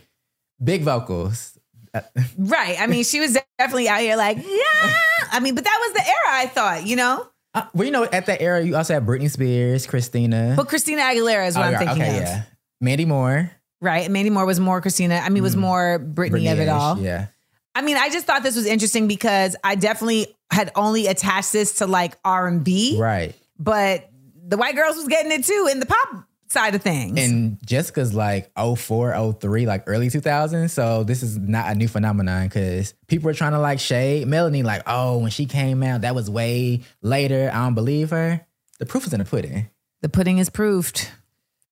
big 0.62 0.82
vocals. 0.82 1.56
Uh, 1.94 2.00
Right. 2.36 2.76
I 2.80 2.88
mean, 2.88 3.04
she 3.04 3.20
was 3.20 3.38
definitely 3.58 3.88
out 3.88 4.00
here 4.00 4.16
like, 4.16 4.38
yeah. 4.38 4.96
I 5.34 5.40
mean, 5.40 5.54
but 5.54 5.64
that 5.64 5.78
was 5.80 5.92
the 5.94 6.06
era. 6.08 6.38
I 6.42 6.46
thought, 6.46 6.86
you 6.86 6.96
know. 6.96 7.26
uh, 7.54 7.62
well, 7.74 7.84
you 7.84 7.90
know, 7.92 8.04
at 8.04 8.26
that 8.26 8.40
era, 8.40 8.62
you 8.64 8.76
also 8.76 8.94
had 8.94 9.04
Britney 9.06 9.30
Spears, 9.30 9.86
Christina. 9.86 10.54
But 10.56 10.68
Christina 10.68 11.02
Aguilera 11.02 11.46
is 11.48 11.56
what 11.56 11.66
Oh, 11.66 11.68
I'm 11.70 11.78
thinking 11.78 12.02
okay, 12.02 12.16
of. 12.18 12.22
yeah. 12.22 12.42
Mandy 12.80 13.04
Moore. 13.04 13.50
Right. 13.80 14.10
Mandy 14.10 14.30
Moore 14.30 14.46
was 14.46 14.58
more 14.60 14.80
Christina. 14.80 15.16
I 15.16 15.28
mean, 15.28 15.42
was 15.42 15.56
more 15.56 15.98
Britney, 15.98 16.50
of 16.52 16.58
it 16.58 16.68
all. 16.68 16.98
Yeah. 16.98 17.26
I 17.74 17.82
mean, 17.82 17.96
I 17.96 18.08
just 18.08 18.26
thought 18.26 18.42
this 18.42 18.56
was 18.56 18.66
interesting 18.66 19.08
because 19.08 19.56
I 19.64 19.74
definitely 19.74 20.34
had 20.50 20.70
only 20.76 21.06
attached 21.08 21.52
this 21.52 21.76
to 21.76 21.86
like 21.86 22.16
R 22.24 22.46
and 22.46 22.62
B, 22.64 22.96
Right. 22.98 23.34
but 23.58 24.08
the 24.46 24.56
white 24.56 24.76
girls 24.76 24.96
was 24.96 25.08
getting 25.08 25.32
it 25.32 25.44
too 25.44 25.68
in 25.70 25.80
the 25.80 25.86
pop 25.86 26.24
side 26.48 26.74
of 26.74 26.82
things. 26.82 27.18
And 27.18 27.58
Jessica's 27.66 28.14
like 28.14 28.50
04, 28.56 29.34
03, 29.40 29.66
like 29.66 29.84
early 29.86 30.08
2000s. 30.08 30.70
So 30.70 31.04
this 31.04 31.22
is 31.22 31.38
not 31.38 31.70
a 31.70 31.74
new 31.74 31.88
phenomenon 31.88 32.46
because 32.46 32.94
people 33.08 33.28
are 33.30 33.34
trying 33.34 33.52
to 33.52 33.58
like 33.58 33.80
shade 33.80 34.26
Melanie, 34.28 34.62
like, 34.62 34.82
oh, 34.86 35.18
when 35.18 35.30
she 35.30 35.46
came 35.46 35.82
out, 35.82 36.02
that 36.02 36.14
was 36.14 36.30
way 36.30 36.80
later. 37.02 37.50
I 37.52 37.64
don't 37.64 37.74
believe 37.74 38.10
her. 38.10 38.46
The 38.78 38.86
proof 38.86 39.06
is 39.06 39.12
in 39.12 39.20
the 39.20 39.24
pudding. 39.24 39.68
the 40.02 40.08
pudding 40.08 40.38
is 40.38 40.50
proofed. 40.50 41.10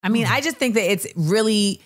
I 0.03 0.09
mean, 0.09 0.27
I 0.27 0.41
just 0.41 0.57
think 0.57 0.75
that 0.75 0.91
it's 0.91 1.07
really, 1.15 1.81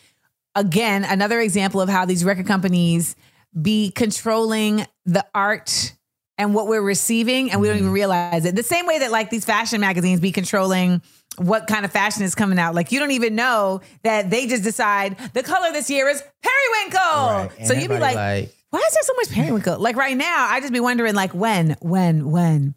again, 0.55 1.05
another 1.05 1.41
example 1.41 1.81
of 1.81 1.89
how 1.89 2.07
these 2.07 2.25
record 2.25 2.47
companies 2.47 3.17
be 3.61 3.91
controlling 3.91 4.87
the 5.05 5.27
art 5.35 5.93
and 6.39 6.55
what 6.55 6.67
we're 6.69 6.83
receiving, 6.83 7.51
and 7.51 7.61
we 7.61 7.67
don't 7.67 7.77
even 7.77 7.89
mm-hmm. 7.89 7.95
realize 7.95 8.45
it. 8.45 8.55
The 8.55 8.63
same 8.63 8.87
way 8.87 9.01
that 9.01 9.11
like 9.11 9.31
these 9.31 9.45
fashion 9.45 9.81
magazines 9.81 10.21
be 10.21 10.33
controlling 10.33 11.03
what 11.39 11.67
kind 11.67 11.85
of 11.85 11.93
fashion 11.93 12.23
is 12.23 12.35
coming 12.35 12.59
out. 12.59 12.75
Like 12.75 12.93
you 12.93 12.99
don't 12.99 13.11
even 13.13 13.35
know 13.35 13.81
that 14.03 14.31
they 14.31 14.47
just 14.47 14.63
decide 14.63 15.17
the 15.35 15.43
color 15.43 15.73
this 15.73 15.91
year 15.91 16.09
is 16.09 16.23
periwinkle. 16.43 17.51
And 17.59 17.67
So 17.67 17.73
you'd 17.75 17.89
be 17.89 17.95
everybody 17.97 18.15
like, 18.15 18.55
why 18.71 18.79
is 18.81 18.95
there 18.95 19.03
so 19.03 19.13
much 19.17 19.31
periwinkle? 19.31 19.79
Like 19.79 19.97
right 19.97 20.17
now, 20.17 20.47
I 20.51 20.61
just 20.61 20.73
be 20.73 20.81
wondering, 20.81 21.15
like 21.15 21.33
when, 21.35 21.77
when, 21.81 22.31
when, 22.31 22.75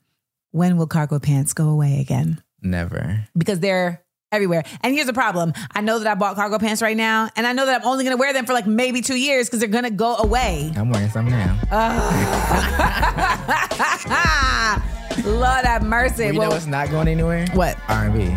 when 0.51 0.77
will 0.77 0.87
cargo 0.87 1.19
pants 1.19 1.53
go 1.53 1.69
away 1.69 1.99
again? 1.99 2.41
never. 2.61 3.25
because 3.37 3.59
they're 3.59 4.03
everywhere. 4.31 4.63
And 4.81 4.93
here's 4.93 5.07
the 5.07 5.13
problem. 5.13 5.53
I 5.71 5.81
know 5.81 5.97
that 5.99 6.07
I 6.07 6.13
bought 6.15 6.35
cargo 6.35 6.59
pants 6.59 6.81
right 6.83 6.95
now, 6.95 7.29
and 7.35 7.47
I 7.47 7.53
know 7.53 7.65
that 7.65 7.81
I'm 7.81 7.87
only 7.87 8.03
gonna 8.03 8.17
wear 8.17 8.31
them 8.33 8.45
for 8.45 8.53
like 8.53 8.67
maybe 8.67 9.01
two 9.01 9.15
years 9.15 9.47
because 9.47 9.59
they're 9.59 9.69
gonna 9.69 9.89
go 9.89 10.15
away. 10.17 10.71
I'm 10.75 10.89
wearing 10.91 11.09
some 11.09 11.27
now. 11.29 11.59
Lord 15.25 15.65
have 15.65 15.83
mercy. 15.83 16.25
Well, 16.25 16.33
you 16.33 16.39
Well, 16.39 16.49
know 16.49 16.55
what's 16.55 16.67
not 16.67 16.89
going 16.91 17.07
anywhere? 17.07 17.47
What? 17.53 17.77
R&B. 17.89 18.35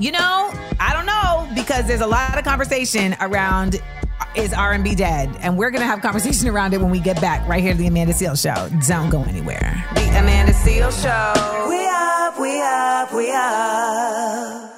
You 0.00 0.12
know, 0.12 0.52
I 0.78 0.92
don't 0.92 1.06
know 1.06 1.48
because 1.60 1.88
there's 1.88 2.00
a 2.00 2.06
lot 2.06 2.38
of 2.38 2.44
conversation 2.44 3.16
around 3.20 3.82
uh, 4.20 4.26
is 4.36 4.52
R&B 4.52 4.94
dead, 4.94 5.36
and 5.40 5.58
we're 5.58 5.72
gonna 5.72 5.86
have 5.86 6.02
conversation 6.02 6.46
around 6.54 6.72
it 6.72 6.80
when 6.80 6.92
we 6.92 7.00
get 7.00 7.20
back 7.20 7.48
right 7.48 7.60
here 7.60 7.72
to 7.72 7.78
the 7.78 7.88
Amanda 7.88 8.14
Seales 8.14 8.40
Show. 8.40 8.68
Don't 8.86 9.10
go 9.10 9.24
anywhere. 9.24 9.84
The 9.96 10.02
Amanda 10.10 10.52
Seales 10.52 11.02
Show. 11.02 11.68
We 11.68 11.84
up, 11.88 12.38
we 12.38 12.62
up, 12.62 13.12
we 13.12 13.32
up. 13.32 14.72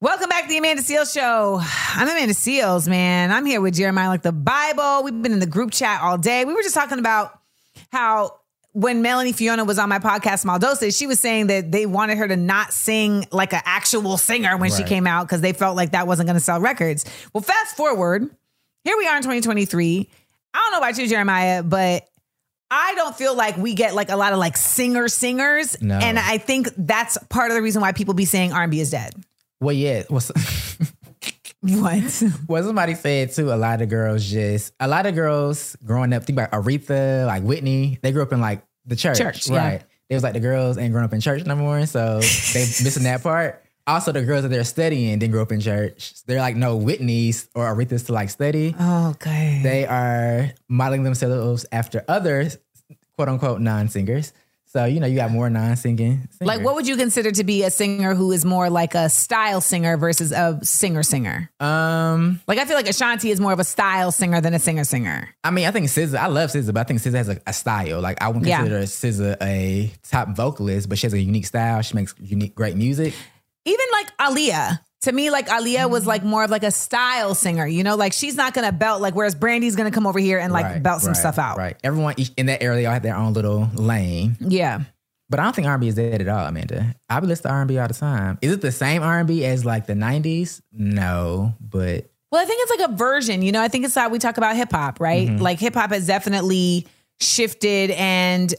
Welcome 0.00 0.28
back 0.28 0.44
to 0.44 0.48
the 0.48 0.58
Amanda 0.58 0.82
Seales 0.82 1.12
Show. 1.12 1.60
I'm 1.96 2.08
Amanda 2.08 2.32
Seales, 2.32 2.86
man. 2.86 3.32
I'm 3.32 3.46
here 3.46 3.60
with 3.60 3.74
Jeremiah 3.74 4.10
like 4.10 4.22
the 4.22 4.30
Bible. 4.30 5.02
We've 5.02 5.22
been 5.22 5.32
in 5.32 5.40
the 5.40 5.46
group 5.46 5.72
chat 5.72 6.02
all 6.02 6.18
day. 6.18 6.44
We 6.44 6.54
were 6.54 6.62
just 6.62 6.76
talking 6.76 7.00
about 7.00 7.36
how 7.90 8.38
when 8.76 9.00
Melanie 9.00 9.32
Fiona 9.32 9.64
was 9.64 9.78
on 9.78 9.88
my 9.88 9.98
podcast, 9.98 10.40
Small 10.40 10.58
Doses, 10.58 10.94
she 10.94 11.06
was 11.06 11.18
saying 11.18 11.46
that 11.46 11.72
they 11.72 11.86
wanted 11.86 12.18
her 12.18 12.28
to 12.28 12.36
not 12.36 12.74
sing 12.74 13.26
like 13.32 13.54
an 13.54 13.62
actual 13.64 14.18
singer 14.18 14.54
when 14.58 14.70
she 14.70 14.84
came 14.84 15.06
out 15.06 15.26
because 15.26 15.40
they 15.40 15.54
felt 15.54 15.76
like 15.76 15.92
that 15.92 16.06
wasn't 16.06 16.26
going 16.26 16.36
to 16.36 16.44
sell 16.44 16.60
records. 16.60 17.06
Well, 17.32 17.40
fast 17.40 17.74
forward, 17.74 18.28
here 18.84 18.98
we 18.98 19.06
are 19.06 19.16
in 19.16 19.22
2023. 19.22 20.10
I 20.52 20.58
don't 20.58 20.72
know 20.72 20.78
about 20.86 20.98
you, 20.98 21.08
Jeremiah, 21.08 21.62
but 21.62 22.06
I 22.70 22.94
don't 22.96 23.16
feel 23.16 23.34
like 23.34 23.56
we 23.56 23.72
get 23.72 23.94
like 23.94 24.10
a 24.10 24.16
lot 24.16 24.34
of 24.34 24.38
like 24.38 24.58
singer 24.58 25.08
singers, 25.08 25.80
No. 25.80 25.96
and 25.96 26.18
I 26.18 26.36
think 26.36 26.68
that's 26.76 27.16
part 27.30 27.50
of 27.50 27.54
the 27.54 27.62
reason 27.62 27.80
why 27.80 27.92
people 27.92 28.12
be 28.12 28.26
saying 28.26 28.52
R&B 28.52 28.78
is 28.78 28.90
dead. 28.90 29.14
Well, 29.58 29.74
yeah. 29.74 30.02
What's 30.08 30.30
What? 31.68 32.22
Well, 32.48 32.62
somebody 32.62 32.94
said 32.94 33.32
too, 33.32 33.52
a 33.52 33.56
lot 33.56 33.82
of 33.82 33.88
girls 33.88 34.24
just, 34.24 34.72
a 34.78 34.88
lot 34.88 35.06
of 35.06 35.14
girls 35.14 35.76
growing 35.84 36.12
up, 36.12 36.24
think 36.24 36.38
about 36.38 36.52
Aretha, 36.52 37.26
like 37.26 37.42
Whitney, 37.42 37.98
they 38.02 38.12
grew 38.12 38.22
up 38.22 38.32
in 38.32 38.40
like 38.40 38.64
the 38.84 38.96
church. 38.96 39.18
Church, 39.18 39.48
yeah. 39.48 39.56
right? 39.56 39.84
They 40.08 40.14
was 40.14 40.22
like 40.22 40.34
the 40.34 40.40
girls 40.40 40.78
ain't 40.78 40.92
growing 40.92 41.04
up 41.04 41.12
in 41.12 41.20
church 41.20 41.44
no 41.44 41.56
more, 41.56 41.84
so 41.86 42.20
they 42.20 42.60
missing 42.84 43.02
that 43.04 43.22
part. 43.22 43.62
Also, 43.88 44.10
the 44.10 44.22
girls 44.22 44.42
that 44.42 44.48
they're 44.48 44.64
studying 44.64 45.18
didn't 45.18 45.32
grow 45.32 45.42
up 45.42 45.52
in 45.52 45.60
church. 45.60 46.14
They're 46.26 46.40
like 46.40 46.56
no 46.56 46.78
Whitneys 46.78 47.48
or 47.54 47.72
Arethas 47.72 48.06
to 48.06 48.12
like 48.12 48.30
study. 48.30 48.74
Oh, 48.78 49.10
okay. 49.10 49.60
They 49.62 49.86
are 49.86 50.52
modeling 50.68 51.04
themselves 51.04 51.66
after 51.70 52.04
other 52.08 52.50
quote 53.16 53.28
unquote, 53.28 53.60
non 53.60 53.88
singers. 53.88 54.32
So, 54.76 54.84
you 54.84 55.00
know, 55.00 55.06
you 55.06 55.16
got 55.16 55.30
more 55.30 55.48
non 55.48 55.74
singing. 55.76 56.28
Like, 56.38 56.60
what 56.62 56.74
would 56.74 56.86
you 56.86 56.98
consider 56.98 57.30
to 57.32 57.44
be 57.44 57.62
a 57.62 57.70
singer 57.70 58.14
who 58.14 58.30
is 58.30 58.44
more 58.44 58.68
like 58.68 58.94
a 58.94 59.08
style 59.08 59.62
singer 59.62 59.96
versus 59.96 60.32
a 60.32 60.58
singer 60.62 61.02
singer? 61.02 61.50
Um, 61.60 62.40
like 62.46 62.58
I 62.58 62.66
feel 62.66 62.76
like 62.76 62.86
Ashanti 62.86 63.30
is 63.30 63.40
more 63.40 63.54
of 63.54 63.58
a 63.58 63.64
style 63.64 64.12
singer 64.12 64.42
than 64.42 64.52
a 64.52 64.58
singer 64.58 64.84
singer. 64.84 65.30
I 65.42 65.50
mean, 65.50 65.64
I 65.66 65.70
think 65.70 65.86
SZA. 65.86 66.18
I 66.18 66.26
love 66.26 66.50
SZA, 66.50 66.74
but 66.74 66.80
I 66.80 66.84
think 66.84 67.00
SZA 67.00 67.14
has 67.14 67.28
a, 67.30 67.40
a 67.46 67.54
style. 67.54 68.02
Like 68.02 68.20
I 68.22 68.28
wouldn't 68.28 68.44
Yeah. 68.48 68.58
consider 68.58 68.82
SZA 68.82 69.36
a 69.42 69.92
top 70.10 70.36
vocalist, 70.36 70.90
but 70.90 70.98
she 70.98 71.06
has 71.06 71.14
a 71.14 71.20
unique 71.20 71.46
style. 71.46 71.80
She 71.80 71.94
makes 71.94 72.14
unique, 72.20 72.54
great 72.54 72.76
music. 72.76 73.14
Even 73.64 73.86
like 73.92 74.14
Aaliyah. 74.18 74.78
To 75.06 75.12
me, 75.12 75.30
like 75.30 75.46
Aaliyah 75.46 75.88
was 75.88 76.04
like 76.04 76.24
more 76.24 76.42
of 76.42 76.50
like 76.50 76.64
a 76.64 76.72
style 76.72 77.34
singer, 77.36 77.64
you 77.64 77.84
know, 77.84 77.94
like 77.94 78.12
she's 78.12 78.34
not 78.34 78.54
gonna 78.54 78.72
belt 78.72 79.00
like 79.00 79.14
whereas 79.14 79.36
Brandy's 79.36 79.76
gonna 79.76 79.92
come 79.92 80.04
over 80.04 80.18
here 80.18 80.38
and 80.40 80.52
like 80.52 80.64
Right, 80.64 80.82
belt 80.82 81.00
some 81.00 81.12
right, 81.12 81.16
stuff 81.16 81.38
out. 81.38 81.56
Right. 81.58 81.76
Everyone 81.84 82.14
in 82.36 82.46
that 82.46 82.60
area, 82.60 82.80
they 82.80 82.86
all 82.86 82.92
have 82.92 83.02
their 83.04 83.16
own 83.16 83.32
little 83.32 83.70
lane. 83.74 84.36
Yeah. 84.40 84.80
But 85.30 85.38
I 85.38 85.44
don't 85.44 85.54
think 85.54 85.68
R&B 85.68 85.86
is 85.88 85.94
dead 85.94 86.20
at 86.20 86.28
all, 86.28 86.44
Amanda. 86.46 86.94
I 87.08 87.20
be 87.20 87.28
listening 87.28 87.50
to 87.50 87.54
R&B 87.54 87.78
all 87.78 87.88
the 87.88 87.94
time. 87.94 88.38
Is 88.42 88.52
it 88.52 88.60
the 88.60 88.72
same 88.72 89.02
R&B 89.02 89.44
as 89.44 89.64
like 89.64 89.86
the 89.86 89.94
'90s? 89.94 90.60
No, 90.72 91.54
but 91.60 92.10
Well, 92.32 92.42
I 92.42 92.44
think 92.44 92.60
it's 92.68 92.80
like 92.80 92.90
a 92.90 92.96
version, 92.96 93.42
you 93.42 93.52
know. 93.52 93.62
I 93.62 93.68
think 93.68 93.84
it's 93.84 93.94
how 93.94 94.08
we 94.08 94.18
talk 94.18 94.38
about 94.38 94.56
hip 94.56 94.72
hop, 94.72 94.98
right? 95.00 95.28
Mhm. 95.28 95.40
Like 95.40 95.60
hip 95.60 95.74
hop 95.74 95.90
has 95.92 96.06
definitely 96.08 96.86
shifted, 97.20 97.92
and 97.92 98.52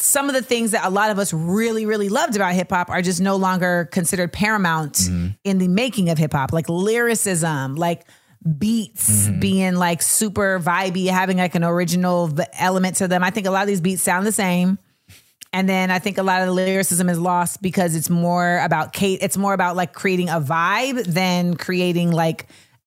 some 0.00 0.28
of 0.28 0.34
the 0.34 0.42
things 0.42 0.70
that 0.72 0.84
a 0.84 0.90
lot 0.90 1.10
of 1.10 1.18
us 1.18 1.32
really, 1.32 1.86
really 1.86 2.08
loved 2.08 2.36
about 2.36 2.54
hip 2.54 2.70
hop 2.70 2.90
are 2.90 3.02
just 3.02 3.20
no 3.20 3.36
longer 3.36 3.88
considered 3.92 4.32
paramount 4.32 4.94
mm-hmm. 4.94 5.28
in 5.44 5.58
the 5.58 5.68
making 5.68 6.08
of 6.08 6.18
hip 6.18 6.32
hop, 6.32 6.52
like 6.52 6.68
lyricism, 6.68 7.76
like 7.76 8.04
beats 8.58 9.26
mm-hmm. 9.26 9.40
being 9.40 9.74
like 9.74 10.02
super 10.02 10.58
vibey, 10.58 11.08
having 11.08 11.36
like 11.36 11.54
an 11.54 11.64
original 11.64 12.30
element 12.54 12.96
to 12.96 13.08
them. 13.08 13.22
I 13.22 13.30
think 13.30 13.46
a 13.46 13.50
lot 13.50 13.62
of 13.62 13.68
these 13.68 13.80
beats 13.80 14.02
sound 14.02 14.26
the 14.26 14.32
same. 14.32 14.78
And 15.52 15.68
then 15.68 15.90
I 15.90 15.98
think 15.98 16.16
a 16.16 16.22
lot 16.22 16.40
of 16.40 16.46
the 16.46 16.52
lyricism 16.52 17.08
is 17.08 17.18
lost 17.18 17.60
because 17.60 17.96
it's 17.96 18.08
more 18.08 18.60
about 18.60 18.92
Kate. 18.92 19.18
It's 19.20 19.36
more 19.36 19.52
about 19.52 19.74
like 19.74 19.92
creating 19.92 20.28
a 20.28 20.40
vibe 20.40 21.04
than 21.04 21.56
creating 21.56 22.12
like 22.12 22.46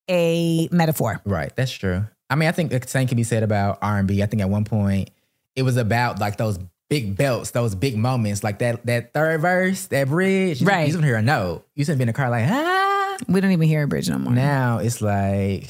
a 0.09 0.69
metaphor. 0.71 1.21
Right, 1.25 1.53
that's 1.55 1.71
true. 1.71 2.05
I 2.29 2.35
mean, 2.35 2.47
I 2.47 2.53
think 2.53 2.71
the 2.71 2.81
same 2.87 3.07
can 3.07 3.17
be 3.17 3.23
said 3.23 3.43
about 3.43 3.79
R 3.81 3.99
and 3.99 4.07
B. 4.07 4.23
I 4.23 4.27
think 4.27 4.41
at 4.41 4.49
one 4.49 4.63
point 4.63 5.09
it 5.55 5.63
was 5.63 5.77
about 5.77 6.19
like 6.19 6.37
those 6.37 6.57
big 6.89 7.15
belts, 7.15 7.51
those 7.51 7.75
big 7.75 7.97
moments, 7.97 8.43
like 8.43 8.59
that 8.59 8.85
that 8.85 9.13
third 9.13 9.41
verse, 9.41 9.87
that 9.87 10.07
bridge. 10.07 10.61
You, 10.61 10.67
Right. 10.67 10.87
You 10.87 10.93
don't 10.93 11.03
hear 11.03 11.15
a 11.15 11.21
note. 11.21 11.65
You 11.75 11.83
shouldn't 11.83 11.99
be 11.99 12.03
in 12.03 12.07
the 12.07 12.13
car 12.13 12.29
like 12.29 12.45
ah. 12.49 13.17
We 13.27 13.41
don't 13.41 13.51
even 13.51 13.67
hear 13.67 13.83
a 13.83 13.87
bridge 13.87 14.09
no 14.09 14.17
more. 14.17 14.33
Now 14.33 14.79
it's 14.79 15.01
like. 15.01 15.69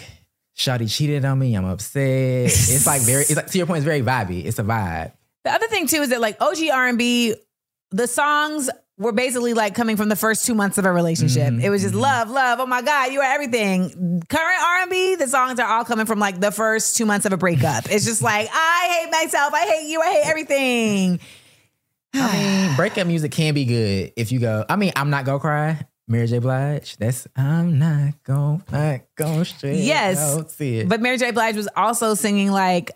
Shawty 0.56 0.88
cheated 0.88 1.26
on 1.26 1.40
me. 1.40 1.56
I'm 1.56 1.66
upset. 1.66 2.46
It's 2.46 2.86
like 2.86 3.02
very. 3.02 3.22
It's 3.22 3.36
like 3.36 3.48
to 3.48 3.58
your 3.58 3.66
point. 3.66 3.78
It's 3.78 3.86
very 3.86 4.02
vibey. 4.04 4.46
It's 4.46 4.60
a 4.60 4.64
vibe. 4.64 5.12
The 5.44 5.52
other 5.52 5.68
thing 5.68 5.88
too 5.88 6.02
is 6.04 6.10
that 6.10 6.22
like 6.22 6.40
OG 6.40 6.58
R 6.72 6.88
and 6.88 6.98
B, 6.98 7.34
the 7.90 8.06
songs 8.08 8.70
were 8.98 9.12
basically 9.12 9.54
like 9.54 9.74
coming 9.76 9.98
from 9.98 10.10
the 10.10 10.16
first 10.16 10.46
two 10.46 10.54
months 10.54 10.78
of 10.78 10.86
a 10.86 10.92
relationship. 10.92 11.52
Mm-hmm, 11.54 11.62
It 11.62 11.70
was 11.70 11.82
just 11.82 11.96
love, 11.96 12.30
love. 12.30 12.60
Oh 12.60 12.66
my 12.66 12.82
God, 12.82 13.12
you 13.12 13.22
are 13.22 13.34
everything. 13.34 14.22
Current 14.30 14.62
R 14.64 14.82
and 14.82 14.92
B, 14.92 15.16
the 15.16 15.28
songs 15.28 15.60
are 15.60 15.68
all 15.68 15.84
coming 15.84 16.06
from 16.06 16.20
like 16.20 16.40
the 16.40 16.52
first 16.52 16.96
two 16.96 17.06
months 17.06 17.26
of 17.26 17.34
a 17.34 17.38
breakup. 17.38 17.90
It's 17.90 18.06
just 18.06 18.22
like 18.22 18.50
I 18.54 19.00
hate 19.02 19.12
myself. 19.12 19.54
I 19.54 19.66
hate 19.66 19.90
you. 19.90 20.02
I 20.02 20.12
hate 20.14 20.26
everything. 20.28 21.20
I 22.14 22.68
mean, 22.68 22.76
breakup 22.76 23.08
music 23.08 23.32
can 23.32 23.54
be 23.54 23.66
good 23.66 24.14
if 24.16 24.32
you 24.32 24.40
go. 24.40 24.64
I 24.70 24.76
mean, 24.76 24.92
I'm 24.96 25.10
not 25.10 25.26
gonna 25.26 25.40
cry. 25.40 25.86
Mary 26.08 26.28
J. 26.28 26.40
Blige. 26.40 26.98
That's 26.98 27.28
I'm 27.36 27.80
not 27.80 28.22
gonna 28.24 28.64
not 28.72 29.02
gonna 29.16 29.46
straight. 29.46 29.80
Yes. 29.80 30.18
no, 30.18 30.46
see 30.48 30.80
it. 30.80 30.90
But 30.90 31.02
Mary 31.02 31.18
J. 31.18 31.32
Blige 31.32 31.56
was 31.56 31.70
also 31.76 32.14
singing 32.14 32.52
like 32.52 32.92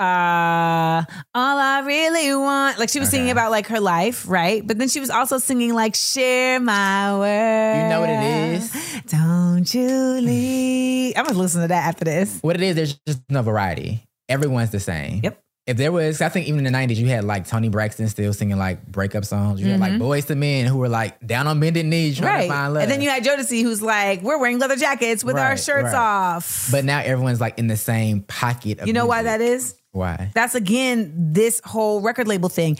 uh 0.00 1.04
all 1.34 1.58
I 1.58 1.82
really 1.86 2.34
want 2.34 2.78
like 2.78 2.88
she 2.88 3.00
was 3.00 3.10
singing 3.10 3.30
about 3.30 3.50
like 3.50 3.66
her 3.66 3.80
life, 3.80 4.26
right? 4.28 4.66
But 4.66 4.78
then 4.78 4.88
she 4.88 4.98
was 5.00 5.10
also 5.10 5.38
singing 5.38 5.74
like 5.74 5.94
share 5.94 6.58
my 6.60 7.12
world. 7.12 7.76
You 7.82 7.88
know 7.90 8.00
what 8.00 8.08
it 8.10 8.54
is? 8.54 9.02
Don't 9.06 9.74
you 9.74 9.88
leave. 10.20 11.14
I'm 11.16 11.26
gonna 11.26 11.38
listen 11.38 11.62
to 11.62 11.68
that 11.68 11.86
after 11.86 12.04
this. 12.04 12.38
What 12.40 12.56
it 12.56 12.62
is, 12.62 12.74
there's 12.76 12.98
just 13.06 13.20
no 13.28 13.42
variety. 13.42 14.06
Everyone's 14.28 14.70
the 14.70 14.80
same. 14.80 15.20
Yep. 15.22 15.42
If 15.66 15.76
there 15.76 15.92
was, 15.92 16.20
I 16.20 16.28
think 16.30 16.48
even 16.48 16.66
in 16.66 16.72
the 16.72 16.76
90s, 16.76 16.96
you 16.96 17.06
had 17.06 17.22
like 17.22 17.46
Toni 17.46 17.68
Braxton 17.68 18.08
still 18.08 18.32
singing 18.32 18.56
like 18.58 18.84
breakup 18.86 19.24
songs. 19.24 19.60
You 19.60 19.70
had 19.70 19.78
like 19.78 19.92
Mhm. 19.92 20.00
Boyz 20.00 20.28
II 20.28 20.34
Men 20.36 20.66
who 20.66 20.78
were 20.78 20.88
like 20.88 21.24
down 21.24 21.46
on 21.46 21.60
bended 21.60 21.86
knees 21.86 22.18
trying 22.18 22.32
Right. 22.34 22.42
to 22.46 22.48
find 22.52 22.74
love. 22.74 22.82
And 22.84 22.90
then 22.90 23.02
you 23.02 23.10
had 23.10 23.22
Jodeci 23.22 23.62
who's 23.62 23.80
like, 23.82 24.22
we're 24.22 24.38
wearing 24.38 24.58
leather 24.58 24.74
jackets 24.74 25.22
with 25.22 25.36
our 25.36 25.56
shirts 25.56 25.92
right. 25.92 25.94
off. 25.94 26.68
But 26.72 26.84
now 26.84 27.00
everyone's 27.00 27.40
like 27.40 27.58
in 27.58 27.68
the 27.68 27.76
same 27.76 28.22
pocket 28.22 28.80
of 28.80 28.88
you 28.88 28.92
know 28.94 29.06
why 29.06 29.22
that 29.24 29.40
is? 29.40 29.74
Why? 29.92 30.30
That's 30.34 30.54
again 30.54 31.12
this 31.32 31.60
whole 31.64 32.00
record 32.00 32.28
label 32.28 32.48
thing. 32.48 32.78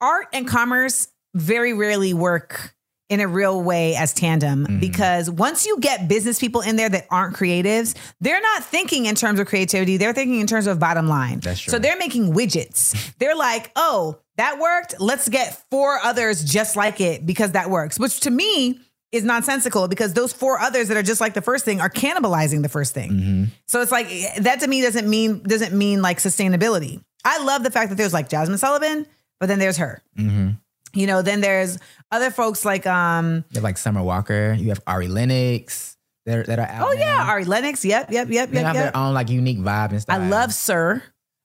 Art 0.00 0.26
and 0.32 0.46
commerce 0.46 1.08
very 1.34 1.72
rarely 1.72 2.12
work 2.12 2.74
in 3.10 3.20
a 3.20 3.28
real 3.28 3.62
way 3.62 3.94
as 3.96 4.12
tandem 4.12 4.64
Mm-hmm. 4.64 4.80
because 4.80 5.30
once 5.30 5.66
you 5.66 5.78
get 5.78 6.08
business 6.08 6.38
people 6.38 6.60
in 6.62 6.76
there 6.76 6.88
that 6.88 7.06
aren't 7.10 7.36
creatives, 7.36 7.94
they're 8.20 8.40
not 8.40 8.64
thinking 8.64 9.06
in 9.06 9.14
terms 9.14 9.38
of 9.40 9.46
creativity. 9.46 9.96
They're 9.96 10.12
thinking 10.12 10.40
in 10.40 10.46
terms 10.46 10.66
of 10.66 10.78
bottom 10.78 11.06
line. 11.06 11.40
That's 11.40 11.60
true. 11.60 11.70
So 11.70 11.78
they're 11.78 11.98
making 11.98 12.32
widgets. 12.34 13.14
they're 13.18 13.36
like, 13.36 13.70
oh, 13.76 14.18
that 14.36 14.58
worked. 14.58 14.94
Let's 15.00 15.28
get 15.28 15.62
four 15.70 15.98
others 16.02 16.44
just 16.44 16.76
like 16.76 17.00
it 17.00 17.24
because 17.26 17.52
that 17.52 17.70
works, 17.70 17.98
which 17.98 18.20
to 18.20 18.30
me 18.30 18.80
is 19.14 19.22
nonsensical 19.22 19.86
because 19.86 20.12
those 20.12 20.32
four 20.32 20.58
others 20.58 20.88
that 20.88 20.96
are 20.96 21.02
just 21.02 21.20
like 21.20 21.34
the 21.34 21.42
first 21.42 21.64
thing 21.64 21.80
are 21.80 21.88
cannibalizing 21.88 22.62
the 22.62 22.68
first 22.68 22.92
thing. 22.92 23.10
Mm-hmm. 23.10 23.44
So 23.66 23.80
it's 23.80 23.92
like 23.92 24.08
that 24.40 24.60
to 24.60 24.66
me 24.66 24.82
doesn't 24.82 25.08
mean 25.08 25.42
doesn't 25.44 25.72
mean 25.72 26.02
like 26.02 26.18
sustainability. 26.18 27.02
I 27.24 27.42
love 27.42 27.62
the 27.62 27.70
fact 27.70 27.90
that 27.90 27.96
there's 27.96 28.12
like 28.12 28.28
Jazmine 28.28 28.58
Sullivan, 28.58 29.06
but 29.38 29.46
then 29.46 29.58
there's 29.58 29.76
her. 29.76 30.02
Mm-hmm. 30.18 30.50
You 30.94 31.06
know, 31.06 31.22
then 31.22 31.40
there's 31.40 31.78
other 32.10 32.30
folks 32.30 32.64
like 32.64 32.86
um 32.86 33.44
You 33.50 33.54
have 33.54 33.64
like 33.64 33.78
Summer 33.78 34.02
Walker. 34.02 34.54
You 34.58 34.70
have 34.70 34.80
Ari 34.86 35.08
Lennox 35.08 35.96
that 36.26 36.38
are, 36.38 36.42
that 36.44 36.58
are 36.58 36.66
out. 36.66 36.88
oh 36.88 36.92
yeah, 36.92 37.26
Ari 37.28 37.44
Lennox. 37.44 37.84
Yep, 37.84 38.10
yep, 38.10 38.28
yep, 38.28 38.30
yep. 38.30 38.50
They 38.50 38.56
yep, 38.56 38.66
have 38.66 38.74
yep. 38.74 38.92
their 38.92 38.96
own 38.96 39.14
like 39.14 39.30
unique 39.30 39.58
vibe 39.58 39.90
and 39.90 40.02
stuff. 40.02 40.20
I 40.20 40.28
love 40.28 40.52
Sir. 40.52 41.02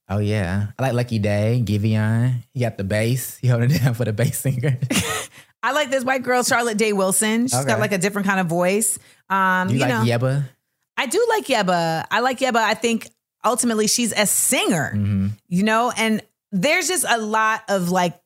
Oh 0.09 0.17
yeah, 0.17 0.67
I 0.77 0.81
like 0.81 0.93
Lucky 0.93 1.19
Daye, 1.19 1.61
Giveon. 1.63 2.43
He 2.51 2.61
got 2.61 2.77
the 2.77 2.83
bass. 2.83 3.37
He 3.37 3.47
holding 3.47 3.69
it 3.69 3.81
down 3.83 3.93
for 3.93 4.05
the 4.05 4.13
bass 4.13 4.39
singer. 4.39 4.79
I 5.61 5.73
like 5.73 5.89
this 5.89 6.03
white 6.03 6.23
girl, 6.23 6.43
Charlotte 6.43 6.77
Day 6.77 6.93
Wilson. 6.93 7.47
She's 7.47 7.65
got 7.65 7.79
like 7.79 7.91
a 7.91 7.97
different 7.97 8.27
kind 8.27 8.39
of 8.39 8.47
voice. 8.47 8.97
Um, 9.29 9.69
you, 9.69 9.75
you, 9.75 9.81
like 9.81 9.89
know, 9.89 10.03
Yebba? 10.03 10.43
I 10.97 11.05
do 11.05 11.25
like 11.29 11.45
Yebba. 11.47 12.05
I 12.09 12.19
like 12.21 12.39
Yebba. 12.39 12.55
I 12.57 12.73
think 12.75 13.09
ultimately 13.43 13.87
she's 13.87 14.11
a 14.13 14.25
singer, 14.25 14.93
Mm-hmm. 14.95 15.27
you 15.47 15.63
know, 15.63 15.91
and 15.95 16.21
there's 16.51 16.87
just 16.87 17.05
a 17.07 17.17
lot 17.17 17.61
of 17.69 17.89
like 17.89 18.19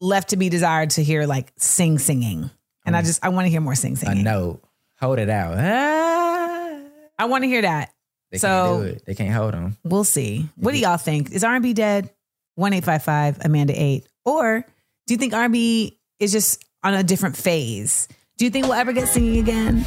left 0.00 0.30
to 0.30 0.36
be 0.36 0.48
desired 0.48 0.90
to 0.90 1.02
hear 1.02 1.26
like 1.26 1.52
sing 1.56 1.98
singing. 1.98 2.50
And 2.86 2.94
I 2.96 3.00
just 3.02 3.24
I 3.24 3.30
want 3.30 3.46
to 3.46 3.50
hear 3.50 3.60
more 3.62 3.74
sing 3.74 3.96
singing. 3.96 4.18
A 4.20 4.22
note. 4.22 4.62
Hold 5.00 5.18
it 5.18 5.30
out. 5.30 5.56
Ah. 5.58 6.80
I 7.18 7.24
want 7.26 7.44
to 7.44 7.48
hear 7.48 7.62
that. 7.62 7.92
They 8.30 8.38
so 8.38 8.48
can't 8.48 8.82
do 8.82 8.88
it. 8.88 9.02
They 9.06 9.14
can't 9.14 9.34
hold 9.34 9.54
them. 9.54 9.76
we'll 9.84 10.04
see. 10.04 10.48
What 10.56 10.72
do 10.72 10.78
y'all 10.78 10.96
think? 10.96 11.30
Is 11.32 11.44
R&B 11.44 11.72
dead? 11.72 12.10
One 12.56 12.72
eight 12.72 12.84
five 12.84 13.02
five 13.02 13.38
Amanda 13.44 13.72
eight, 13.76 14.06
or 14.24 14.64
do 15.08 15.14
you 15.14 15.18
think 15.18 15.34
R&B 15.34 15.98
is 16.20 16.30
just 16.30 16.63
on 16.84 16.94
a 16.94 17.02
different 17.02 17.36
phase? 17.36 18.06
Do 18.36 18.44
you 18.44 18.50
think 18.50 18.66
we'll 18.66 18.74
ever 18.74 18.92
get 18.92 19.08
singing 19.08 19.38
again? 19.38 19.84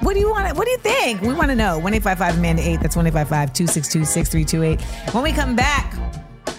What 0.00 0.14
do 0.14 0.20
you 0.20 0.30
want? 0.30 0.56
What 0.56 0.64
do 0.64 0.70
you 0.70 0.78
think? 0.78 1.20
We 1.20 1.34
want 1.34 1.50
to 1.50 1.54
know. 1.54 1.78
One 1.78 1.92
eight 1.92 2.02
five 2.02 2.18
five 2.18 2.38
Amanda 2.38 2.62
eight. 2.66 2.80
That's 2.80 2.96
one 2.96 3.06
eight 3.06 3.12
five 3.12 3.28
five 3.28 3.52
two 3.52 3.66
six 3.66 3.88
two 3.88 4.04
six 4.04 4.28
three 4.28 4.44
two 4.44 4.62
eight. 4.62 4.80
When 5.12 5.22
we 5.22 5.32
come 5.32 5.56
back. 5.56 5.94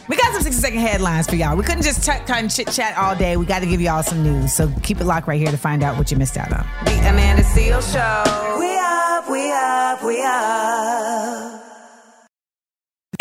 We 0.09 0.17
got 0.17 0.33
some 0.33 0.41
60 0.41 0.59
second 0.61 0.79
headlines 0.79 1.27
for 1.29 1.35
y'all. 1.37 1.55
We 1.55 1.63
couldn't 1.63 1.83
just 1.83 2.03
ch- 2.03 2.25
kind 2.25 2.47
of 2.47 2.53
chit 2.53 2.69
chat 2.69 2.97
all 2.97 3.15
day. 3.15 3.37
We 3.37 3.45
got 3.45 3.59
to 3.59 3.65
give 3.65 3.79
y'all 3.79 4.03
some 4.03 4.23
news. 4.23 4.51
So 4.51 4.69
keep 4.83 4.99
it 4.99 5.05
locked 5.05 5.25
right 5.27 5.39
here 5.39 5.51
to 5.51 5.57
find 5.57 5.83
out 5.83 5.97
what 5.97 6.11
you 6.11 6.17
missed 6.17 6.37
out 6.37 6.51
on. 6.51 6.67
The 6.83 6.91
Amanda 7.09 7.43
Seales 7.43 7.93
Show. 7.93 8.59
We 8.59 8.77
up, 8.77 9.29
we 9.29 9.51
up, 9.53 10.03
we 10.03 10.21
up. 10.21 11.70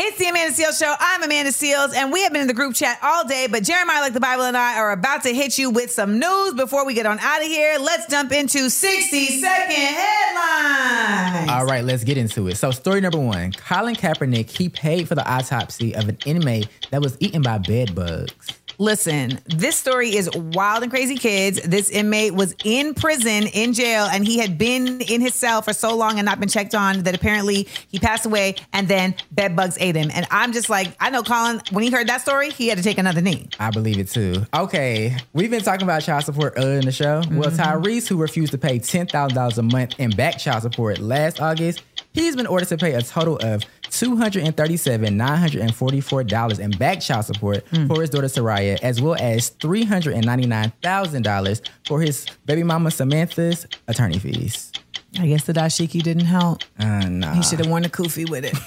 It's 0.02 0.16
the 0.16 0.28
Amanda 0.28 0.54
Seales 0.54 0.78
Show. 0.78 0.94
I'm 0.98 1.22
Amanda 1.22 1.50
Seales, 1.50 1.94
and 1.94 2.10
we 2.10 2.22
have 2.22 2.32
been 2.32 2.40
in 2.40 2.48
the 2.48 2.54
group 2.54 2.74
chat 2.74 2.98
all 3.02 3.28
day. 3.28 3.48
But 3.48 3.64
Jeremiah, 3.64 4.00
like 4.00 4.14
the 4.14 4.20
Bible, 4.20 4.44
and 4.44 4.56
I 4.56 4.78
are 4.78 4.92
about 4.92 5.24
to 5.24 5.34
hit 5.34 5.58
you 5.58 5.68
with 5.68 5.90
some 5.90 6.18
news 6.18 6.54
before 6.54 6.86
we 6.86 6.94
get 6.94 7.04
on 7.04 7.18
out 7.18 7.42
of 7.42 7.48
here. 7.48 7.76
Let's 7.78 8.06
jump 8.06 8.32
into 8.32 8.70
60 8.70 9.26
second 9.26 9.74
headlines. 9.74 11.50
All 11.50 11.66
right, 11.66 11.84
let's 11.84 12.02
get 12.02 12.16
into 12.16 12.48
it. 12.48 12.56
So, 12.56 12.70
story 12.70 13.02
number 13.02 13.18
one 13.18 13.52
Colin 13.52 13.94
Kaepernick, 13.94 14.48
he 14.48 14.70
paid 14.70 15.06
for 15.06 15.16
the 15.16 15.30
autopsy 15.30 15.94
of 15.94 16.08
an 16.08 16.16
inmate 16.24 16.68
that 16.90 17.02
was 17.02 17.18
eaten 17.20 17.42
by 17.42 17.58
bed 17.58 17.94
bugs. 17.94 18.59
Listen, 18.80 19.38
this 19.44 19.76
story 19.76 20.16
is 20.16 20.30
wild 20.34 20.82
and 20.82 20.90
crazy, 20.90 21.16
kids. 21.16 21.60
This 21.60 21.90
inmate 21.90 22.32
was 22.32 22.54
in 22.64 22.94
prison, 22.94 23.46
in 23.48 23.74
jail, 23.74 24.08
and 24.10 24.26
he 24.26 24.38
had 24.38 24.56
been 24.56 25.02
in 25.02 25.20
his 25.20 25.34
cell 25.34 25.60
for 25.60 25.74
so 25.74 25.94
long 25.94 26.18
and 26.18 26.24
not 26.24 26.40
been 26.40 26.48
checked 26.48 26.74
on 26.74 27.02
that 27.02 27.14
apparently 27.14 27.68
he 27.88 27.98
passed 27.98 28.24
away 28.24 28.54
and 28.72 28.88
then 28.88 29.14
bed 29.32 29.54
bugs 29.54 29.76
ate 29.80 29.96
him. 29.96 30.10
And 30.14 30.26
I'm 30.30 30.54
just 30.54 30.70
like, 30.70 30.96
I 30.98 31.10
know 31.10 31.22
Colin, 31.22 31.60
when 31.70 31.84
he 31.84 31.90
heard 31.90 32.06
that 32.06 32.22
story, 32.22 32.48
he 32.48 32.68
had 32.68 32.78
to 32.78 32.82
take 32.82 32.96
another 32.96 33.20
knee. 33.20 33.50
I 33.58 33.70
believe 33.70 33.98
it 33.98 34.08
too. 34.08 34.46
Okay, 34.54 35.14
we've 35.34 35.50
been 35.50 35.62
talking 35.62 35.82
about 35.82 36.00
child 36.00 36.24
support 36.24 36.54
earlier 36.56 36.78
in 36.78 36.86
the 36.86 36.92
show. 36.92 37.22
Well, 37.30 37.50
Mm-hmm. 37.50 37.60
Tyrese, 37.84 38.08
who 38.08 38.16
refused 38.16 38.52
to 38.52 38.58
pay 38.58 38.78
$10,000 38.78 39.58
a 39.58 39.62
month 39.62 40.00
in 40.00 40.08
back 40.12 40.38
child 40.38 40.62
support 40.62 41.00
last 41.00 41.38
August, 41.38 41.82
he's 42.14 42.34
been 42.34 42.46
ordered 42.46 42.68
to 42.68 42.78
pay 42.78 42.94
a 42.94 43.02
total 43.02 43.36
of 43.42 43.62
$237,944 43.90 46.60
in 46.60 46.70
back 46.72 47.00
child 47.00 47.24
support 47.26 47.64
Mm. 47.70 47.88
for 47.88 48.00
his 48.00 48.08
daughter 48.10 48.26
Soraya, 48.28 48.78
as 48.82 49.00
well 49.02 49.16
as 49.20 49.50
$399,000 49.52 51.60
for 51.86 52.00
his 52.00 52.26
baby 52.46 52.62
mama 52.62 52.90
Samantha's 52.90 53.66
attorney 53.88 54.18
fees. 54.18 54.72
I 55.18 55.26
guess 55.26 55.44
the 55.44 55.52
dashiki 55.52 56.02
didn't 56.02 56.24
help. 56.26 56.62
Uh, 56.78 57.08
nah. 57.08 57.34
He 57.34 57.42
should 57.42 57.58
have 57.58 57.68
worn 57.68 57.84
a 57.84 57.88
kufi 57.88 58.28
with 58.30 58.44
it. 58.44 58.54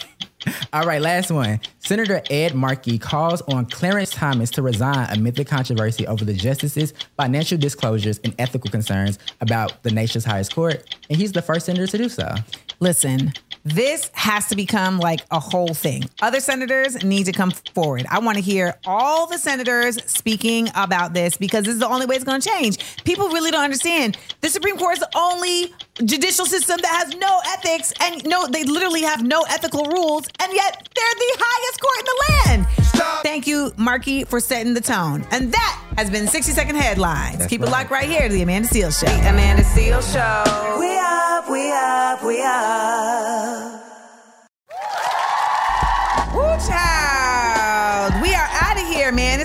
All 0.74 0.86
right, 0.86 1.02
last 1.02 1.32
one. 1.32 1.62
Senator 1.80 2.22
Ed 2.30 2.54
Markey 2.54 2.98
calls 3.00 3.42
on 3.44 3.66
Clarence 3.66 4.12
Thomas 4.12 4.50
to 4.52 4.62
resign 4.62 5.08
amid 5.12 5.36
the 5.36 5.46
controversy 5.46 6.06
over 6.06 6.26
the 6.26 6.34
justice's 6.34 6.94
financial 7.16 7.58
disclosures 7.58 8.20
and 8.26 8.36
ethical 8.40 8.70
concerns 8.70 9.20
about 9.40 9.84
the 9.84 9.92
nation's 9.92 10.26
highest 10.26 10.54
court. 10.54 10.84
And 11.10 11.18
he's 11.18 11.32
the 11.32 11.42
first 11.42 11.66
senator 11.68 11.88
to 11.88 11.98
do 11.98 12.10
so. 12.10 12.36
Listen, 12.84 13.32
this 13.64 14.12
has 14.12 14.48
to 14.48 14.58
become 14.58 15.00
like 15.00 15.22
a 15.32 15.40
whole 15.40 15.74
thing. 15.74 16.04
Other 16.22 16.42
senators 16.42 17.02
need 17.02 17.28
to 17.28 17.32
come 17.32 17.52
forward. 17.74 18.06
I 18.10 18.20
want 18.20 18.36
to 18.36 18.44
hear 18.44 18.76
all 18.86 19.26
the 19.26 19.38
senators 19.38 20.04
speaking 20.04 20.68
about 20.76 21.14
this 21.14 21.38
because 21.38 21.64
this 21.64 21.76
is 21.76 21.80
the 21.80 21.88
only 21.88 22.06
way 22.06 22.16
it's 22.16 22.26
going 22.26 22.42
to 22.42 22.50
change. 22.50 22.80
People 23.06 23.30
really 23.30 23.52
don't 23.52 23.64
understand. 23.64 24.18
The 24.42 24.50
Supreme 24.50 24.78
Court 24.78 24.96
is 24.96 25.00
the 25.00 25.10
only 25.16 25.74
judicial 26.00 26.46
system 26.46 26.80
that 26.82 27.06
has 27.06 27.16
no 27.16 27.40
ethics 27.48 27.94
and 28.02 28.26
no, 28.26 28.48
they 28.48 28.64
literally 28.64 29.02
have 29.02 29.24
no 29.24 29.44
ethical 29.50 29.86
rules, 29.86 30.28
and 30.40 30.54
yet 30.54 30.88
they're 30.96 31.16
the 31.16 31.36
highest 31.40 31.82
court 31.82 32.00
in 32.00 32.06
the 32.06 32.24
land. 32.28 32.68
Thank 33.24 33.48
you, 33.48 33.74
Markey, 33.78 34.24
for 34.24 34.40
setting 34.40 34.74
the 34.74 34.82
tone. 34.82 35.26
And 35.32 35.52
that 35.54 35.84
has 35.98 36.10
been 36.10 36.28
60 36.28 36.52
Second 36.52 36.76
Headlines. 36.76 37.38
That's 37.40 37.50
Keep 37.50 37.62
it 37.62 37.70
locked 37.70 37.92
right 37.92 38.10
here 38.10 38.28
to 38.28 38.34
the 38.34 38.42
Amanda 38.42 38.68
Seales 38.68 39.00
Show. 39.00 39.12
Amanda 39.28 39.64
Seales 39.64 40.12
Show. 40.12 40.80
We 40.80 40.98
up, 40.98 41.50
we 41.50 41.72
up, 41.72 42.24
we 42.24 42.42
up. 42.42 43.84
Woo 46.34 46.68
child. 46.68 46.93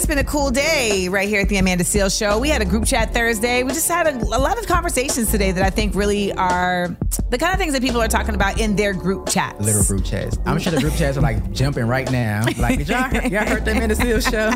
Been 0.08 0.16
a 0.16 0.24
cool 0.24 0.50
day 0.50 1.06
right 1.08 1.28
here 1.28 1.42
at 1.42 1.50
the 1.50 1.58
Amanda 1.58 1.84
Seales 1.84 2.18
Show. 2.18 2.38
We 2.38 2.48
had 2.48 2.62
a 2.62 2.64
group 2.64 2.86
chat 2.86 3.12
Thursday. 3.12 3.62
We 3.62 3.72
just 3.74 3.90
had 3.90 4.06
a, 4.06 4.16
a 4.16 4.40
lot 4.40 4.58
of 4.58 4.66
conversations 4.66 5.30
today 5.30 5.52
that 5.52 5.62
I 5.62 5.68
think 5.68 5.94
really 5.94 6.32
are 6.32 6.96
the 7.30 7.38
kind 7.38 7.52
of 7.52 7.58
things 7.58 7.74
that 7.74 7.82
people 7.82 8.00
are 8.00 8.08
talking 8.08 8.34
about 8.34 8.60
in 8.60 8.76
their 8.76 8.92
group 8.94 9.28
chats. 9.28 9.60
Little 9.60 9.84
group 9.84 10.04
chats. 10.04 10.38
I'm 10.46 10.58
sure 10.58 10.72
the 10.72 10.80
group 10.80 10.94
chats 10.94 11.18
are 11.18 11.20
like 11.20 11.50
jumping 11.52 11.86
right 11.86 12.10
now. 12.10 12.46
Like, 12.58 12.78
did 12.78 12.88
y'all, 12.88 13.12
y'all 13.12 13.46
heard 13.46 13.64
them 13.64 13.76
in 13.76 13.90
the 13.90 13.94
Seales 13.94 14.30
show? 14.30 14.50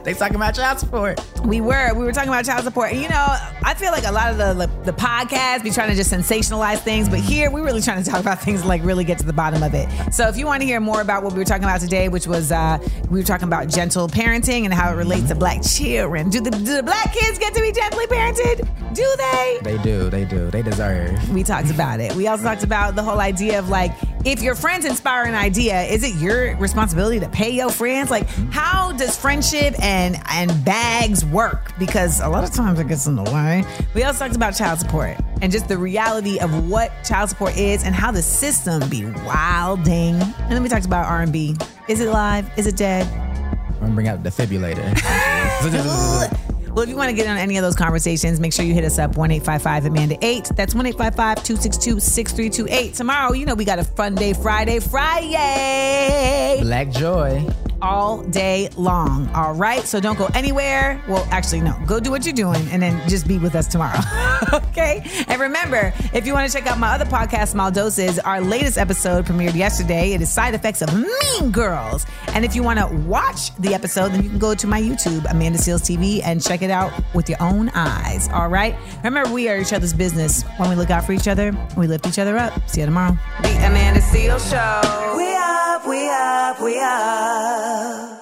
they 0.04 0.14
talking 0.14 0.36
about 0.36 0.54
child 0.54 0.78
support. 0.78 1.20
We 1.44 1.60
were. 1.60 1.94
We 1.94 2.04
were 2.04 2.12
talking 2.12 2.28
about 2.28 2.44
child 2.44 2.64
support. 2.64 2.92
And 2.92 3.00
you 3.00 3.08
know, 3.08 3.36
I 3.62 3.74
feel 3.74 3.92
like 3.92 4.04
a 4.04 4.12
lot 4.12 4.30
of 4.30 4.38
the, 4.38 4.66
the 4.66 4.92
the 4.92 4.92
podcasts 4.92 5.62
be 5.62 5.70
trying 5.70 5.90
to 5.90 5.96
just 5.96 6.12
sensationalize 6.12 6.78
things, 6.78 7.08
but 7.08 7.18
here 7.18 7.50
we're 7.50 7.64
really 7.64 7.82
trying 7.82 8.02
to 8.02 8.08
talk 8.08 8.20
about 8.20 8.40
things 8.40 8.64
like 8.64 8.82
really 8.84 9.04
get 9.04 9.18
to 9.18 9.26
the 9.26 9.32
bottom 9.32 9.62
of 9.62 9.74
it. 9.74 9.88
So 10.12 10.28
if 10.28 10.36
you 10.36 10.46
want 10.46 10.62
to 10.62 10.66
hear 10.66 10.80
more 10.80 11.00
about 11.00 11.22
what 11.22 11.32
we 11.32 11.38
were 11.38 11.44
talking 11.44 11.64
about 11.64 11.80
today, 11.80 12.08
which 12.08 12.26
was 12.26 12.52
uh 12.52 12.78
we 13.10 13.18
were 13.20 13.26
talking 13.26 13.48
about 13.48 13.68
gentle 13.68 14.08
parenting 14.08 14.64
and 14.64 14.74
how 14.74 14.92
it 14.92 14.96
relates 14.96 15.28
to 15.28 15.34
black 15.34 15.62
children. 15.62 16.30
Do 16.30 16.40
the 16.40 16.50
do 16.50 16.76
the 16.76 16.82
black 16.82 17.12
kids 17.12 17.38
get 17.38 17.54
to 17.54 17.60
be 17.60 17.72
gently 17.72 18.06
parented? 18.06 18.68
Do 18.94 19.06
they? 19.16 19.58
They 19.62 19.82
do. 19.82 20.10
They 20.10 20.24
do. 20.24 20.50
They 20.50 20.62
deserve. 20.62 21.30
We 21.30 21.42
talked 21.42 21.70
about 21.70 22.00
it. 22.00 22.09
We 22.16 22.26
also 22.26 22.44
talked 22.44 22.64
about 22.64 22.96
the 22.96 23.02
whole 23.02 23.20
idea 23.20 23.58
of 23.58 23.68
like 23.68 23.92
if 24.24 24.42
your 24.42 24.54
friends 24.54 24.84
inspire 24.84 25.24
an 25.24 25.34
idea, 25.34 25.82
is 25.82 26.04
it 26.04 26.14
your 26.16 26.56
responsibility 26.56 27.20
to 27.20 27.28
pay 27.28 27.50
your 27.50 27.70
friends? 27.70 28.10
Like, 28.10 28.28
how 28.50 28.92
does 28.92 29.16
friendship 29.16 29.74
and 29.82 30.16
and 30.28 30.64
bags 30.64 31.24
work? 31.24 31.72
Because 31.78 32.20
a 32.20 32.28
lot 32.28 32.44
of 32.44 32.52
times 32.52 32.78
it 32.78 32.88
gets 32.88 33.06
in 33.06 33.16
the 33.16 33.24
way. 33.24 33.64
We 33.94 34.02
also 34.02 34.18
talked 34.18 34.36
about 34.36 34.56
child 34.56 34.78
support 34.78 35.16
and 35.40 35.50
just 35.50 35.68
the 35.68 35.78
reality 35.78 36.38
of 36.38 36.68
what 36.68 36.92
child 37.04 37.30
support 37.30 37.56
is 37.56 37.84
and 37.84 37.94
how 37.94 38.10
the 38.10 38.22
system 38.22 38.88
be 38.90 39.06
wilding. 39.06 40.16
And 40.16 40.50
then 40.50 40.62
we 40.62 40.68
talked 40.68 40.86
about 40.86 41.06
R 41.06 41.22
and 41.22 41.32
B. 41.32 41.56
Is 41.88 42.00
it 42.00 42.10
live? 42.10 42.50
Is 42.58 42.66
it 42.66 42.76
dead? 42.76 43.06
I'm 43.06 43.80
gonna 43.80 43.94
bring 43.94 44.08
out 44.08 44.22
the 44.22 44.30
defibrillator. 44.30 46.36
Well, 46.80 46.88
if 46.88 46.92
you 46.92 46.96
want 46.96 47.10
to 47.10 47.14
get 47.14 47.26
on 47.26 47.36
any 47.36 47.58
of 47.58 47.62
those 47.62 47.76
conversations, 47.76 48.40
make 48.40 48.54
sure 48.54 48.64
you 48.64 48.72
hit 48.72 48.84
us 48.84 48.98
up 48.98 49.14
1 49.14 49.30
855 49.32 49.84
Amanda 49.84 50.16
8. 50.22 50.44
That's 50.56 50.74
1 50.74 50.86
855 50.86 51.44
262 51.44 52.00
6328. 52.00 52.94
Tomorrow, 52.94 53.34
you 53.34 53.44
know, 53.44 53.54
we 53.54 53.66
got 53.66 53.78
a 53.78 53.84
fun 53.84 54.14
day 54.14 54.32
Friday, 54.32 54.80
Friday. 54.80 56.56
Black 56.62 56.90
joy. 56.90 57.46
All 57.82 58.22
day 58.22 58.68
long. 58.76 59.28
All 59.30 59.54
right. 59.54 59.82
So 59.82 60.00
don't 60.00 60.18
go 60.18 60.28
anywhere. 60.34 61.02
Well, 61.08 61.26
actually, 61.30 61.60
no. 61.62 61.74
Go 61.86 61.98
do 62.00 62.10
what 62.10 62.24
you're 62.24 62.34
doing 62.34 62.68
and 62.70 62.82
then 62.82 63.08
just 63.08 63.26
be 63.26 63.38
with 63.38 63.54
us 63.54 63.66
tomorrow. 63.66 64.00
okay. 64.52 65.02
And 65.28 65.40
remember, 65.40 65.92
if 66.12 66.26
you 66.26 66.32
want 66.32 66.50
to 66.50 66.56
check 66.56 66.66
out 66.66 66.78
my 66.78 66.88
other 66.94 67.06
podcast, 67.06 67.48
Small 67.48 67.70
Doses, 67.70 68.18
our 68.18 68.40
latest 68.40 68.76
episode 68.78 69.24
premiered 69.26 69.54
yesterday. 69.54 70.12
It 70.12 70.20
is 70.20 70.30
Side 70.30 70.54
Effects 70.54 70.82
of 70.82 70.94
Mean 70.94 71.50
Girls. 71.50 72.06
And 72.34 72.44
if 72.44 72.54
you 72.54 72.62
want 72.62 72.78
to 72.78 72.86
watch 73.06 73.54
the 73.56 73.74
episode, 73.74 74.12
then 74.12 74.22
you 74.22 74.28
can 74.28 74.38
go 74.38 74.54
to 74.54 74.66
my 74.66 74.80
YouTube, 74.80 75.30
Amanda 75.30 75.58
Seales 75.58 75.82
TV, 75.82 76.22
and 76.24 76.42
check 76.42 76.62
it 76.62 76.70
out 76.70 76.92
with 77.14 77.28
your 77.28 77.42
own 77.42 77.70
eyes. 77.70 78.28
All 78.32 78.48
right. 78.48 78.76
Remember, 79.02 79.32
we 79.32 79.48
are 79.48 79.56
each 79.56 79.72
other's 79.72 79.94
business. 79.94 80.42
When 80.58 80.68
we 80.68 80.76
look 80.76 80.90
out 80.90 81.04
for 81.04 81.12
each 81.12 81.28
other, 81.28 81.56
we 81.76 81.86
lift 81.86 82.06
each 82.06 82.18
other 82.18 82.36
up. 82.36 82.52
See 82.68 82.80
you 82.80 82.86
tomorrow. 82.86 83.16
The 83.42 83.48
Amanda 83.66 84.00
Seales 84.00 84.50
Show. 84.50 85.16
We 85.16 85.34
up, 85.34 85.86
we 85.86 86.08
up, 86.08 86.60
we 86.62 86.78
up 86.80 87.69
love. 87.70 88.19